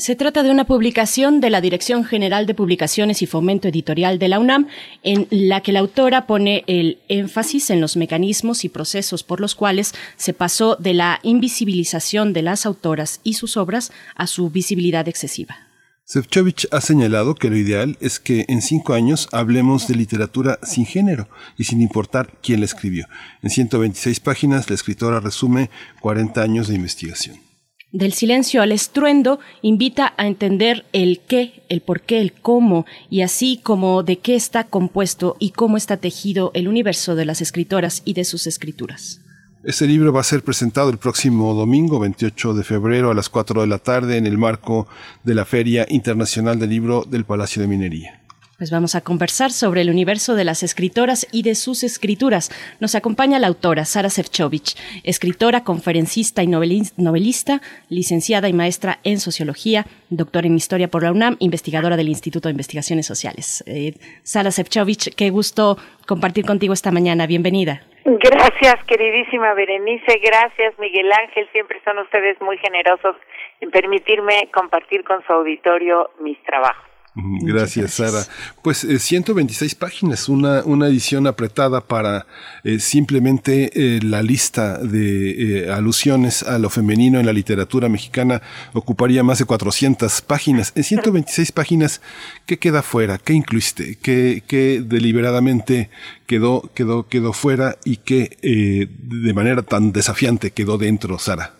Se 0.00 0.16
trata 0.16 0.42
de 0.42 0.50
una 0.50 0.64
publicación 0.64 1.42
de 1.42 1.50
la 1.50 1.60
Dirección 1.60 2.04
General 2.04 2.46
de 2.46 2.54
Publicaciones 2.54 3.20
y 3.20 3.26
Fomento 3.26 3.68
Editorial 3.68 4.18
de 4.18 4.28
la 4.28 4.38
UNAM, 4.38 4.66
en 5.02 5.26
la 5.28 5.60
que 5.60 5.72
la 5.72 5.80
autora 5.80 6.26
pone 6.26 6.64
el 6.68 7.00
énfasis 7.08 7.68
en 7.68 7.82
los 7.82 7.98
mecanismos 7.98 8.64
y 8.64 8.70
procesos 8.70 9.22
por 9.22 9.42
los 9.42 9.54
cuales 9.54 9.92
se 10.16 10.32
pasó 10.32 10.76
de 10.76 10.94
la 10.94 11.20
invisibilización 11.22 12.32
de 12.32 12.40
las 12.40 12.64
autoras 12.64 13.20
y 13.24 13.34
sus 13.34 13.58
obras 13.58 13.92
a 14.14 14.26
su 14.26 14.48
visibilidad 14.48 15.06
excesiva. 15.06 15.68
Sefcovic 16.06 16.66
ha 16.70 16.80
señalado 16.80 17.34
que 17.34 17.50
lo 17.50 17.58
ideal 17.58 17.98
es 18.00 18.20
que 18.20 18.46
en 18.48 18.62
cinco 18.62 18.94
años 18.94 19.28
hablemos 19.32 19.86
de 19.86 19.96
literatura 19.96 20.58
sin 20.62 20.86
género 20.86 21.28
y 21.58 21.64
sin 21.64 21.82
importar 21.82 22.38
quién 22.42 22.60
la 22.60 22.66
escribió. 22.66 23.06
En 23.42 23.50
126 23.50 24.18
páginas, 24.20 24.70
la 24.70 24.76
escritora 24.76 25.20
resume 25.20 25.68
40 26.00 26.40
años 26.40 26.68
de 26.68 26.74
investigación. 26.74 27.49
Del 27.92 28.12
silencio 28.12 28.62
al 28.62 28.70
estruendo 28.70 29.40
invita 29.62 30.14
a 30.16 30.28
entender 30.28 30.84
el 30.92 31.20
qué, 31.26 31.64
el 31.68 31.80
por 31.80 32.02
qué, 32.02 32.20
el 32.20 32.32
cómo, 32.32 32.86
y 33.08 33.22
así 33.22 33.58
como 33.60 34.04
de 34.04 34.18
qué 34.18 34.36
está 34.36 34.64
compuesto 34.64 35.36
y 35.40 35.50
cómo 35.50 35.76
está 35.76 35.96
tejido 35.96 36.52
el 36.54 36.68
universo 36.68 37.16
de 37.16 37.24
las 37.24 37.40
escritoras 37.40 38.02
y 38.04 38.12
de 38.12 38.24
sus 38.24 38.46
escrituras. 38.46 39.22
Este 39.64 39.88
libro 39.88 40.12
va 40.12 40.20
a 40.20 40.24
ser 40.24 40.42
presentado 40.44 40.88
el 40.88 40.98
próximo 40.98 41.52
domingo 41.52 41.98
28 41.98 42.54
de 42.54 42.62
febrero 42.62 43.10
a 43.10 43.14
las 43.14 43.28
4 43.28 43.60
de 43.62 43.66
la 43.66 43.78
tarde 43.78 44.16
en 44.16 44.26
el 44.26 44.38
marco 44.38 44.86
de 45.24 45.34
la 45.34 45.44
Feria 45.44 45.84
Internacional 45.88 46.60
del 46.60 46.70
Libro 46.70 47.04
del 47.06 47.24
Palacio 47.24 47.60
de 47.60 47.68
Minería. 47.68 48.19
Pues 48.60 48.70
vamos 48.70 48.94
a 48.94 49.00
conversar 49.00 49.52
sobre 49.52 49.80
el 49.80 49.88
universo 49.88 50.34
de 50.34 50.44
las 50.44 50.62
escritoras 50.62 51.26
y 51.32 51.44
de 51.44 51.54
sus 51.54 51.82
escrituras. 51.82 52.50
Nos 52.78 52.94
acompaña 52.94 53.38
la 53.38 53.46
autora 53.46 53.86
Sara 53.86 54.10
Sefcovic, 54.10 54.76
escritora, 55.02 55.64
conferencista 55.64 56.42
y 56.42 56.46
novelista, 56.46 57.62
licenciada 57.88 58.50
y 58.50 58.52
maestra 58.52 58.98
en 59.02 59.16
sociología, 59.16 59.86
doctora 60.10 60.46
en 60.46 60.56
historia 60.56 60.88
por 60.88 61.04
la 61.04 61.10
UNAM, 61.10 61.38
investigadora 61.38 61.96
del 61.96 62.10
Instituto 62.10 62.50
de 62.50 62.52
Investigaciones 62.52 63.06
Sociales. 63.06 63.64
Eh, 63.66 63.94
Sara 64.24 64.50
Sefcovic, 64.50 65.14
qué 65.16 65.30
gusto 65.30 65.78
compartir 66.06 66.44
contigo 66.44 66.74
esta 66.74 66.90
mañana. 66.90 67.26
Bienvenida. 67.26 67.80
Gracias, 68.04 68.76
queridísima 68.84 69.54
Berenice. 69.54 70.20
Gracias, 70.22 70.78
Miguel 70.78 71.10
Ángel. 71.10 71.48
Siempre 71.52 71.80
son 71.82 71.98
ustedes 72.00 72.38
muy 72.42 72.58
generosos 72.58 73.16
en 73.62 73.70
permitirme 73.70 74.50
compartir 74.52 75.02
con 75.02 75.24
su 75.26 75.32
auditorio 75.32 76.10
mis 76.20 76.36
trabajos. 76.42 76.89
Gracias, 77.14 77.94
Sara. 77.94 78.24
Pues 78.62 78.86
126 78.86 79.72
eh, 79.72 79.76
páginas, 79.78 80.28
una, 80.28 80.62
una 80.64 80.86
edición 80.86 81.26
apretada 81.26 81.80
para 81.80 82.26
eh, 82.62 82.78
simplemente 82.78 83.70
eh, 83.74 84.00
la 84.00 84.22
lista 84.22 84.78
de 84.78 85.68
alusiones 85.72 86.44
a 86.44 86.58
lo 86.58 86.70
femenino 86.70 87.18
en 87.18 87.26
la 87.26 87.32
literatura 87.32 87.88
mexicana 87.88 88.40
ocuparía 88.74 89.24
más 89.24 89.40
de 89.40 89.44
400 89.44 90.20
páginas. 90.22 90.72
En 90.76 90.84
126 90.84 91.50
páginas, 91.50 92.00
¿qué 92.46 92.58
queda 92.58 92.82
fuera? 92.82 93.18
¿Qué 93.18 93.32
incluiste? 93.32 93.98
¿Qué, 94.00 94.44
qué 94.46 94.80
deliberadamente 94.84 95.90
quedó, 96.26 96.70
quedó, 96.74 97.08
quedó 97.08 97.32
fuera 97.32 97.76
y 97.84 97.96
qué 97.96 98.38
de 98.40 99.34
manera 99.34 99.62
tan 99.62 99.90
desafiante 99.92 100.52
quedó 100.52 100.78
dentro, 100.78 101.18
Sara? 101.18 101.59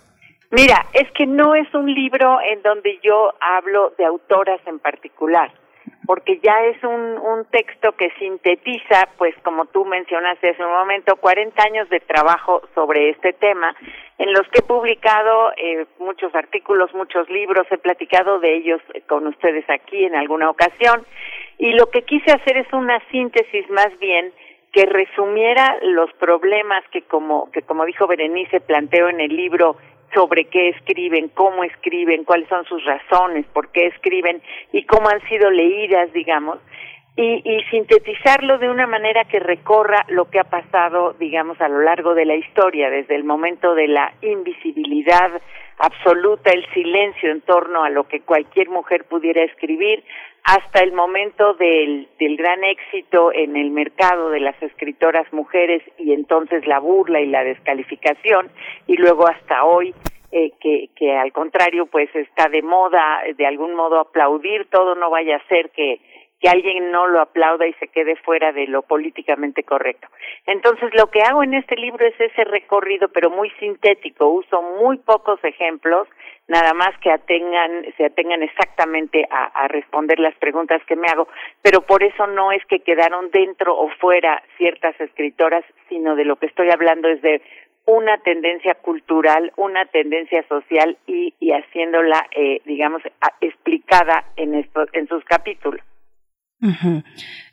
Mira, 0.53 0.87
es 0.93 1.09
que 1.13 1.27
no 1.27 1.55
es 1.55 1.73
un 1.75 1.87
libro 1.95 2.41
en 2.41 2.61
donde 2.63 2.99
yo 3.05 3.33
hablo 3.41 3.93
de 3.97 4.05
autoras 4.05 4.61
en 4.67 4.81
particular, 4.81 5.53
porque 6.07 6.41
ya 6.43 6.65
es 6.65 6.83
un, 6.83 7.19
un 7.19 7.45
texto 7.53 7.93
que 7.93 8.11
sintetiza, 8.19 9.11
pues 9.17 9.33
como 9.45 9.67
tú 9.67 9.85
mencionaste 9.85 10.51
hace 10.51 10.65
un 10.65 10.73
momento, 10.73 11.15
40 11.15 11.63
años 11.63 11.89
de 11.89 12.01
trabajo 12.01 12.63
sobre 12.75 13.11
este 13.11 13.33
tema, 13.33 13.77
en 14.19 14.33
los 14.33 14.43
que 14.49 14.59
he 14.59 14.63
publicado 14.63 15.53
eh, 15.57 15.87
muchos 16.01 16.35
artículos, 16.35 16.93
muchos 16.95 17.31
libros, 17.31 17.69
he 17.71 17.79
platicado 17.79 18.41
de 18.41 18.57
ellos 18.57 18.81
con 19.07 19.29
ustedes 19.29 19.65
aquí 19.71 20.05
en 20.05 20.17
alguna 20.17 20.51
ocasión, 20.51 21.07
y 21.59 21.75
lo 21.75 21.91
que 21.91 22.03
quise 22.03 22.33
hacer 22.33 22.57
es 22.57 22.73
una 22.73 22.99
síntesis 23.13 23.71
más 23.71 23.97
bien 24.01 24.33
que 24.73 24.85
resumiera 24.85 25.79
los 25.83 26.13
problemas 26.15 26.83
que 26.91 27.03
como 27.03 27.51
que 27.51 27.63
como 27.63 27.85
dijo 27.85 28.07
Berenice 28.07 28.61
planteo 28.61 29.09
en 29.09 29.21
el 29.21 29.35
libro 29.35 29.77
sobre 30.15 30.45
qué 30.45 30.71
escriben, 30.71 31.29
cómo 31.29 31.65
escriben, 31.65 32.25
cuáles 32.25 32.49
son 32.49 32.65
sus 32.65 32.85
razones, 32.85 33.47
por 33.53 33.69
qué 33.73 33.87
escriben 33.87 34.43
y 34.73 34.85
cómo 34.85 35.09
han 35.09 35.21
sido 35.29 35.51
leídas, 35.51 36.13
digamos, 36.13 36.59
y, 37.17 37.43
y, 37.45 37.63
sintetizarlo 37.71 38.59
de 38.59 38.71
una 38.71 38.87
manera 38.87 39.25
que 39.25 39.41
recorra 39.41 40.07
lo 40.09 40.31
que 40.31 40.39
ha 40.39 40.45
pasado, 40.45 41.15
digamos, 41.19 41.61
a 41.61 41.69
lo 41.69 41.81
largo 41.83 42.15
de 42.15 42.25
la 42.25 42.37
historia, 42.37 42.89
desde 42.89 43.17
el 43.17 43.25
momento 43.25 43.75
de 43.75 43.89
la 43.89 44.15
invisibilidad 44.23 45.31
absoluta, 45.79 46.51
el 46.51 46.65
silencio 46.73 47.31
en 47.31 47.41
torno 47.41 47.83
a 47.83 47.91
lo 47.91 48.05
que 48.05 48.21
cualquier 48.21 48.69
mujer 48.69 49.05
pudiera 49.05 49.43
escribir, 49.43 50.05
hasta 50.45 50.81
el 50.81 50.93
momento 50.93 51.55
del, 51.55 52.09
del 52.19 52.37
gran 52.37 52.65
éxito 52.65 53.33
en 53.33 53.57
el 53.57 53.71
mercado 53.71 54.31
de 54.31 54.41
las 54.41 54.61
escritoras 54.63 55.31
mujeres 55.33 55.83
y 55.99 56.13
entonces 56.13 56.67
la 56.67 56.79
burla 56.79 57.21
y 57.21 57.27
la 57.27 57.45
descalificación, 57.45 58.51
y 58.87 58.97
luego 58.97 59.29
hasta 59.29 59.65
hoy 59.65 59.95
eh, 60.33 60.53
que, 60.61 60.91
que 60.95 61.17
al 61.17 61.33
contrario 61.33 61.87
pues 61.87 62.09
está 62.15 62.49
de 62.49 62.63
moda 62.63 63.21
de 63.37 63.47
algún 63.47 63.75
modo 63.75 63.99
aplaudir 63.99 64.67
todo 64.71 64.95
no 64.95 65.11
vaya 65.11 65.37
a 65.37 65.49
ser 65.49 65.71
que 65.71 66.01
que 66.41 66.49
alguien 66.49 66.91
no 66.91 67.07
lo 67.07 67.21
aplauda 67.21 67.67
y 67.67 67.75
se 67.75 67.89
quede 67.89 68.17
fuera 68.17 68.53
de 68.53 68.67
lo 68.67 68.83
políticamente 68.83 69.63
correcto. 69.63 70.09
Entonces, 70.47 70.91
lo 70.95 71.11
que 71.11 71.21
hago 71.21 71.43
en 71.43 71.53
este 71.53 71.77
libro 71.77 72.07
es 72.07 72.19
ese 72.19 72.45
recorrido, 72.45 73.09
pero 73.09 73.29
muy 73.29 73.51
sintético. 73.61 74.27
Uso 74.27 74.63
muy 74.63 74.97
pocos 74.97 75.39
ejemplos, 75.45 76.09
nada 76.49 76.73
más 76.73 76.97
que 77.01 77.13
atengan, 77.13 77.85
se 77.97 78.07
atengan 78.07 78.43
exactamente 78.43 79.27
a, 79.31 79.69
responder 79.69 80.19
las 80.19 80.35
preguntas 80.37 80.83
que 80.87 80.97
me 80.97 81.07
hago, 81.09 81.29
pero 81.63 81.83
por 81.83 82.03
eso 82.03 82.27
no 82.27 82.51
es 82.51 82.65
que 82.67 82.81
quedaron 82.81 83.31
dentro 83.31 83.77
o 83.77 83.89
fuera 84.01 84.43
ciertas 84.57 84.99
escritoras, 85.01 85.65
sino 85.89 86.17
de 86.17 86.25
lo 86.25 86.37
que 86.37 86.47
estoy 86.47 86.71
hablando 86.71 87.09
es 87.09 87.21
de 87.23 87.43
una 87.87 88.19
tendencia 88.19 88.75
cultural, 88.75 89.53
una 89.57 89.85
tendencia 89.87 90.43
social 90.49 90.97
y, 91.07 91.35
y 91.39 91.53
haciéndola, 91.53 92.27
eh, 92.33 92.63
digamos, 92.65 93.03
explicada 93.41 94.25
en, 94.37 94.55
esto, 94.55 94.87
en 94.93 95.07
sus 95.07 95.25
capítulos. 95.25 95.83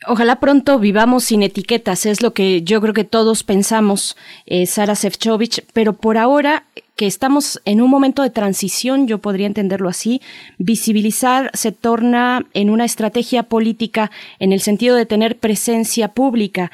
Ojalá 0.06 0.40
pronto 0.40 0.80
vivamos 0.80 1.26
sin 1.26 1.42
etiquetas, 1.42 2.06
es 2.06 2.22
lo 2.22 2.34
que 2.34 2.62
yo 2.64 2.82
creo 2.82 2.94
que 2.94 3.06
todos 3.06 3.44
pensamos, 3.44 4.18
eh, 4.46 4.66
Sara 4.66 4.96
Sefcovic, 4.96 5.66
pero 5.72 5.94
por 5.94 6.18
ahora 6.18 6.66
que 6.98 7.08
estamos 7.08 7.62
en 7.64 7.82
un 7.82 7.90
momento 7.90 8.22
de 8.24 8.32
transición, 8.32 9.08
yo 9.08 9.20
podría 9.20 9.48
entenderlo 9.48 9.88
así, 9.88 10.22
visibilizar 10.58 11.52
se 11.54 11.72
torna 11.72 12.46
en 12.54 12.70
una 12.70 12.86
estrategia 12.86 13.44
política 13.44 14.12
en 14.40 14.52
el 14.52 14.60
sentido 14.62 14.96
de 14.96 15.06
tener 15.06 15.38
presencia 15.38 16.10
pública. 16.10 16.72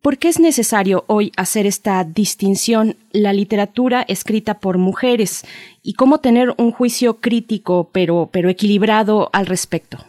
¿Por 0.00 0.18
qué 0.18 0.28
es 0.28 0.38
necesario 0.38 1.04
hoy 1.06 1.32
hacer 1.36 1.66
esta 1.66 2.04
distinción, 2.04 2.96
la 3.10 3.32
literatura 3.32 4.04
escrita 4.06 4.58
por 4.58 4.76
mujeres, 4.76 5.44
y 5.82 5.94
cómo 5.94 6.18
tener 6.18 6.54
un 6.58 6.70
juicio 6.70 7.20
crítico 7.20 7.88
pero, 7.90 8.28
pero 8.30 8.50
equilibrado 8.50 9.30
al 9.32 9.46
respecto? 9.46 10.04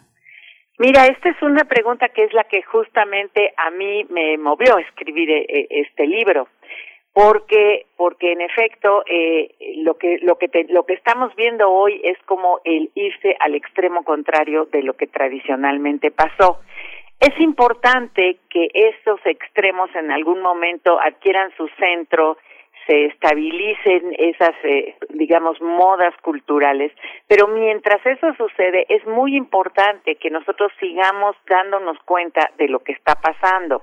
Mira, 0.77 1.05
esta 1.05 1.29
es 1.29 1.41
una 1.41 1.63
pregunta 1.63 2.09
que 2.09 2.25
es 2.25 2.33
la 2.33 2.43
que 2.43 2.61
justamente 2.63 3.53
a 3.55 3.71
mí 3.71 4.05
me 4.09 4.37
movió 4.37 4.75
a 4.75 4.81
escribir 4.81 5.31
eh, 5.31 5.67
este 5.69 6.05
libro, 6.05 6.49
porque 7.13 7.85
porque 7.95 8.33
en 8.33 8.41
efecto 8.41 9.03
eh, 9.05 9.55
lo 9.77 9.97
que 9.97 10.19
lo 10.21 10.37
que 10.37 10.49
lo 10.67 10.85
que 10.85 10.93
estamos 10.93 11.33
viendo 11.37 11.71
hoy 11.71 12.01
es 12.03 12.17
como 12.25 12.59
el 12.65 12.91
irse 12.93 13.37
al 13.39 13.55
extremo 13.55 14.03
contrario 14.03 14.65
de 14.65 14.83
lo 14.83 14.95
que 14.97 15.07
tradicionalmente 15.07 16.11
pasó. 16.11 16.59
Es 17.21 17.39
importante 17.39 18.39
que 18.49 18.67
estos 18.73 19.21
extremos 19.25 19.89
en 19.95 20.11
algún 20.11 20.41
momento 20.41 20.99
adquieran 20.99 21.51
su 21.55 21.69
centro 21.79 22.37
se 22.87 23.05
estabilicen 23.05 24.15
esas, 24.17 24.53
eh, 24.63 24.95
digamos, 25.09 25.59
modas 25.61 26.13
culturales. 26.21 26.91
Pero 27.27 27.47
mientras 27.47 28.05
eso 28.05 28.33
sucede, 28.35 28.85
es 28.89 29.05
muy 29.07 29.35
importante 29.35 30.15
que 30.15 30.29
nosotros 30.29 30.71
sigamos 30.79 31.35
dándonos 31.47 31.97
cuenta 32.05 32.51
de 32.57 32.67
lo 32.67 32.79
que 32.79 32.93
está 32.93 33.15
pasando. 33.15 33.81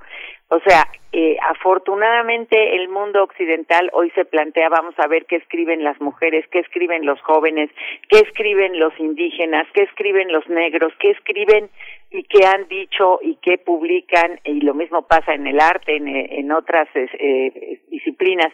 O 0.52 0.60
sea, 0.60 0.86
eh, 1.12 1.38
afortunadamente 1.48 2.76
el 2.76 2.90
mundo 2.90 3.24
occidental 3.24 3.88
hoy 3.94 4.10
se 4.10 4.26
plantea, 4.26 4.68
vamos 4.68 4.94
a 4.98 5.08
ver 5.08 5.24
qué 5.24 5.36
escriben 5.36 5.82
las 5.82 5.98
mujeres, 5.98 6.44
qué 6.48 6.58
escriben 6.58 7.06
los 7.06 7.18
jóvenes, 7.22 7.70
qué 8.10 8.18
escriben 8.18 8.78
los 8.78 8.92
indígenas, 9.00 9.66
qué 9.72 9.84
escriben 9.84 10.30
los 10.30 10.46
negros, 10.50 10.92
qué 11.00 11.12
escriben 11.12 11.70
y 12.10 12.24
qué 12.24 12.44
han 12.44 12.68
dicho 12.68 13.18
y 13.22 13.36
qué 13.36 13.56
publican, 13.56 14.40
y 14.44 14.60
lo 14.60 14.74
mismo 14.74 15.06
pasa 15.06 15.32
en 15.32 15.46
el 15.46 15.58
arte, 15.58 15.96
en, 15.96 16.52
otras 16.52 16.86
eh, 16.94 17.80
disciplinas 17.88 18.52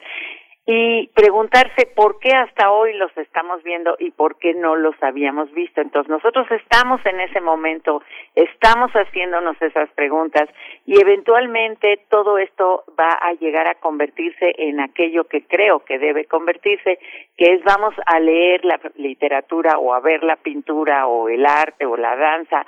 y 0.70 1.06
preguntarse 1.14 1.86
por 1.96 2.18
qué 2.18 2.28
hasta 2.32 2.70
hoy 2.70 2.92
los 2.92 3.16
estamos 3.16 3.62
viendo 3.62 3.96
y 3.98 4.10
por 4.10 4.36
qué 4.36 4.52
no 4.52 4.76
los 4.76 4.94
habíamos 5.02 5.50
visto. 5.52 5.80
Entonces 5.80 6.10
nosotros 6.10 6.46
estamos 6.50 7.00
en 7.06 7.20
ese 7.20 7.40
momento, 7.40 8.02
estamos 8.34 8.92
haciéndonos 8.92 9.56
esas 9.62 9.88
preguntas 9.92 10.46
y 10.84 11.00
eventualmente 11.00 12.04
todo 12.10 12.36
esto 12.36 12.84
va 13.00 13.12
a 13.18 13.32
llegar 13.40 13.66
a 13.66 13.76
convertirse 13.76 14.56
en 14.58 14.80
aquello 14.80 15.24
que 15.24 15.46
creo 15.46 15.86
que 15.86 15.98
debe 15.98 16.26
convertirse, 16.26 16.98
que 17.38 17.54
es 17.54 17.64
vamos 17.64 17.94
a 18.04 18.20
leer 18.20 18.62
la 18.66 18.78
literatura 18.96 19.78
o 19.78 19.94
a 19.94 20.00
ver 20.00 20.22
la 20.22 20.36
pintura 20.36 21.06
o 21.06 21.30
el 21.30 21.46
arte 21.46 21.86
o 21.86 21.96
la 21.96 22.14
danza 22.14 22.66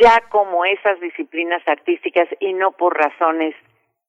ya 0.00 0.22
como 0.30 0.64
esas 0.64 0.98
disciplinas 0.98 1.62
artísticas 1.68 2.26
y 2.40 2.54
no 2.54 2.72
por 2.72 2.96
razones 2.96 3.54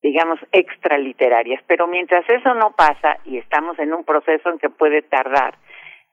digamos, 0.02 0.40
extraliterarias. 0.52 1.62
Pero 1.68 1.88
mientras 1.88 2.24
eso 2.30 2.54
no 2.54 2.72
pasa 2.76 3.18
y 3.26 3.38
estamos 3.38 3.78
en 3.80 3.94
un 3.94 4.04
proceso 4.04 4.50
en 4.50 4.60
que 4.60 4.70
puede 4.70 5.02
tardar, 5.02 5.58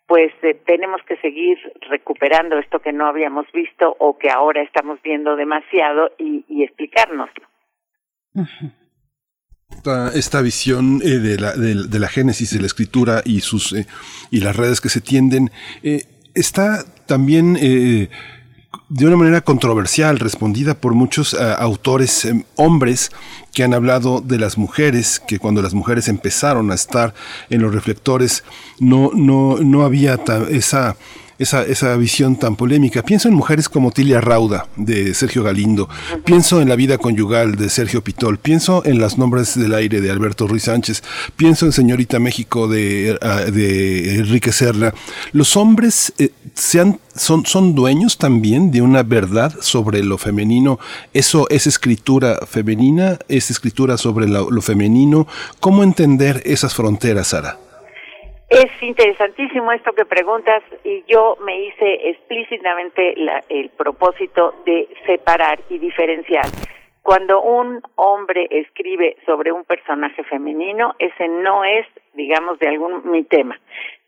pues 0.06 0.32
eh, 0.42 0.60
tenemos 0.66 1.00
que 1.08 1.16
seguir 1.18 1.58
recuperando 1.88 2.58
esto 2.58 2.80
que 2.80 2.92
no 2.92 3.06
habíamos 3.06 3.46
visto 3.52 3.96
o 3.98 4.18
que 4.18 4.30
ahora 4.30 4.62
estamos 4.62 5.00
viendo 5.02 5.36
demasiado 5.36 6.10
y, 6.18 6.62
explicárnoslo. 6.62 7.46
Esta, 10.14 10.42
visión 10.42 11.00
eh, 11.02 11.18
de, 11.18 11.38
la, 11.38 11.52
de, 11.52 11.98
la 11.98 12.08
génesis 12.08 12.52
de 12.52 12.60
la 12.60 12.66
escritura 12.66 13.22
y 13.24 13.40
sus 13.40 13.72
eh, 13.72 13.86
y 14.30 14.40
las 14.40 14.56
redes 14.56 14.80
que 14.80 14.90
se 14.90 15.00
tienden 15.00 15.50
está 16.34 16.84
también 17.06 17.56
de 18.92 19.06
una 19.06 19.16
manera 19.16 19.40
controversial, 19.40 20.18
respondida 20.18 20.74
por 20.74 20.92
muchos 20.92 21.32
autores 21.32 22.28
hombres 22.56 23.10
que 23.54 23.64
han 23.64 23.72
hablado 23.72 24.20
de 24.20 24.38
las 24.38 24.58
mujeres, 24.58 25.18
que 25.26 25.38
cuando 25.38 25.62
las 25.62 25.72
mujeres 25.72 26.08
empezaron 26.08 26.70
a 26.70 26.74
estar 26.74 27.14
en 27.48 27.62
los 27.62 27.72
reflectores 27.72 28.44
no, 28.80 29.10
no, 29.14 29.56
no 29.60 29.84
había 29.84 30.20
esa 30.50 30.96
esa, 31.42 31.62
esa 31.62 31.96
visión 31.96 32.36
tan 32.36 32.56
polémica. 32.56 33.02
Pienso 33.02 33.28
en 33.28 33.34
mujeres 33.34 33.68
como 33.68 33.90
Tilia 33.90 34.20
Rauda, 34.20 34.66
de 34.76 35.14
Sergio 35.14 35.42
Galindo. 35.42 35.88
Pienso 36.24 36.60
en 36.60 36.68
La 36.68 36.76
vida 36.76 36.98
conyugal, 36.98 37.56
de 37.56 37.68
Sergio 37.68 38.02
Pitol. 38.02 38.38
Pienso 38.38 38.82
en 38.84 39.00
Las 39.00 39.18
nombres 39.18 39.58
del 39.58 39.74
aire, 39.74 40.00
de 40.00 40.10
Alberto 40.10 40.46
Ruiz 40.46 40.64
Sánchez. 40.64 41.02
Pienso 41.36 41.66
en 41.66 41.72
Señorita 41.72 42.18
México, 42.18 42.68
de, 42.68 43.18
ah, 43.20 43.42
Enrique 43.46 44.52
Serra. 44.52 44.94
Los 45.32 45.56
hombres 45.56 46.12
eh, 46.18 46.30
sean, 46.54 47.00
son, 47.14 47.44
son 47.46 47.74
dueños 47.74 48.18
también 48.18 48.70
de 48.70 48.82
una 48.82 49.02
verdad 49.02 49.54
sobre 49.60 50.02
lo 50.02 50.18
femenino. 50.18 50.78
Eso 51.12 51.46
es 51.50 51.66
escritura 51.66 52.40
femenina, 52.46 53.18
es 53.28 53.50
escritura 53.50 53.98
sobre 53.98 54.28
lo, 54.28 54.50
lo 54.50 54.62
femenino. 54.62 55.26
¿Cómo 55.60 55.82
entender 55.82 56.42
esas 56.44 56.74
fronteras, 56.74 57.28
Sara? 57.28 57.58
Es 58.52 58.82
interesantísimo 58.82 59.72
esto 59.72 59.94
que 59.94 60.04
preguntas 60.04 60.62
y 60.84 61.02
yo 61.08 61.38
me 61.42 61.58
hice 61.58 62.10
explícitamente 62.10 63.14
la, 63.16 63.42
el 63.48 63.70
propósito 63.70 64.54
de 64.66 64.88
separar 65.06 65.58
y 65.70 65.78
diferenciar. 65.78 66.44
Cuando 67.00 67.40
un 67.40 67.80
hombre 67.94 68.48
escribe 68.50 69.16
sobre 69.24 69.52
un 69.52 69.64
personaje 69.64 70.22
femenino, 70.24 70.94
ese 70.98 71.28
no 71.28 71.64
es, 71.64 71.86
digamos, 72.12 72.58
de 72.58 72.68
algún 72.68 73.10
mi 73.10 73.24
tema 73.24 73.58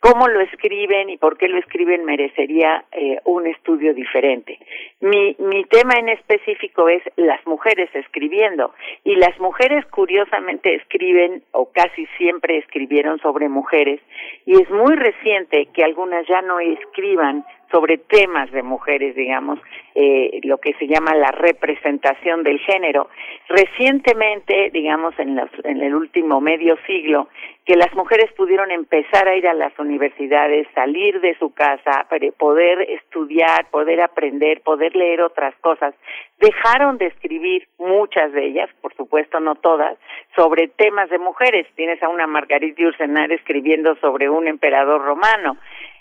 cómo 0.04 0.28
lo 0.28 0.42
escriben 0.42 1.08
y 1.08 1.16
por 1.16 1.38
qué 1.38 1.48
lo 1.48 1.58
escriben 1.58 2.04
merecería 2.04 2.84
eh, 2.92 3.20
un 3.24 3.46
estudio 3.46 3.94
diferente. 3.94 4.58
Mi, 5.00 5.34
mi 5.38 5.64
tema 5.64 5.94
en 5.98 6.10
específico 6.10 6.90
es 6.90 7.02
las 7.16 7.44
mujeres 7.46 7.88
escribiendo 7.94 8.74
y 9.02 9.16
las 9.16 9.40
mujeres 9.40 9.86
curiosamente 9.86 10.74
escriben 10.74 11.42
o 11.52 11.70
casi 11.72 12.04
siempre 12.18 12.58
escribieron 12.58 13.18
sobre 13.20 13.48
mujeres 13.48 13.98
y 14.44 14.60
es 14.60 14.68
muy 14.68 14.94
reciente 14.94 15.68
que 15.72 15.82
algunas 15.82 16.26
ya 16.28 16.42
no 16.42 16.60
escriban 16.60 17.42
sobre 17.74 17.98
temas 17.98 18.52
de 18.52 18.62
mujeres, 18.62 19.16
digamos, 19.16 19.58
eh, 19.96 20.38
lo 20.44 20.58
que 20.58 20.74
se 20.74 20.86
llama 20.86 21.12
la 21.16 21.32
representación 21.32 22.44
del 22.44 22.60
género. 22.60 23.08
Recientemente, 23.48 24.70
digamos, 24.72 25.18
en, 25.18 25.40
en 25.64 25.82
el 25.82 25.92
último 25.92 26.40
medio 26.40 26.76
siglo, 26.86 27.26
que 27.64 27.74
las 27.74 27.92
mujeres 27.94 28.30
pudieron 28.36 28.70
empezar 28.70 29.26
a 29.26 29.34
ir 29.34 29.48
a 29.48 29.54
las 29.54 29.76
universidades, 29.76 30.68
salir 30.72 31.20
de 31.20 31.36
su 31.38 31.52
casa, 31.52 32.06
poder 32.38 32.82
estudiar, 32.82 33.68
poder 33.72 34.02
aprender, 34.02 34.60
poder 34.60 34.94
leer 34.94 35.22
otras 35.22 35.56
cosas. 35.56 35.96
Dejaron 36.38 36.98
de 36.98 37.06
escribir 37.06 37.66
muchas 37.78 38.32
de 38.32 38.46
ellas, 38.46 38.70
por 38.82 38.94
supuesto 38.94 39.40
no 39.40 39.56
todas, 39.56 39.98
sobre 40.36 40.68
temas 40.68 41.10
de 41.10 41.18
mujeres. 41.18 41.66
Tienes 41.74 42.00
a 42.04 42.08
una 42.08 42.28
Margarita 42.28 42.86
Ursenar 42.86 43.32
escribiendo 43.32 43.96
sobre 43.96 44.28
un 44.28 44.46
emperador 44.46 45.02
romano 45.02 45.56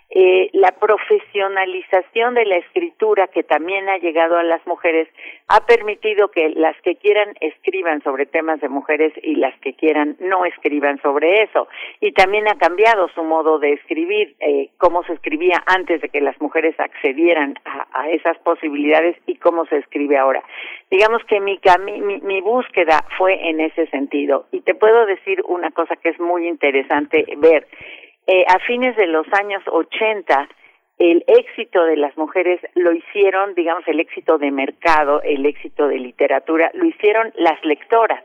eh, 0.09 0.49
la 0.53 0.71
profesionalización 0.71 2.35
de 2.35 2.45
la 2.45 2.57
escritura 2.57 3.27
que 3.27 3.41
también 3.41 3.89
ha 3.89 3.97
llegado 3.97 4.37
a 4.37 4.43
las 4.43 4.65
mujeres 4.67 5.07
ha 5.47 5.65
permitido 5.65 6.29
que 6.29 6.49
las 6.49 6.79
que 6.81 6.97
quieran 6.97 7.33
escriban 7.39 8.03
sobre 8.03 8.27
temas 8.27 8.61
de 8.61 8.69
mujeres 8.69 9.11
y 9.23 9.35
las 9.35 9.57
que 9.59 9.73
quieran 9.73 10.15
no 10.19 10.45
escriban 10.45 11.01
sobre 11.01 11.41
eso. 11.41 11.67
Y 11.99 12.11
también 12.11 12.47
ha 12.47 12.59
cambiado 12.59 13.07
su 13.15 13.23
modo 13.23 13.57
de 13.57 13.73
escribir, 13.73 14.35
eh, 14.39 14.69
cómo 14.77 15.03
se 15.03 15.13
escribía 15.13 15.63
antes 15.65 16.01
de 16.01 16.09
que 16.09 16.21
las 16.21 16.39
mujeres 16.39 16.79
accedieran 16.79 17.55
a, 17.65 18.09
esas 18.09 18.37
posibilidades 18.39 19.17
y 19.25 19.35
cómo 19.37 19.65
se 19.65 19.77
escribe 19.77 20.17
ahora. 20.17 20.43
Digamos 20.91 21.23
que 21.23 21.39
mi, 21.39 21.59
mi, 22.01 22.19
mi 22.19 22.41
búsqueda 22.41 23.03
fue 23.17 23.49
en 23.49 23.59
ese 23.61 23.87
sentido. 23.87 24.45
Y 24.51 24.61
te 24.61 24.75
puedo 24.75 25.07
decir 25.07 25.41
una 25.47 25.71
cosa 25.71 25.95
que 25.95 26.09
es 26.09 26.19
muy 26.19 26.47
interesante 26.47 27.25
ver 27.37 27.65
eh, 28.27 28.45
a 28.47 28.59
fines 28.59 28.95
de 28.95 29.07
los 29.07 29.25
años 29.33 29.63
80, 29.67 30.47
el 30.97 31.23
éxito 31.27 31.83
de 31.85 31.97
las 31.97 32.15
mujeres 32.17 32.61
lo 32.75 32.93
hicieron, 32.93 33.55
digamos, 33.55 33.87
el 33.87 33.99
éxito 33.99 34.37
de 34.37 34.51
mercado, 34.51 35.21
el 35.23 35.45
éxito 35.45 35.87
de 35.87 35.97
literatura, 35.97 36.71
lo 36.73 36.85
hicieron 36.85 37.33
las 37.35 37.63
lectoras. 37.65 38.23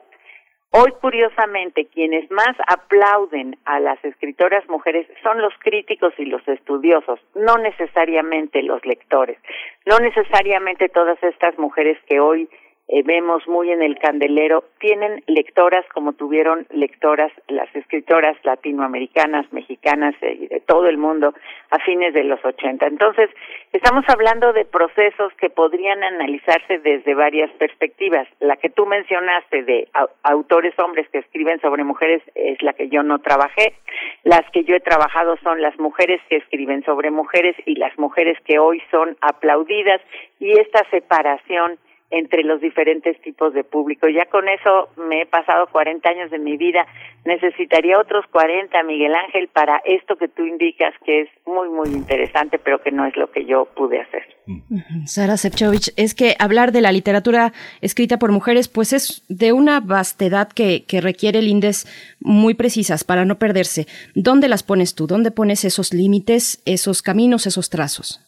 Hoy, 0.70 0.92
curiosamente, 1.00 1.86
quienes 1.86 2.30
más 2.30 2.54
aplauden 2.68 3.56
a 3.64 3.80
las 3.80 4.04
escritoras 4.04 4.68
mujeres 4.68 5.06
son 5.22 5.40
los 5.40 5.54
críticos 5.60 6.12
y 6.18 6.26
los 6.26 6.46
estudiosos, 6.46 7.18
no 7.34 7.56
necesariamente 7.56 8.62
los 8.62 8.84
lectores, 8.84 9.38
no 9.86 9.98
necesariamente 9.98 10.90
todas 10.90 11.20
estas 11.22 11.58
mujeres 11.58 11.96
que 12.06 12.20
hoy 12.20 12.50
eh, 12.88 13.02
vemos 13.04 13.46
muy 13.46 13.70
en 13.70 13.82
el 13.82 13.98
candelero, 13.98 14.64
tienen 14.80 15.22
lectoras 15.26 15.84
como 15.92 16.14
tuvieron 16.14 16.66
lectoras 16.70 17.30
las 17.48 17.68
escritoras 17.76 18.36
latinoamericanas, 18.44 19.52
mexicanas 19.52 20.14
y 20.22 20.46
de 20.46 20.60
todo 20.60 20.88
el 20.88 20.96
mundo 20.96 21.34
a 21.70 21.78
fines 21.80 22.14
de 22.14 22.24
los 22.24 22.42
80. 22.42 22.86
Entonces, 22.86 23.28
estamos 23.72 24.04
hablando 24.08 24.54
de 24.54 24.64
procesos 24.64 25.32
que 25.34 25.50
podrían 25.50 26.02
analizarse 26.02 26.78
desde 26.78 27.14
varias 27.14 27.50
perspectivas. 27.58 28.26
La 28.40 28.56
que 28.56 28.70
tú 28.70 28.86
mencionaste 28.86 29.64
de 29.64 29.88
autores 30.22 30.72
hombres 30.78 31.06
que 31.10 31.18
escriben 31.18 31.60
sobre 31.60 31.84
mujeres 31.84 32.22
es 32.34 32.62
la 32.62 32.72
que 32.72 32.88
yo 32.88 33.02
no 33.02 33.18
trabajé. 33.18 33.74
Las 34.24 34.48
que 34.50 34.64
yo 34.64 34.74
he 34.74 34.80
trabajado 34.80 35.36
son 35.42 35.60
las 35.60 35.78
mujeres 35.78 36.22
que 36.30 36.36
escriben 36.36 36.82
sobre 36.84 37.10
mujeres 37.10 37.54
y 37.66 37.74
las 37.74 37.98
mujeres 37.98 38.38
que 38.46 38.58
hoy 38.58 38.82
son 38.90 39.16
aplaudidas 39.20 40.00
y 40.40 40.58
esta 40.58 40.88
separación 40.90 41.78
entre 42.10 42.42
los 42.42 42.60
diferentes 42.60 43.20
tipos 43.20 43.52
de 43.52 43.64
público. 43.64 44.08
Ya 44.08 44.24
con 44.26 44.48
eso 44.48 44.88
me 44.96 45.22
he 45.22 45.26
pasado 45.26 45.66
40 45.66 46.08
años 46.08 46.30
de 46.30 46.38
mi 46.38 46.56
vida. 46.56 46.86
Necesitaría 47.24 47.98
otros 47.98 48.24
40, 48.32 48.82
Miguel 48.84 49.14
Ángel, 49.14 49.48
para 49.48 49.82
esto 49.84 50.16
que 50.16 50.28
tú 50.28 50.44
indicas 50.44 50.94
que 51.04 51.22
es 51.22 51.28
muy, 51.44 51.68
muy 51.68 51.88
interesante, 51.90 52.58
pero 52.58 52.80
que 52.80 52.90
no 52.90 53.04
es 53.04 53.16
lo 53.16 53.30
que 53.30 53.44
yo 53.44 53.66
pude 53.66 54.00
hacer. 54.00 54.22
Sara 55.04 55.36
Sepchovich, 55.36 55.92
es 55.96 56.14
que 56.14 56.34
hablar 56.38 56.72
de 56.72 56.80
la 56.80 56.92
literatura 56.92 57.52
escrita 57.82 58.18
por 58.18 58.32
mujeres, 58.32 58.68
pues 58.68 58.94
es 58.94 59.24
de 59.28 59.52
una 59.52 59.80
vastedad 59.80 60.48
que, 60.48 60.84
que 60.86 61.02
requiere 61.02 61.42
lindes 61.42 61.86
muy 62.20 62.54
precisas 62.54 63.04
para 63.04 63.26
no 63.26 63.38
perderse. 63.38 63.86
¿Dónde 64.14 64.48
las 64.48 64.62
pones 64.62 64.94
tú? 64.94 65.06
¿Dónde 65.06 65.30
pones 65.30 65.66
esos 65.66 65.92
límites, 65.92 66.62
esos 66.64 67.02
caminos, 67.02 67.46
esos 67.46 67.68
trazos? 67.68 68.27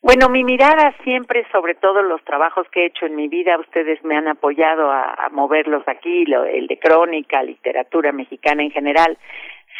Bueno, 0.00 0.28
mi 0.28 0.44
mirada 0.44 0.94
siempre, 1.02 1.44
sobre 1.50 1.74
todo 1.74 2.02
los 2.02 2.22
trabajos 2.24 2.68
que 2.70 2.82
he 2.82 2.86
hecho 2.86 3.06
en 3.06 3.16
mi 3.16 3.26
vida, 3.26 3.58
ustedes 3.58 4.02
me 4.04 4.16
han 4.16 4.28
apoyado 4.28 4.92
a, 4.92 5.28
moverlos 5.32 5.82
aquí, 5.88 6.24
el 6.52 6.68
de 6.68 6.78
crónica, 6.78 7.42
literatura 7.42 8.12
mexicana 8.12 8.62
en 8.62 8.70
general, 8.70 9.18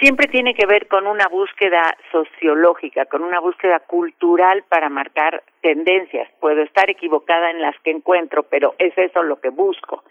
siempre 0.01 0.27
tiene 0.27 0.55
que 0.55 0.67
ver 0.67 0.89
con 0.89 1.07
una 1.07 1.29
búsqueda 1.29 1.97
sociológica, 2.11 3.07
con 3.07 3.23
una 3.23 3.39
búsqueda 3.39 3.79
cultural 3.81 4.65
para 4.69 4.89
marcar 4.89 5.45
tendencias. 5.61 6.29
Puedo 6.41 6.63
estar 6.63 6.91
equivocada 6.91 7.51
en 7.51 7.63
las 7.63 7.79
que 7.81 7.93
encuentro, 7.93 8.43
pero 8.43 8.75
es 8.79 8.97
eso 8.99 9.23
lo 9.23 9.41
que 9.41 9.51
busco. 9.51 10.03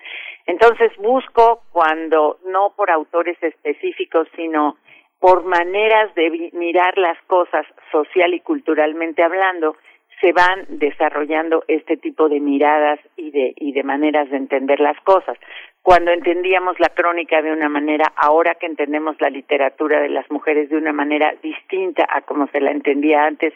Entonces 0.46 0.96
busco 0.98 1.64
cuando 1.74 2.40
no 2.46 2.74
por 2.78 2.92
autores 2.92 3.38
específicos, 3.44 4.30
sino 4.38 4.78
por 5.20 5.44
maneras 5.44 6.14
de 6.16 6.52
mirar 6.54 6.98
las 6.98 7.18
cosas 7.24 7.66
social 7.92 8.34
y 8.34 8.40
culturalmente 8.40 9.24
hablando, 9.24 9.76
se 10.22 10.32
van 10.34 10.66
desarrollando 10.70 11.64
este 11.68 11.98
tipo 11.98 12.30
de 12.30 12.40
miradas 12.40 13.00
y 13.16 13.32
de, 13.32 13.54
y 13.56 13.72
de 13.74 13.84
maneras 13.84 14.30
de 14.30 14.38
entender 14.38 14.80
las 14.80 15.00
cosas. 15.02 15.38
Cuando 15.82 16.12
entendíamos 16.12 16.80
la 16.80 16.90
crónica 16.90 17.42
de 17.42 17.52
una 17.52 17.70
manera, 17.70 18.12
ahora 18.16 18.56
que 18.56 18.66
entendemos 18.66 19.16
la 19.22 19.30
literatura 19.30 20.02
de 20.02 20.10
las 20.10 20.30
mujeres 20.32 20.70
de 20.70 20.78
una 20.78 20.92
manera 20.92 21.34
distinta 21.42 22.06
a 22.10 22.22
como 22.22 22.48
se 22.48 22.60
la 22.60 22.72
entendía 22.72 23.26
antes, 23.26 23.54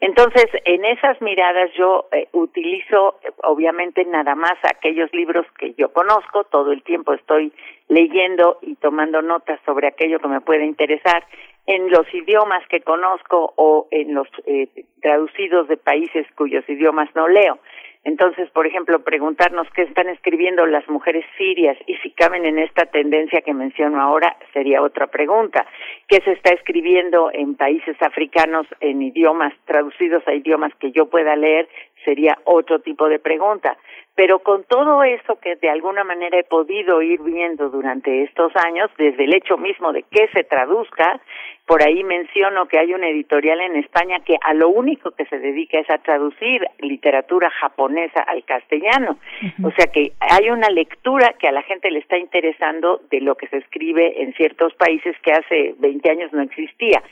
entonces, 0.00 0.44
en 0.66 0.84
esas 0.84 1.20
miradas 1.22 1.70
yo 1.72 2.06
eh, 2.12 2.28
utilizo, 2.32 3.18
obviamente, 3.44 4.04
nada 4.04 4.34
más 4.34 4.52
aquellos 4.62 5.10
libros 5.14 5.46
que 5.58 5.72
yo 5.72 5.90
conozco, 5.92 6.44
todo 6.44 6.72
el 6.72 6.82
tiempo 6.82 7.14
estoy 7.14 7.50
leyendo 7.88 8.58
y 8.60 8.74
tomando 8.74 9.22
notas 9.22 9.58
sobre 9.64 9.88
aquello 9.88 10.18
que 10.18 10.28
me 10.28 10.42
puede 10.42 10.66
interesar 10.66 11.24
en 11.66 11.90
los 11.90 12.12
idiomas 12.14 12.66
que 12.68 12.80
conozco 12.80 13.52
o 13.56 13.88
en 13.90 14.14
los 14.14 14.28
eh, 14.46 14.68
traducidos 15.00 15.68
de 15.68 15.76
países 15.76 16.26
cuyos 16.36 16.68
idiomas 16.68 17.08
no 17.14 17.28
leo. 17.28 17.58
Entonces, 18.06 18.48
por 18.50 18.68
ejemplo, 18.68 19.02
preguntarnos 19.02 19.66
qué 19.74 19.82
están 19.82 20.08
escribiendo 20.08 20.64
las 20.64 20.88
mujeres 20.88 21.24
sirias 21.36 21.76
y 21.88 21.96
si 21.96 22.12
caben 22.12 22.46
en 22.46 22.56
esta 22.60 22.86
tendencia 22.86 23.40
que 23.40 23.52
menciono 23.52 24.00
ahora 24.00 24.36
sería 24.52 24.80
otra 24.80 25.08
pregunta. 25.08 25.66
¿Qué 26.06 26.20
se 26.20 26.30
está 26.30 26.54
escribiendo 26.54 27.30
en 27.32 27.56
países 27.56 28.00
africanos 28.00 28.68
en 28.78 29.02
idiomas 29.02 29.52
traducidos 29.64 30.22
a 30.28 30.34
idiomas 30.34 30.72
que 30.76 30.92
yo 30.92 31.10
pueda 31.10 31.34
leer? 31.34 31.68
Sería 32.06 32.38
otro 32.44 32.78
tipo 32.78 33.08
de 33.08 33.18
pregunta. 33.18 33.76
Pero 34.14 34.38
con 34.38 34.64
todo 34.64 35.02
eso 35.02 35.38
que 35.40 35.56
de 35.56 35.68
alguna 35.68 36.04
manera 36.04 36.38
he 36.38 36.44
podido 36.44 37.02
ir 37.02 37.20
viendo 37.20 37.68
durante 37.68 38.22
estos 38.22 38.50
años, 38.56 38.90
desde 38.96 39.24
el 39.24 39.34
hecho 39.34 39.58
mismo 39.58 39.92
de 39.92 40.04
que 40.04 40.28
se 40.28 40.44
traduzca, 40.44 41.20
por 41.66 41.82
ahí 41.82 42.04
menciono 42.04 42.66
que 42.66 42.78
hay 42.78 42.94
una 42.94 43.08
editorial 43.08 43.60
en 43.60 43.76
España 43.76 44.20
que 44.20 44.36
a 44.40 44.54
lo 44.54 44.68
único 44.68 45.10
que 45.10 45.26
se 45.26 45.38
dedica 45.38 45.80
es 45.80 45.90
a 45.90 45.98
traducir 45.98 46.64
literatura 46.78 47.50
japonesa 47.50 48.20
al 48.20 48.44
castellano. 48.44 49.18
O 49.64 49.70
sea 49.72 49.86
que 49.92 50.12
hay 50.20 50.48
una 50.48 50.70
lectura 50.70 51.34
que 51.38 51.48
a 51.48 51.52
la 51.52 51.62
gente 51.62 51.90
le 51.90 51.98
está 51.98 52.16
interesando 52.16 53.00
de 53.10 53.20
lo 53.20 53.34
que 53.34 53.48
se 53.48 53.58
escribe 53.58 54.22
en 54.22 54.32
ciertos 54.34 54.74
países 54.74 55.16
que 55.22 55.32
hace 55.32 55.74
20 55.78 56.08
años 56.08 56.32
no 56.32 56.42
existía. 56.42 57.02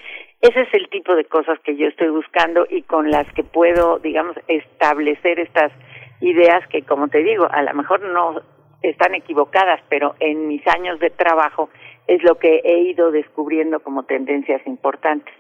Ese 0.41 0.61
es 0.61 0.75
el 0.75 0.89
tipo 0.89 1.17
de 1.17 1.25
cosas 1.25 1.59
que 1.61 1.75
yo 1.75 1.89
estoy 1.89 2.09
buscando 2.09 2.67
y 2.69 2.83
con 2.83 3.11
las 3.11 3.27
que 3.33 3.43
puedo, 3.45 3.99
digamos, 3.99 4.37
establecer 4.85 5.41
estas 5.41 5.73
ideas 6.21 6.67
que, 6.69 6.83
como 6.83 7.09
te 7.09 7.23
digo, 7.23 7.47
a 7.51 7.63
lo 7.63 7.75
mejor 7.75 8.01
no 8.03 8.41
están 8.83 9.15
equivocadas, 9.15 9.81
pero 9.89 10.15
en 10.21 10.47
mis 10.47 10.67
años 10.69 11.01
de 11.01 11.11
trabajo 11.11 11.71
es 12.07 12.23
lo 12.23 12.39
que 12.39 12.61
he 12.65 12.91
ido 12.91 13.11
descubriendo 13.11 13.81
como 13.81 14.05
tendencias 14.05 14.61
importantes. 14.67 15.33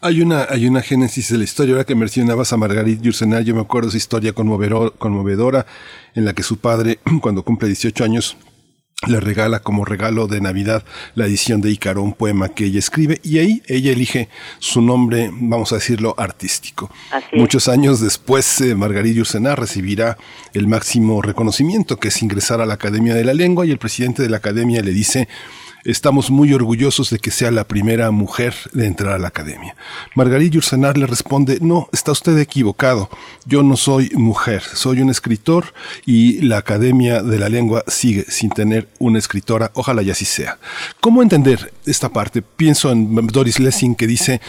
Hay 0.00 0.22
una 0.22 0.44
hay 0.48 0.68
una 0.68 0.82
génesis 0.82 1.32
de 1.32 1.38
la 1.38 1.44
historia. 1.44 1.74
Ahora 1.74 1.84
que 1.84 1.96
mencionabas 1.96 2.52
a 2.52 2.56
Margarit 2.56 3.00
Yourcenar, 3.00 3.42
yo 3.42 3.56
me 3.56 3.62
acuerdo 3.62 3.88
esa 3.88 3.96
historia 3.96 4.32
conmovedora 4.32 5.66
en 6.14 6.24
la 6.24 6.32
que 6.32 6.44
su 6.44 6.60
padre, 6.60 6.98
cuando 7.20 7.42
cumple 7.42 7.66
18 7.66 8.04
años, 8.04 8.36
le 9.06 9.18
regala 9.18 9.60
como 9.60 9.86
regalo 9.86 10.26
de 10.26 10.42
Navidad 10.42 10.84
la 11.14 11.24
edición 11.24 11.62
de 11.62 11.70
Ícaro, 11.70 12.02
un 12.02 12.12
poema 12.12 12.50
que 12.50 12.66
ella 12.66 12.78
escribe, 12.78 13.18
y 13.22 13.38
ahí 13.38 13.62
ella 13.66 13.92
elige 13.92 14.28
su 14.58 14.82
nombre, 14.82 15.30
vamos 15.32 15.72
a 15.72 15.76
decirlo, 15.76 16.14
artístico. 16.18 16.90
Muchos 17.32 17.68
años 17.68 18.00
después, 18.00 18.60
eh, 18.60 18.74
Margarita 18.74 19.20
Ursenar 19.20 19.58
recibirá 19.58 20.18
el 20.52 20.66
máximo 20.66 21.22
reconocimiento, 21.22 21.98
que 21.98 22.08
es 22.08 22.22
ingresar 22.22 22.60
a 22.60 22.66
la 22.66 22.74
Academia 22.74 23.14
de 23.14 23.24
la 23.24 23.32
Lengua, 23.32 23.64
y 23.64 23.70
el 23.70 23.78
presidente 23.78 24.22
de 24.22 24.28
la 24.28 24.36
Academia 24.36 24.82
le 24.82 24.92
dice, 24.92 25.28
Estamos 25.84 26.30
muy 26.30 26.52
orgullosos 26.52 27.08
de 27.08 27.18
que 27.18 27.30
sea 27.30 27.50
la 27.50 27.64
primera 27.64 28.10
mujer 28.10 28.54
de 28.72 28.86
entrar 28.86 29.14
a 29.14 29.18
la 29.18 29.28
academia. 29.28 29.74
Margarita 30.14 30.58
Ursenar 30.58 30.98
le 30.98 31.06
responde, 31.06 31.58
no, 31.62 31.88
está 31.92 32.12
usted 32.12 32.36
equivocado. 32.38 33.08
Yo 33.46 33.62
no 33.62 33.76
soy 33.76 34.10
mujer, 34.14 34.62
soy 34.62 35.00
un 35.00 35.08
escritor 35.08 35.72
y 36.04 36.42
la 36.42 36.58
Academia 36.58 37.22
de 37.22 37.38
la 37.38 37.48
Lengua 37.48 37.82
sigue 37.86 38.24
sin 38.28 38.50
tener 38.50 38.88
una 38.98 39.18
escritora. 39.18 39.70
Ojalá 39.74 40.02
ya 40.02 40.12
así 40.12 40.26
sea. 40.26 40.58
¿Cómo 41.00 41.22
entender 41.22 41.72
esta 41.86 42.10
parte? 42.10 42.42
Pienso 42.42 42.92
en 42.92 43.26
Doris 43.28 43.58
Lessing 43.58 43.94
que 43.94 44.06
dice, 44.06 44.40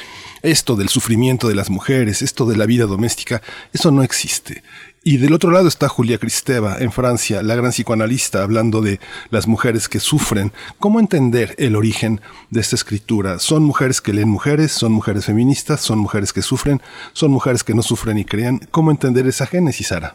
esto 0.42 0.76
del 0.76 0.90
sufrimiento 0.90 1.48
de 1.48 1.56
las 1.56 1.70
mujeres, 1.70 2.22
esto 2.22 2.46
de 2.46 2.58
la 2.58 2.66
vida 2.66 2.86
doméstica, 2.86 3.42
eso 3.74 3.92
no 3.92 4.04
existe. 4.04 4.64
Y 5.04 5.18
del 5.18 5.34
otro 5.34 5.50
lado 5.50 5.68
está 5.68 5.90
Julia 5.90 6.20
Kristeva, 6.20 6.76
en 6.80 6.92
Francia, 6.92 7.42
la 7.42 7.56
gran 7.56 7.72
psicoanalista, 7.72 8.44
hablando 8.44 8.82
de 8.82 9.00
las 9.32 9.48
mujeres 9.48 9.90
que 9.90 9.98
sufren. 9.98 10.52
¿Cómo 10.80 11.00
entender 11.00 11.56
el 11.58 11.76
origen 11.76 12.20
de 12.52 12.62
esta 12.62 12.76
escritura? 12.76 13.40
¿Son 13.40 13.64
mujeres 13.64 14.00
que 14.00 14.14
leen 14.14 14.30
mujeres? 14.30 14.72
¿Son 14.72 14.92
mujeres 14.92 15.26
feministas? 15.26 15.82
¿Son 15.82 15.98
mujeres 15.98 16.34
que 16.34 16.44
sufren? 16.44 16.82
¿Son 17.14 17.32
mujeres 17.32 17.64
que 17.64 17.74
no 17.74 17.82
sufren 17.82 18.20
y 18.20 18.26
crean? 18.26 18.60
¿Cómo 18.70 18.92
entender 18.92 19.26
esa 19.26 19.48
génesis, 19.48 19.88
Sara? 19.88 20.14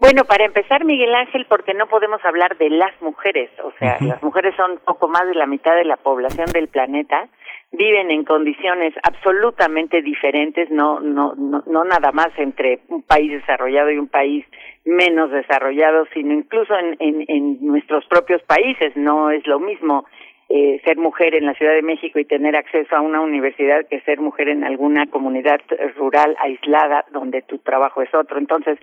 Bueno, 0.00 0.24
para 0.24 0.46
empezar, 0.46 0.84
Miguel 0.84 1.14
Ángel, 1.14 1.46
porque 1.48 1.72
no 1.72 1.86
podemos 1.86 2.20
hablar 2.24 2.58
de 2.58 2.70
las 2.70 2.90
mujeres, 3.00 3.50
o 3.64 3.70
sea, 3.78 3.98
las 4.00 4.20
mujeres 4.20 4.52
son 4.56 4.80
poco 4.84 5.06
más 5.06 5.28
de 5.28 5.36
la 5.36 5.46
mitad 5.46 5.76
de 5.76 5.84
la 5.84 5.96
población 5.96 6.46
del 6.46 6.66
planeta, 6.66 7.28
viven 7.72 8.10
en 8.10 8.24
condiciones 8.24 8.94
absolutamente 9.02 10.02
diferentes, 10.02 10.70
no, 10.70 11.00
no, 11.00 11.34
no, 11.36 11.62
no 11.66 11.84
nada 11.84 12.12
más 12.12 12.28
entre 12.36 12.80
un 12.88 13.02
país 13.02 13.32
desarrollado 13.32 13.90
y 13.90 13.98
un 13.98 14.08
país 14.08 14.44
menos 14.84 15.30
desarrollado, 15.30 16.06
sino 16.12 16.34
incluso 16.34 16.74
en, 16.78 16.96
en, 16.98 17.24
en 17.28 17.66
nuestros 17.66 18.04
propios 18.06 18.42
países. 18.42 18.94
No 18.96 19.30
es 19.30 19.46
lo 19.46 19.58
mismo 19.58 20.06
eh, 20.48 20.82
ser 20.84 20.98
mujer 20.98 21.34
en 21.34 21.46
la 21.46 21.54
Ciudad 21.54 21.72
de 21.72 21.80
México 21.80 22.18
y 22.18 22.26
tener 22.26 22.56
acceso 22.56 22.94
a 22.94 23.00
una 23.00 23.22
universidad 23.22 23.86
que 23.88 24.00
ser 24.02 24.20
mujer 24.20 24.48
en 24.48 24.64
alguna 24.64 25.06
comunidad 25.06 25.60
rural 25.96 26.36
aislada 26.40 27.06
donde 27.10 27.40
tu 27.40 27.58
trabajo 27.58 28.02
es 28.02 28.12
otro. 28.14 28.36
Entonces, 28.36 28.78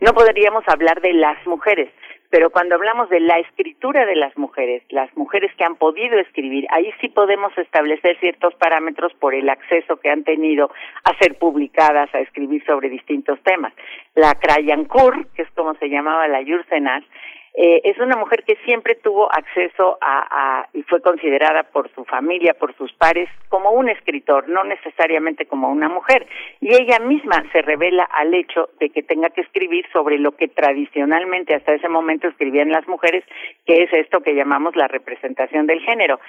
no 0.00 0.14
podríamos 0.14 0.64
hablar 0.66 1.02
de 1.02 1.12
las 1.12 1.46
mujeres, 1.46 1.90
pero 2.30 2.50
cuando 2.50 2.76
hablamos 2.76 3.10
de 3.10 3.18
la 3.18 3.38
escritura 3.40 4.06
de 4.06 4.14
las 4.14 4.36
mujeres, 4.38 4.82
las 4.90 5.14
mujeres 5.16 5.52
que 5.56 5.64
han 5.64 5.74
podido 5.74 6.16
escribir, 6.18 6.64
ahí 6.70 6.92
sí 7.00 7.08
podemos 7.08 7.56
establecer 7.58 8.16
ciertos 8.20 8.54
parámetros 8.54 9.12
por 9.14 9.34
el 9.34 9.48
acceso 9.48 9.96
que 9.96 10.10
han 10.10 10.22
tenido 10.22 10.70
a 11.02 11.18
ser 11.18 11.36
publicadas, 11.38 12.08
a 12.14 12.20
escribir 12.20 12.64
sobre 12.64 12.88
distintos 12.88 13.40
temas. 13.42 13.72
La 14.14 14.34
Krayankur, 14.34 15.26
que 15.34 15.42
es 15.42 15.50
como 15.50 15.74
se 15.74 15.88
llamaba 15.88 16.28
la 16.28 16.40
Yursenar, 16.40 17.02
eh, 17.54 17.80
es 17.84 17.98
una 17.98 18.16
mujer 18.16 18.44
que 18.44 18.56
siempre 18.64 18.94
tuvo 18.94 19.30
acceso 19.32 19.98
a, 20.00 20.60
a, 20.60 20.68
y 20.72 20.82
fue 20.84 21.00
considerada 21.02 21.64
por 21.64 21.90
su 21.94 22.04
familia, 22.04 22.54
por 22.54 22.74
sus 22.76 22.92
pares, 22.92 23.28
como 23.48 23.70
un 23.72 23.88
escritor, 23.88 24.48
no 24.48 24.64
necesariamente 24.64 25.46
como 25.46 25.68
una 25.68 25.88
mujer. 25.88 26.26
Y 26.60 26.72
ella 26.74 27.00
misma 27.00 27.44
se 27.52 27.62
revela 27.62 28.04
al 28.04 28.32
hecho 28.34 28.70
de 28.78 28.90
que 28.90 29.02
tenga 29.02 29.30
que 29.30 29.40
escribir 29.40 29.86
sobre 29.92 30.18
lo 30.18 30.32
que 30.32 30.48
tradicionalmente 30.48 31.54
hasta 31.54 31.74
ese 31.74 31.88
momento 31.88 32.28
escribían 32.28 32.70
las 32.70 32.86
mujeres, 32.86 33.24
que 33.66 33.82
es 33.82 33.92
esto 33.92 34.20
que 34.20 34.34
llamamos 34.34 34.76
la 34.76 34.88
representación 34.88 35.66
del 35.66 35.80
género. 35.80 36.20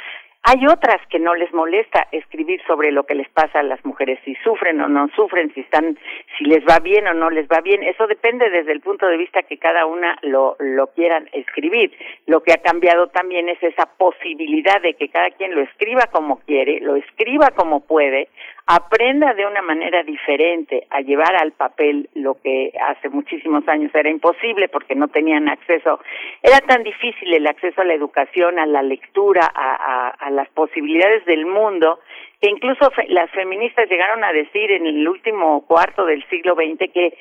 Hay 0.43 0.65
otras 0.65 0.97
que 1.07 1.19
no 1.19 1.35
les 1.35 1.53
molesta 1.53 2.07
escribir 2.11 2.61
sobre 2.65 2.91
lo 2.91 3.03
que 3.03 3.13
les 3.13 3.29
pasa 3.29 3.59
a 3.59 3.63
las 3.63 3.83
mujeres, 3.85 4.19
si 4.25 4.33
sufren 4.43 4.81
o 4.81 4.87
no 4.87 5.07
sufren, 5.15 5.53
si 5.53 5.59
están, 5.59 5.99
si 6.35 6.45
les 6.45 6.65
va 6.65 6.79
bien 6.79 7.07
o 7.07 7.13
no 7.13 7.29
les 7.29 7.47
va 7.47 7.61
bien. 7.61 7.83
Eso 7.83 8.07
depende 8.07 8.49
desde 8.49 8.71
el 8.71 8.81
punto 8.81 9.05
de 9.05 9.17
vista 9.17 9.43
que 9.43 9.59
cada 9.59 9.85
una 9.85 10.17
lo, 10.23 10.55
lo 10.59 10.87
quieran 10.87 11.29
escribir. 11.33 11.95
Lo 12.25 12.41
que 12.41 12.53
ha 12.53 12.57
cambiado 12.57 13.07
también 13.09 13.49
es 13.49 13.61
esa 13.61 13.85
posibilidad 13.85 14.81
de 14.81 14.95
que 14.95 15.09
cada 15.09 15.29
quien 15.29 15.53
lo 15.53 15.61
escriba 15.61 16.07
como 16.11 16.39
quiere, 16.39 16.79
lo 16.79 16.95
escriba 16.95 17.51
como 17.51 17.81
puede, 17.81 18.29
aprenda 18.65 19.33
de 19.33 19.45
una 19.45 19.61
manera 19.61 20.01
diferente 20.03 20.87
a 20.89 21.01
llevar 21.01 21.35
al 21.35 21.51
papel 21.51 22.09
lo 22.15 22.39
que 22.41 22.71
hace 22.81 23.09
muchísimos 23.09 23.67
años 23.67 23.93
era 23.93 24.09
imposible 24.09 24.69
porque 24.69 24.95
no 24.95 25.07
tenían 25.09 25.49
acceso, 25.49 25.99
era 26.41 26.59
tan 26.61 26.83
difícil 26.83 27.33
el 27.33 27.47
acceso 27.47 27.81
a 27.81 27.85
la 27.85 27.93
educación, 27.93 28.59
a 28.59 28.65
la 28.65 28.81
lectura, 28.81 29.51
a, 29.53 30.09
a, 30.17 30.29
las 30.31 30.49
posibilidades 30.49 31.25
del 31.25 31.45
mundo, 31.45 31.99
que 32.41 32.49
incluso 32.49 32.91
las 33.09 33.29
feministas 33.31 33.87
llegaron 33.87 34.23
a 34.23 34.33
decir 34.33 34.71
en 34.71 34.87
el 34.87 35.07
último 35.07 35.63
cuarto 35.67 36.05
del 36.05 36.27
siglo 36.27 36.55
XX 36.55 36.91
que 36.91 37.17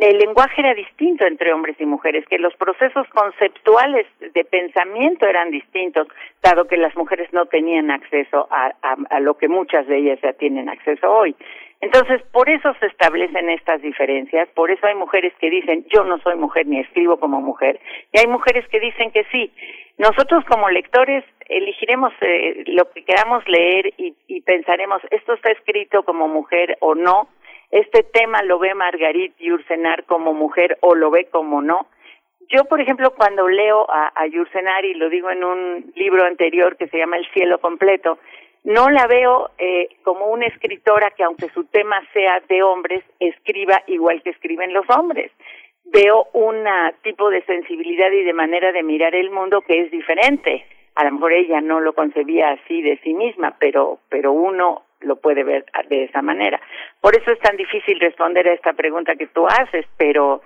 el 0.00 0.18
lenguaje 0.18 0.60
era 0.60 0.74
distinto 0.74 1.24
entre 1.26 1.52
hombres 1.52 1.76
y 1.78 1.86
mujeres, 1.86 2.24
que 2.28 2.38
los 2.38 2.54
procesos 2.56 3.06
conceptuales 3.08 4.06
de 4.18 4.44
pensamiento 4.44 5.26
eran 5.26 5.50
distintos, 5.50 6.08
dado 6.42 6.66
que 6.66 6.76
las 6.76 6.96
mujeres 6.96 7.32
no 7.32 7.46
tenían 7.46 7.92
acceso 7.92 8.48
a, 8.50 8.72
a 8.82 9.20
lo 9.20 9.34
que 9.36 9.48
muchas 9.48 9.86
de 9.86 9.98
ellas 9.98 10.18
ya 10.22 10.32
tienen 10.32 10.68
acceso 10.68 11.08
hoy. 11.08 11.36
Entonces, 11.84 12.22
por 12.32 12.48
eso 12.48 12.74
se 12.80 12.86
establecen 12.86 13.50
estas 13.50 13.82
diferencias, 13.82 14.48
por 14.54 14.70
eso 14.70 14.86
hay 14.86 14.94
mujeres 14.94 15.34
que 15.38 15.50
dicen, 15.50 15.84
yo 15.92 16.02
no 16.02 16.18
soy 16.20 16.34
mujer 16.34 16.66
ni 16.66 16.80
escribo 16.80 17.18
como 17.18 17.42
mujer, 17.42 17.78
y 18.10 18.20
hay 18.20 18.26
mujeres 18.26 18.66
que 18.68 18.80
dicen 18.80 19.10
que 19.10 19.24
sí. 19.24 19.52
Nosotros 19.98 20.46
como 20.46 20.70
lectores 20.70 21.24
elegiremos 21.46 22.10
eh, 22.22 22.64
lo 22.68 22.90
que 22.90 23.04
queramos 23.04 23.46
leer 23.46 23.92
y, 23.98 24.40
pensaremos, 24.46 25.02
esto 25.10 25.34
está 25.34 25.50
escrito 25.50 26.04
como 26.04 26.26
mujer 26.26 26.78
o 26.80 26.94
no, 26.94 27.28
este 27.70 28.02
tema 28.02 28.42
lo 28.44 28.58
ve 28.58 28.74
Margarit 28.74 29.36
Yursenar 29.38 30.04
como 30.04 30.32
mujer 30.32 30.78
o 30.80 30.94
lo 30.94 31.10
ve 31.10 31.26
como 31.26 31.60
no. 31.60 31.86
Yo, 32.48 32.64
por 32.64 32.80
ejemplo, 32.80 33.10
cuando 33.14 33.46
leo 33.46 33.86
a, 33.90 34.10
a 34.14 34.26
y 34.26 34.94
lo 34.94 35.10
digo 35.10 35.30
en 35.30 35.44
un 35.44 35.92
libro 35.96 36.24
anterior 36.24 36.78
que 36.78 36.88
se 36.88 36.96
llama 36.96 37.18
El 37.18 37.30
cielo 37.32 37.58
completo, 37.58 38.18
no 38.64 38.90
la 38.90 39.06
veo 39.06 39.50
eh, 39.58 39.88
como 40.02 40.26
una 40.26 40.46
escritora 40.46 41.10
que 41.10 41.24
aunque 41.24 41.48
su 41.50 41.64
tema 41.64 42.02
sea 42.12 42.40
de 42.48 42.62
hombres, 42.62 43.04
escriba 43.20 43.82
igual 43.86 44.22
que 44.22 44.30
escriben 44.30 44.72
los 44.72 44.88
hombres. 44.90 45.30
Veo 45.84 46.28
un 46.32 46.64
tipo 47.02 47.30
de 47.30 47.44
sensibilidad 47.44 48.10
y 48.10 48.24
de 48.24 48.32
manera 48.32 48.72
de 48.72 48.82
mirar 48.82 49.14
el 49.14 49.30
mundo 49.30 49.60
que 49.60 49.82
es 49.82 49.90
diferente 49.90 50.64
a 50.94 51.04
lo 51.04 51.12
mejor 51.12 51.32
ella 51.32 51.60
no 51.60 51.80
lo 51.80 51.92
concebía 51.92 52.50
así 52.50 52.80
de 52.82 52.98
sí 53.02 53.14
misma, 53.14 53.56
pero, 53.58 53.98
pero 54.08 54.32
uno 54.32 54.82
lo 55.00 55.16
puede 55.16 55.42
ver 55.44 55.64
de 55.88 56.04
esa 56.04 56.22
manera. 56.22 56.60
Por 57.00 57.16
eso 57.16 57.32
es 57.32 57.38
tan 57.40 57.56
difícil 57.56 57.98
responder 58.00 58.48
a 58.48 58.54
esta 58.54 58.72
pregunta 58.72 59.16
que 59.16 59.26
tú 59.26 59.46
haces, 59.46 59.86
pero 59.98 60.42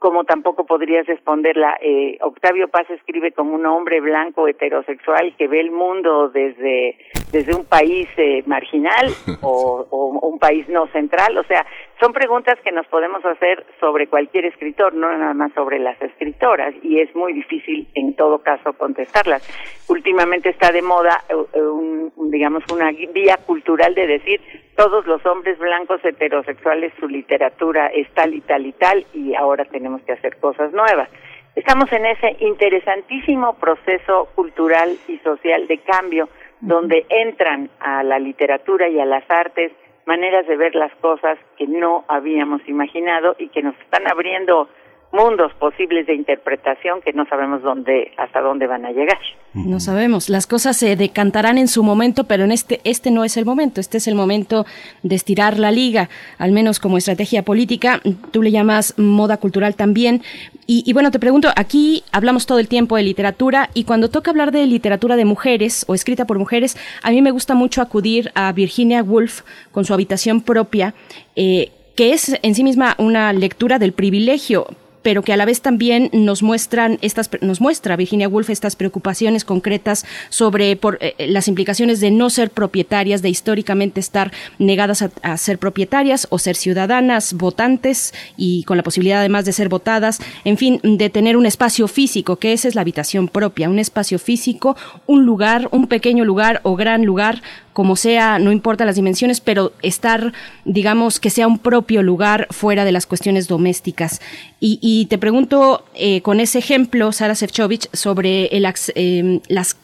como 0.00 0.24
tampoco 0.24 0.66
podrías 0.66 1.06
responderla, 1.06 1.78
eh, 1.80 2.18
Octavio 2.20 2.68
Paz 2.68 2.90
escribe 2.90 3.30
como 3.30 3.54
un 3.54 3.64
hombre 3.66 4.00
blanco 4.00 4.48
heterosexual 4.48 5.36
que 5.36 5.46
ve 5.46 5.60
el 5.60 5.70
mundo 5.70 6.28
desde 6.30 6.98
desde 7.32 7.54
un 7.54 7.64
país 7.64 8.08
eh, 8.16 8.42
marginal 8.46 9.12
o, 9.42 9.86
o, 9.90 10.06
un 10.28 10.38
país 10.38 10.68
no 10.68 10.86
central. 10.88 11.36
O 11.38 11.44
sea, 11.44 11.66
son 12.00 12.12
preguntas 12.12 12.58
que 12.62 12.72
nos 12.72 12.86
podemos 12.88 13.24
hacer 13.24 13.64
sobre 13.80 14.06
cualquier 14.06 14.44
escritor, 14.44 14.94
no 14.94 15.10
nada 15.16 15.34
más 15.34 15.52
sobre 15.54 15.78
las 15.78 16.00
escritoras, 16.00 16.74
y 16.82 17.00
es 17.00 17.14
muy 17.14 17.32
difícil 17.32 17.88
en 17.94 18.14
todo 18.14 18.38
caso 18.38 18.72
contestarlas. 18.74 19.42
Últimamente 19.88 20.50
está 20.50 20.72
de 20.72 20.82
moda, 20.82 21.24
eh, 21.28 21.60
un, 21.60 22.12
digamos, 22.30 22.62
una 22.72 22.90
vía 22.90 23.38
cultural 23.46 23.94
de 23.94 24.06
decir 24.06 24.40
todos 24.76 25.06
los 25.06 25.24
hombres 25.24 25.58
blancos 25.58 26.04
heterosexuales, 26.04 26.92
su 27.00 27.08
literatura 27.08 27.86
es 27.86 28.08
tal 28.10 28.34
y 28.34 28.42
tal 28.42 28.66
y 28.66 28.72
tal, 28.72 29.06
y 29.14 29.34
ahora 29.34 29.64
tenemos 29.64 30.02
que 30.02 30.12
hacer 30.12 30.36
cosas 30.36 30.72
nuevas. 30.72 31.08
Estamos 31.54 31.90
en 31.90 32.04
ese 32.04 32.36
interesantísimo 32.40 33.54
proceso 33.54 34.28
cultural 34.34 34.94
y 35.08 35.16
social 35.20 35.66
de 35.66 35.78
cambio 35.78 36.28
donde 36.66 37.06
entran 37.08 37.70
a 37.78 38.02
la 38.02 38.18
literatura 38.18 38.88
y 38.88 38.98
a 38.98 39.04
las 39.04 39.24
artes 39.30 39.70
maneras 40.04 40.46
de 40.48 40.56
ver 40.56 40.74
las 40.74 40.94
cosas 40.96 41.38
que 41.56 41.66
no 41.66 42.04
habíamos 42.08 42.60
imaginado 42.68 43.36
y 43.38 43.48
que 43.48 43.62
nos 43.62 43.78
están 43.80 44.10
abriendo 44.10 44.68
mundos 45.16 45.52
posibles 45.54 46.06
de 46.06 46.14
interpretación 46.14 47.00
que 47.02 47.12
no 47.12 47.26
sabemos 47.26 47.62
dónde 47.62 48.12
hasta 48.16 48.40
dónde 48.40 48.66
van 48.66 48.84
a 48.84 48.92
llegar. 48.92 49.18
No 49.54 49.80
sabemos, 49.80 50.28
las 50.28 50.46
cosas 50.46 50.76
se 50.76 50.94
decantarán 50.96 51.56
en 51.56 51.66
su 51.66 51.82
momento, 51.82 52.24
pero 52.24 52.44
en 52.44 52.52
este 52.52 52.80
este 52.84 53.10
no 53.10 53.24
es 53.24 53.36
el 53.38 53.46
momento, 53.46 53.80
este 53.80 53.96
es 53.96 54.06
el 54.06 54.14
momento 54.14 54.66
de 55.02 55.14
estirar 55.14 55.58
la 55.58 55.70
liga, 55.70 56.10
al 56.38 56.52
menos 56.52 56.78
como 56.78 56.98
estrategia 56.98 57.42
política, 57.42 58.00
tú 58.30 58.42
le 58.42 58.50
llamas 58.50 58.94
moda 58.98 59.38
cultural 59.38 59.74
también. 59.74 60.22
Y, 60.66 60.82
y 60.86 60.92
bueno, 60.92 61.10
te 61.10 61.18
pregunto, 61.18 61.48
aquí 61.56 62.04
hablamos 62.12 62.44
todo 62.44 62.58
el 62.58 62.68
tiempo 62.68 62.96
de 62.96 63.02
literatura 63.02 63.70
y 63.72 63.84
cuando 63.84 64.10
toca 64.10 64.30
hablar 64.30 64.52
de 64.52 64.66
literatura 64.66 65.16
de 65.16 65.24
mujeres 65.24 65.86
o 65.88 65.94
escrita 65.94 66.26
por 66.26 66.38
mujeres, 66.38 66.76
a 67.02 67.10
mí 67.10 67.22
me 67.22 67.30
gusta 67.30 67.54
mucho 67.54 67.80
acudir 67.80 68.30
a 68.34 68.52
Virginia 68.52 69.02
Woolf 69.02 69.42
con 69.72 69.84
su 69.84 69.94
habitación 69.94 70.42
propia, 70.42 70.94
eh, 71.34 71.70
que 71.94 72.12
es 72.12 72.38
en 72.42 72.54
sí 72.54 72.62
misma 72.62 72.94
una 72.98 73.32
lectura 73.32 73.78
del 73.78 73.92
privilegio, 73.92 74.66
pero 75.06 75.22
que 75.22 75.32
a 75.32 75.36
la 75.36 75.44
vez 75.44 75.60
también 75.60 76.10
nos 76.12 76.42
muestran 76.42 76.98
estas 77.00 77.30
nos 77.40 77.60
muestra 77.60 77.94
Virginia 77.94 78.26
Woolf 78.28 78.50
estas 78.50 78.74
preocupaciones 78.74 79.44
concretas 79.44 80.04
sobre 80.30 80.74
por, 80.74 80.98
eh, 81.00 81.14
eh, 81.18 81.28
las 81.28 81.46
implicaciones 81.46 82.00
de 82.00 82.10
no 82.10 82.28
ser 82.28 82.50
propietarias, 82.50 83.22
de 83.22 83.28
históricamente 83.28 84.00
estar 84.00 84.32
negadas 84.58 85.02
a, 85.22 85.36
ser 85.36 85.60
propietarias 85.60 86.26
o 86.30 86.40
ser 86.40 86.56
ciudadanas, 86.56 87.34
votantes 87.34 88.14
y 88.36 88.64
con 88.64 88.76
la 88.76 88.82
posibilidad 88.82 89.20
además 89.20 89.44
de 89.44 89.52
ser 89.52 89.68
votadas, 89.68 90.18
en 90.44 90.58
fin, 90.58 90.80
de 90.82 91.08
tener 91.08 91.36
un 91.36 91.46
espacio 91.46 91.86
físico, 91.86 92.34
que 92.40 92.52
esa 92.52 92.66
es 92.66 92.74
la 92.74 92.80
habitación 92.80 93.28
propia, 93.28 93.70
un 93.70 93.78
espacio 93.78 94.18
físico, 94.18 94.76
un 95.06 95.24
lugar, 95.24 95.68
un 95.70 95.86
pequeño 95.86 96.24
lugar 96.24 96.60
o 96.64 96.74
gran 96.74 97.04
lugar 97.04 97.42
como 97.76 97.94
sea, 97.94 98.38
no 98.38 98.52
importa 98.52 98.86
las 98.86 98.96
dimensiones, 98.96 99.42
pero 99.42 99.74
estar, 99.82 100.32
digamos, 100.64 101.20
que 101.20 101.28
sea 101.28 101.46
un 101.46 101.58
propio 101.58 102.02
lugar 102.02 102.46
fuera 102.48 102.86
de 102.86 102.90
las 102.90 103.04
cuestiones 103.04 103.48
domésticas. 103.48 104.22
Y, 104.60 104.95
te 105.04 105.18
pregunto 105.18 105.84
eh, 105.94 106.22
con 106.22 106.40
ese 106.40 106.58
ejemplo, 106.58 107.12
Sara 107.12 107.34
Sefcovic, 107.34 107.94
sobre 107.94 108.46
eh, 108.46 109.40
las 109.48 109.76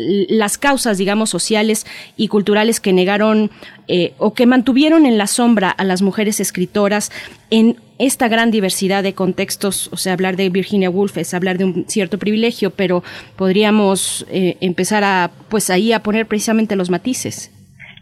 las 0.00 0.58
causas, 0.58 0.98
digamos, 0.98 1.30
sociales 1.30 1.86
y 2.16 2.28
culturales 2.28 2.80
que 2.80 2.92
negaron 2.92 3.50
eh, 3.88 4.14
o 4.18 4.34
que 4.34 4.46
mantuvieron 4.46 5.06
en 5.06 5.18
la 5.18 5.26
sombra 5.26 5.70
a 5.70 5.84
las 5.84 6.02
mujeres 6.02 6.40
escritoras 6.40 7.10
en 7.50 7.76
esta 7.98 8.28
gran 8.28 8.50
diversidad 8.50 9.02
de 9.02 9.12
contextos, 9.12 9.90
o 9.92 9.96
sea, 9.96 10.14
hablar 10.14 10.36
de 10.36 10.48
Virginia 10.48 10.88
Woolf 10.88 11.18
es 11.18 11.34
hablar 11.34 11.58
de 11.58 11.64
un 11.64 11.84
cierto 11.86 12.18
privilegio, 12.18 12.70
pero 12.70 13.02
podríamos 13.36 14.24
eh, 14.30 14.56
empezar 14.60 15.04
a, 15.04 15.30
pues 15.50 15.68
ahí 15.68 15.92
a 15.92 16.02
poner 16.02 16.26
precisamente 16.26 16.76
los 16.76 16.88
matices. 16.88 17.50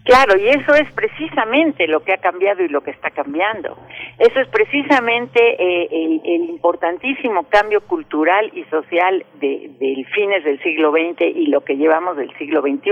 Claro, 0.09 0.39
y 0.39 0.49
eso 0.49 0.73
es 0.73 0.91
precisamente 0.93 1.87
lo 1.87 2.03
que 2.03 2.13
ha 2.13 2.17
cambiado 2.17 2.63
y 2.63 2.67
lo 2.67 2.81
que 2.81 2.89
está 2.89 3.11
cambiando. 3.11 3.77
Eso 4.17 4.39
es 4.39 4.47
precisamente 4.47 5.39
eh, 5.39 5.87
el, 5.91 6.49
importantísimo 6.49 7.43
cambio 7.43 7.81
cultural 7.81 8.49
y 8.55 8.63
social 8.65 9.23
de, 9.39 9.69
del 9.79 10.05
fines 10.07 10.43
del 10.43 10.59
siglo 10.63 10.91
XX 10.91 11.21
y 11.21 11.45
lo 11.45 11.63
que 11.63 11.77
llevamos 11.77 12.17
del 12.17 12.35
siglo 12.39 12.61
XXI 12.61 12.89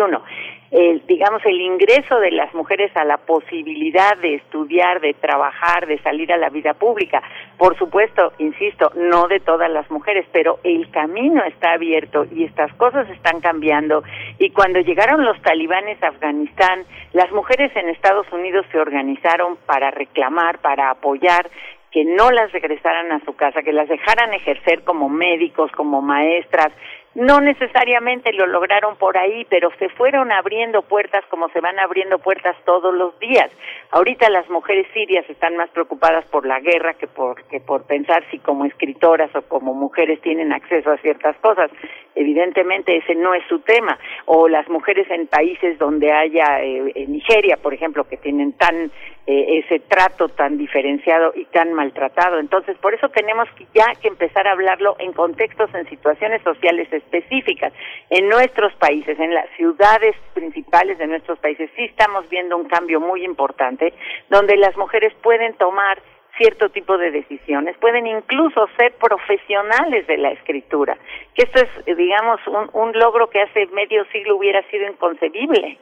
el, 0.72 1.06
digamos, 1.08 1.46
el 1.46 1.62
ingreso 1.62 2.20
de 2.20 2.32
las 2.32 2.54
mujeres 2.54 2.92
a 2.96 3.06
la 3.06 3.18
posibilidad 3.18 4.18
de 4.18 4.36
estudiar, 4.36 5.00
de 5.00 5.14
trabajar, 5.14 5.88
de 5.88 5.98
salir 6.00 6.32
a 6.34 6.38
la 6.38 6.50
vida 6.50 6.74
pública. 6.74 7.22
Por 7.58 7.78
supuesto, 7.78 8.34
insisto, 8.40 8.92
no 8.96 9.28
de 9.28 9.40
todas 9.40 9.72
las 9.72 9.90
mujeres, 9.90 10.26
pero 10.32 10.60
el 10.64 10.90
camino 10.92 11.44
está 11.46 11.74
abierto 11.74 12.26
y 12.32 12.44
estas 12.44 12.74
cosas 12.74 13.10
están 13.10 13.40
cambiando. 13.40 14.04
Y 14.40 14.50
cuando 14.50 14.80
llegaron 14.80 15.24
los 15.24 15.42
talibanes 15.42 16.02
a 16.04 16.10
Afganistán, 16.10 16.84
las 17.14 17.32
mujeres 17.32 17.72
en 17.76 17.90
Estados 17.90 18.28
Unidos 18.32 18.66
se 18.72 18.80
organizaron 18.80 19.58
para 19.66 19.92
reclamar, 19.92 20.60
para 20.60 20.90
apoyar 20.90 21.50
que 21.92 22.04
no 22.04 22.32
las 22.32 22.52
regresaran 22.52 23.12
a 23.12 23.24
su 23.24 23.36
casa, 23.36 23.64
que 23.64 23.72
las 23.72 23.88
dejaran 23.88 24.34
ejercer 24.34 24.84
como 24.84 25.10
médicos, 25.10 25.72
como 25.72 26.02
maestras, 26.02 26.72
no 27.18 27.42
necesariamente 27.42 28.32
lo 28.32 28.46
lograron 28.46 28.96
por 28.96 29.18
ahí, 29.18 29.44
pero 29.50 29.72
se 29.80 29.90
fueron 29.90 30.32
abriendo 30.32 30.84
puertas 30.84 31.26
como 31.32 31.50
se 31.50 31.60
van 31.62 31.80
abriendo 31.80 32.20
puertas 32.20 32.56
todos 32.64 32.94
los 32.94 33.18
días. 33.18 33.50
Ahorita 33.90 34.30
las 34.30 34.48
mujeres 34.52 34.86
sirias 34.94 35.28
están 35.28 35.58
más 35.58 35.68
preocupadas 35.72 36.26
por 36.26 36.46
la 36.46 36.60
guerra 36.60 36.94
que 36.94 37.08
por, 37.08 37.44
que 37.46 37.60
por 37.60 37.88
pensar 37.88 38.24
si 38.30 38.38
como 38.38 38.66
escritoras 38.66 39.36
o 39.36 39.42
como 39.42 39.74
mujeres 39.74 40.22
tienen 40.22 40.54
acceso 40.54 40.92
a 40.92 40.98
ciertas 40.98 41.36
cosas. 41.38 41.72
Evidentemente 42.14 42.96
ese 42.96 43.16
no 43.16 43.34
es 43.34 43.44
su 43.50 43.60
tema. 43.62 43.98
O 44.26 44.48
las 44.48 44.70
mujeres 44.70 45.10
en 45.10 45.26
países 45.26 45.80
donde 45.80 46.12
haya, 46.12 46.62
eh, 46.62 47.06
Nigeria, 47.08 47.58
por 47.58 47.74
ejemplo, 47.74 48.08
que 48.08 48.18
tienen 48.18 48.54
tan 48.54 48.92
eh, 49.30 49.60
ese 49.60 49.80
trato 49.80 50.30
tan 50.30 50.58
diferenciado 50.58 51.34
y 51.36 51.44
tan 51.46 51.74
maltratado. 51.74 52.40
Entonces, 52.40 52.78
por 52.78 52.94
eso 52.94 53.10
tenemos 53.10 53.50
ya 53.76 53.86
que 54.02 54.08
empezar 54.08 54.48
a 54.48 54.54
hablarlo 54.54 54.96
en 55.00 55.12
contextos, 55.12 55.70
en 55.76 55.86
situaciones 55.90 56.42
sociales 56.44 56.88
específicas. 57.08 57.74
En 58.10 58.30
nuestros 58.30 58.74
países, 58.76 59.20
en 59.20 59.34
las 59.34 59.50
ciudades 59.56 60.16
principales 60.34 60.98
de 60.98 61.08
nuestros 61.08 61.40
países, 61.40 61.70
sí 61.76 61.86
estamos 61.86 62.28
viendo 62.30 62.58
un 62.58 62.68
cambio 62.68 63.00
muy 63.00 63.24
importante, 63.24 63.94
donde 64.30 64.58
las 64.58 64.76
mujeres 64.78 65.14
pueden 65.22 65.54
tomar 65.56 66.02
cierto 66.38 66.70
tipo 66.70 66.98
de 66.98 67.10
decisiones, 67.10 67.76
pueden 67.78 68.06
incluso 68.06 68.68
ser 68.78 68.94
profesionales 68.94 70.06
de 70.06 70.18
la 70.18 70.30
escritura, 70.30 70.96
que 71.34 71.44
esto 71.44 71.62
es, 71.62 71.98
digamos, 71.98 72.40
un, 72.46 72.70
un 72.74 72.92
logro 72.94 73.28
que 73.30 73.42
hace 73.42 73.66
medio 73.68 74.06
siglo 74.12 74.38
hubiera 74.38 74.62
sido 74.70 74.88
inconcebible 74.88 75.80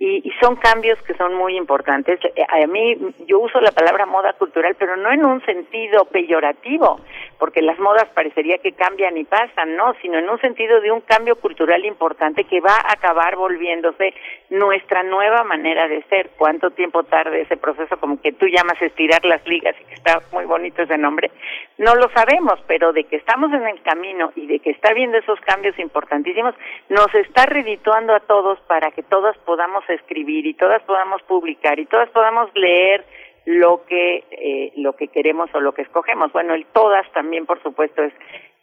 y, 0.00 0.30
son 0.40 0.54
cambios 0.56 1.00
que 1.02 1.14
son 1.14 1.34
muy 1.34 1.56
importantes. 1.56 2.20
Eh, 2.24 2.44
a 2.48 2.66
mí, 2.68 2.96
yo 3.26 3.40
uso 3.40 3.60
la 3.60 3.72
palabra 3.72 4.06
moda 4.06 4.32
cultural, 4.34 4.76
pero 4.78 4.96
no 4.96 5.10
en 5.10 5.24
un 5.24 5.44
sentido 5.44 6.04
peyorativo, 6.04 7.00
porque 7.38 7.62
las 7.62 7.78
modas 7.80 8.08
parecería 8.14 8.58
que 8.58 8.72
cambian 8.72 9.16
y 9.16 9.24
pasan, 9.24 9.76
no, 9.76 9.94
sino 10.00 10.18
en 10.18 10.28
un 10.28 10.40
sentido 10.40 10.80
de 10.80 10.92
un 10.92 11.00
cambio 11.00 11.36
cultural 11.36 11.84
importante 11.84 12.44
que 12.44 12.60
va 12.60 12.76
a 12.76 12.92
acabar 12.92 13.34
volviéndose 13.34 14.14
nuestra 14.50 15.02
nueva 15.02 15.42
manera 15.42 15.88
de 15.88 16.02
ser. 16.04 16.30
¿Cuánto 16.36 16.70
tiempo 16.70 17.02
tarde 17.02 17.40
ese 17.40 17.56
proceso, 17.56 17.98
como 17.98 18.20
que 18.20 18.32
tú 18.32 18.46
llamas 18.46 18.80
estirar 18.80 19.24
las 19.24 19.44
ligas, 19.48 19.74
y 19.80 19.84
que 19.84 19.94
está 19.94 20.20
muy 20.32 20.44
bonito 20.44 20.82
ese 20.82 20.96
nombre? 20.96 21.32
No 21.76 21.96
lo 21.96 22.08
sabemos, 22.10 22.60
pero 22.68 22.92
de 22.92 23.04
que 23.04 23.16
estamos 23.16 23.52
en 23.52 23.66
el 23.66 23.82
camino 23.82 24.30
y 24.36 24.46
de 24.46 24.60
que 24.60 24.70
está 24.70 24.92
viendo 24.94 25.18
esos 25.18 25.40
cambios 25.40 25.76
importantísimos, 25.80 26.54
nos 26.88 27.12
está 27.14 27.46
redituando 27.46 28.14
a 28.14 28.20
todos 28.20 28.60
para 28.60 28.92
que 28.92 29.02
todas 29.02 29.36
podamos 29.38 29.87
escribir 29.94 30.46
y 30.46 30.54
todas 30.54 30.82
podamos 30.82 31.22
publicar 31.22 31.78
y 31.78 31.86
todas 31.86 32.08
podamos 32.10 32.50
leer 32.54 33.04
lo 33.44 33.84
que 33.86 34.24
eh, 34.30 34.72
lo 34.76 34.94
que 34.94 35.08
queremos 35.08 35.48
o 35.54 35.60
lo 35.60 35.72
que 35.72 35.82
escogemos. 35.82 36.32
Bueno, 36.32 36.54
el 36.54 36.66
todas 36.66 37.10
también, 37.12 37.46
por 37.46 37.62
supuesto, 37.62 38.02
es 38.02 38.12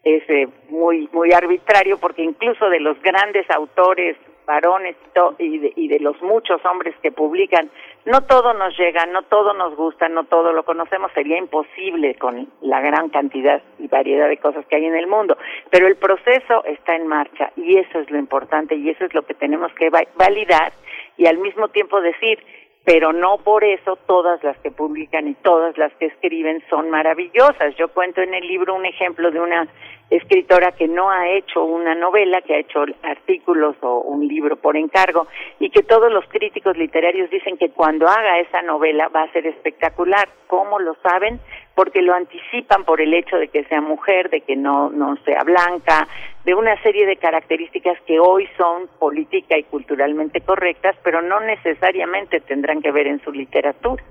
es 0.03 0.23
eh, 0.29 0.47
muy 0.69 1.09
muy 1.11 1.33
arbitrario 1.33 1.97
porque 1.97 2.21
incluso 2.21 2.69
de 2.69 2.79
los 2.79 3.01
grandes 3.01 3.49
autores 3.49 4.15
varones 4.45 4.95
y 5.39 5.57
de, 5.57 5.73
y 5.75 5.87
de 5.87 5.99
los 5.99 6.21
muchos 6.21 6.63
hombres 6.65 6.95
que 7.01 7.11
publican, 7.11 7.69
no 8.05 8.21
todo 8.21 8.53
nos 8.53 8.77
llega, 8.77 9.05
no 9.05 9.23
todo 9.23 9.53
nos 9.53 9.75
gusta, 9.75 10.07
no 10.07 10.25
todo 10.25 10.53
lo 10.53 10.63
conocemos, 10.63 11.11
sería 11.13 11.37
imposible 11.37 12.15
con 12.15 12.47
la 12.61 12.81
gran 12.81 13.09
cantidad 13.09 13.61
y 13.79 13.87
variedad 13.87 14.29
de 14.29 14.37
cosas 14.37 14.65
que 14.67 14.75
hay 14.75 14.85
en 14.85 14.95
el 14.95 15.07
mundo, 15.07 15.37
pero 15.69 15.87
el 15.87 15.95
proceso 15.95 16.63
está 16.65 16.95
en 16.95 17.07
marcha 17.07 17.51
y 17.55 17.77
eso 17.77 17.99
es 17.99 18.09
lo 18.09 18.17
importante 18.17 18.75
y 18.75 18.89
eso 18.89 19.05
es 19.05 19.13
lo 19.13 19.23
que 19.23 19.33
tenemos 19.33 19.73
que 19.73 19.89
validar 19.89 20.73
y 21.17 21.27
al 21.27 21.37
mismo 21.37 21.67
tiempo 21.69 22.01
decir, 22.01 22.39
pero 22.85 23.11
no 23.11 23.37
por 23.39 23.63
eso 23.63 23.97
todas 24.05 24.43
las 24.43 24.57
que 24.59 24.69
publican 24.69 25.27
y 25.27 25.33
todas 25.35 25.77
las 25.77 25.91
que 25.95 26.05
escriben 26.05 26.63
son 26.69 26.89
maravillosas. 26.91 27.75
Yo 27.77 27.87
cuento 27.89 28.21
en 28.21 28.33
el 28.33 28.47
libro 28.47 28.75
un 28.75 28.85
ejemplo 28.85 29.31
de 29.31 29.39
una 29.39 29.67
escritora 30.09 30.71
que 30.73 30.87
no 30.87 31.09
ha 31.09 31.29
hecho 31.29 31.63
una 31.63 31.95
novela, 31.95 32.41
que 32.41 32.53
ha 32.55 32.59
hecho 32.59 32.85
artículos 33.03 33.75
o 33.81 34.01
un 34.01 34.27
libro 34.27 34.55
por 34.55 34.77
encargo 34.77 35.27
y 35.59 35.69
que 35.69 35.83
todos 35.83 36.11
los 36.11 36.25
críticos 36.25 36.77
literarios 36.77 37.29
dicen 37.29 37.57
que 37.57 37.71
cuando 37.71 38.07
haga 38.07 38.39
esa 38.39 38.61
novela 38.61 39.07
va 39.07 39.23
a 39.23 39.31
ser 39.31 39.47
espectacular. 39.47 40.29
¿Cómo 40.47 40.79
lo 40.79 40.95
saben? 41.01 41.39
Porque 41.73 42.01
lo 42.01 42.13
anticipan 42.13 42.85
por 42.85 43.01
el 43.01 43.13
hecho 43.13 43.37
de 43.37 43.47
que 43.47 43.63
sea 43.65 43.81
mujer, 43.81 44.29
de 44.29 44.41
que 44.41 44.55
no, 44.55 44.89
no 44.89 45.17
sea 45.25 45.43
blanca, 45.43 46.07
de 46.45 46.53
una 46.53 46.81
serie 46.83 47.07
de 47.07 47.17
características 47.17 47.99
que 48.05 48.19
hoy 48.19 48.47
son 48.57 48.87
política 48.99 49.57
y 49.57 49.63
culturalmente 49.63 50.41
correctas, 50.41 50.95
pero 51.03 51.21
no 51.21 51.39
necesariamente 51.39 52.39
tendrán 52.41 52.81
que 52.81 52.91
ver 52.91 53.07
en 53.07 53.19
su 53.23 53.31
literatura. 53.31 54.03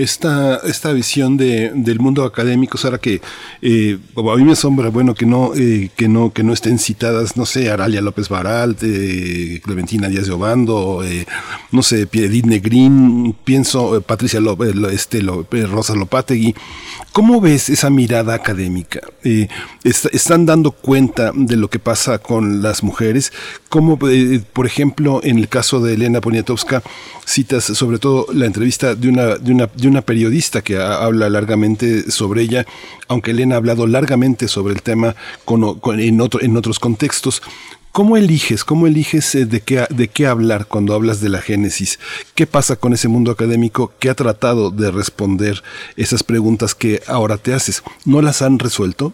Esta, 0.00 0.56
esta 0.64 0.92
visión 0.92 1.36
de, 1.36 1.72
del 1.74 2.00
mundo 2.00 2.24
académico, 2.24 2.78
Sara, 2.78 2.96
que 2.96 3.20
eh, 3.60 3.98
a 4.16 4.36
mí 4.36 4.44
me 4.44 4.52
asombra, 4.52 4.88
bueno, 4.88 5.14
que 5.14 5.26
no, 5.26 5.52
eh, 5.54 5.90
que 5.94 6.08
no, 6.08 6.32
que 6.32 6.42
no 6.42 6.54
estén 6.54 6.78
citadas, 6.78 7.36
no 7.36 7.44
sé, 7.44 7.70
Aralia 7.70 8.00
López 8.00 8.30
Baral, 8.30 8.76
eh, 8.80 9.60
Clementina 9.62 10.08
Díaz 10.08 10.26
de 10.26 10.32
Obando, 10.32 11.04
eh, 11.04 11.26
no 11.70 11.82
sé, 11.82 12.08
Edith 12.10 12.46
Negrín, 12.46 13.36
pienso, 13.44 13.98
eh, 13.98 14.00
Patricia 14.00 14.40
López, 14.40 14.74
este, 14.90 15.22
López, 15.22 15.68
Rosa 15.68 15.94
Lopategui. 15.94 16.54
¿Cómo 17.12 17.40
ves 17.40 17.68
esa 17.68 17.90
mirada 17.90 18.34
académica? 18.34 19.00
¿Están 19.84 20.46
dando 20.46 20.70
cuenta 20.70 21.32
de 21.34 21.56
lo 21.56 21.68
que 21.68 21.78
pasa 21.78 22.18
con 22.20 22.62
las 22.62 22.82
mujeres? 22.82 23.32
¿Cómo, 23.68 23.98
por 23.98 24.66
ejemplo, 24.66 25.20
en 25.24 25.38
el 25.38 25.48
caso 25.48 25.80
de 25.80 25.94
Elena 25.94 26.20
Poniatowska, 26.20 26.82
citas 27.26 27.64
sobre 27.64 27.98
todo 27.98 28.26
la 28.32 28.46
entrevista 28.46 28.94
de 28.94 29.08
una, 29.08 29.36
de 29.36 29.52
una, 29.52 29.66
de 29.66 29.88
una 29.90 30.02
periodista 30.02 30.62
que 30.62 30.78
habla 30.78 31.28
largamente 31.28 32.10
sobre 32.10 32.42
ella, 32.42 32.66
aunque 33.08 33.32
Elena 33.32 33.56
ha 33.56 33.58
hablado 33.58 33.86
largamente 33.86 34.48
sobre 34.48 34.74
el 34.74 34.82
tema 34.82 35.14
en, 35.46 36.20
en 36.40 36.56
otros 36.56 36.78
contextos. 36.78 37.42
¿Cómo 37.92 38.16
eliges, 38.16 38.62
cómo 38.64 38.86
eliges 38.86 39.34
eh, 39.34 39.46
de 39.46 39.62
qué, 39.62 39.84
de 39.90 40.06
qué 40.06 40.28
hablar 40.28 40.66
cuando 40.66 40.94
hablas 40.94 41.20
de 41.20 41.28
la 41.28 41.40
génesis? 41.40 41.98
¿Qué 42.36 42.46
pasa 42.46 42.76
con 42.76 42.92
ese 42.92 43.08
mundo 43.08 43.32
académico 43.32 43.92
que 43.98 44.08
ha 44.08 44.14
tratado 44.14 44.70
de 44.70 44.92
responder 44.92 45.64
esas 45.96 46.22
preguntas 46.22 46.76
que 46.76 47.02
ahora 47.08 47.36
te 47.36 47.52
haces? 47.52 47.82
¿No 48.04 48.22
las 48.22 48.42
han 48.42 48.60
resuelto? 48.60 49.12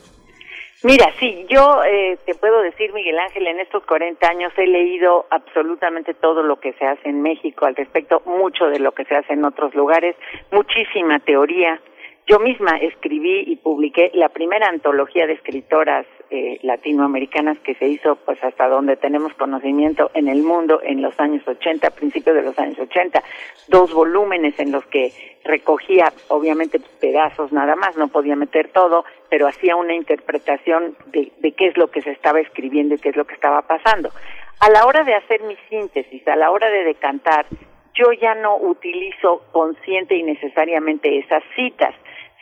Mira, 0.86 1.12
sí, 1.18 1.44
yo 1.48 1.82
eh, 1.82 2.16
te 2.26 2.36
puedo 2.36 2.62
decir, 2.62 2.92
Miguel 2.92 3.18
Ángel, 3.18 3.48
en 3.48 3.58
estos 3.58 3.84
40 3.86 4.24
años 4.28 4.52
he 4.56 4.68
leído 4.68 5.26
absolutamente 5.30 6.14
todo 6.14 6.44
lo 6.44 6.60
que 6.60 6.74
se 6.74 6.86
hace 6.86 7.08
en 7.08 7.22
México 7.22 7.66
al 7.66 7.74
respecto, 7.74 8.22
mucho 8.24 8.66
de 8.66 8.78
lo 8.78 8.92
que 8.92 9.04
se 9.04 9.16
hace 9.16 9.32
en 9.32 9.44
otros 9.44 9.74
lugares, 9.74 10.14
muchísima 10.52 11.18
teoría. 11.18 11.80
Yo 12.28 12.40
misma 12.40 12.76
escribí 12.78 13.44
y 13.46 13.54
publiqué 13.54 14.10
la 14.14 14.28
primera 14.28 14.66
antología 14.66 15.28
de 15.28 15.34
escritoras 15.34 16.06
eh, 16.28 16.58
latinoamericanas 16.62 17.56
que 17.60 17.76
se 17.76 17.86
hizo 17.86 18.16
pues 18.16 18.42
hasta 18.42 18.66
donde 18.66 18.96
tenemos 18.96 19.32
conocimiento 19.34 20.10
en 20.12 20.26
el 20.26 20.42
mundo 20.42 20.80
en 20.82 21.02
los 21.02 21.18
años 21.20 21.46
80, 21.46 21.88
principios 21.90 22.34
de 22.34 22.42
los 22.42 22.58
años 22.58 22.80
80, 22.80 23.22
dos 23.68 23.94
volúmenes 23.94 24.58
en 24.58 24.72
los 24.72 24.84
que 24.86 25.12
recogía 25.44 26.12
obviamente 26.26 26.80
pedazos 27.00 27.52
nada 27.52 27.76
más, 27.76 27.96
no 27.96 28.08
podía 28.08 28.34
meter 28.34 28.70
todo, 28.72 29.04
pero 29.30 29.46
hacía 29.46 29.76
una 29.76 29.94
interpretación 29.94 30.96
de, 31.06 31.30
de 31.38 31.52
qué 31.52 31.68
es 31.68 31.76
lo 31.76 31.92
que 31.92 32.02
se 32.02 32.10
estaba 32.10 32.40
escribiendo 32.40 32.96
y 32.96 32.98
qué 32.98 33.10
es 33.10 33.16
lo 33.16 33.24
que 33.24 33.34
estaba 33.34 33.62
pasando. 33.62 34.10
A 34.58 34.68
la 34.70 34.84
hora 34.84 35.04
de 35.04 35.14
hacer 35.14 35.42
mi 35.42 35.56
síntesis, 35.68 36.26
a 36.26 36.34
la 36.34 36.50
hora 36.50 36.68
de 36.70 36.82
decantar, 36.82 37.46
yo 37.94 38.12
ya 38.12 38.34
no 38.34 38.56
utilizo 38.56 39.42
consciente 39.52 40.16
y 40.16 40.22
necesariamente 40.22 41.18
esas 41.18 41.42
citas, 41.54 41.94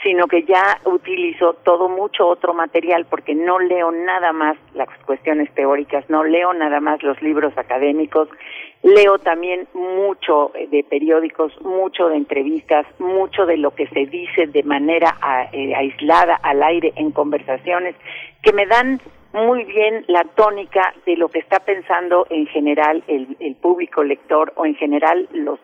sino 0.05 0.27
que 0.29 0.45
ya 0.45 0.81
utilizo 0.85 1.55
todo 1.65 1.89
mucho 1.89 2.29
otro 2.29 2.53
material 2.53 3.07
porque 3.09 3.35
no 3.35 3.59
leo 3.59 3.91
nada 3.91 4.33
más 4.33 4.57
las 4.75 4.89
cuestiones 5.07 5.53
teóricas, 5.55 6.09
no 6.11 6.23
leo 6.23 6.53
nada 6.53 6.79
más 6.81 7.03
los 7.03 7.21
libros 7.23 7.57
académicos, 7.57 8.29
leo 8.83 9.19
también 9.19 9.67
mucho 9.73 10.53
de 10.71 10.85
periódicos, 10.85 11.59
mucho 11.63 12.09
de 12.09 12.17
entrevistas, 12.19 12.87
mucho 12.99 13.47
de 13.47 13.57
lo 13.57 13.75
que 13.75 13.87
se 13.89 14.05
dice 14.05 14.47
de 14.47 14.63
manera 14.63 15.17
eh, 15.53 15.75
aislada 15.75 16.35
al 16.43 16.63
aire 16.63 16.93
en 16.97 17.11
conversaciones 17.11 17.97
que 18.43 18.53
me 18.53 18.67
dan 18.67 19.01
muy 19.33 19.65
bien 19.65 20.05
la 20.07 20.25
tónica 20.25 20.95
de 21.07 21.17
lo 21.17 21.29
que 21.29 21.39
está 21.39 21.61
pensando 21.61 22.27
en 22.29 22.47
general 22.47 23.03
el, 23.09 23.37
el 23.41 23.57
público 23.57 24.05
lector 24.05 24.53
o 24.57 24.67
en 24.67 24.75
general 24.77 25.29
los 25.33 25.59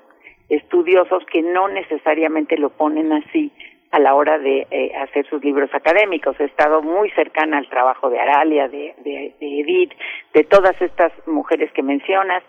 estudiosos 0.48 1.24
que 1.30 1.42
no 1.42 1.68
necesariamente 1.68 2.56
lo 2.56 2.70
ponen 2.70 3.12
así 3.12 3.52
a 3.90 3.98
la 3.98 4.14
hora 4.14 4.38
de 4.38 4.66
eh, 4.70 4.92
hacer 4.96 5.26
sus 5.28 5.42
libros 5.42 5.70
académicos. 5.74 6.38
He 6.38 6.44
estado 6.44 6.80
muy 6.82 7.10
cercana 7.10 7.58
al 7.58 7.68
trabajo 7.68 8.08
de 8.08 8.20
Aralia, 8.20 8.68
de, 8.68 8.94
Edith, 9.40 9.92
de 10.32 10.44
todas 10.44 10.80
estas 10.80 11.12
mujeres 11.26 11.72
que 11.72 11.82
mencionas, 11.82 12.42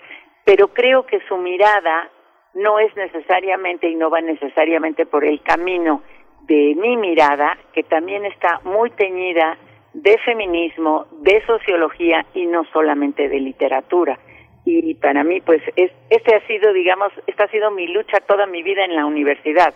pero 0.46 0.68
creo 0.70 1.06
que 1.06 1.20
su 1.28 1.38
mirada 1.38 2.10
no 2.54 2.80
es 2.80 2.96
necesariamente 2.96 3.90
y 3.90 3.96
no 3.96 4.10
va 4.10 4.22
necesariamente 4.22 5.06
por 5.06 5.26
el 5.26 5.42
camino 5.42 6.04
de 6.44 6.76
mi 6.76 6.98
mirada, 6.98 7.58
que 7.74 7.84
también 7.84 8.26
está 8.26 8.60
muy 8.64 8.92
teñida 8.92 9.58
de 9.94 10.18
feminismo, 10.20 11.08
de 11.22 11.44
sociología 11.46 12.26
y 12.34 12.46
no 12.46 12.66
solamente 12.72 13.30
de 13.30 13.40
literatura. 13.40 14.20
Y 14.64 14.94
para 14.96 15.24
mí, 15.24 15.42
pues, 15.42 15.62
es, 15.76 15.92
este 16.10 16.36
ha 16.36 16.46
sido, 16.46 16.72
digamos, 16.72 17.12
esta 17.26 17.46
ha 17.46 17.48
sido 17.48 17.72
mi 17.72 17.88
lucha 17.88 18.20
toda 18.28 18.46
mi 18.46 18.62
vida 18.62 18.86
en 18.86 18.96
la 18.96 19.06
universidad 19.06 19.74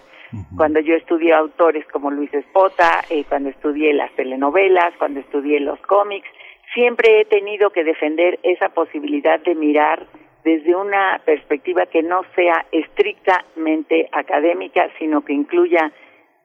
cuando 0.58 0.80
yo 0.80 0.96
estudié 0.96 1.34
autores 1.34 1.86
como 1.88 2.12
Luis 2.12 2.34
Espota, 2.34 3.02
eh, 3.10 3.24
cuando 3.28 3.50
estudié 3.50 3.94
las 3.94 4.12
telenovelas, 4.16 4.94
cuando 4.98 5.20
estudié 5.20 5.60
los 5.60 5.80
cómics, 5.82 6.28
siempre 6.74 7.22
he 7.22 7.26
tenido 7.26 7.70
que 7.72 7.84
defender 7.84 8.40
esa 8.44 8.70
posibilidad 8.70 9.40
de 9.40 9.56
mirar 9.56 10.06
desde 10.44 10.76
una 10.76 11.20
perspectiva 11.26 11.88
que 11.88 12.04
no 12.04 12.22
sea 12.36 12.66
estrictamente 12.72 14.08
académica, 14.12 14.90
sino 15.00 15.26
que 15.26 15.34
incluya 15.34 15.92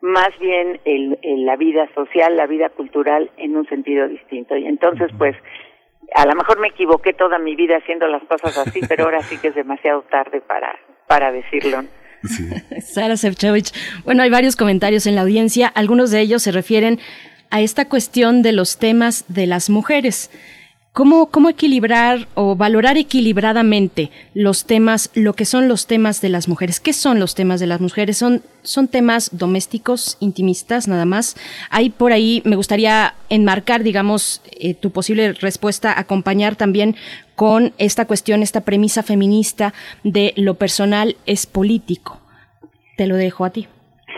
más 0.01 0.31
bien 0.41 0.81
el, 0.87 1.19
la 1.45 1.57
vida 1.57 1.87
social, 1.95 2.37
la 2.37 2.47
vida 2.47 2.71
cultural 2.71 3.31
en 3.37 3.57
un 3.57 3.67
sentido 3.67 4.09
distinto. 4.09 4.57
Y 4.57 4.67
entonces, 4.67 5.11
pues, 5.19 5.37
a 6.15 6.25
lo 6.25 6.35
mejor 6.35 6.59
me 6.59 6.69
equivoqué 6.69 7.13
toda 7.13 7.39
mi 7.39 7.55
vida 7.55 7.77
haciendo 7.77 8.07
las 8.07 8.23
cosas 8.25 8.57
así, 8.57 8.81
pero 8.89 9.05
ahora 9.05 9.21
sí 9.21 9.39
que 9.39 9.49
es 9.49 9.55
demasiado 9.55 10.03
tarde 10.03 10.41
para, 10.41 10.79
para 11.07 11.31
decirlo. 11.31 11.83
Sara 12.85 13.17
Sefcovic. 13.17 13.73
Bueno, 14.05 14.23
hay 14.23 14.31
varios 14.31 14.57
comentarios 14.57 15.07
en 15.07 15.15
la 15.15 15.23
audiencia. 15.23 15.69
Algunos 15.69 16.11
de 16.11 16.21
ellos 16.21 16.43
se 16.43 16.53
refieren 16.53 17.01
a 17.51 17.61
esta 17.61 17.87
cuestión 17.87 18.43
de 18.43 18.53
los 18.53 18.79
temas 18.79 19.25
de 19.29 19.47
las 19.47 19.71
mujeres. 19.71 20.31
¿Cómo, 20.93 21.27
¿Cómo 21.31 21.49
equilibrar 21.49 22.27
o 22.35 22.57
valorar 22.57 22.99
equilibradamente 22.99 24.11
los 24.35 24.65
temas, 24.65 25.11
lo 25.15 25.35
que 25.35 25.45
son 25.45 25.69
los 25.69 25.87
temas 25.87 26.21
de 26.21 26.31
las 26.31 26.49
mujeres? 26.49 26.81
¿Qué 26.81 26.93
son 26.93 27.21
los 27.21 27.37
temas 27.37 27.61
de 27.61 27.69
las 27.69 27.81
mujeres? 27.81 28.19
¿Son, 28.19 28.43
son 28.63 28.89
temas 28.89 29.31
domésticos, 29.33 30.17
intimistas, 30.19 30.89
nada 30.89 31.05
más? 31.05 31.37
Hay 31.71 31.91
por 31.91 32.13
ahí, 32.13 32.43
me 32.45 32.57
gustaría 32.57 33.15
enmarcar, 33.29 33.85
digamos, 33.85 34.43
eh, 34.51 34.75
tu 34.75 34.91
posible 34.91 35.33
respuesta, 35.35 35.97
acompañar 35.97 36.57
también 36.57 36.97
con 37.37 37.73
esta 37.79 38.07
cuestión, 38.07 38.43
esta 38.43 38.63
premisa 38.63 39.05
feminista 39.05 39.73
de 40.03 40.35
lo 40.37 40.55
personal 40.55 41.17
es 41.25 41.47
político. 41.47 42.21
Te 42.97 43.07
lo 43.07 43.15
dejo 43.15 43.45
a 43.45 43.51
ti. 43.51 43.69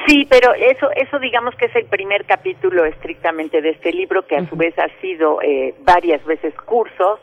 Sí, 0.06 0.26
pero 0.28 0.54
eso, 0.54 0.90
eso 0.96 1.18
digamos 1.18 1.54
que 1.56 1.66
es 1.66 1.76
el 1.76 1.86
primer 1.86 2.24
capítulo 2.24 2.84
estrictamente 2.84 3.60
de 3.60 3.70
este 3.70 3.92
libro, 3.92 4.26
que 4.26 4.36
a 4.36 4.48
su 4.48 4.56
vez 4.56 4.76
ha 4.78 4.88
sido 5.00 5.40
eh, 5.42 5.74
varias 5.80 6.24
veces 6.24 6.54
cursos, 6.66 7.20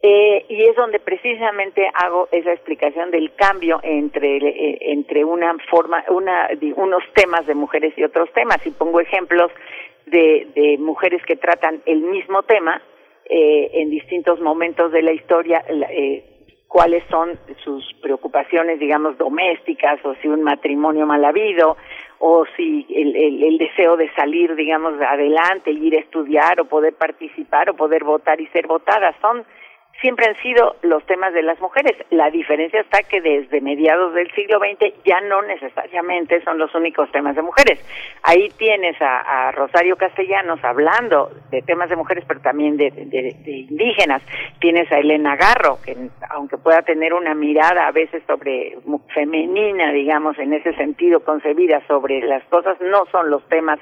eh, 0.00 0.44
y 0.48 0.62
es 0.62 0.76
donde 0.76 1.00
precisamente 1.00 1.90
hago 1.92 2.28
esa 2.30 2.52
explicación 2.52 3.10
del 3.10 3.34
cambio 3.34 3.80
entre, 3.82 4.36
eh, 4.36 4.78
entre 4.92 5.24
una 5.24 5.56
forma, 5.70 6.04
una, 6.08 6.48
unos 6.76 7.02
temas 7.14 7.46
de 7.46 7.54
mujeres 7.54 7.92
y 7.96 8.04
otros 8.04 8.32
temas, 8.32 8.64
y 8.64 8.70
pongo 8.70 9.00
ejemplos 9.00 9.50
de, 10.06 10.46
de 10.54 10.78
mujeres 10.78 11.20
que 11.26 11.36
tratan 11.36 11.82
el 11.84 12.00
mismo 12.00 12.42
tema 12.44 12.80
eh, 13.30 13.70
en 13.74 13.90
distintos 13.90 14.40
momentos 14.40 14.90
de 14.90 15.02
la 15.02 15.12
historia, 15.12 15.62
eh, 15.68 16.24
cuáles 16.68 17.02
son 17.10 17.38
sus 17.64 17.94
preocupaciones, 18.02 18.78
digamos, 18.78 19.16
domésticas, 19.16 19.98
o 20.04 20.14
si 20.16 20.28
un 20.28 20.42
matrimonio 20.42 21.06
mal 21.06 21.24
habido, 21.24 21.76
o 22.18 22.44
si 22.56 22.86
el, 22.94 23.16
el, 23.16 23.42
el, 23.42 23.58
deseo 23.58 23.96
de 23.96 24.12
salir, 24.14 24.54
digamos, 24.54 25.00
adelante, 25.00 25.70
ir 25.70 25.96
a 25.96 26.00
estudiar, 26.00 26.60
o 26.60 26.66
poder 26.66 26.94
participar, 26.94 27.70
o 27.70 27.74
poder 27.74 28.04
votar 28.04 28.40
y 28.40 28.46
ser 28.48 28.66
votada. 28.66 29.14
Son 29.20 29.44
siempre 30.00 30.26
han 30.26 30.36
sido 30.36 30.76
los 30.82 31.04
temas 31.06 31.32
de 31.34 31.42
las 31.42 31.60
mujeres. 31.60 31.92
La 32.10 32.30
diferencia 32.30 32.80
está 32.80 33.02
que 33.02 33.20
desde 33.20 33.60
mediados 33.60 34.14
del 34.14 34.30
siglo 34.32 34.58
XX 34.58 34.94
ya 35.04 35.20
no 35.22 35.42
necesariamente 35.42 36.42
son 36.44 36.58
los 36.58 36.74
únicos 36.74 37.10
temas 37.10 37.34
de 37.34 37.42
mujeres. 37.42 37.84
Ahí 38.22 38.48
tienes 38.56 38.96
a, 39.00 39.50
Rosario 39.52 39.96
Castellanos 39.96 40.62
hablando 40.62 41.30
de 41.50 41.62
temas 41.62 41.88
de 41.90 41.96
mujeres, 41.96 42.24
pero 42.28 42.40
también 42.40 42.76
de, 42.76 42.88
indígenas. 43.46 44.22
Tienes 44.60 44.90
a 44.92 44.98
Elena 44.98 45.36
Garro, 45.36 45.78
que 45.84 45.96
aunque 46.30 46.58
pueda 46.58 46.82
tener 46.82 47.12
una 47.12 47.34
mirada 47.34 47.88
a 47.88 47.92
veces 47.92 48.22
sobre 48.26 48.76
femenina, 49.14 49.92
digamos, 49.92 50.38
en 50.38 50.52
ese 50.52 50.74
sentido 50.74 51.20
concebida 51.20 51.82
sobre 51.86 52.20
las 52.20 52.44
cosas, 52.44 52.80
no 52.80 53.06
son 53.10 53.30
los 53.30 53.46
temas 53.48 53.78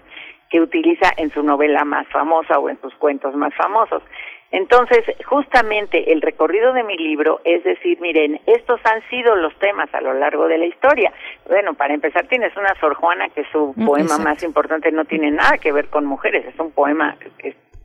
que 0.48 0.60
utiliza 0.60 1.10
en 1.16 1.30
su 1.30 1.42
novela 1.42 1.84
más 1.84 2.06
famosa 2.08 2.58
o 2.58 2.68
en 2.68 2.80
sus 2.80 2.94
cuentos 2.94 3.34
más 3.34 3.54
famosos. 3.54 4.02
Entonces, 4.52 5.04
justamente 5.24 6.12
el 6.12 6.22
recorrido 6.22 6.72
de 6.72 6.84
mi 6.84 6.96
libro 6.96 7.40
es 7.44 7.64
decir, 7.64 8.00
miren, 8.00 8.40
estos 8.46 8.80
han 8.84 9.02
sido 9.08 9.34
los 9.34 9.54
temas 9.58 9.92
a 9.94 10.00
lo 10.00 10.14
largo 10.14 10.48
de 10.48 10.58
la 10.58 10.66
historia. 10.66 11.12
Bueno, 11.48 11.74
para 11.74 11.94
empezar, 11.94 12.26
tienes 12.26 12.56
una 12.56 12.74
Sor 12.80 12.94
Juana 12.94 13.28
que 13.30 13.44
su 13.52 13.74
poema 13.84 14.18
más 14.18 14.42
importante 14.42 14.90
no 14.92 15.04
tiene 15.04 15.30
nada 15.30 15.58
que 15.58 15.72
ver 15.72 15.88
con 15.88 16.04
mujeres, 16.04 16.46
es 16.46 16.58
un 16.58 16.70
poema 16.70 17.16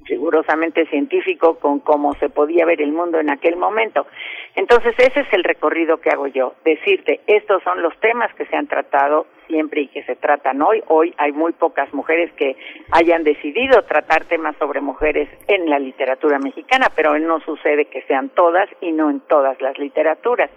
rigurosamente 0.06 0.86
científico 0.88 1.60
con 1.60 1.80
cómo 1.80 2.14
se 2.16 2.30
podía 2.30 2.66
ver 2.66 2.82
el 2.82 2.92
mundo 2.92 3.20
en 3.20 3.30
aquel 3.30 3.56
momento. 3.56 4.08
Entonces, 4.56 4.94
ese 4.98 5.22
es 5.22 5.34
el 5.34 5.44
recorrido 5.44 5.98
que 6.00 6.10
hago 6.10 6.28
yo, 6.28 6.56
decirte, 6.66 7.22
estos 7.28 7.64
son 7.64 7.82
los 7.82 7.98
temas 8.00 8.34
que 8.36 8.46
se 8.46 8.56
han 8.56 8.68
tratado 8.68 9.28
siempre 9.48 9.82
y 9.82 9.88
que 9.88 10.04
se 10.04 10.16
tratan 10.16 10.62
hoy. 10.62 10.82
Hoy 10.88 11.14
hay 11.18 11.32
muy 11.32 11.52
pocas 11.54 11.94
mujeres 11.94 12.32
que 12.34 12.56
hayan 12.92 13.24
decidido 13.24 13.84
tratar 13.84 14.26
temas 14.26 14.56
sobre 14.58 14.82
mujeres 14.82 15.30
en 15.48 15.70
la 15.70 15.80
literatura 15.80 16.40
mexicana, 16.40 16.88
pero 16.96 17.18
no 17.20 17.40
sucede 17.42 17.86
que 17.86 18.02
sean 18.04 18.30
todas 18.30 18.70
y 18.82 18.92
no 18.92 19.10
en 19.10 19.20
todas 19.22 19.60
las 19.62 19.78
literaturas. 19.78 20.50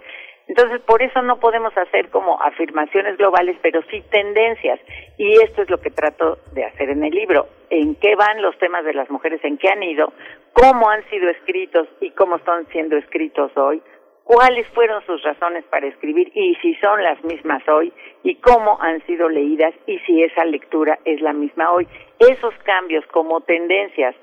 Entonces, 0.47 0.81
por 0.81 1.01
eso 1.01 1.21
no 1.21 1.39
podemos 1.39 1.75
hacer 1.75 2.09
como 2.09 2.41
afirmaciones 2.41 3.17
globales, 3.17 3.57
pero 3.61 3.81
sí 3.89 4.03
tendencias. 4.11 4.79
Y 5.17 5.41
esto 5.41 5.63
es 5.63 5.69
lo 5.69 5.79
que 5.79 5.89
trato 5.89 6.37
de 6.53 6.65
hacer 6.65 6.89
en 6.89 7.03
el 7.03 7.11
libro. 7.11 7.47
¿En 7.69 7.95
qué 7.95 8.15
van 8.15 8.41
los 8.41 8.57
temas 8.59 8.85
de 8.85 8.93
las 8.93 9.09
mujeres? 9.09 9.43
¿En 9.43 9.57
qué 9.57 9.69
han 9.69 9.81
ido? 9.81 10.13
¿Cómo 10.53 10.89
han 10.89 11.03
sido 11.09 11.29
escritos 11.29 11.87
y 11.99 12.11
cómo 12.11 12.37
están 12.37 12.67
siendo 12.67 12.95
escritos 12.95 13.51
hoy? 13.57 13.81
cuáles 14.25 14.67
fueron 14.69 15.05
sus 15.05 15.21
razones 15.21 15.63
para 15.65 15.87
escribir 15.87 16.31
y 16.35 16.55
si 16.55 16.73
son 16.75 17.01
las 17.01 17.23
mismas 17.23 17.61
hoy 17.69 17.93
y 18.23 18.35
cómo 18.35 18.81
han 18.81 19.05
sido 19.05 19.29
leídas 19.29 19.73
y 19.85 19.99
si 19.99 20.23
esa 20.23 20.43
lectura 20.43 20.99
es 21.05 21.21
la 21.21 21.31
misma 21.31 21.71
hoy. 21.71 21.87
Esos 22.19 22.53
cambios 22.63 23.05
como 23.07 23.41
tendencias 23.41 24.15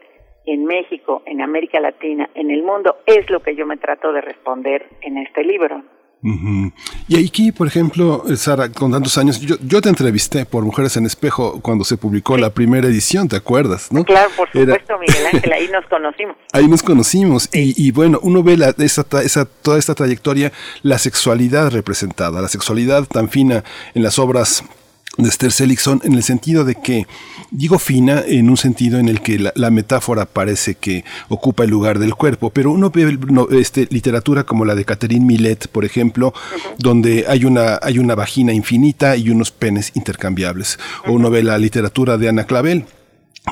en 0.44 0.64
México, 0.64 1.22
en 1.24 1.40
América 1.40 1.78
Latina, 1.80 2.28
en 2.34 2.50
el 2.50 2.64
mundo, 2.64 2.96
es 3.06 3.30
lo 3.30 3.40
que 3.40 3.54
yo 3.54 3.64
me 3.64 3.76
trato 3.76 4.12
de 4.12 4.20
responder 4.20 4.88
en 5.02 5.18
este 5.18 5.44
libro. 5.44 5.82
Y 6.22 7.26
aquí, 7.26 7.50
por 7.50 7.66
ejemplo, 7.66 8.24
Sara, 8.36 8.68
con 8.70 8.92
tantos 8.92 9.18
años, 9.18 9.40
yo, 9.40 9.56
yo 9.60 9.80
te 9.80 9.88
entrevisté 9.88 10.46
por 10.46 10.64
Mujeres 10.64 10.96
en 10.96 11.04
Espejo 11.04 11.60
cuando 11.60 11.84
se 11.84 11.96
publicó 11.96 12.36
la 12.36 12.50
primera 12.50 12.86
edición, 12.86 13.28
¿te 13.28 13.36
acuerdas? 13.36 13.90
¿no? 13.90 14.04
Claro, 14.04 14.30
por 14.36 14.48
supuesto, 14.52 14.98
Miguel 14.98 15.26
Ángel, 15.32 15.52
ahí 15.52 15.68
nos 15.72 15.84
conocimos. 15.86 16.36
Ahí 16.52 16.68
nos 16.68 16.82
conocimos 16.82 17.48
y, 17.52 17.74
y, 17.76 17.90
bueno, 17.90 18.20
uno 18.22 18.42
ve 18.44 18.56
la, 18.56 18.74
esa, 18.78 19.04
esa, 19.24 19.44
toda 19.46 19.78
esta 19.78 19.94
trayectoria, 19.94 20.52
la 20.82 20.98
sexualidad 20.98 21.72
representada, 21.72 22.40
la 22.40 22.48
sexualidad 22.48 23.04
tan 23.04 23.28
fina 23.28 23.64
en 23.94 24.04
las 24.04 24.18
obras 24.20 24.64
de 25.18 25.28
Esther 25.28 25.52
Seligson 25.52 26.00
en 26.04 26.14
el 26.14 26.22
sentido 26.22 26.64
de 26.64 26.74
que, 26.74 27.06
digo 27.50 27.78
fina, 27.78 28.22
en 28.26 28.48
un 28.48 28.56
sentido 28.56 28.98
en 28.98 29.08
el 29.08 29.20
que 29.20 29.38
la, 29.54 29.70
metáfora 29.70 30.24
parece 30.26 30.74
que 30.74 31.04
ocupa 31.28 31.64
el 31.64 31.70
lugar 31.70 31.98
del 31.98 32.14
cuerpo, 32.14 32.50
pero 32.50 32.70
uno 32.70 32.90
ve 32.90 33.18
este, 33.50 33.86
literatura 33.90 34.44
como 34.44 34.64
la 34.64 34.74
de 34.74 34.84
Catherine 34.84 35.24
Millet, 35.24 35.68
por 35.68 35.84
ejemplo, 35.84 36.32
donde 36.78 37.26
hay 37.28 37.44
una, 37.44 37.78
hay 37.82 37.98
una 37.98 38.14
vagina 38.14 38.52
infinita 38.52 39.16
y 39.16 39.30
unos 39.30 39.50
penes 39.50 39.92
intercambiables. 39.94 40.78
O 41.06 41.12
uno 41.12 41.30
ve 41.30 41.42
la 41.42 41.58
literatura 41.58 42.16
de 42.16 42.28
Ana 42.28 42.44
Clavel, 42.44 42.86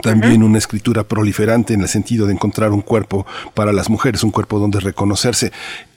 también 0.02 0.42
una 0.42 0.58
escritura 0.58 1.04
proliferante 1.04 1.74
en 1.74 1.82
el 1.82 1.88
sentido 1.88 2.26
de 2.26 2.32
encontrar 2.32 2.70
un 2.70 2.80
cuerpo 2.80 3.26
para 3.54 3.72
las 3.72 3.90
mujeres, 3.90 4.22
un 4.22 4.30
cuerpo 4.30 4.58
donde 4.58 4.80
reconocerse. 4.80 5.52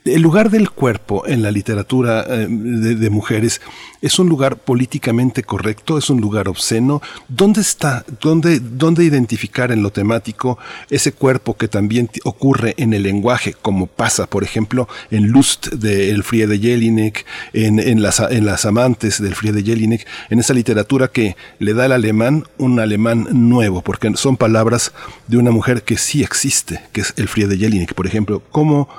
El 0.06 0.22
lugar 0.22 0.49
del 0.49 0.69
cuerpo 0.69 1.25
en 1.27 1.41
la 1.41 1.49
literatura 1.49 2.25
eh, 2.27 2.48
de, 2.49 3.09
mujeres 3.09 3.61
es 4.01 4.19
un 4.19 4.27
lugar 4.27 4.57
políticamente 4.57 5.43
correcto, 5.43 5.98
es 5.98 6.09
un 6.09 6.19
lugar 6.19 6.49
obsceno. 6.49 7.01
¿Dónde 7.30 7.61
está? 7.61 8.03
¿Dónde, 8.19 8.59
dónde 8.59 9.06
identificar 9.06 9.72
en 9.72 9.82
lo 9.82 9.91
temático 9.91 10.57
ese 10.90 11.14
cuerpo 11.14 11.56
que 11.56 11.69
también 11.69 12.09
ocurre 12.25 12.73
en 12.75 12.93
el 12.93 13.03
lenguaje, 13.03 13.53
como 13.53 13.88
pasa, 13.88 14.27
por 14.27 14.43
ejemplo, 14.43 14.90
en 15.09 15.27
Lust 15.27 15.67
de 15.67 16.09
El 16.09 16.23
Frie 16.23 16.48
de 16.48 16.59
Jelinek, 16.59 17.25
en, 17.53 17.80
en, 17.80 18.01
las, 18.01 18.19
en 18.19 18.45
las 18.45 18.65
amantes 18.65 19.22
del 19.22 19.35
Frie 19.35 19.53
de 19.53 19.64
Jelinek, 19.64 20.06
en 20.30 20.40
esa 20.40 20.53
literatura 20.53 21.07
que 21.07 21.38
le 21.59 21.73
da 21.73 21.85
al 21.85 21.93
alemán 21.93 22.43
un 22.57 22.82
alemán 22.82 23.27
nuevo, 23.32 23.82
porque 23.82 24.11
son 24.17 24.35
palabras 24.35 24.91
de 25.30 25.38
una 25.38 25.51
mujer 25.51 25.83
que 25.83 25.98
sí 25.98 26.23
existe, 26.23 26.82
que 26.91 26.99
es 26.99 27.14
el 27.15 27.30
Frie 27.30 27.48
de 27.48 27.57
Jelinek, 27.57 27.93
por 27.93 28.06
ejemplo. 28.06 28.43
¿Cómo, 28.51 28.90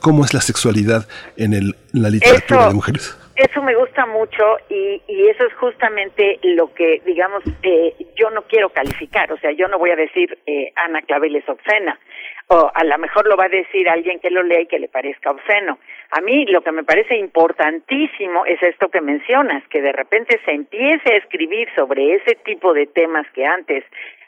cómo 0.00 0.24
es 0.24 0.34
la 0.34 0.47
sexualidad 0.48 1.02
en, 1.36 1.52
el, 1.52 1.74
la 1.92 2.10
literatura 2.10 2.68
de 2.68 2.74
mujeres. 2.74 3.04
Eso 3.38 3.62
me 3.62 3.76
gusta 3.76 4.04
mucho 4.04 4.44
y, 4.68 5.00
y 5.06 5.28
eso 5.28 5.46
es 5.46 5.54
justamente 5.54 6.40
lo 6.42 6.74
que, 6.74 7.00
digamos, 7.06 7.44
eh, 7.62 7.94
yo 8.16 8.30
no 8.30 8.42
quiero 8.42 8.70
calificar. 8.70 9.32
O 9.32 9.38
sea, 9.38 9.52
yo 9.52 9.68
no 9.68 9.78
voy 9.78 9.90
a 9.90 9.96
decir 9.96 10.36
eh, 10.44 10.72
Ana 10.74 11.02
Clavel 11.02 11.36
es 11.36 11.48
obscena. 11.48 12.00
O 12.48 12.68
a 12.74 12.82
lo 12.82 12.98
mejor 12.98 13.28
lo 13.28 13.36
va 13.36 13.44
a 13.44 13.48
decir 13.60 13.88
alguien 13.88 14.18
que 14.18 14.30
lo 14.30 14.42
lea 14.42 14.62
y 14.62 14.66
que 14.66 14.80
le 14.80 14.88
parezca 14.88 15.30
obsceno. 15.30 15.78
A 16.10 16.20
mí 16.20 16.46
lo 16.46 16.62
que 16.62 16.72
me 16.72 16.82
parece 16.82 17.16
importantísimo 17.16 18.44
es 18.44 18.60
esto 18.60 18.88
que 18.88 19.02
mencionas, 19.02 19.62
que 19.68 19.82
de 19.82 19.92
repente 19.92 20.40
se 20.44 20.52
empiece 20.52 21.12
a 21.12 21.18
escribir 21.18 21.68
sobre 21.76 22.16
ese 22.16 22.34
tipo 22.44 22.72
de 22.72 22.86
temas 22.86 23.26
que 23.34 23.44
antes 23.46 23.84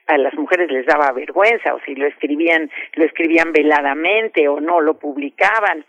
a 0.06 0.18
las 0.18 0.34
mujeres 0.34 0.70
les 0.70 0.86
daba 0.86 1.10
vergüenza 1.12 1.74
o 1.74 1.80
si 1.80 1.94
lo 1.94 2.06
escribían 2.06 2.70
lo 2.94 3.04
escribían 3.04 3.52
veladamente 3.52 4.48
o 4.48 4.60
no 4.60 4.80
lo 4.80 4.94
publicaban 4.98 5.84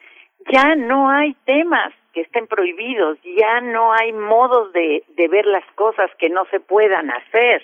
ya 0.50 0.76
no 0.76 1.10
hay 1.10 1.36
temas 1.46 1.94
que 2.14 2.22
estén 2.22 2.48
prohibidos, 2.48 3.18
ya 3.24 3.62
no 3.62 3.94
hay 3.94 4.12
modos 4.14 4.74
de, 4.74 5.04
de 5.16 5.28
ver 5.28 5.46
las 5.46 5.66
cosas 5.76 6.10
que 6.18 6.30
no 6.30 6.46
se 6.52 6.60
puedan 6.60 7.10
hacer. 7.10 7.62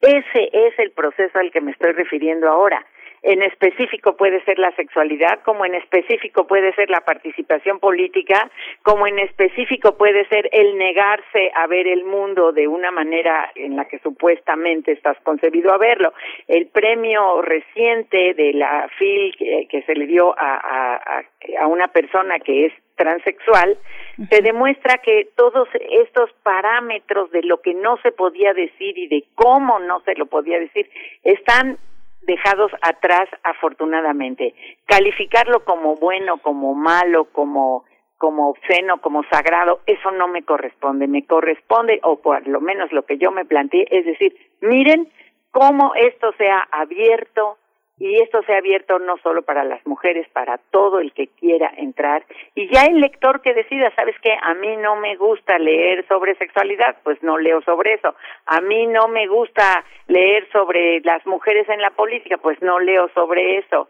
Ese 0.00 0.50
es 0.52 0.78
el 0.78 0.92
proceso 0.92 1.38
al 1.38 1.50
que 1.50 1.60
me 1.60 1.72
estoy 1.72 1.92
refiriendo 1.92 2.48
ahora 2.48 2.84
en 3.22 3.42
específico 3.42 4.16
puede 4.16 4.42
ser 4.44 4.58
la 4.58 4.70
sexualidad, 4.72 5.40
como 5.44 5.64
en 5.64 5.74
específico 5.74 6.46
puede 6.46 6.72
ser 6.74 6.90
la 6.90 7.00
participación 7.00 7.78
política, 7.78 8.50
como 8.82 9.06
en 9.06 9.18
específico 9.18 9.96
puede 9.96 10.26
ser 10.28 10.48
el 10.52 10.76
negarse 10.78 11.50
a 11.54 11.66
ver 11.66 11.86
el 11.86 12.04
mundo 12.04 12.52
de 12.52 12.68
una 12.68 12.90
manera 12.90 13.50
en 13.54 13.76
la 13.76 13.86
que 13.86 13.98
supuestamente 14.00 14.92
estás 14.92 15.16
concebido 15.22 15.72
a 15.72 15.78
verlo. 15.78 16.12
El 16.46 16.66
premio 16.66 17.42
reciente 17.42 18.34
de 18.34 18.52
la 18.52 18.88
FIL 18.98 19.34
que, 19.36 19.82
se 19.86 19.94
le 19.94 20.06
dio 20.06 20.34
a, 20.38 20.56
a, 20.56 21.22
a 21.60 21.66
una 21.66 21.88
persona 21.88 22.38
que 22.38 22.66
es 22.66 22.72
transexual, 22.96 23.78
se 24.30 24.42
demuestra 24.42 24.98
que 24.98 25.28
todos 25.36 25.68
estos 25.90 26.30
parámetros 26.42 27.30
de 27.30 27.42
lo 27.42 27.62
que 27.62 27.72
no 27.72 27.96
se 28.02 28.12
podía 28.12 28.52
decir 28.52 28.98
y 28.98 29.06
de 29.06 29.24
cómo 29.34 29.78
no 29.78 30.00
se 30.00 30.14
lo 30.16 30.26
podía 30.26 30.58
decir 30.58 30.90
están 31.22 31.78
dejados 32.22 32.70
atrás 32.82 33.28
afortunadamente. 33.42 34.54
Calificarlo 34.86 35.64
como 35.64 35.96
bueno, 35.96 36.38
como 36.38 36.74
malo, 36.74 37.26
como 37.32 37.84
como 38.18 38.50
obsceno, 38.50 39.00
como 39.00 39.22
sagrado, 39.30 39.80
eso 39.86 40.10
no 40.10 40.26
me 40.26 40.42
corresponde. 40.42 41.06
Me 41.06 41.24
corresponde, 41.24 42.00
o 42.02 42.16
por 42.20 42.46
lo 42.48 42.60
menos 42.60 42.92
lo 42.92 43.06
que 43.06 43.16
yo 43.16 43.30
me 43.30 43.44
planteé, 43.44 43.86
es 43.90 44.04
decir, 44.04 44.34
miren 44.60 45.08
cómo 45.52 45.94
esto 45.94 46.32
se 46.36 46.48
ha 46.48 46.68
abierto, 46.72 47.58
y 48.00 48.20
esto 48.22 48.42
se 48.42 48.54
ha 48.54 48.58
abierto 48.58 48.98
no 48.98 49.16
solo 49.18 49.42
para 49.42 49.64
las 49.64 49.84
mujeres, 49.86 50.28
para 50.28 50.58
todo 50.70 51.00
el 51.00 51.12
que 51.12 51.28
quiera 51.28 51.72
entrar. 51.76 52.24
Y 52.54 52.68
ya 52.72 52.82
el 52.84 53.00
lector 53.00 53.40
que 53.40 53.54
decida, 53.54 53.92
¿sabes 53.96 54.14
qué? 54.22 54.36
A 54.40 54.54
mí 54.54 54.76
no 54.76 54.96
me 54.96 55.16
gusta 55.16 55.58
leer 55.58 56.06
sobre 56.06 56.36
sexualidad, 56.36 56.96
pues 57.02 57.20
no 57.22 57.38
leo 57.38 57.60
sobre 57.62 57.94
eso. 57.94 58.14
A 58.46 58.60
mí 58.60 58.86
no 58.86 59.08
me 59.08 59.26
gusta 59.26 59.84
leer 60.06 60.48
sobre 60.52 61.00
las 61.00 61.26
mujeres 61.26 61.68
en 61.68 61.80
la 61.80 61.90
política, 61.90 62.38
pues 62.38 62.60
no 62.62 62.78
leo 62.78 63.08
sobre 63.14 63.58
eso. 63.58 63.88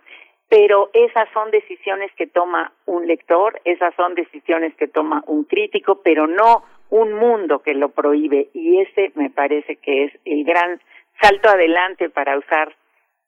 Pero 0.48 0.88
esas 0.94 1.28
son 1.34 1.50
decisiones 1.50 2.10
que 2.16 2.26
toma 2.26 2.72
un 2.86 3.06
lector, 3.06 3.60
esas 3.64 3.94
son 3.94 4.14
decisiones 4.14 4.74
que 4.76 4.88
toma 4.88 5.22
un 5.26 5.44
crítico, 5.44 6.00
pero 6.02 6.26
no 6.26 6.64
un 6.88 7.12
mundo 7.12 7.58
que 7.58 7.74
lo 7.74 7.90
prohíbe. 7.90 8.48
Y 8.54 8.80
ese 8.80 9.12
me 9.14 9.28
parece 9.28 9.76
que 9.76 10.04
es 10.04 10.12
el 10.24 10.44
gran 10.44 10.80
salto 11.20 11.50
adelante 11.50 12.08
para 12.08 12.38
usar 12.38 12.72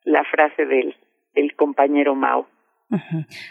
la 0.05 0.25
frase 0.25 0.67
del, 0.67 0.97
del 1.35 1.55
compañero 1.55 2.15
Mao. 2.15 2.47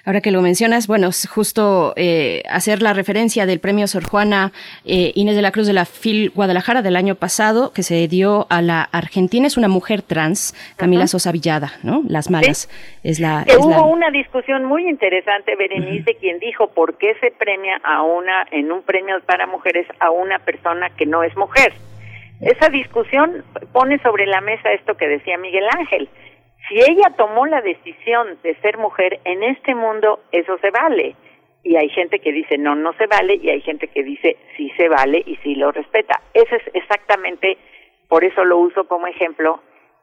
Ahora 0.05 0.19
que 0.19 0.31
lo 0.31 0.41
mencionas, 0.41 0.87
bueno, 0.87 1.09
justo 1.29 1.93
eh, 1.95 2.43
hacer 2.49 2.81
la 2.81 2.91
referencia 2.91 3.45
del 3.45 3.61
premio 3.61 3.87
Sor 3.87 4.03
Juana 4.03 4.51
eh, 4.83 5.13
Inés 5.15 5.35
de 5.35 5.41
la 5.41 5.51
Cruz 5.51 5.65
de 5.65 5.71
la 5.71 5.85
FIL 5.85 6.31
Guadalajara 6.31 6.81
del 6.81 6.97
año 6.97 7.15
pasado, 7.15 7.71
que 7.73 7.83
se 7.83 8.07
dio 8.09 8.47
a 8.49 8.61
la 8.61 8.81
Argentina, 8.81 9.47
es 9.47 9.55
una 9.55 9.69
mujer 9.69 10.01
trans, 10.01 10.53
Camila 10.75 11.07
Sosa 11.07 11.31
Villada, 11.31 11.71
¿no? 11.83 12.03
Las 12.07 12.29
malas. 12.29 12.69
Es 13.03 13.21
la, 13.21 13.45
hubo 13.57 13.87
una 13.87 14.11
discusión 14.11 14.65
muy 14.65 14.89
interesante, 14.89 15.55
Berenice, 15.55 16.03
de 16.03 16.15
quien 16.15 16.39
dijo 16.39 16.71
por 16.73 16.97
qué 16.97 17.15
se 17.21 17.31
premia 17.31 17.79
a 17.83 18.03
una, 18.03 18.45
en 18.51 18.73
un 18.73 18.81
premio 18.81 19.21
para 19.25 19.47
mujeres, 19.47 19.87
a 19.99 20.11
una 20.11 20.39
persona 20.39 20.89
que 20.97 21.05
no 21.05 21.23
es 21.23 21.35
mujer. 21.37 21.71
Esa 22.41 22.69
discusión 22.69 23.43
pone 23.71 23.99
sobre 23.99 24.25
la 24.25 24.41
mesa 24.41 24.71
esto 24.71 24.95
que 24.95 25.07
decía 25.07 25.37
Miguel 25.37 25.65
Ángel 25.77 26.09
si 26.69 26.79
ella 26.79 27.09
tomó 27.17 27.47
la 27.47 27.61
decisión 27.61 28.37
de 28.43 28.55
ser 28.61 28.77
mujer 28.77 29.19
en 29.25 29.43
este 29.43 29.73
mundo, 29.73 30.21
eso 30.31 30.57
se 30.59 30.69
vale. 30.69 31.15
Y 31.63 31.75
hay 31.75 31.89
gente 31.89 32.19
que 32.19 32.31
dice 32.31 32.57
no, 32.57 32.75
no 32.75 32.93
se 32.93 33.07
vale, 33.07 33.35
y 33.35 33.49
hay 33.49 33.61
gente 33.61 33.87
que 33.87 34.03
dice 34.03 34.37
sí 34.55 34.71
se 34.77 34.87
vale 34.87 35.23
y 35.25 35.35
sí 35.37 35.55
lo 35.55 35.71
respeta. 35.71 36.21
Ese 36.33 36.55
es 36.55 36.63
exactamente, 36.73 37.57
por 38.07 38.23
eso 38.23 38.45
lo 38.45 38.59
uso 38.59 38.87
como 38.87 39.07
ejemplo, 39.07 39.59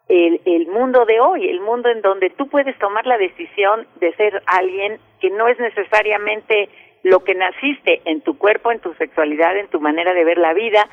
el, 0.09 0.41
el 0.45 0.67
mundo 0.67 1.05
de 1.05 1.21
hoy, 1.21 1.49
el 1.49 1.61
mundo 1.61 1.89
en 1.89 2.03
donde 2.03 2.31
tú 2.31 2.49
puedes 2.49 2.77
tomar 2.79 3.07
la 3.07 3.17
decisión 3.17 3.87
de 4.01 4.13
ser 4.15 4.43
alguien 4.47 4.99
que 5.21 5.31
no 5.31 5.49
es 5.49 5.59
necesariamente 5.59 6.69
lo 7.07 7.23
que 7.23 7.37
naciste 7.37 8.03
en 8.05 8.21
tu 8.23 8.37
cuerpo, 8.37 8.73
en 8.73 8.81
tu 8.81 8.93
sexualidad, 8.95 9.57
en 9.57 9.69
tu 9.69 9.81
manera 9.81 10.13
de 10.13 10.25
ver 10.25 10.39
la 10.39 10.53
vida. 10.55 10.89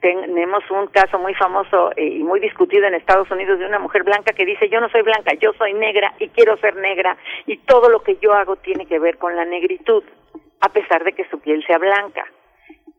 Tenemos 0.00 0.62
un 0.70 0.86
caso 0.86 1.18
muy 1.18 1.34
famoso 1.34 1.90
eh, 1.96 2.06
y 2.06 2.22
muy 2.22 2.38
discutido 2.38 2.86
en 2.86 2.94
Estados 2.94 3.28
Unidos 3.32 3.58
de 3.58 3.66
una 3.66 3.80
mujer 3.80 4.04
blanca 4.04 4.32
que 4.32 4.46
dice, 4.46 4.68
yo 4.68 4.80
no 4.80 4.88
soy 4.90 5.02
blanca, 5.02 5.34
yo 5.40 5.52
soy 5.54 5.74
negra 5.74 6.14
y 6.20 6.28
quiero 6.28 6.56
ser 6.58 6.76
negra 6.76 7.16
y 7.46 7.56
todo 7.56 7.88
lo 7.88 8.04
que 8.04 8.16
yo 8.18 8.32
hago 8.32 8.54
tiene 8.54 8.86
que 8.86 9.00
ver 9.00 9.18
con 9.18 9.34
la 9.34 9.44
negritud, 9.44 10.04
a 10.60 10.68
pesar 10.68 11.02
de 11.02 11.14
que 11.14 11.28
su 11.30 11.40
piel 11.40 11.64
sea 11.66 11.78
blanca. 11.78 12.24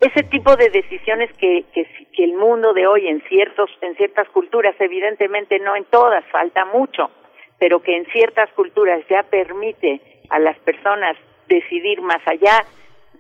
Ese 0.02 0.24
tipo 0.24 0.58
de 0.58 0.70
decisiones 0.70 1.32
que, 1.38 1.64
que, 1.74 1.88
que 2.12 2.24
el 2.26 2.34
mundo 2.34 2.74
de 2.74 2.86
hoy 2.86 3.08
en, 3.08 3.22
ciertos, 3.30 3.70
en 3.80 3.96
ciertas 3.96 4.28
culturas, 4.30 4.76
evidentemente 4.80 5.58
no 5.60 5.74
en 5.78 5.86
todas, 5.86 6.26
falta 6.26 6.66
mucho, 6.66 7.12
pero 7.60 7.82
que 7.82 7.96
en 7.96 8.06
ciertas 8.08 8.52
culturas 8.52 9.00
ya 9.10 9.24
permite 9.24 10.02
a 10.30 10.40
las 10.40 10.60
personas 10.60 11.16
decidir 11.48 12.02
más 12.02 12.26
allá 12.28 12.66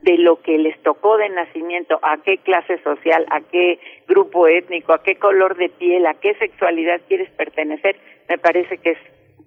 de 0.01 0.17
lo 0.17 0.41
que 0.41 0.57
les 0.57 0.77
tocó 0.83 1.17
de 1.17 1.29
nacimiento, 1.29 1.99
a 2.01 2.17
qué 2.17 2.37
clase 2.37 2.81
social, 2.83 3.25
a 3.29 3.41
qué 3.41 3.79
grupo 4.07 4.47
étnico, 4.47 4.93
a 4.93 5.01
qué 5.01 5.15
color 5.15 5.57
de 5.57 5.69
piel, 5.69 6.05
a 6.05 6.13
qué 6.15 6.35
sexualidad 6.35 7.01
quieres 7.07 7.29
pertenecer, 7.31 7.97
me 8.29 8.37
parece 8.37 8.77
que 8.77 8.91
es 8.91 8.97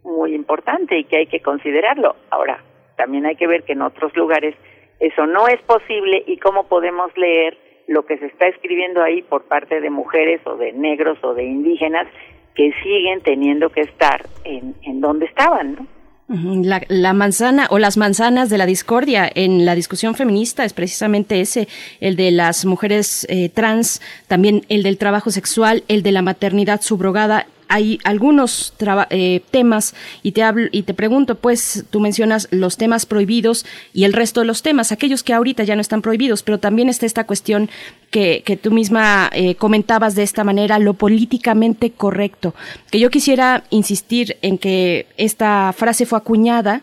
muy 0.02 0.34
importante 0.34 0.98
y 0.98 1.04
que 1.04 1.18
hay 1.18 1.26
que 1.26 1.40
considerarlo. 1.40 2.16
Ahora, 2.30 2.62
también 2.96 3.26
hay 3.26 3.36
que 3.36 3.46
ver 3.46 3.62
que 3.64 3.72
en 3.72 3.82
otros 3.82 4.14
lugares 4.16 4.54
eso 4.98 5.26
no 5.26 5.48
es 5.48 5.60
posible 5.62 6.22
y 6.26 6.36
cómo 6.38 6.68
podemos 6.68 7.16
leer 7.16 7.56
lo 7.86 8.04
que 8.04 8.18
se 8.18 8.26
está 8.26 8.46
escribiendo 8.46 9.02
ahí 9.02 9.22
por 9.22 9.44
parte 9.44 9.80
de 9.80 9.90
mujeres 9.90 10.40
o 10.46 10.56
de 10.56 10.72
negros 10.72 11.18
o 11.22 11.34
de 11.34 11.44
indígenas 11.44 12.06
que 12.54 12.72
siguen 12.82 13.20
teniendo 13.22 13.70
que 13.70 13.80
estar 13.82 14.26
en, 14.44 14.74
en 14.82 15.00
donde 15.00 15.26
estaban, 15.26 15.74
¿no? 15.74 15.99
La, 16.30 16.80
la, 16.86 17.12
manzana 17.12 17.66
o 17.70 17.80
las 17.80 17.96
manzanas 17.96 18.50
de 18.50 18.58
la 18.58 18.64
discordia 18.64 19.28
en 19.34 19.64
la 19.64 19.74
discusión 19.74 20.14
feminista 20.14 20.64
es 20.64 20.72
precisamente 20.72 21.40
ese, 21.40 21.66
el 21.98 22.14
de 22.14 22.30
las 22.30 22.64
mujeres 22.64 23.26
eh, 23.28 23.48
trans, 23.48 24.00
también 24.28 24.64
el 24.68 24.84
del 24.84 24.96
trabajo 24.96 25.32
sexual, 25.32 25.82
el 25.88 26.04
de 26.04 26.12
la 26.12 26.22
maternidad 26.22 26.82
subrogada 26.82 27.48
hay 27.70 28.00
algunos 28.04 28.74
eh, 29.10 29.40
temas 29.50 29.94
y 30.22 30.32
te 30.32 30.42
hablo 30.42 30.68
y 30.72 30.82
te 30.82 30.92
pregunto, 30.92 31.36
pues 31.36 31.84
tú 31.88 32.00
mencionas 32.00 32.48
los 32.50 32.76
temas 32.76 33.06
prohibidos 33.06 33.64
y 33.94 34.04
el 34.04 34.12
resto 34.12 34.40
de 34.40 34.46
los 34.46 34.62
temas, 34.62 34.92
aquellos 34.92 35.22
que 35.22 35.32
ahorita 35.32 35.62
ya 35.62 35.76
no 35.76 35.80
están 35.80 36.02
prohibidos, 36.02 36.42
pero 36.42 36.58
también 36.58 36.88
está 36.88 37.06
esta 37.06 37.24
cuestión 37.24 37.70
que, 38.10 38.42
que 38.44 38.56
tú 38.56 38.72
misma 38.72 39.30
eh, 39.32 39.54
comentabas 39.54 40.16
de 40.16 40.24
esta 40.24 40.42
manera, 40.42 40.80
lo 40.80 40.94
políticamente 40.94 41.92
correcto, 41.92 42.54
que 42.90 42.98
yo 42.98 43.08
quisiera 43.08 43.62
insistir 43.70 44.36
en 44.42 44.58
que 44.58 45.06
esta 45.16 45.72
frase 45.72 46.06
fue 46.06 46.18
acuñada 46.18 46.82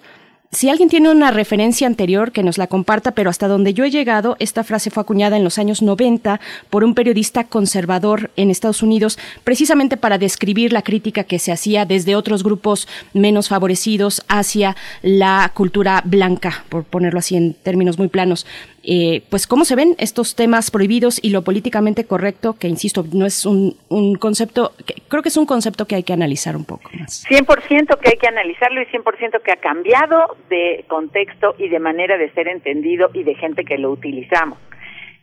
si 0.51 0.69
alguien 0.69 0.87
tiene 0.87 1.11
una 1.11 1.29
referencia 1.31 1.87
anterior, 1.87 2.31
que 2.31 2.41
nos 2.41 2.57
la 2.57 2.67
comparta, 2.67 3.11
pero 3.11 3.29
hasta 3.29 3.49
donde 3.49 3.73
yo 3.73 3.83
he 3.83 3.91
llegado, 3.91 4.37
esta 4.39 4.63
frase 4.63 4.89
fue 4.89 5.01
acuñada 5.01 5.35
en 5.35 5.43
los 5.43 5.57
años 5.57 5.81
90 5.81 6.39
por 6.69 6.85
un 6.85 6.95
periodista 6.95 7.43
conservador 7.43 8.31
en 8.37 8.49
Estados 8.49 8.81
Unidos, 8.81 9.19
precisamente 9.43 9.97
para 9.97 10.17
describir 10.17 10.71
la 10.71 10.83
crítica 10.83 11.25
que 11.25 11.39
se 11.39 11.51
hacía 11.51 11.85
desde 11.85 12.15
otros 12.15 12.43
grupos 12.43 12.87
menos 13.13 13.49
favorecidos 13.49 14.23
hacia 14.29 14.77
la 15.01 15.51
cultura 15.53 16.01
blanca, 16.05 16.63
por 16.69 16.85
ponerlo 16.85 17.19
así 17.19 17.35
en 17.35 17.53
términos 17.53 17.97
muy 17.97 18.07
planos. 18.07 18.45
Eh, 18.89 19.21
pues 19.29 19.47
cómo 19.47 19.65
se 19.65 19.75
ven 19.75 19.95
estos 19.97 20.37
temas 20.37 20.71
prohibidos 20.71 21.21
y 21.21 21.31
lo 21.31 21.41
políticamente 21.41 22.07
correcto, 22.07 22.55
que 22.57 22.69
insisto, 22.69 23.03
no 23.13 23.25
es 23.25 23.45
un, 23.45 23.75
un 23.89 24.15
concepto, 24.15 24.71
creo 25.09 25.21
que 25.21 25.27
es 25.27 25.35
un 25.35 25.45
concepto 25.45 25.85
que 25.85 25.95
hay 25.95 26.03
que 26.03 26.13
analizar 26.13 26.55
un 26.55 26.63
poco 26.63 26.89
más. 26.97 27.25
100% 27.29 27.99
que 27.99 28.09
hay 28.11 28.17
que 28.17 28.27
analizarlo 28.27 28.81
y 28.81 28.85
100% 28.85 29.41
que 29.41 29.51
ha 29.51 29.57
cambiado 29.57 30.37
de 30.49 30.85
contexto 30.87 31.55
y 31.57 31.67
de 31.67 31.79
manera 31.79 32.17
de 32.17 32.31
ser 32.31 32.47
entendido 32.47 33.09
y 33.13 33.23
de 33.23 33.35
gente 33.35 33.65
que 33.65 33.77
lo 33.77 33.91
utilizamos. 33.91 34.57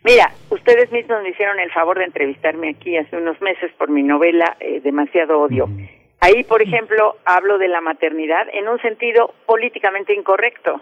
Mira, 0.03 0.29
ustedes 0.51 0.91
mismos 0.91 1.23
me 1.23 1.29
hicieron 1.29 1.59
el 1.59 1.71
favor 1.71 1.97
de 1.97 2.05
entrevistarme 2.05 2.69
aquí 2.69 2.95
hace 2.95 3.17
unos 3.17 3.41
meses 3.41 3.71
por 3.79 3.89
mi 3.89 4.03
novela 4.03 4.57
eh, 4.59 4.79
Demasiado 4.81 5.39
Odio. 5.39 5.67
Ahí, 6.21 6.43
por 6.43 6.61
ejemplo, 6.61 7.15
hablo 7.25 7.57
de 7.57 7.67
la 7.67 7.81
maternidad 7.81 8.47
en 8.53 8.67
un 8.67 8.79
sentido 8.81 9.33
políticamente 9.47 10.13
incorrecto, 10.13 10.81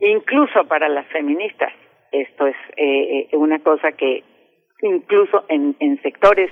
incluso 0.00 0.64
para 0.64 0.88
las 0.88 1.06
feministas. 1.06 1.72
Esto 2.14 2.46
es 2.46 2.56
eh, 2.76 3.28
eh, 3.32 3.36
una 3.36 3.58
cosa 3.58 3.90
que 3.90 4.22
incluso 4.82 5.44
en, 5.48 5.74
en 5.80 6.00
sectores 6.00 6.50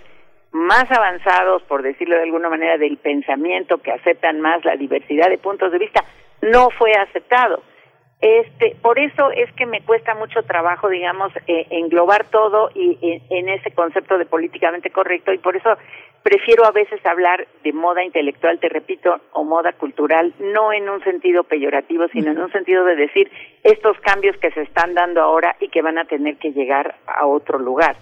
más 0.50 0.90
avanzados, 0.90 1.62
por 1.62 1.82
decirlo 1.82 2.16
de 2.16 2.24
alguna 2.24 2.48
manera, 2.48 2.76
del 2.78 2.96
pensamiento, 2.96 3.78
que 3.78 3.92
aceptan 3.92 4.40
más 4.40 4.64
la 4.64 4.76
diversidad 4.76 5.28
de 5.30 5.38
puntos 5.38 5.70
de 5.70 5.78
vista, 5.78 6.04
no 6.42 6.70
fue 6.70 6.92
aceptado. 6.94 7.62
Este, 8.20 8.76
por 8.82 8.98
eso 8.98 9.30
es 9.30 9.52
que 9.52 9.66
me 9.66 9.82
cuesta 9.82 10.16
mucho 10.16 10.42
trabajo, 10.42 10.88
digamos, 10.88 11.32
eh, 11.46 11.66
englobar 11.70 12.28
todo 12.30 12.70
y 12.74 13.22
en 13.30 13.48
ese 13.48 13.70
concepto 13.70 14.18
de 14.18 14.26
políticamente 14.26 14.90
correcto 14.90 15.32
y 15.32 15.38
por 15.38 15.56
eso 15.56 15.76
prefiero 16.22 16.64
a 16.64 16.70
veces 16.70 17.04
hablar 17.04 17.46
de 17.62 17.72
moda 17.72 18.04
intelectual, 18.04 18.58
te 18.58 18.68
repito, 18.68 19.20
o 19.32 19.44
moda 19.44 19.72
cultural, 19.72 20.32
no 20.38 20.72
en 20.72 20.88
un 20.88 21.02
sentido 21.04 21.44
peyorativo, 21.44 22.08
sino 22.08 22.30
en 22.30 22.38
un 22.38 22.52
sentido 22.52 22.84
de 22.84 22.96
decir 22.96 23.30
estos 23.62 23.98
cambios 24.00 24.36
que 24.38 24.50
se 24.52 24.62
están 24.62 24.94
dando 24.94 25.20
ahora 25.22 25.56
y 25.60 25.68
que 25.68 25.82
van 25.82 25.98
a 25.98 26.04
tener 26.04 26.36
que 26.36 26.52
llegar 26.52 26.96
a 27.06 27.26
otro 27.26 27.58
lugar. 27.58 27.96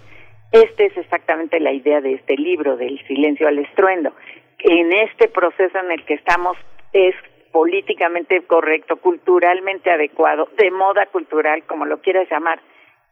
Esta 0.51 0.83
es 0.83 0.97
exactamente 0.97 1.59
la 1.59 1.71
idea 1.71 2.01
de 2.01 2.13
este 2.13 2.35
libro, 2.35 2.75
del 2.75 2.99
silencio 3.07 3.47
al 3.47 3.59
estruendo. 3.59 4.13
En 4.59 4.91
este 4.91 5.27
proceso 5.27 5.79
en 5.79 5.91
el 5.91 6.03
que 6.05 6.15
estamos 6.15 6.57
es 6.93 7.15
políticamente 7.51 8.41
correcto, 8.43 8.97
culturalmente 8.97 9.91
adecuado, 9.91 10.49
de 10.57 10.71
moda 10.71 11.05
cultural, 11.07 11.63
como 11.63 11.85
lo 11.85 12.01
quieras 12.01 12.29
llamar, 12.29 12.59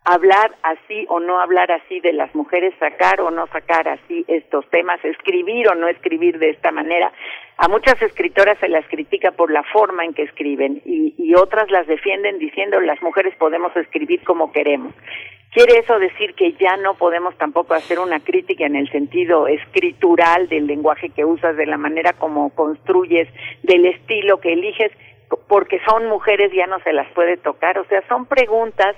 hablar 0.05 0.55
así 0.63 1.05
o 1.09 1.19
no 1.19 1.39
hablar 1.39 1.71
así 1.71 1.99
de 1.99 2.13
las 2.13 2.33
mujeres, 2.33 2.73
sacar 2.79 3.21
o 3.21 3.31
no 3.31 3.47
sacar 3.47 3.87
así 3.87 4.25
estos 4.27 4.67
temas, 4.69 5.03
escribir 5.03 5.67
o 5.69 5.75
no 5.75 5.87
escribir 5.87 6.39
de 6.39 6.49
esta 6.49 6.71
manera. 6.71 7.11
A 7.57 7.67
muchas 7.67 8.01
escritoras 8.01 8.57
se 8.59 8.69
las 8.69 8.87
critica 8.87 9.31
por 9.31 9.51
la 9.51 9.63
forma 9.63 10.05
en 10.05 10.13
que 10.13 10.23
escriben 10.23 10.81
y, 10.85 11.13
y 11.17 11.35
otras 11.35 11.69
las 11.69 11.87
defienden 11.87 12.39
diciendo 12.39 12.79
las 12.79 13.01
mujeres 13.01 13.35
podemos 13.37 13.75
escribir 13.75 14.23
como 14.23 14.51
queremos. 14.51 14.93
¿Quiere 15.51 15.79
eso 15.79 15.97
decir 15.97 16.35
que 16.35 16.53
ya 16.53 16.77
no 16.77 16.93
podemos 16.93 17.35
tampoco 17.37 17.73
hacer 17.73 17.99
una 17.99 18.19
crítica 18.19 18.67
en 18.67 18.75
el 18.75 18.89
sentido 18.91 19.47
escritural 19.47 20.47
del 20.47 20.67
lenguaje 20.67 21.09
que 21.09 21.25
usas, 21.25 21.57
de 21.57 21.65
la 21.65 21.77
manera 21.77 22.13
como 22.13 22.51
construyes, 22.51 23.27
del 23.63 23.87
estilo 23.87 24.39
que 24.39 24.53
eliges? 24.53 24.91
Porque 25.47 25.81
son 25.85 26.05
mujeres 26.05 26.51
ya 26.53 26.67
no 26.67 26.79
se 26.81 26.93
las 26.93 27.11
puede 27.13 27.37
tocar. 27.37 27.79
O 27.79 27.85
sea, 27.85 28.03
son 28.07 28.27
preguntas 28.27 28.95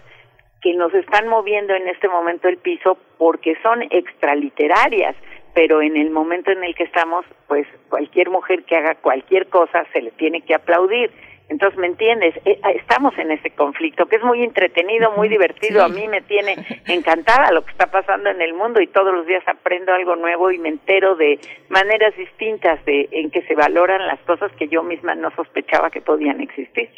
que 0.61 0.73
nos 0.73 0.93
están 0.93 1.27
moviendo 1.27 1.73
en 1.73 1.87
este 1.87 2.07
momento 2.07 2.47
el 2.47 2.57
piso 2.57 2.97
porque 3.17 3.57
son 3.63 3.81
extraliterarias, 3.83 5.15
pero 5.53 5.81
en 5.81 5.97
el 5.97 6.11
momento 6.11 6.51
en 6.51 6.63
el 6.63 6.75
que 6.75 6.83
estamos, 6.83 7.25
pues 7.47 7.67
cualquier 7.89 8.29
mujer 8.29 8.63
que 8.63 8.77
haga 8.77 8.95
cualquier 8.95 9.47
cosa 9.47 9.85
se 9.91 10.01
le 10.01 10.11
tiene 10.11 10.41
que 10.41 10.53
aplaudir. 10.53 11.11
Entonces, 11.49 11.77
¿me 11.77 11.87
entiendes? 11.87 12.33
Eh, 12.45 12.59
ah, 12.63 12.71
estamos 12.71 13.17
en 13.17 13.29
ese 13.29 13.49
conflicto 13.49 14.05
que 14.05 14.15
es 14.15 14.23
muy 14.23 14.41
entretenido, 14.41 15.11
muy 15.11 15.27
divertido. 15.27 15.83
A 15.83 15.89
mí 15.89 16.07
me 16.07 16.21
tiene 16.21 16.55
encantada 16.87 17.51
lo 17.51 17.65
que 17.65 17.71
está 17.71 17.91
pasando 17.91 18.29
en 18.29 18.41
el 18.41 18.53
mundo 18.53 18.79
y 18.79 18.87
todos 18.87 19.13
los 19.13 19.27
días 19.27 19.43
aprendo 19.45 19.93
algo 19.93 20.15
nuevo 20.15 20.49
y 20.51 20.59
me 20.59 20.69
entero 20.69 21.15
de 21.15 21.39
maneras 21.67 22.15
distintas 22.15 22.83
de 22.85 23.09
en 23.11 23.31
que 23.31 23.41
se 23.41 23.55
valoran 23.55 24.07
las 24.07 24.19
cosas 24.21 24.49
que 24.53 24.69
yo 24.69 24.81
misma 24.81 25.13
no 25.15 25.29
sospechaba 25.31 25.89
que 25.89 25.99
podían 25.99 26.39
existir. 26.39 26.89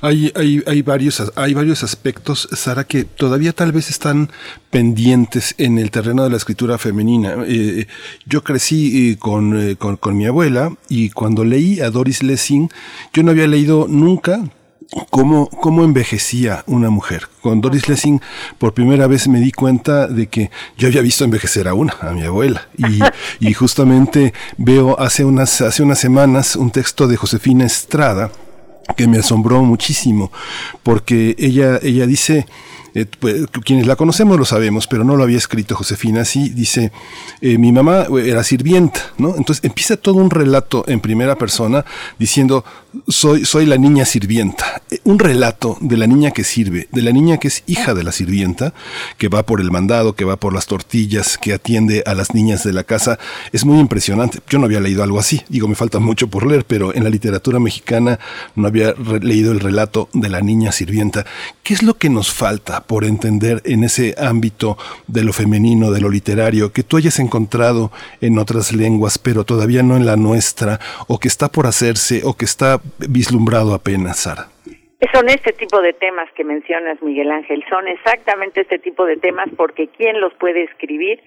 Hay, 0.00 0.32
hay, 0.36 0.62
hay, 0.64 0.82
varios, 0.82 1.32
hay 1.34 1.54
varios 1.54 1.82
aspectos, 1.82 2.48
Sara, 2.52 2.84
que 2.84 3.04
todavía 3.04 3.52
tal 3.52 3.72
vez 3.72 3.90
están 3.90 4.30
pendientes 4.70 5.56
en 5.58 5.78
el 5.78 5.90
terreno 5.90 6.22
de 6.22 6.30
la 6.30 6.36
escritura 6.36 6.78
femenina. 6.78 7.34
Eh, 7.46 7.88
yo 8.26 8.44
crecí 8.44 9.10
eh, 9.10 9.16
con, 9.18 9.58
eh, 9.58 9.76
con, 9.76 9.96
con, 9.96 10.16
mi 10.16 10.26
abuela 10.26 10.72
y 10.88 11.10
cuando 11.10 11.44
leí 11.44 11.80
a 11.80 11.90
Doris 11.90 12.22
Lessing, 12.22 12.70
yo 13.12 13.22
no 13.24 13.32
había 13.32 13.48
leído 13.48 13.86
nunca 13.88 14.44
cómo, 15.10 15.48
cómo 15.48 15.84
envejecía 15.84 16.62
una 16.66 16.88
mujer. 16.88 17.28
Con 17.40 17.60
Doris 17.60 17.88
Lessing 17.88 18.20
por 18.58 18.72
primera 18.72 19.08
vez 19.08 19.26
me 19.26 19.40
di 19.40 19.50
cuenta 19.50 20.06
de 20.06 20.28
que 20.28 20.50
yo 20.78 20.86
había 20.86 21.02
visto 21.02 21.24
envejecer 21.24 21.66
a 21.66 21.74
una, 21.74 21.96
a 22.00 22.12
mi 22.12 22.22
abuela. 22.22 22.68
Y, 22.78 23.00
y 23.48 23.52
justamente 23.52 24.32
veo 24.58 24.98
hace 25.00 25.24
unas, 25.24 25.60
hace 25.60 25.82
unas 25.82 25.98
semanas 25.98 26.54
un 26.54 26.70
texto 26.70 27.08
de 27.08 27.16
Josefina 27.16 27.64
Estrada, 27.64 28.30
que 28.94 29.06
me 29.06 29.18
asombró 29.18 29.62
muchísimo, 29.62 30.30
porque 30.82 31.34
ella, 31.38 31.78
ella 31.82 32.06
dice, 32.06 32.46
eh, 32.96 33.04
pues, 33.20 33.46
quienes 33.62 33.86
la 33.86 33.94
conocemos 33.94 34.38
lo 34.38 34.46
sabemos, 34.46 34.86
pero 34.86 35.04
no 35.04 35.16
lo 35.16 35.22
había 35.22 35.36
escrito 35.36 35.76
Josefina 35.76 36.22
así, 36.22 36.48
dice, 36.48 36.92
eh, 37.42 37.58
mi 37.58 37.70
mamá 37.70 38.06
era 38.24 38.42
sirvienta, 38.42 39.12
¿no? 39.18 39.36
Entonces 39.36 39.62
empieza 39.64 39.98
todo 39.98 40.14
un 40.14 40.30
relato 40.30 40.82
en 40.88 41.00
primera 41.00 41.36
persona 41.36 41.84
diciendo, 42.18 42.64
soy, 43.06 43.44
soy 43.44 43.66
la 43.66 43.76
niña 43.76 44.06
sirvienta, 44.06 44.80
un 45.04 45.18
relato 45.18 45.76
de 45.82 45.98
la 45.98 46.06
niña 46.06 46.30
que 46.30 46.42
sirve, 46.42 46.88
de 46.90 47.02
la 47.02 47.12
niña 47.12 47.36
que 47.36 47.48
es 47.48 47.64
hija 47.66 47.92
de 47.92 48.02
la 48.02 48.12
sirvienta, 48.12 48.72
que 49.18 49.28
va 49.28 49.44
por 49.44 49.60
el 49.60 49.70
mandado, 49.70 50.14
que 50.14 50.24
va 50.24 50.36
por 50.36 50.54
las 50.54 50.64
tortillas, 50.64 51.36
que 51.36 51.52
atiende 51.52 52.02
a 52.06 52.14
las 52.14 52.32
niñas 52.32 52.64
de 52.64 52.72
la 52.72 52.84
casa, 52.84 53.18
es 53.52 53.66
muy 53.66 53.78
impresionante. 53.78 54.38
Yo 54.48 54.58
no 54.58 54.64
había 54.64 54.80
leído 54.80 55.02
algo 55.02 55.18
así, 55.18 55.42
digo, 55.50 55.68
me 55.68 55.74
falta 55.74 55.98
mucho 55.98 56.28
por 56.28 56.46
leer, 56.46 56.64
pero 56.64 56.94
en 56.94 57.04
la 57.04 57.10
literatura 57.10 57.60
mexicana 57.60 58.18
no 58.54 58.66
había 58.66 58.94
leído 59.20 59.52
el 59.52 59.60
relato 59.60 60.08
de 60.14 60.30
la 60.30 60.40
niña 60.40 60.72
sirvienta. 60.72 61.26
¿Qué 61.62 61.74
es 61.74 61.82
lo 61.82 61.98
que 61.98 62.08
nos 62.08 62.32
falta 62.32 62.85
por 62.86 63.04
entender 63.04 63.60
en 63.64 63.84
ese 63.84 64.14
ámbito 64.18 64.76
de 65.06 65.24
lo 65.24 65.32
femenino, 65.32 65.90
de 65.90 66.00
lo 66.00 66.08
literario, 66.08 66.72
que 66.72 66.82
tú 66.82 66.96
hayas 66.96 67.18
encontrado 67.18 67.90
en 68.20 68.38
otras 68.38 68.72
lenguas, 68.72 69.18
pero 69.18 69.44
todavía 69.44 69.82
no 69.82 69.96
en 69.96 70.06
la 70.06 70.16
nuestra, 70.16 70.78
o 71.08 71.18
que 71.18 71.28
está 71.28 71.48
por 71.48 71.66
hacerse, 71.66 72.22
o 72.24 72.34
que 72.34 72.44
está 72.44 72.80
vislumbrado 72.98 73.74
apenas, 73.74 74.18
Sara? 74.18 74.48
Son 75.12 75.28
este 75.28 75.52
tipo 75.52 75.82
de 75.82 75.92
temas 75.92 76.30
que 76.32 76.42
mencionas, 76.42 77.00
Miguel 77.02 77.30
Ángel, 77.30 77.62
son 77.68 77.86
exactamente 77.86 78.62
este 78.62 78.78
tipo 78.78 79.04
de 79.04 79.16
temas 79.18 79.48
porque 79.56 79.88
¿quién 79.88 80.20
los 80.20 80.32
puede 80.34 80.64
escribir? 80.64 81.20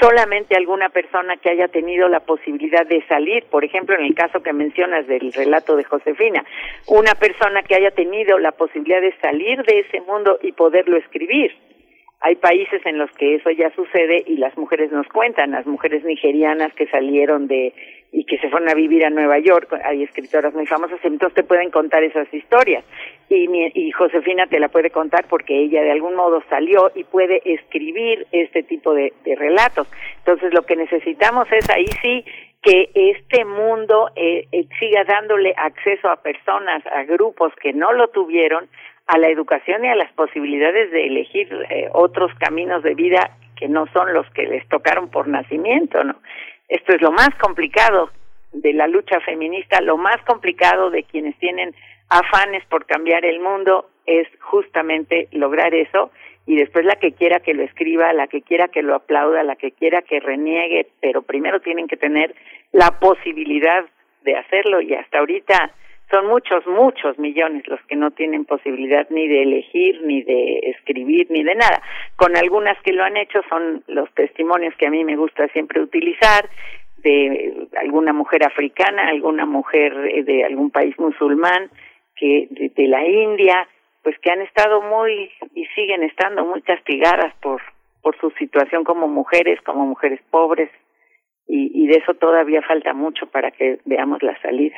Solamente 0.00 0.56
alguna 0.56 0.88
persona 0.88 1.36
que 1.36 1.50
haya 1.50 1.68
tenido 1.68 2.08
la 2.08 2.20
posibilidad 2.20 2.86
de 2.86 3.04
salir, 3.06 3.44
por 3.50 3.64
ejemplo, 3.64 3.94
en 3.94 4.04
el 4.04 4.14
caso 4.14 4.42
que 4.42 4.52
mencionas 4.52 5.06
del 5.06 5.32
relato 5.32 5.76
de 5.76 5.84
Josefina, 5.84 6.44
una 6.88 7.14
persona 7.14 7.62
que 7.62 7.74
haya 7.74 7.90
tenido 7.90 8.38
la 8.38 8.52
posibilidad 8.52 9.00
de 9.00 9.14
salir 9.20 9.62
de 9.64 9.80
ese 9.80 10.00
mundo 10.00 10.38
y 10.42 10.52
poderlo 10.52 10.96
escribir. 10.96 11.52
Hay 12.20 12.36
países 12.36 12.84
en 12.86 12.98
los 12.98 13.10
que 13.12 13.34
eso 13.34 13.50
ya 13.50 13.70
sucede 13.74 14.22
y 14.26 14.36
las 14.36 14.56
mujeres 14.56 14.92
nos 14.92 15.08
cuentan, 15.08 15.50
las 15.50 15.66
mujeres 15.66 16.04
nigerianas 16.04 16.72
que 16.74 16.86
salieron 16.86 17.48
de 17.48 17.74
y 18.12 18.24
que 18.24 18.38
se 18.38 18.50
fueron 18.50 18.68
a 18.68 18.74
vivir 18.74 19.04
a 19.06 19.10
Nueva 19.10 19.38
York, 19.38 19.72
hay 19.84 20.02
escritoras 20.02 20.52
muy 20.52 20.66
famosas, 20.66 21.00
entonces 21.02 21.34
te 21.34 21.42
pueden 21.42 21.70
contar 21.70 22.04
esas 22.04 22.32
historias. 22.32 22.84
Y, 23.34 23.48
y 23.74 23.90
Josefina 23.92 24.46
te 24.46 24.60
la 24.60 24.68
puede 24.68 24.90
contar 24.90 25.24
porque 25.26 25.58
ella 25.58 25.82
de 25.82 25.90
algún 25.90 26.14
modo 26.14 26.42
salió 26.50 26.92
y 26.94 27.04
puede 27.04 27.40
escribir 27.44 28.26
este 28.30 28.62
tipo 28.62 28.92
de, 28.94 29.12
relatos. 29.24 29.88
Entonces 30.18 30.52
lo 30.52 30.62
que 30.62 30.76
necesitamos 30.76 31.50
es 31.50 31.68
ahí 31.70 31.86
sí 32.02 32.24
que 32.62 32.90
este 32.94 33.44
mundo 33.44 34.10
eh, 34.16 34.46
eh, 34.52 34.66
siga 34.78 35.04
dándole 35.04 35.54
acceso 35.56 36.10
a 36.10 36.16
personas, 36.16 36.84
a 36.86 37.04
grupos 37.04 37.52
que 37.60 37.72
no 37.72 37.92
lo 37.92 38.08
tuvieron, 38.08 38.68
a 39.06 39.18
la 39.18 39.28
educación 39.28 39.84
y 39.84 39.88
a 39.88 39.96
las 39.96 40.12
posibilidades 40.12 40.90
de 40.90 41.06
elegir 41.06 41.48
eh, 41.70 41.88
otros 41.92 42.32
caminos 42.38 42.82
de 42.82 42.94
vida 42.94 43.36
que 43.56 43.66
no 43.66 43.86
son 43.94 44.12
los 44.12 44.28
que 44.30 44.42
les 44.42 44.68
tocaron 44.68 45.08
por 45.08 45.26
nacimiento, 45.26 46.04
¿no? 46.04 46.16
Esto 46.68 46.92
es 46.94 47.00
lo 47.00 47.12
más 47.12 47.30
complicado 47.40 48.10
de 48.52 48.72
la 48.74 48.86
lucha 48.86 49.20
feminista, 49.20 49.80
lo 49.80 49.96
más 49.96 50.22
complicado 50.24 50.90
de 50.90 51.02
quienes 51.04 51.36
tienen 51.38 51.74
afanes 52.12 52.62
por 52.66 52.84
cambiar 52.84 53.24
el 53.24 53.40
mundo 53.40 53.88
es 54.04 54.28
justamente 54.40 55.28
lograr 55.32 55.74
eso 55.74 56.10
y 56.46 56.56
después 56.56 56.84
la 56.84 56.96
que 56.96 57.12
quiera 57.12 57.40
que 57.40 57.54
lo 57.54 57.62
escriba, 57.62 58.12
la 58.12 58.26
que 58.26 58.42
quiera 58.42 58.68
que 58.68 58.82
lo 58.82 58.94
aplauda, 58.94 59.42
la 59.42 59.56
que 59.56 59.72
quiera 59.72 60.02
que 60.02 60.20
reniegue, 60.20 60.88
pero 61.00 61.22
primero 61.22 61.60
tienen 61.60 61.88
que 61.88 61.96
tener 61.96 62.34
la 62.72 62.98
posibilidad 63.00 63.84
de 64.24 64.36
hacerlo 64.36 64.82
y 64.82 64.94
hasta 64.94 65.20
ahorita 65.20 65.72
son 66.10 66.26
muchos, 66.26 66.66
muchos 66.66 67.18
millones 67.18 67.66
los 67.66 67.80
que 67.86 67.96
no 67.96 68.10
tienen 68.10 68.44
posibilidad 68.44 69.08
ni 69.08 69.26
de 69.28 69.44
elegir, 69.44 70.02
ni 70.02 70.22
de 70.22 70.58
escribir, 70.76 71.28
ni 71.30 71.42
de 71.42 71.54
nada. 71.54 71.80
Con 72.16 72.36
algunas 72.36 72.76
que 72.82 72.92
lo 72.92 73.04
han 73.04 73.16
hecho 73.16 73.40
son 73.48 73.82
los 73.86 74.12
testimonios 74.12 74.74
que 74.76 74.86
a 74.86 74.90
mí 74.90 75.04
me 75.04 75.16
gusta 75.16 75.48
siempre 75.48 75.80
utilizar 75.80 76.50
de 76.98 77.66
alguna 77.80 78.12
mujer 78.12 78.44
africana, 78.44 79.08
alguna 79.08 79.46
mujer 79.46 79.92
eh, 80.12 80.22
de 80.22 80.44
algún 80.44 80.70
país 80.70 80.98
musulmán, 80.98 81.70
que 82.22 82.70
de, 82.76 82.86
la 82.86 83.04
India, 83.04 83.66
pues 84.04 84.16
que 84.20 84.30
han 84.30 84.42
estado 84.42 84.80
muy 84.80 85.28
y 85.54 85.64
siguen 85.74 86.04
estando 86.04 86.44
muy 86.44 86.62
castigadas 86.62 87.34
por 87.42 87.60
por 88.00 88.18
su 88.18 88.30
situación 88.32 88.82
como 88.82 89.06
mujeres, 89.06 89.60
como 89.62 89.86
mujeres 89.86 90.20
pobres, 90.30 90.68
y, 91.46 91.70
y 91.72 91.86
de 91.86 91.98
eso 91.98 92.14
todavía 92.14 92.60
falta 92.62 92.92
mucho 92.94 93.26
para 93.26 93.52
que 93.52 93.78
veamos 93.84 94.22
la 94.24 94.36
salida. 94.40 94.76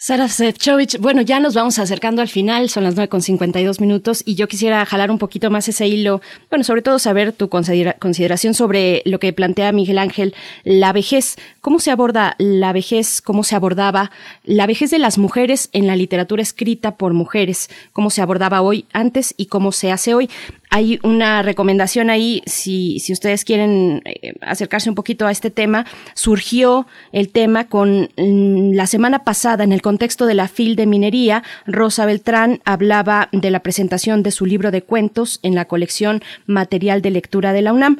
Sara 0.00 0.28
Sefcovic, 0.28 1.00
bueno, 1.00 1.22
ya 1.22 1.40
nos 1.40 1.54
vamos 1.54 1.80
acercando 1.80 2.22
al 2.22 2.28
final, 2.28 2.70
son 2.70 2.84
las 2.84 2.94
nueve 2.94 3.08
con 3.08 3.20
dos 3.20 3.80
minutos 3.80 4.22
y 4.24 4.36
yo 4.36 4.46
quisiera 4.46 4.86
jalar 4.86 5.10
un 5.10 5.18
poquito 5.18 5.50
más 5.50 5.68
ese 5.68 5.88
hilo, 5.88 6.20
bueno, 6.50 6.62
sobre 6.62 6.82
todo 6.82 7.00
saber 7.00 7.32
tu 7.32 7.48
consideración 7.48 8.54
sobre 8.54 9.02
lo 9.06 9.18
que 9.18 9.32
plantea 9.32 9.72
Miguel 9.72 9.98
Ángel, 9.98 10.36
la 10.62 10.92
vejez, 10.92 11.34
cómo 11.60 11.80
se 11.80 11.90
aborda 11.90 12.36
la 12.38 12.72
vejez, 12.72 13.20
cómo 13.20 13.42
se 13.42 13.56
abordaba 13.56 14.12
la 14.44 14.68
vejez 14.68 14.92
de 14.92 15.00
las 15.00 15.18
mujeres 15.18 15.68
en 15.72 15.88
la 15.88 15.96
literatura 15.96 16.42
escrita 16.42 16.94
por 16.94 17.12
mujeres, 17.12 17.68
cómo 17.92 18.10
se 18.10 18.22
abordaba 18.22 18.62
hoy 18.62 18.84
antes 18.92 19.34
y 19.36 19.46
cómo 19.46 19.72
se 19.72 19.90
hace 19.90 20.14
hoy 20.14 20.30
hay 20.70 20.98
una 21.02 21.42
recomendación 21.42 22.10
ahí, 22.10 22.42
si, 22.46 22.98
si 23.00 23.12
ustedes 23.12 23.44
quieren 23.44 24.02
eh, 24.04 24.34
acercarse 24.42 24.88
un 24.88 24.94
poquito 24.94 25.26
a 25.26 25.30
este 25.30 25.50
tema, 25.50 25.86
surgió 26.14 26.86
el 27.12 27.30
tema 27.30 27.68
con 27.68 28.10
mm, 28.16 28.74
la 28.74 28.86
semana 28.86 29.24
pasada 29.24 29.64
en 29.64 29.72
el 29.72 29.80
contexto 29.88 30.26
de 30.26 30.34
la 30.34 30.48
FIL 30.48 30.76
de 30.76 30.84
minería, 30.84 31.42
Rosa 31.66 32.04
Beltrán 32.04 32.58
hablaba 32.66 33.30
de 33.32 33.50
la 33.50 33.60
presentación 33.60 34.22
de 34.22 34.32
su 34.32 34.44
libro 34.44 34.70
de 34.70 34.82
cuentos 34.82 35.40
en 35.42 35.54
la 35.54 35.64
colección 35.64 36.20
Material 36.46 37.00
de 37.00 37.10
Lectura 37.10 37.54
de 37.54 37.62
la 37.62 37.72
UNAM 37.72 37.96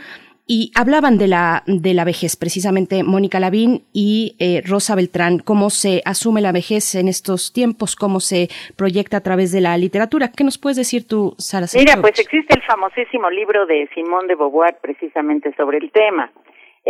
y 0.47 0.71
hablaban 0.75 1.17
de 1.17 1.29
la, 1.29 1.63
de 1.67 1.95
la 1.95 2.05
vejez, 2.05 2.37
precisamente 2.37 3.05
Mónica 3.05 3.41
Lavín 3.41 3.85
y 3.95 4.37
eh, 4.39 4.61
Rosa 4.67 4.97
Beltrán, 4.97 5.39
cómo 5.39 5.71
se 5.71 6.03
asume 6.05 6.43
la 6.43 6.53
vejez 6.53 6.95
en 6.95 7.09
estos 7.09 7.55
tiempos, 7.55 7.97
cómo 7.97 8.21
se 8.21 8.49
proyecta 8.77 9.17
a 9.17 9.23
través 9.23 9.51
de 9.51 9.63
la 9.63 9.75
literatura. 9.79 10.31
¿Qué 10.37 10.45
nos 10.45 10.59
puedes 10.59 10.77
decir 10.77 11.09
tú, 11.09 11.35
Sara? 11.39 11.67
Mira, 11.75 11.97
pues 12.03 12.21
existe 12.21 12.53
el 12.55 12.63
famosísimo 12.65 13.31
libro 13.31 13.65
de 13.65 13.89
Simón 13.95 14.27
de 14.27 14.35
Beauvoir 14.35 14.77
precisamente 14.83 15.55
sobre 15.57 15.79
el 15.79 15.91
tema. 15.91 16.31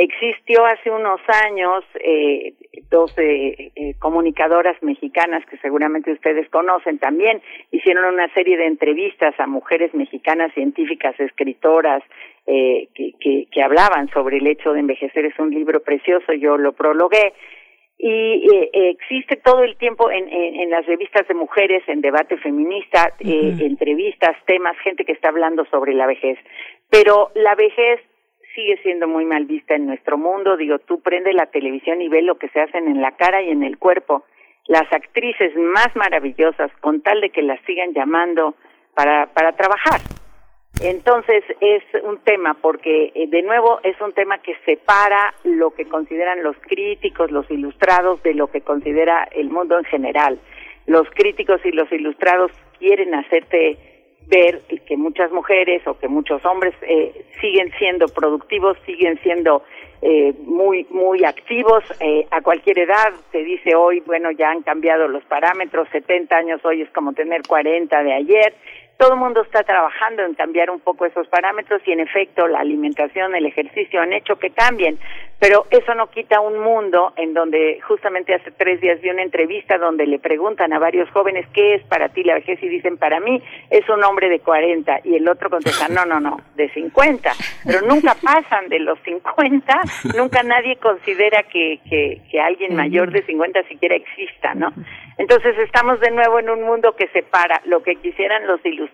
Existió 0.01 0.65
hace 0.65 0.93
unos 0.93 1.21
años 1.43 1.83
eh, 1.99 2.55
dos 2.89 3.13
eh, 3.19 3.73
eh, 3.75 3.95
comunicadoras 3.99 4.81
mexicanas 4.81 5.45
que 5.47 5.59
seguramente 5.59 6.13
ustedes 6.13 6.49
conocen 6.51 7.01
también, 7.01 7.43
hicieron 7.73 8.15
una 8.15 8.33
serie 8.33 8.57
de 8.57 8.67
entrevistas 8.67 9.35
a 9.41 9.49
mujeres 9.49 9.93
mexicanas 9.95 10.55
científicas, 10.55 11.19
escritoras, 11.19 12.05
eh, 12.47 12.87
que, 12.95 13.11
que, 13.19 13.49
que, 13.51 13.61
hablaban 13.61 14.09
sobre 14.11 14.37
el 14.37 14.47
hecho 14.47 14.73
de 14.73 14.79
envejecer. 14.79 15.25
Es 15.25 15.39
un 15.41 15.51
libro 15.51 15.81
precioso, 15.81 16.33
yo 16.33 16.57
lo 16.57 16.75
prologué. 16.75 17.35
Y 17.99 18.47
eh, 18.55 18.71
existe 18.91 19.35
todo 19.35 19.65
el 19.65 19.77
tiempo 19.79 20.13
en, 20.13 20.29
en, 20.29 20.71
las 20.71 20.87
revistas 20.87 21.27
de 21.27 21.35
mujeres, 21.35 21.83
en 21.89 22.01
debate 22.01 22.37
feminista, 22.37 23.13
eh, 23.19 23.57
entrevistas, 23.59 24.37
temas, 24.47 24.79
gente 24.85 25.05
que 25.05 25.11
está 25.11 25.31
hablando 25.31 25.65
sobre 25.65 25.93
la 25.93 26.07
vejez. 26.07 26.39
Pero 26.89 27.33
la 27.35 27.57
vejez 27.57 28.01
sigue 28.59 28.77
siendo 28.83 29.07
muy 29.07 29.25
mal 29.25 29.45
vista 29.45 29.77
en 29.77 29.87
nuestro 29.87 30.19
mundo. 30.19 30.57
Digo, 30.57 30.81
tú 30.81 31.01
prende 31.01 31.33
la 31.33 31.47
televisión 31.47 32.03
y 32.03 32.09
ve 32.09 32.23
lo 32.23 32.39
que 32.39 32.49
se 32.49 32.61
hacen 32.61 32.89
en 32.89 33.01
la 33.01 33.13
cara 33.13 33.41
y 33.41 33.51
en 33.51 33.63
el 33.63 33.79
cuerpo. 33.79 34.25
Las 34.67 34.93
actrices 34.93 35.55
más 35.57 35.95
maravillosas, 35.95 36.73
con 36.81 37.01
tal 37.01 37.21
de 37.21 37.31
que 37.31 37.41
las 37.41 37.61
sigan 37.67 37.95
llamando 37.95 38.57
para, 38.95 39.27
para 39.27 39.53
trabajar. 39.53 40.01
Entonces 40.83 41.45
es 41.61 41.85
un 42.03 42.19
tema 42.19 42.55
porque 42.55 43.13
eh, 43.15 43.29
de 43.29 43.43
nuevo 43.43 43.79
es 43.85 44.01
un 44.01 44.13
tema 44.13 44.39
que 44.39 44.57
separa 44.65 45.35
lo 45.45 45.71
que 45.71 45.85
consideran 45.85 46.43
los 46.43 46.57
críticos, 46.61 47.31
los 47.31 47.49
ilustrados 47.53 48.21
de 48.25 48.35
lo 48.35 48.49
que 48.49 48.63
considera 48.63 49.29
el 49.31 49.51
mundo 49.51 49.79
en 49.79 49.85
general. 49.85 50.41
Los 50.87 51.09
críticos 51.11 51.61
y 51.65 51.71
los 51.71 51.91
ilustrados 51.93 52.51
quieren 52.81 53.15
hacerte 53.15 53.79
ver 54.29 54.63
que 54.87 54.97
muchas 54.97 55.33
mujeres 55.33 55.87
o 55.87 55.99
que 55.99 56.09
muchos 56.09 56.45
hombres 56.45 56.75
eh, 56.83 57.25
siguen 57.41 57.71
siendo 57.79 58.07
productivos, 58.09 58.77
siguen 58.87 59.19
siendo 59.23 59.63
eh, 60.01 60.33
muy 60.45 60.87
muy 60.91 61.25
activos 61.25 61.83
a 62.31 62.41
cualquier 62.43 62.79
edad. 62.79 63.13
Se 63.33 63.39
dice 63.39 63.75
hoy, 63.75 64.01
bueno, 64.01 64.31
ya 64.31 64.51
han 64.51 64.63
cambiado 64.63 65.09
los 65.09 65.25
parámetros, 65.25 65.89
70 65.91 66.37
años 66.37 66.65
hoy 66.65 66.83
es 66.83 66.91
como 66.91 67.13
tener 67.13 67.43
40 67.47 68.03
de 68.03 68.13
ayer 68.13 68.55
todo 68.99 69.15
el 69.15 69.21
mundo 69.21 69.43
está 69.43 69.63
trabajando 69.63 70.25
en 70.25 70.35
cambiar 70.35 70.71
un 70.71 70.81
poco 70.81 71.07
esos 71.07 71.29
parámetros 71.29 71.81
y 71.87 71.93
en 71.93 72.01
efecto 72.01 72.49
la 72.49 72.59
alimentación, 72.59 73.35
el 73.37 73.47
ejercicio 73.47 74.01
han 74.01 74.13
hecho 74.13 74.37
que 74.41 74.51
cambien, 74.51 74.99
pero 75.39 75.67
eso 75.71 75.95
no 75.95 76.11
quita 76.11 76.41
un 76.41 76.59
mundo 76.59 77.13
en 77.17 77.33
donde 77.33 77.81
justamente 77.87 78.35
hace 78.35 78.51
tres 78.51 78.81
días 78.81 79.01
vi 79.01 79.11
una 79.11 79.23
entrevista 79.23 79.79
donde 79.79 80.05
le 80.05 80.19
preguntan 80.19 80.73
a 80.73 80.81
varios 80.81 81.09
jóvenes 81.11 81.47
qué 81.55 81.77
es 81.77 81.85
para 81.85 82.09
ti 82.09 82.25
la 82.25 82.35
vejez 82.35 82.61
y 82.61 82.69
dicen 82.69 82.99
para 82.99 83.21
mí 83.21 83.41
es 83.71 83.89
un 83.89 84.03
hombre 84.03 84.29
de 84.29 84.41
40 84.41 85.03
y 85.05 85.15
el 85.15 85.29
otro 85.29 85.49
contesta 85.49 85.87
no, 85.89 86.05
no, 86.05 86.19
no, 86.19 86.37
de 86.57 86.69
50, 86.71 87.31
pero 87.65 87.83
nunca 87.83 88.17
pasan 88.21 88.69
de 88.69 88.81
los 88.81 88.99
50, 89.05 89.81
nunca 90.17 90.43
nadie 90.43 90.75
considera 90.75 91.45
que, 91.45 91.79
que, 91.89 92.21
que 92.29 92.41
alguien 92.41 92.75
mayor 92.75 93.13
de 93.13 93.23
50 93.23 93.63
siquiera 93.69 93.95
exista, 93.95 94.55
¿no? 94.55 94.73
Entonces 95.19 95.57
estamos 95.59 95.99
de 96.01 96.13
nuevo 96.13 96.39
en 96.39 96.49
un 96.49 96.63
mundo 96.63 96.95
que 96.97 97.09
separa 97.09 97.61
lo 97.65 97.83
que 97.83 97.97
quisieran 97.97 98.47
los 98.47 98.65
ilustrados 98.65 98.88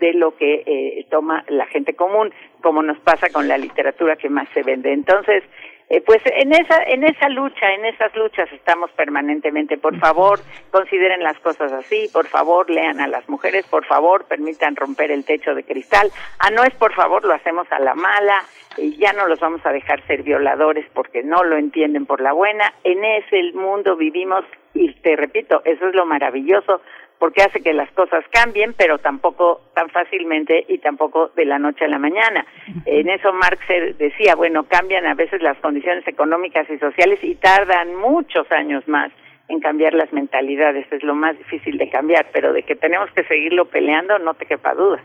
de 0.00 0.14
lo 0.14 0.36
que 0.36 0.62
eh, 0.66 1.06
toma 1.10 1.44
la 1.48 1.66
gente 1.66 1.94
común, 1.94 2.32
como 2.62 2.82
nos 2.82 2.98
pasa 3.00 3.28
con 3.30 3.48
la 3.48 3.58
literatura 3.58 4.16
que 4.16 4.30
más 4.30 4.48
se 4.54 4.62
vende. 4.62 4.92
Entonces, 4.92 5.44
eh, 5.90 6.00
pues 6.06 6.22
en 6.24 6.52
esa 6.52 6.82
en 6.84 7.02
esa 7.02 7.28
lucha, 7.28 7.72
en 7.72 7.84
esas 7.84 8.14
luchas 8.14 8.50
estamos 8.52 8.92
permanentemente. 8.92 9.76
Por 9.76 9.98
favor, 9.98 10.38
consideren 10.70 11.22
las 11.22 11.36
cosas 11.40 11.72
así. 11.72 12.08
Por 12.12 12.28
favor, 12.28 12.70
lean 12.70 13.00
a 13.00 13.08
las 13.08 13.28
mujeres. 13.28 13.66
Por 13.66 13.84
favor, 13.84 14.24
permitan 14.26 14.76
romper 14.76 15.10
el 15.10 15.24
techo 15.24 15.54
de 15.54 15.64
cristal. 15.64 16.08
Ah, 16.38 16.50
no 16.50 16.62
es 16.62 16.72
por 16.74 16.94
favor, 16.94 17.24
lo 17.24 17.34
hacemos 17.34 17.66
a 17.72 17.80
la 17.80 17.94
mala. 17.94 18.44
Y 18.76 18.96
ya 18.98 19.12
no 19.12 19.26
los 19.26 19.40
vamos 19.40 19.66
a 19.66 19.72
dejar 19.72 20.00
ser 20.06 20.22
violadores 20.22 20.86
porque 20.94 21.24
no 21.24 21.42
lo 21.42 21.56
entienden 21.56 22.06
por 22.06 22.20
la 22.20 22.32
buena. 22.32 22.72
En 22.84 23.04
ese 23.04 23.52
mundo 23.54 23.96
vivimos 23.96 24.44
y 24.74 24.92
te 24.94 25.16
repito, 25.16 25.60
eso 25.64 25.88
es 25.88 25.94
lo 25.94 26.06
maravilloso 26.06 26.80
porque 27.20 27.42
hace 27.42 27.60
que 27.60 27.74
las 27.74 27.90
cosas 27.92 28.24
cambien, 28.30 28.74
pero 28.76 28.98
tampoco 28.98 29.60
tan 29.74 29.90
fácilmente 29.90 30.64
y 30.68 30.78
tampoco 30.78 31.30
de 31.36 31.44
la 31.44 31.58
noche 31.58 31.84
a 31.84 31.88
la 31.88 31.98
mañana. 31.98 32.46
En 32.86 33.10
eso 33.10 33.30
Marx 33.34 33.60
decía, 33.98 34.34
bueno, 34.34 34.64
cambian 34.64 35.06
a 35.06 35.14
veces 35.14 35.42
las 35.42 35.58
condiciones 35.58 36.08
económicas 36.08 36.68
y 36.70 36.78
sociales 36.78 37.18
y 37.22 37.34
tardan 37.34 37.94
muchos 37.94 38.50
años 38.50 38.88
más 38.88 39.12
en 39.48 39.60
cambiar 39.60 39.92
las 39.92 40.10
mentalidades, 40.14 40.90
es 40.90 41.02
lo 41.02 41.14
más 41.14 41.36
difícil 41.36 41.76
de 41.76 41.90
cambiar, 41.90 42.28
pero 42.32 42.54
de 42.54 42.62
que 42.62 42.74
tenemos 42.74 43.10
que 43.10 43.22
seguirlo 43.24 43.66
peleando, 43.66 44.18
no 44.18 44.32
te 44.32 44.46
quepa 44.46 44.74
duda. 44.74 45.02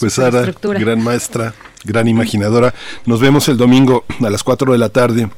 pues 0.00 0.14
Sara, 0.14 0.42
gran 0.80 1.04
maestra, 1.04 1.52
gran 1.84 2.08
imaginadora, 2.08 2.72
nos 3.06 3.20
vemos 3.20 3.48
el 3.48 3.56
domingo 3.56 4.04
a 4.20 4.30
las 4.30 4.42
4 4.42 4.72
de 4.72 4.78
la 4.78 4.88
tarde 4.88 5.28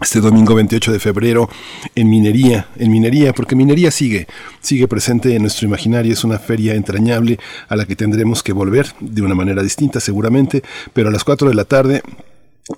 este 0.00 0.20
domingo 0.20 0.54
28 0.54 0.92
de 0.92 0.98
febrero 0.98 1.48
en 1.94 2.10
Minería, 2.10 2.66
en 2.78 2.90
Minería, 2.90 3.32
porque 3.32 3.54
Minería 3.54 3.90
sigue, 3.90 4.26
sigue 4.60 4.88
presente 4.88 5.34
en 5.34 5.42
nuestro 5.42 5.66
imaginario, 5.66 6.12
es 6.12 6.24
una 6.24 6.38
feria 6.38 6.74
entrañable 6.74 7.38
a 7.68 7.76
la 7.76 7.86
que 7.86 7.94
tendremos 7.94 8.42
que 8.42 8.52
volver 8.52 8.86
de 9.00 9.22
una 9.22 9.34
manera 9.34 9.62
distinta 9.62 10.00
seguramente, 10.00 10.62
pero 10.92 11.08
a 11.08 11.12
las 11.12 11.24
4 11.24 11.48
de 11.48 11.54
la 11.54 11.64
tarde 11.64 12.02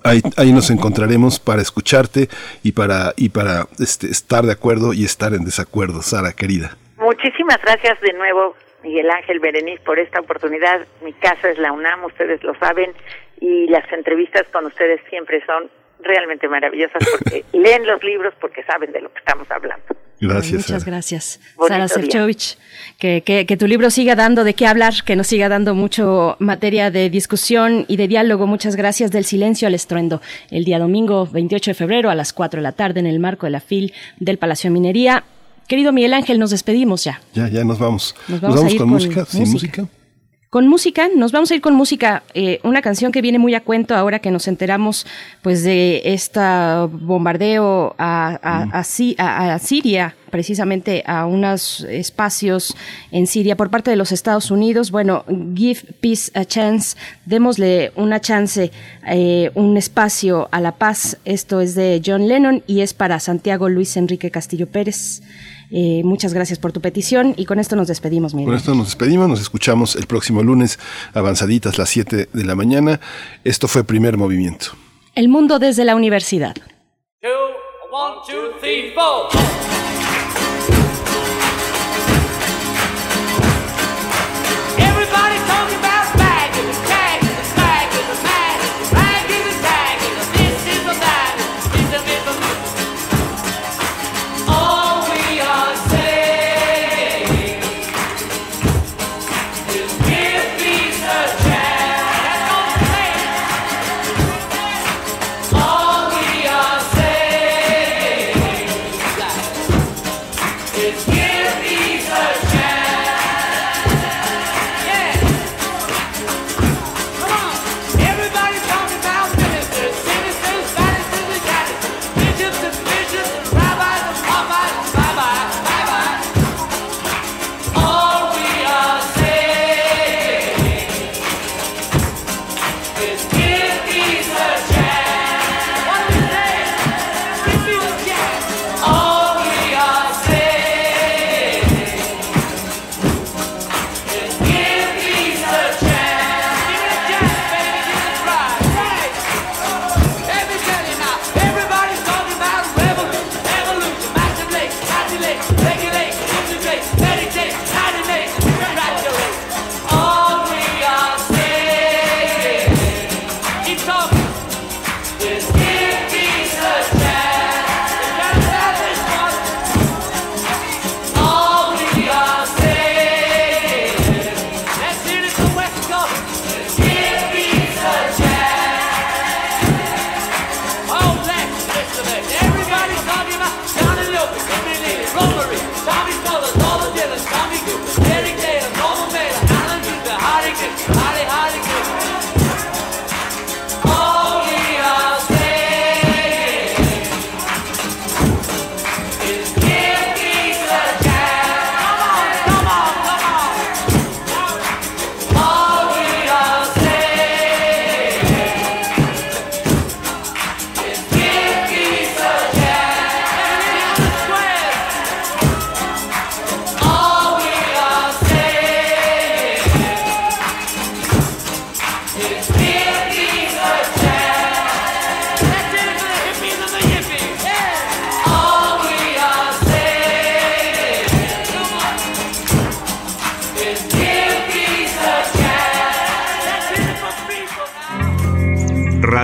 Ahí, 0.03 0.19
ahí, 0.35 0.51
nos 0.51 0.69
encontraremos 0.69 1.39
para 1.39 1.61
escucharte 1.61 2.27
y 2.61 2.73
para, 2.73 3.13
y 3.15 3.29
para 3.29 3.67
este, 3.79 4.07
estar 4.07 4.43
de 4.43 4.51
acuerdo 4.51 4.91
y 4.91 5.05
estar 5.05 5.33
en 5.33 5.45
desacuerdo, 5.45 6.01
Sara, 6.01 6.33
querida. 6.33 6.75
Muchísimas 6.97 7.57
gracias 7.61 7.97
de 8.01 8.11
nuevo, 8.11 8.53
Miguel 8.83 9.09
Ángel 9.09 9.39
Berenice, 9.39 9.81
por 9.85 9.97
esta 9.97 10.19
oportunidad. 10.19 10.85
Mi 11.05 11.13
casa 11.13 11.49
es 11.49 11.57
la 11.57 11.71
UNAM, 11.71 12.03
ustedes 12.03 12.43
lo 12.43 12.53
saben, 12.55 12.91
y 13.39 13.67
las 13.67 13.89
entrevistas 13.93 14.43
con 14.51 14.65
ustedes 14.65 14.99
siempre 15.09 15.41
son 15.45 15.69
realmente 15.99 16.47
maravillosas 16.47 17.03
porque 17.11 17.45
leen 17.53 17.85
los 17.85 18.03
libros 18.03 18.33
porque 18.39 18.63
saben 18.63 18.91
de 18.91 19.01
lo 19.01 19.11
que 19.11 19.19
estamos 19.19 19.49
hablando. 19.51 19.85
Gracias. 20.19 20.67
muchas 20.67 20.83
gracias, 20.83 21.39
Sara 21.67 21.87
Serchovich. 21.87 22.57
Que, 22.97 23.21
que, 23.21 23.45
que, 23.45 23.55
tu 23.55 23.67
libro 23.67 23.91
siga 23.91 24.15
dando 24.15 24.43
de 24.43 24.55
qué 24.55 24.65
hablar, 24.65 24.93
que 25.05 25.15
nos 25.15 25.27
siga 25.27 25.47
dando 25.47 25.75
mucho 25.75 26.35
materia 26.39 26.89
de 26.89 27.11
discusión 27.11 27.85
y 27.87 27.97
de 27.97 28.07
diálogo. 28.07 28.47
Muchas 28.47 28.75
gracias 28.75 29.11
del 29.11 29.25
silencio 29.25 29.67
al 29.67 29.75
estruendo. 29.75 30.19
El 30.49 30.65
día 30.65 30.79
domingo 30.79 31.27
28 31.31 31.71
de 31.71 31.75
febrero 31.75 32.09
a 32.09 32.15
las 32.15 32.33
4 32.33 32.59
de 32.59 32.63
la 32.63 32.71
tarde 32.71 32.99
en 32.99 33.05
el 33.05 33.19
marco 33.19 33.45
de 33.45 33.51
la 33.51 33.59
FIL 33.59 33.93
del 34.19 34.39
Palacio 34.39 34.71
Minería. 34.71 35.23
Querido 35.67 35.91
Miguel 35.91 36.13
Ángel, 36.13 36.39
nos 36.39 36.49
despedimos 36.49 37.03
ya. 37.03 37.21
Ya, 37.33 37.47
ya 37.49 37.63
nos 37.63 37.77
vamos. 37.77 38.15
Nos 38.27 38.41
vamos, 38.41 38.73
con, 38.75 38.89
música, 38.89 39.25
sin 39.25 39.51
música. 39.51 39.87
Con 40.49 40.65
música, 40.69 41.09
nos 41.13 41.33
vamos 41.33 41.51
a 41.51 41.55
ir 41.55 41.61
con 41.61 41.75
música, 41.75 42.23
eh, 42.33 42.61
una 42.63 42.81
canción 42.81 43.11
que 43.11 43.21
viene 43.21 43.37
muy 43.37 43.53
a 43.53 43.65
cuento 43.65 43.95
ahora 43.95 44.19
que 44.19 44.31
nos 44.31 44.47
enteramos 44.47 45.05
pues 45.41 45.61
de 45.61 46.01
este 46.05 46.39
bombardeo 46.89 47.93
a, 47.97 48.39
a, 48.41 48.79
a, 48.79 49.59
Siria, 49.59 50.15
precisamente 50.29 51.03
a 51.05 51.25
unos 51.25 51.81
espacios 51.81 52.77
en 53.11 53.27
Siria 53.27 53.57
por 53.57 53.69
parte 53.69 53.89
de 53.91 53.97
los 53.97 54.13
Estados 54.13 54.49
Unidos. 54.49 54.89
Bueno, 54.89 55.25
give 55.53 55.81
peace 55.99 56.31
a 56.33 56.45
chance, 56.45 56.95
démosle 57.25 57.91
una 57.97 58.21
chance, 58.21 58.71
eh, 59.05 59.51
un 59.53 59.75
espacio 59.75 60.47
a 60.53 60.61
la 60.61 60.71
paz. 60.71 61.17
Esto 61.25 61.59
es 61.59 61.75
de 61.75 62.01
John 62.05 62.29
Lennon 62.29 62.63
y 62.67 62.79
es 62.79 62.93
para 62.93 63.19
Santiago 63.19 63.67
Luis 63.67 63.97
Enrique 63.97 64.31
Castillo 64.31 64.67
Pérez. 64.67 65.21
Eh, 65.71 66.01
muchas 66.03 66.33
gracias 66.33 66.59
por 66.59 66.71
tu 66.71 66.81
petición 66.81 67.33
y 67.37 67.45
con 67.45 67.59
esto 67.59 67.75
nos 67.75 67.87
despedimos. 67.87 68.33
Con 68.33 68.53
esto 68.53 68.73
nos 68.73 68.87
despedimos, 68.87 69.27
nos 69.27 69.41
escuchamos 69.41 69.95
el 69.95 70.07
próximo 70.07 70.43
lunes 70.43 70.79
avanzaditas 71.13 71.77
las 71.77 71.89
7 71.89 72.29
de 72.31 72.43
la 72.45 72.55
mañana. 72.55 72.99
Esto 73.43 73.67
fue 73.67 73.83
Primer 73.83 74.17
Movimiento. 74.17 74.67
El 75.15 75.29
mundo 75.29 75.59
desde 75.59 75.83
la 75.83 75.95
universidad. 75.95 76.55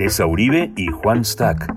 Tessa 0.00 0.24
Uribe 0.24 0.72
y 0.78 0.86
Juan 0.86 1.26
Stack. 1.26 1.70